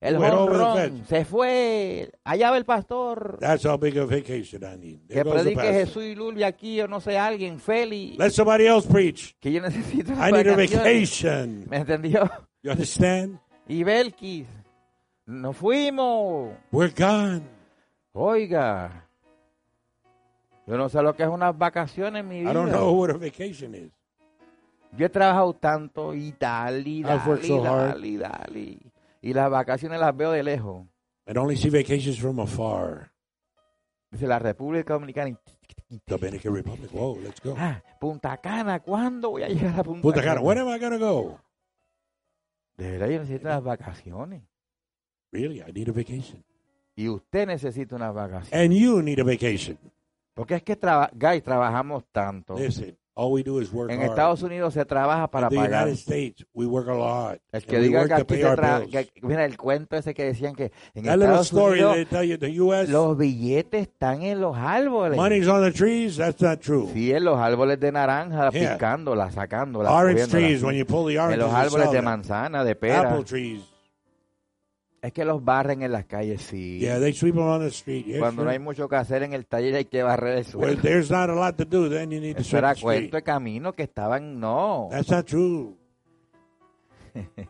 El 0.00 0.16
jonrón 0.16 1.04
se 1.06 1.26
fue. 1.26 2.10
Allá 2.24 2.50
va 2.50 2.56
el 2.56 2.64
pastor. 2.64 3.36
That's 3.38 3.66
how 3.66 3.76
big 3.76 3.98
a 3.98 4.06
vacation 4.06 4.62
I 4.62 4.76
need. 4.78 4.98
There 5.06 5.22
Que 5.22 5.22
goes 5.22 5.34
the 5.36 5.42
predique 5.42 5.56
pastor. 5.56 5.74
Jesús 5.74 6.02
y 6.04 6.14
Luli 6.14 6.42
aquí 6.42 6.80
o 6.80 6.88
no 6.88 7.00
sé, 7.00 7.18
alguien, 7.18 7.60
Feli. 7.60 8.16
Let 8.18 8.30
somebody 8.30 8.66
else 8.66 8.88
preach. 8.88 9.34
Que 9.38 9.52
yo 9.52 9.60
necesito 9.60 10.12
unas 10.12 10.28
I 10.28 10.32
need 10.32 10.48
a 10.48 10.56
vacation. 10.56 11.66
¿Me 11.68 11.76
entendió? 11.78 12.30
You 12.62 12.70
understand? 12.72 13.38
Y 13.68 13.84
Belkis. 13.84 14.46
Nos 15.26 15.54
fuimos. 15.56 16.54
We're 16.72 16.94
gone. 16.96 17.42
Oiga. 18.12 19.06
Yo 20.70 20.78
no 20.78 20.88
sé 20.88 21.02
lo 21.02 21.16
que 21.16 21.24
es 21.24 21.28
unas 21.28 21.58
vacaciones 21.58 22.20
en 22.20 22.28
mi 22.28 22.40
vida. 22.42 22.52
I 22.52 22.54
don't 22.54 22.70
know 22.70 22.92
what 22.92 23.10
a 23.10 23.14
vacation 23.14 23.74
is. 23.74 23.90
Yo 24.96 25.06
he 25.06 25.08
trabajado 25.08 25.52
tanto 25.54 26.14
y 26.14 26.30
tal, 26.30 26.86
y 26.86 27.02
so 27.02 27.36
y 27.42 27.60
dale, 27.60 28.06
y 28.06 28.16
dale. 28.16 28.78
Y 29.20 29.32
las 29.34 29.50
vacaciones 29.50 29.98
las 29.98 30.16
veo 30.16 30.30
de 30.30 30.44
lejos. 30.44 30.86
I 31.26 31.36
only 31.36 31.56
see 31.56 31.70
vacations 31.70 32.20
from 32.20 32.38
afar. 32.38 33.10
Dice 34.12 34.28
la 34.28 34.38
República 34.38 34.92
Dominicana. 34.92 35.36
Dominican 36.06 36.54
Republic. 36.54 36.90
Whoa, 36.92 37.18
let's 37.20 37.40
go. 37.42 37.56
Ah, 37.58 37.82
Punta 37.98 38.36
Cana, 38.36 38.78
¿cuándo 38.78 39.30
voy 39.30 39.42
a 39.42 39.48
llegar 39.48 39.80
a 39.80 39.82
Punta, 39.82 40.02
Punta 40.02 40.22
Cana. 40.22 40.40
When 40.40 40.56
am 40.56 40.68
I 40.68 40.78
to 40.78 40.98
go? 41.00 41.40
De 42.76 42.92
verdad, 42.92 43.08
yo 43.08 43.18
necesito 43.18 43.48
unas 43.48 43.64
vacaciones. 43.64 44.42
Really? 45.32 45.60
I 45.62 45.72
need 45.72 45.88
a 45.88 45.92
vacation. 45.92 46.44
Y 46.94 47.08
usted 47.08 47.48
necesita 47.48 47.96
unas 47.96 48.14
vacaciones. 48.14 48.52
And 48.52 48.72
you 48.72 49.02
need 49.02 49.18
a 49.18 49.24
vacation. 49.24 49.76
Porque 50.40 50.54
es 50.54 50.62
que, 50.62 50.74
traba, 50.76 51.10
guys, 51.12 51.42
trabajamos 51.42 52.04
tanto. 52.10 52.54
Listen, 52.58 52.96
all 53.14 53.30
we 53.32 53.42
do 53.42 53.60
is 53.60 53.70
work 53.70 53.90
En 53.90 54.00
hard. 54.00 54.08
Estados 54.08 54.42
Unidos 54.42 54.72
se 54.72 54.84
trabaja 54.86 55.30
para 55.30 55.48
In 55.48 55.50
the 55.50 55.56
pagar. 55.56 55.82
United 55.88 55.98
States, 56.00 56.46
we 56.54 56.64
work 56.64 56.88
a 56.88 56.94
lot. 56.94 57.38
El 57.52 57.62
que 57.64 57.78
diga 57.78 58.06
que 58.06 58.14
aquí 58.14 58.36
se 58.36 58.46
our 58.46 58.56
tra 58.56 58.78
bills. 58.78 58.90
que- 59.12 59.20
Mira, 59.26 59.44
el 59.44 59.58
cuento 59.58 59.96
ese 59.96 60.14
que 60.14 60.24
decían 60.24 60.54
que 60.54 60.72
en 60.94 61.04
That 61.04 61.20
Estados 61.20 61.52
Unidos 61.52 61.96
you 62.26 62.38
the 62.38 62.60
U.S. 62.62 62.90
los 62.90 63.18
billetes 63.18 63.82
están 63.82 64.22
en 64.22 64.40
los 64.40 64.56
árboles. 64.56 65.18
money's 65.18 65.46
on 65.46 65.62
the 65.62 65.72
trees. 65.72 66.16
That's 66.16 66.40
not 66.40 66.60
true. 66.60 66.88
Sí, 66.94 67.12
en 67.12 67.24
los 67.24 67.36
árboles 67.38 67.78
de 67.78 67.92
naranja, 67.92 68.50
Yeah. 68.50 68.72
picándola, 68.78 69.30
sacándola. 69.30 69.92
Orange 69.92 70.26
trees, 70.28 70.62
when 70.62 70.76
you 70.76 70.86
pull 70.86 71.06
the 71.06 71.14
En 71.16 71.20
oranges, 71.20 71.38
los 71.38 71.50
you 71.50 71.56
árboles 71.56 71.90
de 71.92 72.00
manzana, 72.02 72.64
de 72.64 72.74
pera. 72.74 73.10
Apple 73.12 73.24
trees. 73.24 73.60
Es 75.02 75.12
que 75.14 75.24
los 75.24 75.42
barren 75.42 75.82
en 75.82 75.92
las 75.92 76.04
calles, 76.04 76.42
sí. 76.42 76.78
Yeah, 76.78 76.98
they 77.00 77.12
sweep 77.14 77.34
them 77.34 77.44
on 77.46 77.60
the 77.60 77.68
street. 77.68 78.04
Yeah, 78.04 78.18
Cuando 78.18 78.42
no 78.42 78.48
sure. 78.48 78.52
hay 78.52 78.58
mucho 78.58 78.86
que 78.88 78.96
hacer 78.96 79.22
en 79.22 79.32
el 79.32 79.46
taller 79.46 79.74
hay 79.74 79.86
que 79.86 80.02
barrer 80.02 80.32
el 80.38 80.44
Well, 80.54 80.74
suelo. 80.76 80.82
there's 80.82 81.10
not 81.10 81.30
a 81.30 81.34
lot 81.34 81.56
to 81.56 81.64
do. 81.64 81.88
Then 81.88 82.10
you 82.10 82.20
need 82.20 82.34
to 82.36 82.42
Eso 82.42 82.50
sweep 82.50 82.58
era 82.58 82.74
the 82.74 82.80
cuento 82.82 83.16
de 83.16 83.22
camino 83.22 83.72
que 83.72 83.82
estaban, 83.84 84.38
no. 84.38 84.88
That's 84.90 85.10
not 85.10 85.24
true. 85.26 85.74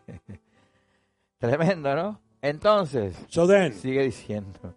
Tremendo, 1.39 1.95
¿no? 1.95 2.21
Entonces, 2.41 3.15
So 3.27 3.45
then, 3.47 3.73
sigue 3.73 4.03
diciendo 4.03 4.75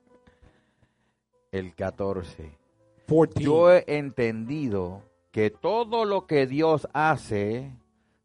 el 1.53 1.75
14. 1.75 2.59
14. 3.07 3.41
Yo 3.41 3.71
he 3.71 3.85
entendido 3.87 5.03
que 5.31 5.51
todo 5.51 6.05
lo 6.05 6.27
que 6.27 6.47
Dios 6.47 6.89
hace 6.93 7.71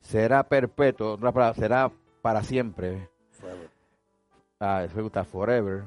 será 0.01 0.47
perpetuo, 0.47 1.17
será 1.55 1.91
para 2.21 2.43
siempre. 2.43 3.09
Forever. 3.31 3.68
Ah, 4.59 4.85
gusta, 4.93 5.23
forever. 5.23 5.85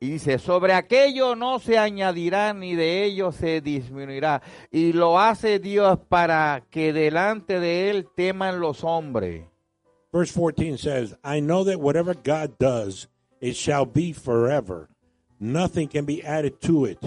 Y 0.00 0.10
dice, 0.10 0.38
sobre 0.38 0.74
aquello 0.74 1.34
no 1.34 1.58
se 1.58 1.76
añadirá 1.76 2.52
ni 2.54 2.76
de 2.76 3.04
ello 3.04 3.32
se 3.32 3.60
disminuirá. 3.60 4.42
Y 4.70 4.92
lo 4.92 5.18
hace 5.18 5.58
Dios 5.58 5.98
para 6.08 6.62
que 6.70 6.92
delante 6.92 7.58
de 7.58 7.90
él 7.90 8.06
teman 8.14 8.60
los 8.60 8.84
hombres. 8.84 9.44
Verse 10.12 10.32
14 10.32 10.78
says, 10.78 11.16
I 11.24 11.40
know 11.40 11.64
that 11.64 11.80
whatever 11.80 12.14
God 12.14 12.58
does, 12.58 13.08
it 13.40 13.54
shall 13.56 13.84
be 13.84 14.12
forever. 14.12 14.88
Nothing 15.40 15.88
can 15.88 16.04
be 16.04 16.24
added 16.24 16.60
to 16.62 16.84
it, 16.84 16.98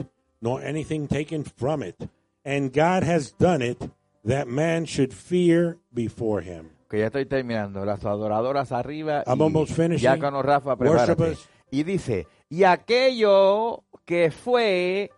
nor 0.41 0.61
anything 0.61 1.07
taken 1.07 1.43
from 1.43 1.81
it. 1.83 2.09
And 2.45 2.73
God 2.73 3.03
has 3.03 3.31
done 3.31 3.61
it 3.61 3.89
that 4.25 4.47
man 4.47 4.85
should 4.85 5.13
fear 5.13 5.77
before 5.93 6.41
him. 6.41 6.71
Que 6.91 6.99
ya 6.99 7.05
estoy 7.05 7.25
terminando. 7.25 7.85
Las 7.85 8.03
adoradoras 8.03 8.73
arriba. 8.73 9.23
I'm 9.25 9.39
y 9.39 9.43
almost 9.43 9.71
finishing. 9.71 10.03
Ya 10.03 10.19
con 10.19 10.43
Rafa, 10.43 10.75
prepárate. 10.75 11.37
Y 11.71 11.83
dice, 11.83 12.27
y 12.49 12.65
aquello 12.65 13.85
que 14.03 14.29
fue, 14.29 15.09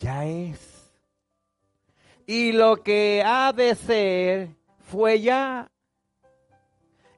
ya 0.00 0.24
es. 0.24 0.90
Y 2.26 2.52
lo 2.52 2.82
que 2.82 3.22
ha 3.26 3.52
de 3.52 3.74
ser, 3.74 4.48
fue 4.78 5.20
ya. 5.20 5.70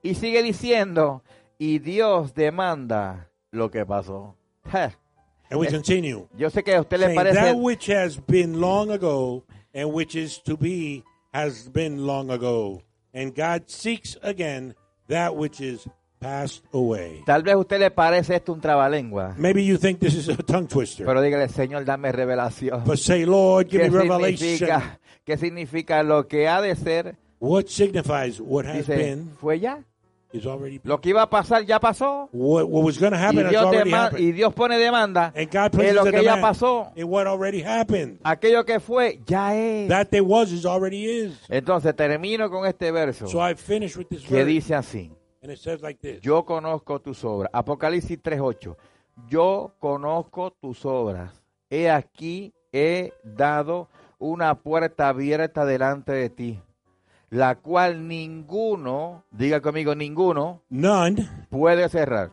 Y 0.02 0.16
sigue 0.16 0.42
diciendo, 0.42 1.22
y 1.56 1.78
Dios 1.78 2.34
demanda 2.34 3.30
lo 3.52 3.70
que 3.70 3.86
pasó. 3.86 4.34
And 4.72 5.60
we 5.60 5.68
continue. 5.68 6.26
Yo 6.36 6.50
sé 6.50 6.64
que 6.64 6.74
a 6.74 6.80
usted 6.80 6.98
le 6.98 7.14
parece... 7.14 7.40
that 7.40 7.54
which 7.54 7.88
has 7.88 8.18
been 8.26 8.60
long 8.60 8.90
ago 8.90 9.44
and 9.72 9.92
which 9.92 10.16
is 10.16 10.42
to 10.42 10.56
be 10.56 11.04
has 11.32 11.70
been 11.70 12.04
long 12.04 12.32
ago. 12.32 12.82
And 13.14 13.32
God 13.34 13.64
seeks 13.68 14.18
again 14.22 14.74
that 15.08 15.34
which 15.36 15.60
is 15.60 15.88
passed 16.18 16.64
away. 16.72 17.22
Tal 17.26 17.42
vez 17.42 17.54
a 17.54 17.58
usted 17.58 17.78
le 17.78 17.90
parece 17.90 18.34
esto 18.34 18.52
un 18.52 18.60
trabalengua. 18.60 19.34
Maybe 19.38 19.64
you 19.64 19.78
think 19.78 20.00
this 20.00 20.14
is 20.14 20.28
a 20.28 20.36
tongue 20.36 20.66
twister. 20.66 21.06
Pero 21.06 21.20
dígale, 21.22 21.48
Señor, 21.48 21.84
dame 21.84 22.10
revelación. 22.12 22.82
But 22.84 22.96
say, 22.98 23.24
Lord, 23.24 23.68
give 23.68 23.82
¿Qué 23.84 23.90
me 23.90 23.98
revelation. 24.00 24.38
significa, 24.38 24.98
¿Qué 25.24 25.36
significa 25.36 26.02
lo 26.02 26.26
que 26.26 26.48
ha 26.48 26.60
de 26.60 26.74
ser? 26.74 27.16
What 27.40 27.66
signifies 27.68 28.40
what 28.40 28.64
has 28.66 28.86
Dice, 28.86 28.96
been 28.96 29.30
fue 29.38 29.60
ya. 29.60 29.84
Already. 30.44 30.80
Lo 30.84 31.00
que 31.00 31.10
iba 31.10 31.22
a 31.22 31.30
pasar 31.30 31.64
ya 31.64 31.78
pasó. 31.78 32.28
What, 32.32 32.64
what 32.68 32.84
was 32.84 32.98
going 32.98 33.12
to 33.12 33.16
Y 33.18 33.20
happen 33.22 33.44
has 33.46 33.50
Dios, 33.50 33.64
already 33.64 33.90
dema- 33.90 34.04
happened. 34.06 34.24
y 34.24 34.32
Dios 34.32 34.52
pone 34.54 34.78
demanda 34.78 35.32
and 35.36 35.50
God 35.50 35.70
places 35.72 35.94
lo 35.94 36.04
que 36.04 36.22
ya 36.24 36.40
pasó. 36.40 36.92
in 36.96 37.08
what 37.08 37.26
already 37.26 37.62
happened. 37.62 38.18
Aquello 38.24 38.64
que 38.64 38.80
fue, 38.80 39.20
ya 39.26 39.54
es. 39.56 39.88
That 39.88 40.08
there 40.10 40.22
was 40.24 40.50
is 40.52 40.66
already 40.66 41.04
is. 41.04 41.38
Entonces 41.48 41.94
termino 41.94 42.50
con 42.50 42.66
este 42.66 42.90
verso 42.90 43.26
So 43.28 43.40
I 43.40 43.54
finish 43.54 43.96
with 43.96 44.08
this 44.08 44.22
que 44.24 44.34
verse. 44.34 44.46
dice 44.46 44.74
así. 44.74 45.10
And 45.42 45.52
it 45.52 45.58
says 45.58 45.80
like 45.82 46.00
this. 46.00 46.20
Yo 46.22 46.44
conozco 46.44 47.00
tus 47.00 47.22
obras. 47.24 47.50
Apocalipsis 47.52 48.18
3.8. 48.22 48.74
Yo 49.28 49.72
conozco 49.78 50.50
tus 50.52 50.84
obras. 50.84 51.30
He 51.70 51.88
aquí, 51.90 52.52
he 52.72 53.12
dado 53.22 53.88
una 54.18 54.54
puerta 54.54 55.08
abierta 55.08 55.64
delante 55.66 56.12
de 56.12 56.30
ti, 56.30 56.60
la 57.34 57.56
cual 57.56 58.06
ninguno, 58.06 59.24
diga 59.32 59.60
conmigo, 59.60 59.94
ninguno 59.96 60.62
None 60.70 61.28
puede 61.50 61.88
cerrar. 61.88 62.30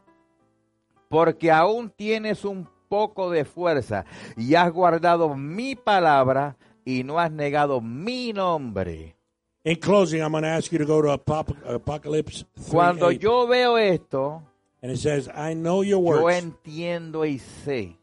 Porque 1.09 1.51
aún 1.51 1.89
tienes 1.89 2.45
un 2.45 2.67
poco 2.87 3.31
de 3.31 3.43
fuerza 3.43 4.05
y 4.37 4.53
has 4.53 4.71
guardado 4.71 5.35
mi 5.35 5.75
palabra 5.75 6.55
y 6.85 7.03
no 7.03 7.19
has 7.19 7.31
negado 7.31 7.81
mi 7.81 8.31
nombre. 8.31 9.15
In 9.63 9.77
closing, 9.77 10.21
I'm 10.21 10.31
going 10.31 10.43
to 10.43 10.49
ask 10.49 10.71
you 10.71 10.77
to 10.79 10.85
go 10.85 11.01
to 11.01 11.11
Apocalypse 11.11 12.45
3, 12.55 12.69
Cuando 12.71 13.07
8. 13.09 13.19
yo 13.19 13.47
veo 13.47 13.77
esto, 13.77 14.43
and 14.83 14.91
it 14.91 14.97
says, 14.99 15.27
I 15.29 15.53
know 15.55 15.81
your 15.83 15.99
yo 16.01 16.21
works. 16.21 16.35
entiendo 16.43 17.25
y 17.25 17.39
sé 17.39 17.97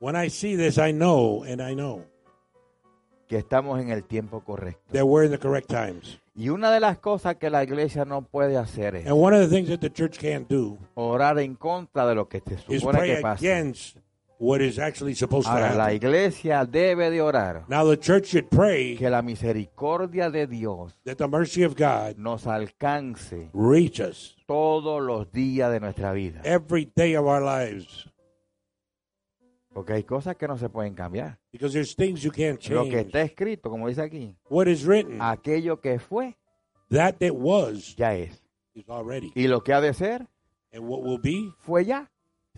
when 0.00 0.14
I 0.14 0.28
see 0.28 0.54
this, 0.56 0.78
I 0.78 0.92
know, 0.92 1.42
and 1.44 1.60
I 1.60 1.74
know 1.74 2.04
que 3.28 3.38
estamos 3.38 3.80
en 3.80 3.90
el 3.90 4.04
tiempo 4.04 4.40
correcto. 4.40 4.80
that 4.92 5.04
we're 5.04 5.24
in 5.24 5.30
the 5.32 5.38
correct 5.38 5.68
times. 5.68 6.18
Y 6.40 6.50
una 6.50 6.70
de 6.70 6.78
las 6.78 6.98
cosas 6.98 7.34
que 7.34 7.50
la 7.50 7.64
iglesia 7.64 8.04
no 8.04 8.22
puede 8.22 8.56
hacer 8.56 8.94
es 8.94 9.06
And 9.06 9.16
one 9.20 9.36
of 9.36 9.42
the 9.42 9.54
things 9.54 9.68
that 9.70 9.80
the 9.80 9.90
church 9.90 10.18
can't 10.18 10.48
do 10.48 10.78
orar 10.94 11.38
en 11.40 11.56
contra 11.56 12.06
de 12.06 12.14
lo 12.14 12.28
que 12.28 12.40
se 12.46 12.54
is 12.72 12.80
supone 12.80 12.98
pray 12.98 13.14
que 13.16 13.22
pasa. 13.22 13.44
against 13.44 13.96
what 14.38 14.60
is 14.60 14.78
actually 14.78 15.16
supposed 15.16 15.46
to 15.48 15.52
Ahora, 15.52 15.74
la 15.74 15.84
happen. 15.86 15.96
iglesia 15.96 16.64
debe 16.64 17.10
de 17.10 17.20
orar 17.20 17.64
Now, 17.68 17.84
the 17.90 17.96
church 17.98 18.26
should 18.28 18.48
pray 18.50 18.94
que 18.96 19.10
la 19.10 19.20
misericordia 19.20 20.30
de 20.30 20.46
Dios 20.46 20.96
that 21.04 21.16
the 21.16 21.26
mercy 21.26 21.64
of 21.64 21.74
God 21.74 22.16
nos 22.18 22.46
alcance 22.46 23.50
reach 23.52 23.98
us 23.98 24.36
todos 24.46 25.02
los 25.02 25.32
días 25.32 25.72
de 25.72 25.80
nuestra 25.80 26.12
vida. 26.12 26.40
every 26.44 26.88
day 26.94 27.16
of 27.16 27.26
our 27.26 27.42
lives. 27.42 28.06
Porque 29.78 29.92
hay 29.92 30.02
cosas 30.02 30.34
que 30.34 30.48
no 30.48 30.58
se 30.58 30.68
pueden 30.68 30.94
cambiar. 30.94 31.38
Because 31.52 31.72
there's 31.72 31.94
things 31.94 32.20
you 32.22 32.32
can't 32.32 32.60
Lo 32.68 32.82
que 32.84 32.90
change. 32.90 33.06
está 33.06 33.22
escrito, 33.22 33.70
como 33.70 33.86
dice 33.86 34.02
aquí, 34.02 34.34
What 34.50 34.66
is 34.66 34.84
written, 34.84 35.18
aquello 35.22 35.80
que 35.80 36.00
fue, 36.00 36.36
that 36.90 37.14
that 37.20 37.30
was, 37.32 37.94
ya 37.96 38.14
es. 38.16 38.42
is 38.74 38.88
already. 38.88 39.30
Y 39.36 39.46
lo 39.46 39.62
que 39.62 39.72
ha 39.72 39.80
de 39.80 39.94
ser, 39.94 40.26
And 40.72 40.82
what 40.88 41.02
will 41.04 41.20
be, 41.22 41.52
fue 41.60 41.84
ya. 41.84 42.10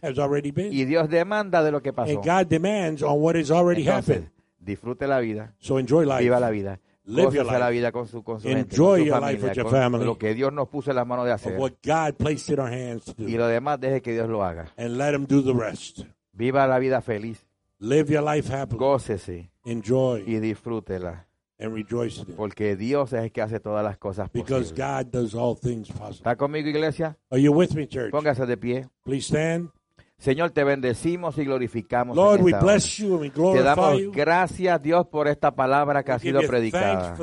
has 0.02 0.18
already 0.18 0.50
been. 0.50 0.72
Y 0.72 0.86
Dios 0.86 1.10
demanda 1.10 1.62
de 1.62 1.70
lo 1.72 1.82
que 1.82 1.92
pasó. 1.92 2.10
And 2.10 2.24
God 2.24 2.46
demands 2.48 3.02
on 3.02 3.20
what 3.20 3.36
has 3.36 3.50
already 3.50 3.82
Entonces, 3.82 4.16
happened. 4.16 4.32
disfrute 4.58 5.06
la 5.06 5.20
vida, 5.20 5.54
So 5.58 5.78
enjoy 5.78 6.06
life. 6.06 6.22
viva 6.22 6.40
la 6.40 6.48
vida. 6.48 6.80
Live 7.04 7.34
your 7.34 7.44
Gócese 7.44 7.58
la 7.58 7.66
life. 7.68 7.72
vida 7.80 7.92
con 7.92 8.06
su, 8.08 8.22
con 8.22 8.40
su 8.40 8.48
gente, 8.48 8.60
Enjoy 8.74 9.00
con 9.00 9.00
su 9.00 9.04
your 9.06 9.20
life 9.20 9.40
familia, 9.40 9.48
with 9.48 9.56
your 9.56 9.70
family. 9.70 10.04
lo 10.06 10.16
que 10.18 10.32
Dios 10.34 10.52
nos 10.54 10.68
puso 10.68 10.90
en 10.90 10.96
las 10.96 11.06
manos 11.06 11.26
de 11.26 11.32
Of 11.32 11.40
hacer. 11.46 11.58
what 11.58 11.72
God 11.84 12.14
placed 12.16 12.48
in 12.50 12.60
our 12.60 12.72
hands 12.72 13.04
to 13.04 13.14
Y 13.18 13.32
do. 13.32 13.38
lo 13.38 13.46
demás, 13.48 13.78
deje 13.80 14.00
que 14.00 14.12
Dios 14.12 14.28
lo 14.28 14.42
haga. 14.44 14.72
And 14.76 14.96
let 14.96 15.12
Him 15.14 15.26
do 15.26 15.42
the 15.42 15.52
rest. 15.52 16.02
Viva 16.40 16.66
la 16.66 16.78
vida 16.78 17.00
feliz, 17.02 17.46
Live 17.78 18.12
your 18.12 18.22
life 18.24 18.50
happily. 18.52 18.78
gócese 18.78 19.50
Enjoy. 19.64 20.22
y 20.26 20.38
disfrútela. 20.40 21.26
and 21.58 21.74
rejoice 21.74 22.16
in 22.22 22.30
it. 22.30 22.36
porque 22.36 22.74
Dios 22.76 23.12
es 23.12 23.22
el 23.24 23.30
que 23.32 23.42
hace 23.42 23.60
todas 23.60 23.84
las 23.84 23.98
cosas 23.98 24.30
Because 24.32 24.72
posibles. 24.72 24.72
God 25.04 25.06
does 25.12 25.34
all 25.34 25.54
things 25.54 25.88
possible. 25.90 26.16
¿Está 26.16 26.36
conmigo, 26.36 26.68
iglesia? 26.68 27.18
Are 27.30 27.40
you 27.42 27.52
with 27.52 27.72
me, 27.74 27.86
church? 27.86 28.10
Póngase 28.10 28.46
de 28.46 28.56
pie. 28.56 28.88
Please 29.04 29.26
stand. 29.28 29.68
Señor, 30.16 30.50
te 30.50 30.64
bendecimos 30.64 31.36
y 31.38 31.44
glorificamos. 31.44 32.16
Lord, 32.16 32.42
we 32.42 32.50
esta 32.52 32.62
bless 32.64 32.96
you 32.98 33.12
and 33.14 33.20
we 33.22 33.28
Te 33.30 33.34
glorify 33.36 33.64
damos 33.64 34.00
you. 34.00 34.12
gracias, 34.12 34.82
Dios, 34.82 35.06
por 35.06 35.28
esta 35.28 35.54
palabra 35.54 36.02
que 36.02 36.12
ha 36.12 36.16
We 36.16 36.20
sido 36.20 36.40
predicada, 36.42 37.16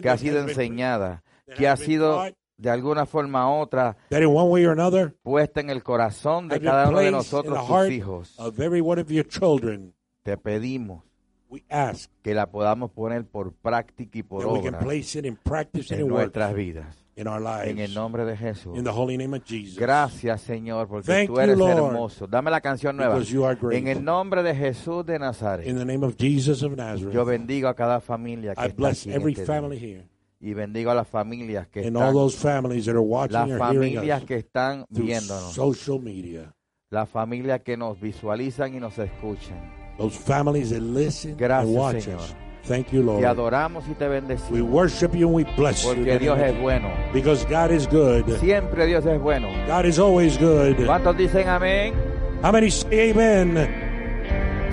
que 0.00 0.08
ha 0.08 0.16
sido 0.18 0.40
enseñada, 0.40 1.22
que 1.56 1.66
ha 1.68 1.76
sido. 1.76 2.22
De 2.62 2.70
alguna 2.70 3.04
forma 3.06 3.48
u 3.50 3.60
otra 3.60 3.96
that 4.08 4.20
in 4.22 4.28
one 4.28 4.48
way 4.48 4.64
or 4.64 4.72
another 4.72 5.14
puesta 5.22 5.60
en 5.60 5.68
el 5.70 5.82
corazón 5.82 6.48
de 6.48 6.60
cada 6.60 6.88
uno 6.88 7.00
de 7.00 7.06
in 7.06 7.12
nosotros, 7.12 7.66
tus 7.66 7.90
hijos. 7.90 8.38
of 8.38 8.58
every 8.60 8.80
one 8.80 9.00
of 9.00 9.08
your 9.10 9.26
children. 9.26 9.92
Te 10.22 10.36
pedimos 10.36 11.02
We 11.50 11.64
ask 11.68 12.10
que 12.22 12.34
la 12.34 12.46
podamos 12.50 12.90
poner 12.92 13.26
por 13.26 13.52
práctica 13.52 14.18
y 14.18 14.22
por 14.22 14.46
obra 14.46 14.60
in 14.70 14.74
en 14.74 16.00
in 16.00 16.08
nuestras 16.08 16.54
vidas. 16.54 16.96
in 17.14 17.28
our 17.28 17.42
En 17.66 17.68
el 17.68 17.76
lives. 17.76 17.94
nombre 17.94 18.24
de 18.24 18.36
Jesús. 18.38 18.78
In 18.78 18.84
the 18.84 18.90
holy 18.90 19.18
name 19.18 19.36
of 19.36 19.44
Jesus. 19.44 19.76
Gracias, 19.78 20.40
Señor, 20.40 20.88
porque 20.88 21.12
Thank 21.12 21.26
tú 21.28 21.38
eres 21.40 21.58
you, 21.58 21.66
hermoso. 21.66 22.26
Dame 22.26 22.50
la 22.50 22.62
canción 22.62 22.96
nueva. 22.96 23.16
because 23.16 23.30
you 23.30 23.44
are 23.44 23.54
great. 23.60 23.78
En 23.80 23.88
el 23.88 24.02
nombre 24.02 24.42
de 24.42 24.54
Jesús 24.54 25.04
de 25.04 25.16
In 25.16 25.20
Nazaret. 25.20 25.66
the 25.66 25.84
name 25.84 26.06
of 26.06 26.16
Jesus 26.16 26.62
of 26.62 26.70
Yo 26.70 26.76
Nazareth. 26.76 27.26
bendigo 27.26 27.68
a 27.68 27.74
cada 27.74 28.00
familia 28.00 28.54
que 28.54 28.62
I 28.62 28.68
está 28.68 28.76
bless 28.76 29.02
aquí 29.06 29.12
every 29.14 29.32
este 29.32 29.44
family 29.44 29.78
día. 29.78 29.88
here 29.98 30.08
Y 30.44 30.54
bendigo 30.54 30.90
a 30.90 30.94
las 30.96 31.06
familias 31.06 31.68
que 31.68 31.86
and 31.86 31.96
all 31.96 32.02
están, 32.02 32.14
those 32.14 32.36
families 32.36 32.84
that 32.86 32.94
are 32.96 33.00
watching 33.00 33.32
las 33.34 33.48
or 33.48 33.58
hearing 33.72 33.94
familias 33.94 34.22
us 34.22 34.26
que 34.26 34.36
están 34.38 34.84
through 34.92 35.06
viéndonos, 35.06 35.52
social 35.54 36.00
media. 36.00 36.52
las 36.90 37.08
familias 37.08 37.60
que 37.60 37.76
nos 37.76 38.00
visualizan 38.00 38.74
y 38.74 38.80
nos 38.80 38.98
escuchan. 38.98 39.56
Those 39.98 40.18
families 40.18 40.70
that 40.70 40.80
listen 40.80 41.36
Gracias, 41.36 41.68
and 41.68 41.76
watch 41.78 42.02
Señor. 42.04 42.18
us. 42.20 42.34
Thank 42.64 42.88
you, 42.92 43.00
Te 43.00 43.06
Lord. 43.06 43.24
adoramos 43.24 43.84
y 43.88 43.94
te 43.94 44.04
We 44.08 44.14
bendecimos. 44.20 44.70
worship 44.70 45.14
you 45.14 45.26
and 45.28 45.34
we 45.36 45.44
bless 45.56 45.84
you. 45.84 45.94
Porque 45.94 46.18
Dios 46.18 46.38
es 46.40 46.60
bueno. 46.60 46.88
Because 47.12 47.44
God 47.48 47.70
is 47.70 47.86
good. 47.88 48.24
Siempre 48.40 48.86
Dios 48.86 49.04
es 49.06 49.20
bueno. 49.20 49.48
God 49.68 49.84
is 49.84 49.98
always 49.98 50.36
good. 50.38 50.74
¿Cuántos 50.86 51.16
dicen 51.16 51.48
amén? 51.48 51.94
How 52.42 52.50
many 52.52 52.68
say 52.70 53.10
amen? 53.12 53.54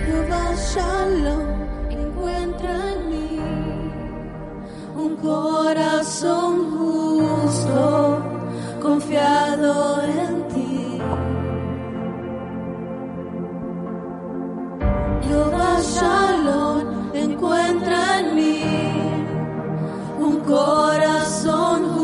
Jehová 0.05 0.55
Shalom 0.55 1.68
corazón 5.21 6.71
justo, 6.77 8.21
confiado 8.81 10.01
en 10.03 10.47
ti. 10.47 11.01
Jehová 15.27 15.77
Shalom 15.81 17.13
encuentra 17.13 18.19
en 18.19 18.35
mí 18.35 18.63
un 20.19 20.39
corazón 20.41 21.89
justo, 21.89 21.98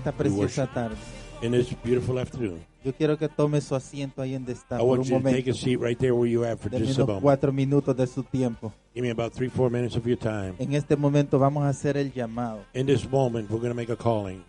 esta 0.00 0.12
preciosa 0.12 0.66
tarde. 0.66 0.96
In 1.42 1.52
this 1.52 1.74
beautiful 1.82 2.18
afternoon, 2.18 2.60
yo 2.84 2.92
quiero 2.92 3.16
que 3.16 3.26
tome 3.28 3.60
su 3.62 3.74
asiento 3.74 4.20
ahí 4.20 4.34
donde 4.34 4.52
está 4.52 4.76
I 4.76 4.78
por 4.80 4.98
want 4.98 5.00
un 5.00 5.04
you 5.06 5.16
to 5.18 5.22
take 5.24 5.30
momento. 5.30 5.50
a 5.50 5.54
seat 5.54 5.80
right 5.80 5.98
there 5.98 6.12
where 6.12 6.30
you 6.30 6.44
are 6.44 6.56
for 6.56 6.70
just 6.70 6.82
a 6.82 6.84
unos 6.84 6.98
moment. 6.98 7.22
cuatro 7.22 7.52
minutos 7.52 7.96
de 7.96 8.06
su 8.06 8.22
tiempo. 8.24 8.72
Give 8.94 9.02
me 9.06 9.10
about 9.10 9.32
three, 9.32 9.48
four 9.48 9.70
minutes 9.70 9.96
of 9.96 10.04
your 10.06 10.18
time. 10.18 10.54
En 10.58 10.74
este 10.74 10.96
momento 10.96 11.38
vamos 11.38 11.62
a 11.64 11.68
hacer 11.70 11.96
el 11.96 12.12
llamado. 12.12 12.64
In 12.74 12.86
this 12.86 13.08
moment, 13.10 13.48
we're 13.50 13.58
going 13.60 13.70
to 13.70 13.74
make 13.74 13.90
a 13.90 13.96
calling. 13.96 14.42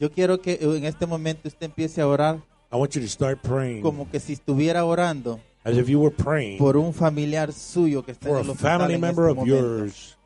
Yo 0.00 0.10
quiero 0.10 0.40
que 0.40 0.58
en 0.60 0.84
este 0.84 1.06
momento 1.06 1.46
usted 1.46 1.66
empiece 1.66 2.00
a 2.00 2.08
orar 2.08 2.40
I 2.72 2.76
want 2.76 2.92
you 2.96 3.00
to 3.00 3.08
start 3.08 3.40
praying 3.40 3.82
como 3.82 4.10
que 4.10 4.18
si 4.18 4.32
estuviera 4.32 4.84
orando 4.84 5.38
as 5.62 5.76
if 5.76 5.88
you 5.88 6.00
were 6.00 6.10
praying 6.14 6.58
por 6.58 6.76
un 6.76 6.92
familiar 6.92 7.52
suyo 7.52 8.02
que 8.04 8.10
está 8.10 8.26
for 8.28 8.38
en 8.38 8.44
el 8.44 8.48
a 8.50 8.52
hospital 8.54 8.78
family 8.80 8.94
en 8.94 9.00
member 9.00 9.28
este 9.28 9.40
of 9.40 9.46
momento. 9.46 9.78
yours. 9.78 10.18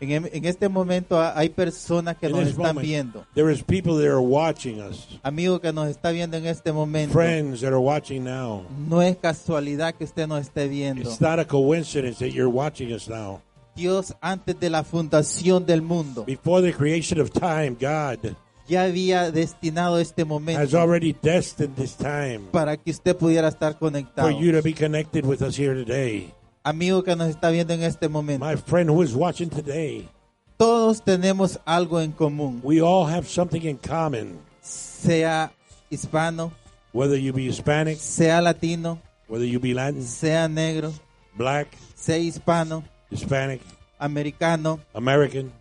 En, 0.00 0.10
en 0.32 0.44
este 0.44 0.68
momento 0.68 1.20
hay 1.20 1.48
personas 1.48 2.16
que 2.18 2.26
In 2.26 2.32
nos 2.32 2.48
están 2.48 2.66
moment, 2.74 2.86
viendo. 2.86 3.26
there 3.34 3.50
is 3.52 3.62
people 3.62 3.94
that 3.96 4.06
are 4.08 4.20
watching 4.20 4.80
us, 4.80 5.06
Amigo 5.22 5.60
que 5.60 5.72
nos 5.72 5.88
está 5.88 6.10
viendo 6.10 6.36
en 6.36 6.46
este 6.46 6.72
momento. 6.72 7.12
friends 7.12 7.60
that 7.60 7.68
are 7.72 7.78
watching 7.80 8.24
now. 8.24 8.64
No 8.88 9.00
es 9.00 9.16
casualidad 9.16 9.94
que 9.94 10.04
usted 10.04 10.26
nos 10.26 10.40
esté 10.40 10.68
viendo. 10.68 11.02
It's 11.02 11.20
not 11.20 11.38
a 11.38 11.44
coincidence 11.46 12.18
that 12.18 12.32
you're 12.34 12.50
watching 12.50 12.92
us 12.92 13.08
now. 13.08 13.40
Dios 13.76 14.14
antes 14.20 14.58
de 14.58 14.68
la 14.70 14.84
fundación 14.84 15.64
del 15.66 15.82
mundo 15.82 16.24
Before 16.24 16.60
the 16.62 16.72
creation 16.72 17.20
of 17.20 17.30
time, 17.32 17.70
God 17.80 18.34
ya 18.66 18.84
había 18.84 19.30
destinado 19.30 19.98
este 19.98 20.22
has 20.22 20.28
momento 20.28 20.78
already 20.78 21.12
destined 21.22 21.74
this 21.76 21.94
time 21.96 22.40
para 22.50 22.76
que 22.76 22.90
usted 22.90 23.16
pudiera 23.16 23.48
estar 23.48 23.78
conectado. 23.78 24.28
for 24.30 24.40
you 24.42 24.52
to 24.52 24.62
be 24.62 24.72
connected 24.72 25.24
with 25.24 25.40
us 25.42 25.56
here 25.58 25.74
today. 25.74 26.32
Amigo 26.66 27.02
que 27.02 27.14
nos 27.14 27.28
está 27.28 27.50
viendo 27.50 27.74
en 27.74 27.82
este 27.82 28.08
momento, 28.08 28.42
My 28.42 28.56
friend 28.56 28.88
who 28.88 29.02
is 29.02 29.14
watching 29.14 29.50
today, 29.50 30.08
todo 30.56 30.86
todos 30.86 31.02
tenemos 31.04 31.60
algo 31.66 32.00
en 32.00 32.10
común, 32.10 32.60
We 32.62 32.80
all 32.80 33.06
have 33.06 33.28
something 33.28 33.60
in 33.60 33.76
common. 33.76 34.38
sea 34.62 35.52
hispano, 35.90 36.52
Whether 36.94 37.18
you 37.18 37.34
be 37.34 37.48
Hispanic, 37.48 37.98
sea 37.98 38.40
latino, 38.40 38.98
whether 39.28 39.44
you 39.44 39.60
be 39.60 39.74
Latin, 39.74 40.02
sea 40.02 40.48
negro, 40.48 40.94
black, 41.36 41.68
sea 41.94 42.16
hispano, 42.16 42.82
Hispanic, 43.10 43.60
americano, 43.98 44.80
American, 44.94 45.52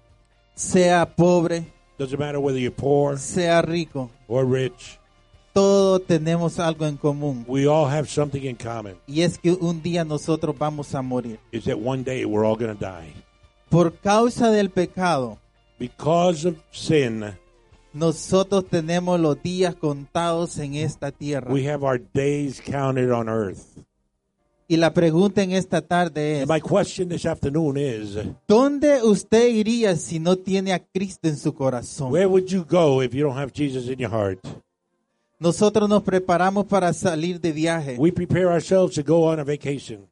sea 0.55 1.05
pobre, 1.05 1.65
doesn't 1.97 2.17
matter 2.17 2.39
whether 2.39 2.59
you're 2.59 2.71
poor 2.71 3.17
sea 3.17 3.61
rico, 3.61 4.09
or 4.29 4.45
rich. 4.45 4.97
Todos 5.53 6.05
tenemos 6.05 6.59
algo 6.59 6.85
en 6.85 6.97
común. 6.97 7.45
We 7.47 7.67
all 7.67 7.87
have 7.87 8.07
something 8.07 8.41
in 8.43 8.55
common. 8.55 8.95
Y 9.07 9.21
es 9.21 9.37
que 9.37 9.51
un 9.51 9.81
día 9.81 10.03
nosotros 10.03 10.55
vamos 10.57 10.93
a 10.95 11.01
morir. 11.01 11.39
Is 11.51 11.65
that 11.65 11.77
one 11.77 12.03
day 12.03 12.25
we're 12.25 12.45
all 12.45 12.57
going 12.57 12.75
to 12.75 12.79
die. 12.85 13.13
Por 13.69 13.93
causa 13.97 14.51
del 14.51 14.69
pecado, 14.69 15.37
Because 15.79 16.47
of 16.47 16.55
sin, 16.71 17.23
nosotros 17.93 18.65
tenemos 18.69 19.19
los 19.19 19.41
días 19.41 19.75
contados 19.75 20.57
en 20.57 20.75
esta 20.75 21.11
tierra. 21.11 21.51
we 21.51 21.67
have 21.67 21.83
our 21.83 21.99
days 22.13 22.61
counted 22.61 23.11
on 23.11 23.27
earth. 23.29 23.77
Y 24.67 24.77
la 24.77 24.93
pregunta 24.93 25.43
en 25.43 25.51
esta 25.51 25.81
tarde 25.81 26.41
es, 26.43 26.47
my 26.47 26.61
question 26.61 27.09
this 27.09 27.25
afternoon 27.25 27.77
is 27.77 28.17
¿dónde 28.47 29.03
usted 29.03 29.49
iría 29.49 29.95
si 29.95 30.19
no 30.19 30.37
tiene 30.37 30.71
a 30.73 30.79
Cristo 30.79 31.27
en 31.27 31.37
su 31.37 31.53
corazón? 31.53 32.11
where 32.11 32.27
would 32.27 32.45
you 32.47 32.63
go 32.63 33.01
if 33.03 33.13
you 33.13 33.23
don't 33.23 33.37
have 33.37 33.51
Jesus 33.53 33.87
in 33.87 33.99
your 33.99 34.09
heart? 34.09 34.39
Nosotros 35.43 35.89
nos 35.89 36.03
preparamos 36.03 36.65
para 36.67 36.93
salir 36.93 37.37
de 37.37 37.51
viaje. 37.51 37.97
We 37.99 38.13
prepare 38.13 38.47
ourselves 38.47 38.95
to 38.95 39.03
go 39.03 39.29
on 39.29 39.41
a 39.41 39.43
vacation. 39.43 40.07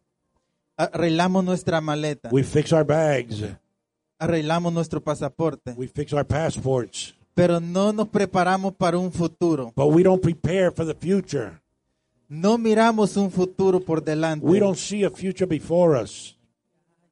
Arreglamos 0.75 1.45
nuestra 1.45 1.79
maleta. 1.79 2.27
We 2.33 2.43
fix 2.43 2.73
our 2.73 2.83
bags. 2.83 3.41
Arreglamos 4.19 4.73
nuestro 4.73 5.01
pasaporte. 5.01 5.73
We 5.77 5.87
fix 5.87 6.11
our 6.11 6.25
passports. 6.25 7.15
Pero 7.33 7.61
no 7.61 7.93
nos 7.93 8.09
preparamos 8.09 8.73
para 8.75 8.97
un 8.97 9.09
futuro. 9.09 9.71
But 9.73 9.93
we 9.93 10.03
don't 10.03 10.21
prepare 10.21 10.69
for 10.69 10.85
the 10.85 10.93
future. 10.93 11.61
No 12.27 12.57
miramos 12.57 13.15
un 13.15 13.31
futuro 13.31 13.79
por 13.79 14.03
delante. 14.03 14.45
We 14.45 14.59
don't 14.59 14.77
see 14.77 15.05
a 15.05 15.09
future 15.09 15.45
before 15.45 15.97
us. 15.97 16.37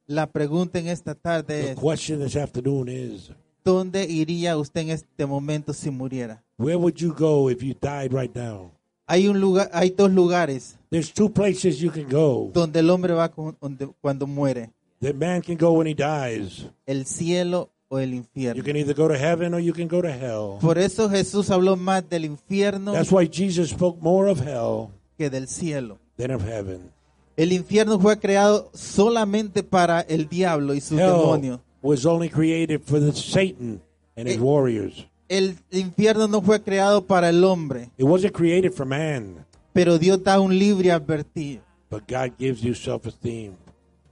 La 0.06 0.26
pregunta 0.26 0.78
en 0.78 0.88
esta 0.88 1.14
tarde 1.14 1.62
The 1.62 1.70
es, 1.70 1.78
question 1.78 2.22
this 2.22 2.36
afternoon 2.36 2.90
is 2.90 3.30
¿dónde 3.64 4.04
iría 4.04 4.58
usted 4.58 4.82
en 4.82 4.90
este 4.90 5.24
momento 5.24 5.72
si 5.72 5.90
muriera? 5.90 6.42
Where 6.60 6.76
would 6.78 7.00
you 7.00 7.12
go 7.14 7.48
if 7.48 7.62
you 7.62 7.74
died 7.80 8.12
right 8.12 8.34
now? 8.34 8.70
Hay 9.08 9.26
un 9.26 9.40
lugar, 9.40 9.68
hay 9.72 9.90
dos 9.90 10.10
lugares 10.10 10.76
There's 10.90 11.10
two 11.12 11.28
places 11.30 11.80
you 11.80 11.90
can 11.90 12.08
go. 12.08 12.50
donde 12.52 12.78
el 12.78 12.88
hombre 12.90 13.12
va 13.14 13.28
cu- 13.28 13.56
donde- 13.60 13.88
cuando 14.00 14.26
muere, 14.26 14.70
That 15.00 15.14
man 15.14 15.40
can 15.42 15.56
go 15.56 15.72
when 15.72 15.86
he 15.86 15.94
dies. 15.94 16.66
el 16.86 17.04
cielo 17.06 17.70
o 17.88 17.98
el 17.98 18.10
You 18.10 18.16
infierno. 18.18 18.62
can 18.62 18.76
either 18.76 18.94
go 18.94 19.08
to 19.08 19.14
heaven 19.16 19.52
or 19.54 19.60
you 19.60 19.72
can 19.72 19.88
go 19.88 20.00
to 20.02 20.08
hell. 20.12 20.58
Por 20.60 20.78
eso 20.78 21.08
Jesús 21.08 21.50
habló 21.50 21.76
más 21.76 22.08
del 22.08 22.24
infierno 22.24 22.92
That's 22.92 23.10
why 23.10 23.26
Jesus 23.26 23.70
spoke 23.70 24.00
more 24.00 24.30
of 24.30 24.40
hell 24.46 24.90
que 25.18 25.28
del 25.30 25.48
cielo. 25.48 25.98
than 26.16 26.30
of 26.30 26.42
heaven. 26.44 26.90
El 27.36 27.52
infierno 27.52 27.98
fue 27.98 28.18
creado 28.18 28.70
solamente 28.74 29.62
para 29.62 30.02
el 30.02 30.28
diablo 30.28 30.74
y 30.74 30.80
sus 30.80 30.98
demonios. 30.98 31.58
Hell 31.58 31.64
was 31.82 32.04
only 32.04 32.28
created 32.28 32.82
for 32.84 33.00
the 33.00 33.12
Satan 33.12 33.80
and 34.16 34.28
his 34.28 34.36
Eh. 34.36 34.40
warriors. 34.40 35.06
El 35.30 35.56
infierno 35.70 36.26
no 36.26 36.42
fue 36.42 36.60
creado 36.60 37.06
para 37.06 37.28
el 37.28 37.44
hombre, 37.44 37.90
It 37.96 38.04
wasn't 38.04 38.32
created 38.34 38.72
for 38.72 38.84
man, 38.84 39.46
pero 39.72 39.96
Dios 39.96 40.22
da 40.24 40.40
un 40.40 40.58
libre 40.58 40.90
advertido. 40.90 41.62
but 41.88 42.02
God 42.08 42.32
gives 42.38 42.60
you 42.62 42.74
self-esteem. 42.74 43.52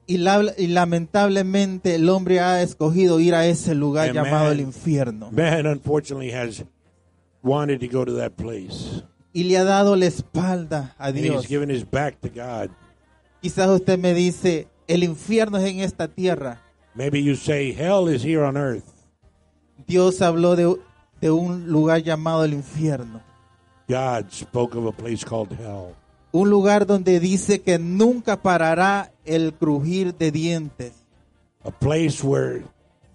Y, 0.07 0.17
la- 0.19 0.55
y 0.57 0.69
lamentablemente 0.69 1.97
el 1.97 2.09
hombre 2.09 2.39
ha 2.41 2.63
escogido 2.63 3.19
ir 3.21 3.35
a 3.35 3.47
ese 3.47 3.75
lugar 3.75 4.11
Amen. 4.11 4.25
llamado 4.25 4.53
el 4.53 4.61
infierno. 4.61 5.31
Man, 5.33 5.67
unfortunately, 5.67 6.31
has 6.33 6.65
wanted 7.43 7.81
to 7.81 7.89
go 7.89 8.05
to 8.05 8.15
that 8.17 8.33
place, 8.37 9.03
Y 9.35 9.43
le 9.45 9.59
ha 9.59 9.65
dado 9.65 9.97
la 9.97 10.07
espalda 10.07 10.95
a 10.99 11.09
and 11.09 11.17
Dios. 11.19 11.43
he's 11.43 11.49
given 11.49 11.69
his 11.69 11.85
back 11.85 12.21
to 12.21 12.29
God. 12.29 12.71
Quizás 13.43 13.69
usted 13.69 13.99
me 13.99 14.15
dice, 14.15 14.69
el 14.87 15.03
infierno 15.03 15.59
es 15.59 15.65
en 15.71 15.81
esta 15.81 16.07
tierra. 16.09 16.63
Maybe 16.95 17.23
you 17.23 17.35
say 17.35 17.73
hell 17.73 18.09
is 18.09 18.23
here 18.25 18.43
on 18.45 18.57
earth. 18.57 18.85
Dios 19.87 20.21
habló 20.23 20.57
de, 20.57 20.75
de 21.21 21.31
un 21.31 21.67
lugar 21.71 22.03
llamado 22.03 22.45
el 22.45 22.55
infierno. 22.55 23.21
God 23.89 24.27
spoke 24.33 24.77
of 24.77 24.87
a 24.87 24.93
place 24.93 25.25
called 25.25 25.51
hell, 25.53 25.95
Un 26.33 26.51
lugar 26.51 26.87
donde 26.87 27.21
dice 27.21 27.61
que 27.63 27.79
nunca 27.79 28.37
parará 28.43 29.11
el 29.25 29.55
crujir 29.55 30.15
de 30.17 30.31
dientes. 30.31 30.93
a 31.65 31.71
place 31.71 32.23
where 32.23 32.63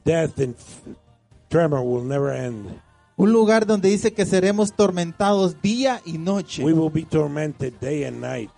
death 0.04 0.38
and 0.40 0.56
tremor 1.50 1.82
will 1.82 2.04
never 2.04 2.32
end. 2.34 2.66
Un 3.16 3.32
lugar 3.32 3.66
donde 3.68 3.90
dice 3.90 4.12
que 4.14 4.26
seremos 4.26 4.74
tormentados 4.74 5.62
día 5.62 6.02
y 6.06 6.18
noche. 6.18 6.64
We 6.64 6.74
will 6.74 6.90
be 6.92 7.04
tormented 7.06 7.74
day 7.80 8.04
and 8.06 8.20
night. 8.20 8.50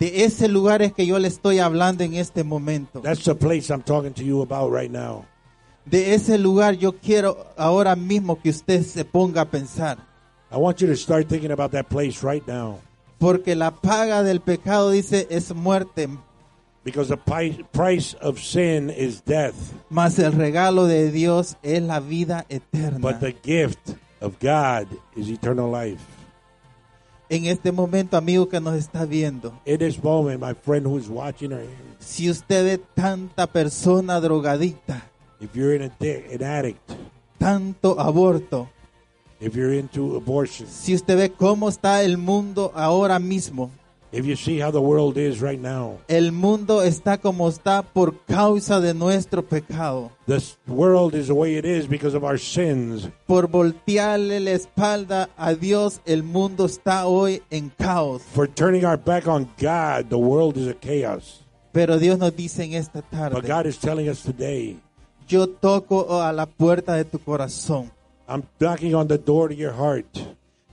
De 0.00 0.24
ese 0.24 0.48
lugar 0.48 0.82
es 0.82 0.92
que 0.92 1.06
yo 1.06 1.18
le 1.18 1.28
estoy 1.28 1.58
hablando 1.60 2.02
en 2.04 2.14
este 2.14 2.42
momento. 2.44 3.00
That's 3.00 3.24
the 3.24 3.34
place 3.36 3.72
I'm 3.72 3.82
talking 3.82 4.12
to 4.14 4.22
you 4.24 4.42
about 4.42 4.70
right 4.72 4.90
now. 4.90 5.24
De 5.86 6.14
ese 6.14 6.36
lugar 6.36 6.74
yo 6.74 6.92
quiero 6.92 7.46
ahora 7.56 7.94
mismo 7.94 8.40
que 8.40 8.50
usted 8.50 8.82
se 8.82 9.04
ponga 9.04 9.42
a 9.42 9.44
pensar. 9.44 9.98
I 10.50 10.56
want 10.56 10.80
you 10.80 10.88
to 10.88 10.96
start 10.96 11.28
thinking 11.28 11.52
about 11.52 11.70
that 11.72 11.88
place 11.88 12.22
right 12.22 12.46
now. 12.46 12.80
Porque 13.18 13.54
la 13.54 13.70
paga 13.70 14.22
del 14.22 14.40
pecado 14.40 14.90
dice 14.90 15.26
es 15.30 15.54
muerte, 15.54 16.08
Because 16.84 17.08
the 17.08 17.16
price 17.72 18.14
of 18.20 18.38
sin 18.38 18.90
is 18.90 19.20
death, 19.24 19.54
mas 19.90 20.18
el 20.20 20.32
regalo 20.32 20.86
de 20.86 21.10
Dios 21.10 21.56
es 21.62 21.82
la 21.82 21.98
vida 21.98 22.46
eterna. 22.48 22.98
but 23.00 23.18
the 23.20 23.32
gift 23.32 23.94
of 24.20 24.38
God 24.40 24.86
is 25.16 25.28
eternal 25.28 25.70
life. 25.70 26.00
En 27.28 27.46
este 27.46 27.72
momento, 27.72 28.16
amigo 28.16 28.48
que 28.48 28.60
nos 28.60 28.74
está 28.76 29.04
viendo, 29.04 29.52
In 29.64 29.78
this 29.78 30.00
moment, 30.02 30.40
my 30.40 30.54
friend 30.54 30.86
who 30.86 30.96
is 30.96 31.08
watching 31.08 31.52
or 31.52 31.62
si 31.98 32.30
usted 32.30 32.64
ve 32.64 32.78
tanta 32.94 33.48
persona 33.48 34.20
drogadicta, 34.20 35.02
if 35.40 35.54
you're 35.54 35.74
an, 35.74 35.92
an 36.00 36.42
addict, 36.42 36.92
tanto 37.38 37.96
aborto, 37.96 38.68
if 39.40 39.54
you're 39.54 39.72
into 39.72 40.16
abortion, 40.16 40.66
si 40.66 40.94
usted 40.94 41.16
ve 41.16 41.32
cómo 41.32 41.68
está 41.68 42.02
el 42.02 42.16
mundo 42.16 42.72
ahora 42.74 43.18
mismo, 43.18 43.70
if 44.12 44.24
you 44.24 44.36
see 44.36 44.58
how 44.58 44.70
the 44.70 44.80
world 44.80 45.18
is 45.18 45.42
right 45.42 45.60
now, 45.60 45.98
el 46.08 46.32
mundo 46.32 46.82
está 46.82 47.20
como 47.20 47.48
está 47.48 47.82
por 47.82 48.24
causa 48.26 48.80
de 48.80 48.94
nuestro 48.94 49.42
pecado, 49.42 50.10
this 50.26 50.56
world 50.66 51.14
is 51.14 51.26
the 51.26 51.34
way 51.34 51.56
it 51.56 51.66
is 51.66 51.86
because 51.86 52.14
of 52.14 52.24
our 52.24 52.38
sins. 52.38 53.08
por 53.26 53.48
voltearle 53.48 54.40
la 54.40 54.52
espalda 54.52 55.28
a 55.36 55.54
Dios, 55.54 56.00
el 56.06 56.22
mundo 56.22 56.64
está 56.64 57.06
hoy 57.06 57.42
en 57.50 57.70
caos. 57.78 58.22
For 58.32 58.48
turning 58.48 58.84
our 58.86 58.96
back 58.96 59.28
on 59.28 59.50
God, 59.58 60.08
the 60.08 60.18
world 60.18 60.56
is 60.56 60.66
a 60.66 60.74
chaos. 60.74 61.42
Pero 61.72 61.98
Dios 61.98 62.18
nos 62.18 62.34
dice 62.34 62.64
en 62.64 62.72
esta 62.72 63.02
tarde. 63.02 63.34
But 63.34 63.46
God 63.46 63.66
is 63.66 63.76
telling 63.78 64.08
us 64.08 64.22
today, 64.22 64.78
yo 65.28 65.48
toco 65.48 66.22
a 66.22 66.32
la 66.32 66.46
puerta 66.46 66.94
de 66.94 67.04
tu 67.04 67.18
corazón. 67.18 67.90
I'm 68.28 68.42
knocking 68.58 68.94
on 68.94 69.08
the 69.08 69.18
door 69.18 69.48
to 69.48 69.54
your 69.54 69.72
heart. 69.72 70.06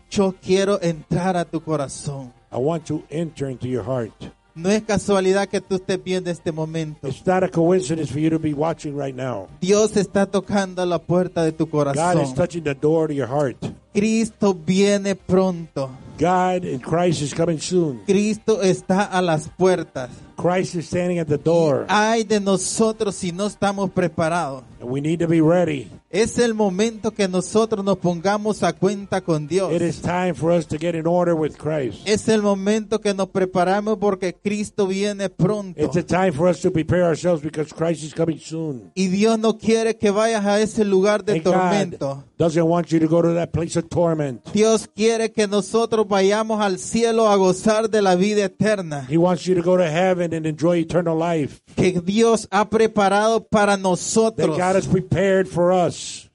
Yo 0.09 0.33
quiero 0.41 0.79
entrar 0.81 1.35
a 1.37 1.45
tu 1.45 1.61
corazón. 1.61 2.31
I 2.51 2.57
want 2.57 2.85
to 2.87 3.03
enter 3.09 3.49
into 3.49 3.67
your 3.67 3.83
heart. 3.83 4.13
No 4.55 4.69
es 4.69 4.83
casualidad 4.83 5.47
que 5.49 5.59
tú 5.61 5.75
estés 5.75 6.03
viendo 6.03 6.29
este 6.29 6.51
momento. 6.51 7.07
It's 7.07 7.25
not 7.25 7.43
a 7.43 7.49
coincidence 7.49 8.11
for 8.11 8.19
you 8.19 8.29
to 8.29 8.37
be 8.37 8.53
watching 8.53 8.95
right 8.95 9.15
now. 9.15 9.47
Dios 9.59 9.97
está 9.97 10.27
tocando 10.27 10.85
la 10.85 10.99
puerta 10.99 11.43
de 11.43 11.51
tu 11.51 11.65
God 11.65 11.87
is 11.87 11.95
corazón. 11.95 12.35
touching 12.35 12.63
the 12.63 12.75
door 12.75 13.07
to 13.07 13.13
your 13.15 13.27
heart. 13.27 13.57
Cristo 13.93 14.53
viene 14.53 15.15
pronto. 15.15 15.89
God 16.19 16.65
in 16.65 16.79
Christ 16.79 17.23
is 17.23 17.33
coming 17.33 17.59
soon. 17.59 18.01
Cristo 18.05 18.61
está 18.61 19.05
a 19.05 19.23
las 19.23 19.49
puertas. 19.57 20.11
Christ 20.35 20.75
is 20.75 20.87
standing 20.87 21.19
at 21.19 21.27
the 21.27 21.37
door, 21.37 21.85
Ay 21.87 22.23
de 22.23 22.39
nosotros 22.39 23.15
si 23.15 23.31
no 23.31 23.47
estamos 23.47 23.89
preparados. 23.91 24.63
We 24.83 25.01
need 25.01 25.19
to 25.19 25.27
be 25.27 25.41
ready. 25.41 25.89
Es 26.09 26.37
el 26.37 26.53
momento 26.53 27.11
que 27.11 27.27
nosotros 27.27 27.83
nos 27.83 27.97
pongamos 27.97 28.61
a 28.61 28.73
cuenta 28.73 29.21
con 29.21 29.47
Dios. 29.47 29.71
It 29.73 29.81
is 29.81 29.99
time 30.01 30.33
for 30.35 30.51
us 30.51 30.67
to 30.67 30.77
get 30.77 30.93
in 30.93 31.07
order 31.07 31.33
with 31.33 31.57
Christ. 31.57 32.07
Es 32.07 32.27
el 32.27 32.41
momento 32.43 33.01
que 33.01 33.13
nos 33.13 33.29
preparamos 33.29 33.97
porque 33.97 34.33
Cristo 34.33 34.85
viene 34.85 35.29
pronto. 35.29 35.81
It's 35.81 35.97
a 35.97 36.03
time 36.03 36.31
for 36.31 36.47
us 36.47 36.61
to 36.61 36.71
prepare 36.71 37.03
ourselves 37.03 37.41
because 37.41 37.73
Christ 37.73 38.03
is 38.03 38.13
coming 38.13 38.39
soon. 38.39 38.91
Y 38.95 39.07
Dios 39.07 39.39
no 39.39 39.57
quiere 39.57 39.97
que 39.97 40.11
vayas 40.11 40.45
a 40.45 40.61
ese 40.61 40.85
lugar 40.85 41.23
de 41.23 41.33
And 41.33 41.43
God 41.43 41.53
tormento. 41.53 42.23
doesn't 42.37 42.63
want 42.67 42.89
you 42.91 42.99
to 42.99 43.07
go 43.07 43.21
to 43.21 43.33
that 43.33 43.51
place 43.51 43.77
of 43.79 43.89
torment. 43.89 44.43
Dios 44.53 44.87
quiere 44.87 45.31
que 45.31 45.47
nosotros 45.47 46.07
vayamos 46.07 46.61
al 46.61 46.77
cielo 46.77 47.27
a 47.29 47.35
gozar 47.37 47.89
de 47.89 48.01
la 48.01 48.15
vida 48.15 48.45
eterna. 48.45 49.07
He 49.09 49.17
wants 49.17 49.45
you 49.45 49.55
to 49.55 49.63
go 49.63 49.77
to 49.77 49.89
heaven 49.89 50.33
and 50.33 50.45
enjoy 50.45 50.77
eternal 50.77 51.17
life 51.17 51.61
Que 51.75 52.01
Dios 52.01 52.47
ha 52.51 52.69
preparado 52.69 53.43
para 53.47 53.77
that 53.77 53.81
nosotros. 53.83 54.55
God 54.73 54.75
has 54.75 54.87
prepared 54.87 55.47
for 55.47 55.71
us. 55.71 56.29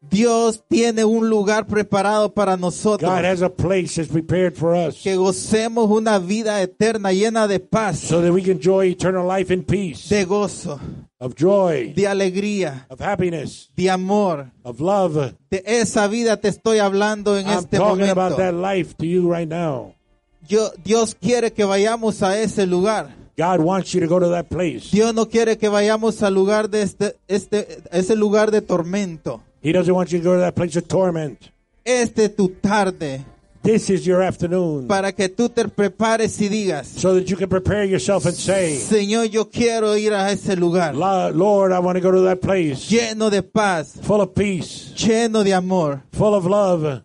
Dios 0.00 0.62
tiene 0.68 1.04
un 1.04 1.30
lugar 1.30 1.66
preparado 1.66 2.34
para 2.34 2.56
nosotros. 2.56 3.08
God 3.10 3.24
has 3.24 3.40
a 3.40 3.48
place 3.48 3.94
that's 3.94 4.10
prepared 4.10 4.56
for 4.56 4.74
us 4.74 5.00
Que 5.00 5.16
gocemos 5.16 5.88
una 5.90 6.18
vida 6.18 6.60
eterna 6.60 7.12
llena 7.12 7.46
de 7.46 7.60
paz, 7.60 8.00
so 8.00 8.20
that 8.20 8.32
we 8.32 8.42
can 8.42 8.52
enjoy 8.56 8.86
eternal 8.86 9.24
life 9.26 9.52
in 9.52 9.62
peace, 9.62 10.08
de 10.08 10.24
gozo, 10.24 10.78
of 11.20 11.34
joy, 11.36 11.92
de 11.94 12.08
alegría, 12.08 12.84
of 12.90 13.00
happiness, 13.00 13.70
de 13.76 13.88
amor. 13.88 14.50
of 14.64 14.80
love. 14.80 15.34
De 15.50 15.62
esa 15.64 16.08
vida 16.08 16.36
te 16.36 16.48
estoy 16.48 16.78
hablando 16.78 17.38
en 17.38 17.46
I'm 17.46 17.58
este 17.60 17.76
talking 17.78 18.10
about 18.10 18.36
that 18.38 18.54
life 18.54 18.96
to 18.98 19.06
you 19.06 19.32
right 19.32 19.48
now. 19.48 19.94
Yo- 20.48 20.72
Dios 20.82 21.14
quiere 21.14 21.52
que 21.52 21.64
vayamos 21.64 22.22
a 22.24 22.38
ese 22.40 22.66
lugar. 22.66 23.21
God 23.36 23.60
wants 23.60 23.94
you 23.94 24.00
to 24.00 24.06
go 24.06 24.18
to 24.18 24.28
that 24.30 24.48
place. 24.48 24.90
Dios 24.90 25.14
no 25.14 25.26
quiere 25.26 25.56
que 25.56 25.68
vayamos 25.68 26.22
al 26.22 26.34
lugar 26.34 26.68
de 26.68 26.82
este, 26.82 27.16
este, 27.28 27.82
ese 27.90 28.14
lugar 28.16 28.50
de 28.50 28.60
tormento. 28.60 29.40
He 29.62 29.72
doesn't 29.72 29.94
want 29.94 30.10
you 30.10 30.18
to 30.18 30.24
go 30.24 30.34
to 30.34 30.40
that 30.40 30.54
place 30.54 30.76
of 30.76 30.86
torment. 30.88 31.50
Este 31.84 32.28
tu 32.28 32.48
tarde 32.60 33.24
This 33.62 33.90
is 33.90 34.04
your 34.04 34.22
afternoon 34.22 34.88
para 34.88 35.12
que 35.12 35.28
tú 35.28 35.48
te 35.48 35.68
prepares 35.68 36.40
y 36.40 36.48
digas, 36.48 36.88
so 36.88 37.14
that 37.14 37.26
you 37.30 37.36
can 37.36 37.48
prepare 37.48 37.84
yourself 37.84 38.26
and 38.26 38.34
say, 38.34 38.76
Señor, 38.76 39.30
yo 39.30 39.50
quiero 39.50 39.96
ir 39.96 40.12
a 40.12 40.32
ese 40.32 40.56
lugar 40.56 40.96
Lord, 40.96 41.72
I 41.72 41.78
want 41.78 41.96
to 41.96 42.00
go 42.00 42.10
to 42.10 42.22
that 42.22 42.40
place 42.40 42.88
lleno 42.90 43.30
de 43.30 43.42
paz, 43.44 44.00
full 44.02 44.20
of 44.20 44.34
peace, 44.34 44.92
lleno 44.96 45.44
de 45.44 45.54
amor. 45.54 46.02
full 46.12 46.34
of 46.34 46.44
love. 46.44 47.02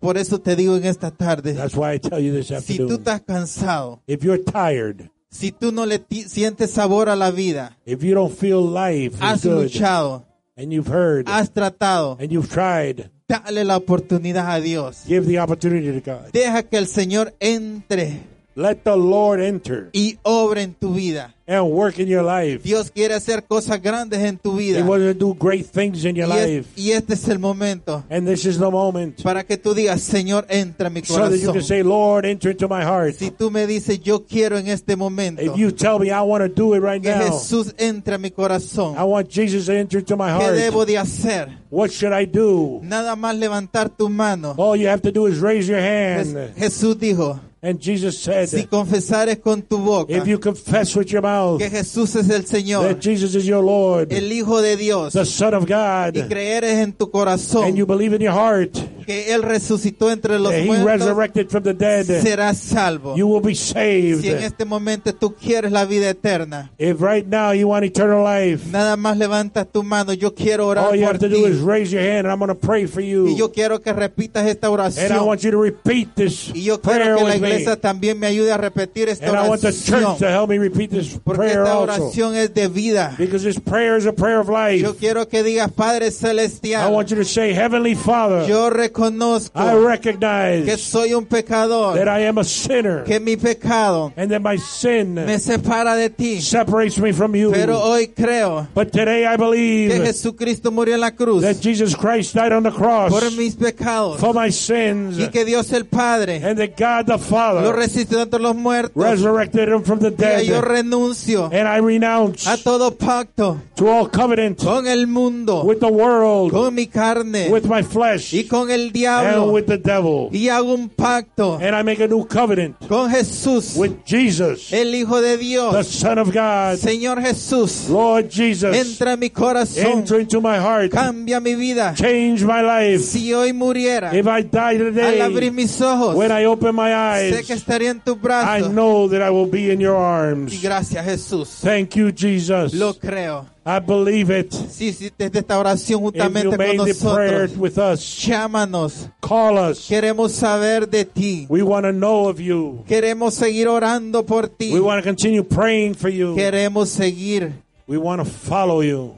Por 0.00 0.18
eso 0.18 0.40
te 0.40 0.56
digo 0.56 0.76
en 0.76 0.84
esta 0.84 1.12
tarde, 1.12 1.52
That's 1.54 1.76
why 1.76 1.92
I 1.92 1.98
tell 1.98 2.18
you 2.18 2.32
this 2.32 2.50
afternoon. 2.50 2.88
si 2.88 2.94
tú 2.96 3.00
estás 3.00 3.20
cansado, 3.24 4.00
If 4.08 4.24
you're 4.24 4.42
tired, 4.42 5.10
si 5.32 5.50
tú 5.50 5.72
no 5.72 5.86
le 5.86 6.00
sientes 6.26 6.70
sabor 6.70 7.08
a 7.08 7.16
la 7.16 7.30
vida, 7.30 7.76
if 7.86 8.02
you 8.04 8.14
don't 8.14 8.32
feel 8.32 8.62
life 8.62 9.16
has 9.18 9.42
good, 9.42 9.64
luchado, 9.64 10.24
and 10.56 10.72
you've 10.72 10.86
heard, 10.88 11.26
has 11.26 11.50
tratado, 11.52 12.16
and 12.20 12.30
you've 12.30 12.50
tried, 12.50 13.10
dale 13.26 13.64
la 13.64 13.76
oportunidad 13.76 14.54
a 14.54 14.60
Dios. 14.60 15.04
give 15.08 15.26
the 15.26 15.38
opportunity 15.38 15.90
to 15.90 16.00
God. 16.00 16.30
Deja 16.32 16.62
que 16.62 16.76
el 16.76 16.86
Señor 16.86 17.34
entre 17.40 18.20
Let 18.54 18.84
the 18.84 18.96
Lord 18.96 19.40
enter 19.40 19.88
y 19.92 20.18
obre 20.22 20.62
en 20.62 20.74
tu 20.74 20.92
vida. 20.94 21.34
and 21.44 21.70
work 21.70 21.98
in 21.98 22.06
your 22.06 22.22
life. 22.22 22.62
Dios 22.62 22.90
quiere 22.90 23.14
hacer 23.14 23.44
cosas 23.44 23.82
grandes 23.82 24.20
en 24.20 24.38
tu 24.38 24.56
vida. 24.56 24.78
He 24.78 24.82
wants 24.82 25.04
to 25.04 25.12
do 25.12 25.34
great 25.34 25.66
things 25.66 26.04
in 26.04 26.14
your 26.14 26.28
Y, 26.28 26.38
es- 26.38 26.48
life. 26.48 26.68
y 26.76 26.90
este 26.92 27.14
es 27.14 27.28
el 27.28 27.38
momento 27.40 28.04
And 28.10 28.26
this 28.26 28.46
is 28.46 28.58
the 28.58 28.70
moment 28.70 29.22
para 29.22 29.44
que 29.44 29.56
tú 29.56 29.74
digas, 29.74 30.00
Señor, 30.02 30.46
entra 30.48 30.86
en 30.86 30.92
mi 30.94 31.02
so 31.02 31.14
that 31.14 31.30
you 31.32 31.38
corazón. 31.48 31.52
can 31.54 31.62
say, 31.62 31.82
Lord, 31.82 32.24
enter 32.26 32.50
into 32.52 32.68
my 32.68 32.82
heart. 32.82 33.16
Si 33.16 33.30
tú 33.30 33.50
me 33.50 33.66
dices, 33.66 34.00
yo 34.00 34.24
quiero 34.24 34.56
en 34.56 34.68
este 34.68 34.96
momento 34.96 35.42
If 35.42 35.56
you 35.56 35.72
tell 35.72 35.98
me 35.98 36.10
I 36.10 36.20
want 36.22 36.42
to 36.42 36.48
do 36.48 36.74
it 36.74 36.80
right 36.80 37.02
que 37.02 37.10
now, 37.10 37.20
Jesús 37.22 37.74
entre 37.78 38.18
mi 38.18 38.30
corazón, 38.30 38.94
I 38.96 39.02
want 39.04 39.28
Jesus 39.28 39.66
to 39.66 39.72
enter 39.72 39.98
into 39.98 40.16
my 40.16 40.28
¿qué 40.38 40.52
debo 40.52 40.78
heart. 40.80 40.88
de 40.88 40.98
hacer? 40.98 41.48
What 41.70 41.90
should 41.90 42.12
I 42.14 42.24
do? 42.26 42.80
Nada 42.82 43.16
más 43.16 43.36
levantar 43.36 43.88
tu 43.90 44.08
mano. 44.08 44.54
All 44.58 44.76
you 44.78 44.88
have 44.88 45.02
to 45.02 45.10
do 45.10 45.26
is 45.26 45.40
raise 45.40 45.66
your 45.68 45.80
hand. 45.80 46.54
Jesús 46.56 46.98
dijo, 46.98 47.40
And 47.64 47.78
Jesus 47.80 48.18
si 48.18 48.46
said, 48.46 48.68
confesares 48.68 49.38
con 49.38 49.62
tu 49.62 49.78
boca 49.78 50.12
if 50.12 50.26
you 50.26 50.38
confess 50.40 50.96
with 50.96 51.06
your 51.12 51.22
mouth 51.22 51.60
que 51.60 51.70
Jesús 51.70 52.16
es 52.16 52.28
el 52.28 52.44
Señor, 52.44 52.88
that 52.88 53.00
Jesus 53.00 53.36
is 53.36 53.46
your 53.46 53.62
Lord, 53.62 54.12
el 54.12 54.32
Hijo 54.32 54.60
de 54.60 54.76
Dios, 54.76 55.12
the 55.12 55.24
Son 55.24 55.54
of 55.54 55.62
y 55.62 55.66
God, 55.68 56.28
creeres 56.28 56.78
en 56.78 56.92
tu 56.92 57.08
corazón 57.08 57.64
and 57.68 57.76
you 57.76 57.86
believe 57.86 58.14
in 58.14 58.20
your 58.20 58.32
heart 58.32 58.76
que 59.06 59.32
Él 59.32 59.42
resucitó 59.42 60.10
entre 60.10 60.40
los 60.40 60.50
that 60.50 60.62
He 60.62 60.84
resurrected 60.84 61.50
from 61.50 61.62
the 61.62 61.72
dead, 61.72 62.04
serás 62.04 62.58
salvo. 62.58 63.16
you 63.16 63.28
will 63.28 63.40
be 63.40 63.54
Si 63.54 63.78
en 63.78 64.20
saved. 64.22 64.42
este 64.44 64.64
momento 64.64 65.14
tú 65.14 65.34
quieres 65.34 65.70
la 65.70 65.84
vida 65.84 66.10
eterna, 66.10 66.72
If 66.78 67.00
right 67.00 67.26
now 67.26 67.52
you 67.52 67.68
want 67.68 67.84
eternal 67.84 68.24
life, 68.24 68.70
nada 68.72 68.96
más 68.96 69.16
levantas 69.16 69.70
tu 69.70 69.84
mano. 69.84 70.12
Yo 70.12 70.34
quiero 70.34 70.66
orar 70.66 70.86
all 70.86 70.96
you 70.96 71.02
por 71.06 71.14
have 71.14 71.20
to 71.20 71.28
do 71.28 71.46
is 71.46 71.60
raise 71.60 71.92
your 71.92 72.02
hand, 72.02 72.26
and 72.26 72.32
I'm 72.32 72.38
going 72.38 72.48
to 72.48 72.54
pray 72.54 72.86
for 72.86 73.00
Y 73.00 73.10
you. 73.10 73.36
yo 73.36 73.52
quiero 73.52 73.80
que 73.80 73.92
repitas 73.92 74.46
esta 74.46 74.66
And 74.66 75.12
I 75.12 75.20
want 75.20 75.42
you 75.42 75.50
to 75.50 75.58
repeat 75.58 76.14
this 76.16 76.50
Y 76.54 76.62
yo 76.64 76.80
prayer 76.80 77.14
quiero 77.14 77.18
que 77.18 77.24
la 77.24 77.51
iglesia 77.52 77.76
también 77.80 78.18
me 78.18 78.26
ayude 78.26 78.52
a 78.52 78.56
repetir 78.56 79.08
esta 79.08 79.26
And 79.26 79.36
I 79.36 79.48
want 79.48 79.60
the 79.62 79.72
church 79.72 80.02
oración. 80.02 80.18
to 80.18 80.28
help 80.30 80.48
me 80.50 80.58
repeat 80.58 80.90
this 80.90 81.18
Porque 81.22 81.38
prayer 81.38 81.60
esta 81.62 81.72
also. 81.74 81.82
oración 82.04 82.34
es 82.36 82.52
de 82.54 82.68
vida. 82.68 83.14
Because 83.18 83.44
this 83.44 83.58
prayer 83.60 83.96
is 83.96 84.06
a 84.06 84.12
prayer 84.12 84.38
of 84.40 84.48
life. 84.48 84.82
Yo 84.82 84.94
quiero 84.96 85.28
que 85.28 85.42
digas, 85.42 85.70
Padre 85.72 86.06
I 86.06 86.10
Celestial, 86.10 86.92
want 86.92 87.10
you 87.10 87.16
to 87.16 87.24
say, 87.24 87.52
Heavenly 87.52 87.94
Father, 87.94 88.46
yo 88.48 88.70
reconozco 88.70 89.52
I 89.60 89.70
que 89.72 89.86
recognize 89.86 90.78
soy 90.78 91.14
un 91.14 91.26
pecador, 91.26 91.94
that 91.94 92.08
I 92.08 92.26
am 92.26 92.38
a 92.38 92.44
sinner 92.44 93.04
que 93.04 93.20
mi 93.20 93.36
pecado 93.36 94.12
and 94.16 94.30
that 94.30 94.40
my 94.42 94.56
sin 94.56 95.14
me 95.14 95.38
separa 95.38 95.94
de 95.96 96.10
ti. 96.10 96.40
separates 96.40 96.98
me 96.98 97.12
from 97.12 97.34
you. 97.34 97.50
Pero 97.52 97.78
hoy 97.80 98.08
creo 98.08 98.66
But 98.74 98.92
today 98.92 99.26
I 99.26 99.36
que 99.36 99.44
believe 99.44 100.04
Jesucristo 100.04 100.70
murió 100.70 100.94
en 100.94 101.00
la 101.00 101.12
cruz 101.12 101.42
that 101.42 101.60
Jesus 101.60 101.94
Christ 101.96 102.34
died 102.34 102.52
on 102.52 102.62
the 102.62 102.70
cross 102.70 103.10
por 103.12 103.22
mis 103.32 103.54
pecados 103.56 104.18
for 104.18 104.34
my 104.34 104.50
sins 104.50 105.18
y 105.18 105.28
que 105.28 105.44
Dios 105.44 105.72
el 105.72 105.86
Padre 105.86 106.36
and 106.44 106.58
that 106.58 106.76
God 106.76 107.06
the 107.06 107.18
lo 107.52 107.60
Father 107.60 107.74
resucitó 107.76 108.20
entre 108.22 108.40
los 108.40 108.54
muertos. 108.56 109.02
resurrected 109.02 109.68
him 109.68 109.82
from 109.82 109.98
the 109.98 110.10
Y 110.10 110.46
yo 110.46 110.54
dead. 110.60 110.64
renuncio 110.64 111.44
And 111.52 111.68
I 111.68 111.78
renounce 111.80 112.46
a 112.46 112.56
todo 112.56 112.90
pacto 112.96 113.60
to 113.76 113.88
all 113.88 114.08
covenant 114.10 114.58
con 114.62 114.86
el 114.86 115.06
mundo, 115.06 115.62
with 115.64 115.80
the 115.80 115.88
world, 115.90 116.50
con 116.52 116.74
mi 116.74 116.86
carne 116.86 117.48
with 117.50 117.64
my 117.64 117.82
flesh, 117.82 118.32
y 118.34 118.44
con 118.48 118.70
el 118.70 118.82
and 118.84 118.92
diablo. 118.92 119.50
with 119.52 119.66
the 119.66 119.78
devil. 119.78 120.28
Y 120.32 120.48
hago 120.48 120.74
un 120.74 120.88
pacto 120.88 121.58
And 121.60 121.74
I 121.74 121.82
make 121.82 122.00
a 122.02 122.06
new 122.08 122.24
covenant 122.26 122.76
con 122.88 123.10
Jesús, 123.10 123.76
with 123.76 124.04
Jesus, 124.06 124.72
el 124.72 124.94
Hijo 124.94 125.20
de 125.20 125.36
the 125.36 125.42
Dios. 125.42 125.86
Son 125.88 126.18
of 126.18 126.32
God. 126.32 126.76
Señor 126.78 127.20
Jesús, 127.22 127.88
Lord 127.88 128.28
Jesus, 128.30 128.74
entra 128.76 129.14
en 129.14 129.20
mi 129.20 129.30
corazón, 129.30 129.86
enter 129.86 130.20
into 130.20 130.40
my 130.40 130.56
heart, 130.58 130.90
cambia 130.92 131.40
mi 131.40 131.54
vida. 131.54 131.94
change 131.96 132.44
my 132.44 132.60
life. 132.62 133.02
Si 133.02 133.32
hoy 133.32 133.52
muriera, 133.52 134.14
If 134.14 134.26
I 134.26 134.42
die 134.42 134.76
al 134.76 135.20
abrir 135.22 135.34
today, 135.34 135.50
mis 135.50 135.80
ojos, 135.80 136.14
when 136.16 136.30
I 136.30 136.44
open 136.46 136.74
my 136.74 136.92
sé 137.36 137.44
que 137.44 137.52
estaría 137.54 137.90
en 137.90 138.00
tu 138.00 138.12
I 138.12 138.62
know 138.68 139.08
that 139.08 139.20
I 139.26 139.30
will 139.30 139.48
be 139.50 139.72
in 139.72 139.80
your 139.80 139.96
Y 139.96 140.30
arms. 140.30 140.62
gracias 140.62 141.04
Jesús, 141.04 141.48
Thank 141.62 141.96
you, 141.96 142.10
Jesus. 142.12 142.74
lo 142.74 142.94
creo. 142.94 143.46
I 143.64 143.78
believe 143.78 144.30
it. 144.30 144.52
Si 144.52 144.86
hiciste 144.88 145.30
esta 145.32 145.58
oración 145.58 146.00
juntamente 146.00 146.48
con 146.48 146.58
made 146.58 146.92
the 146.92 146.94
prayer 146.94 147.48
nosotros, 147.48 147.56
with 147.58 147.78
us, 147.78 148.00
llámanos. 148.26 149.08
call 149.20 149.56
us. 149.56 149.86
Queremos 149.88 150.32
saber 150.32 150.88
de 150.88 151.04
ti. 151.04 151.46
We 151.48 151.62
want 151.62 151.84
to 151.86 151.92
know 151.92 152.28
of 152.28 152.40
you. 152.40 152.84
Queremos 152.88 153.34
seguir 153.34 153.68
orando 153.68 154.24
por 154.26 154.48
ti. 154.48 154.72
We 154.72 154.80
want 154.80 155.02
to 155.02 155.08
continue 155.08 155.44
praying 155.44 155.94
for 155.94 156.10
you. 156.10 156.34
Queremos 156.34 156.88
seguir 156.88 157.52
We 157.86 157.98
want 157.98 158.20
to 158.20 158.24
follow 158.24 158.82
you. 158.82 159.14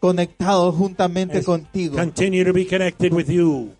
conectados 0.00 0.74
juntamente 0.74 1.36
and 1.38 1.44
contigo. 1.44 1.96
Continue 1.96 2.44
to 2.44 2.52
be 2.52 2.64
connected 2.64 3.12
with 3.12 3.28
you. 3.28 3.70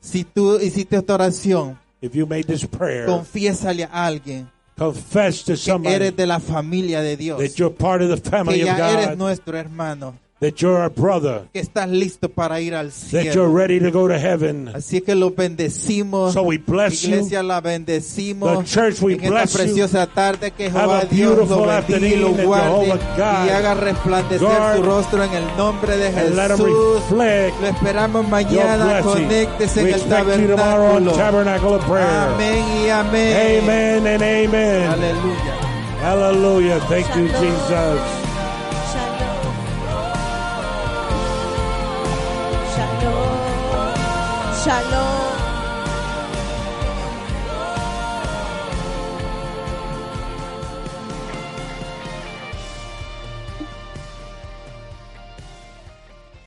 Si 0.00 0.22
tú 0.24 0.58
hiciste 0.60 0.96
esta 0.96 1.14
oración, 1.14 1.78
If 2.04 2.14
you 2.14 2.26
made 2.26 2.44
this 2.44 2.66
prayer, 2.66 3.06
confiésale 3.06 3.84
a 3.84 3.88
alguien 4.06 4.46
confess 4.76 5.42
to 5.44 5.52
que 5.52 5.56
somebody 5.56 5.94
eres 5.94 6.16
de 6.16 6.26
la 6.26 6.38
familia 6.38 7.00
de 7.00 7.16
Dios. 7.16 7.38
that 7.38 7.56
you're 7.58 7.74
part 7.74 8.02
of 8.02 8.10
the 8.10 8.20
Que 8.20 8.30
family 8.30 8.60
of 8.60 8.66
ya 8.66 8.90
eres 8.90 9.06
God, 9.10 9.16
nuestro 9.18 9.56
hermano. 9.56 10.18
That 10.44 10.56
you're 10.60 10.82
a 10.84 10.88
brother, 10.90 11.42
Que 11.52 11.60
estás 11.60 11.88
listo 11.88 12.28
para 12.28 12.60
ir 12.60 12.74
al 12.74 12.90
that 12.90 13.22
you're 13.24 13.32
cielo. 13.32 13.52
ready 13.52 13.80
to 13.80 13.90
go 13.90 14.06
to 14.08 14.18
heaven. 14.18 14.68
Así 14.74 15.00
que 15.00 15.14
lo 15.14 15.30
bendecimos. 15.30 16.34
So 16.34 16.42
we 16.42 16.58
bless 16.58 17.02
you. 17.02 17.14
Iglesia 17.14 17.42
la 17.42 17.60
bendecimos 17.60 18.58
The 18.58 18.64
church, 18.64 19.00
we 19.00 19.14
en 19.14 19.20
esta 19.24 19.30
bless 19.30 19.52
you. 19.52 19.58
preciosa 19.58 20.06
tarde 20.06 20.50
que 20.50 20.70
Jehová 20.70 21.04
Dios 21.10 21.48
lo 21.48 21.66
bendiga 21.66 22.06
y 22.06 22.16
lo 22.16 22.30
guarde 22.34 22.86
y 23.16 23.20
haga 23.50 23.74
resplandecer 23.74 24.76
su 24.76 24.82
rostro 24.82 25.24
en 25.24 25.32
el 25.32 25.56
nombre 25.56 25.96
de 25.96 26.10
them 26.10 26.48
Jesús. 26.48 27.02
reflect 27.10 27.60
Lo 27.60 27.66
esperamos 27.68 28.28
mañana. 28.28 29.00
Conéctese 29.02 29.80
en 29.80 29.86
el 29.88 30.00
you 30.02 30.08
tabernáculo. 30.08 31.14
Amén 31.94 32.64
y 32.84 32.88
amén. 32.90 33.62
Amen 33.64 34.06
and 34.06 34.22
amen. 34.22 34.88
Aleluya. 34.88 35.54
Hallelujah. 36.02 36.80
Thank 36.88 37.06
you. 37.16 37.28
Jesus. 37.28 38.23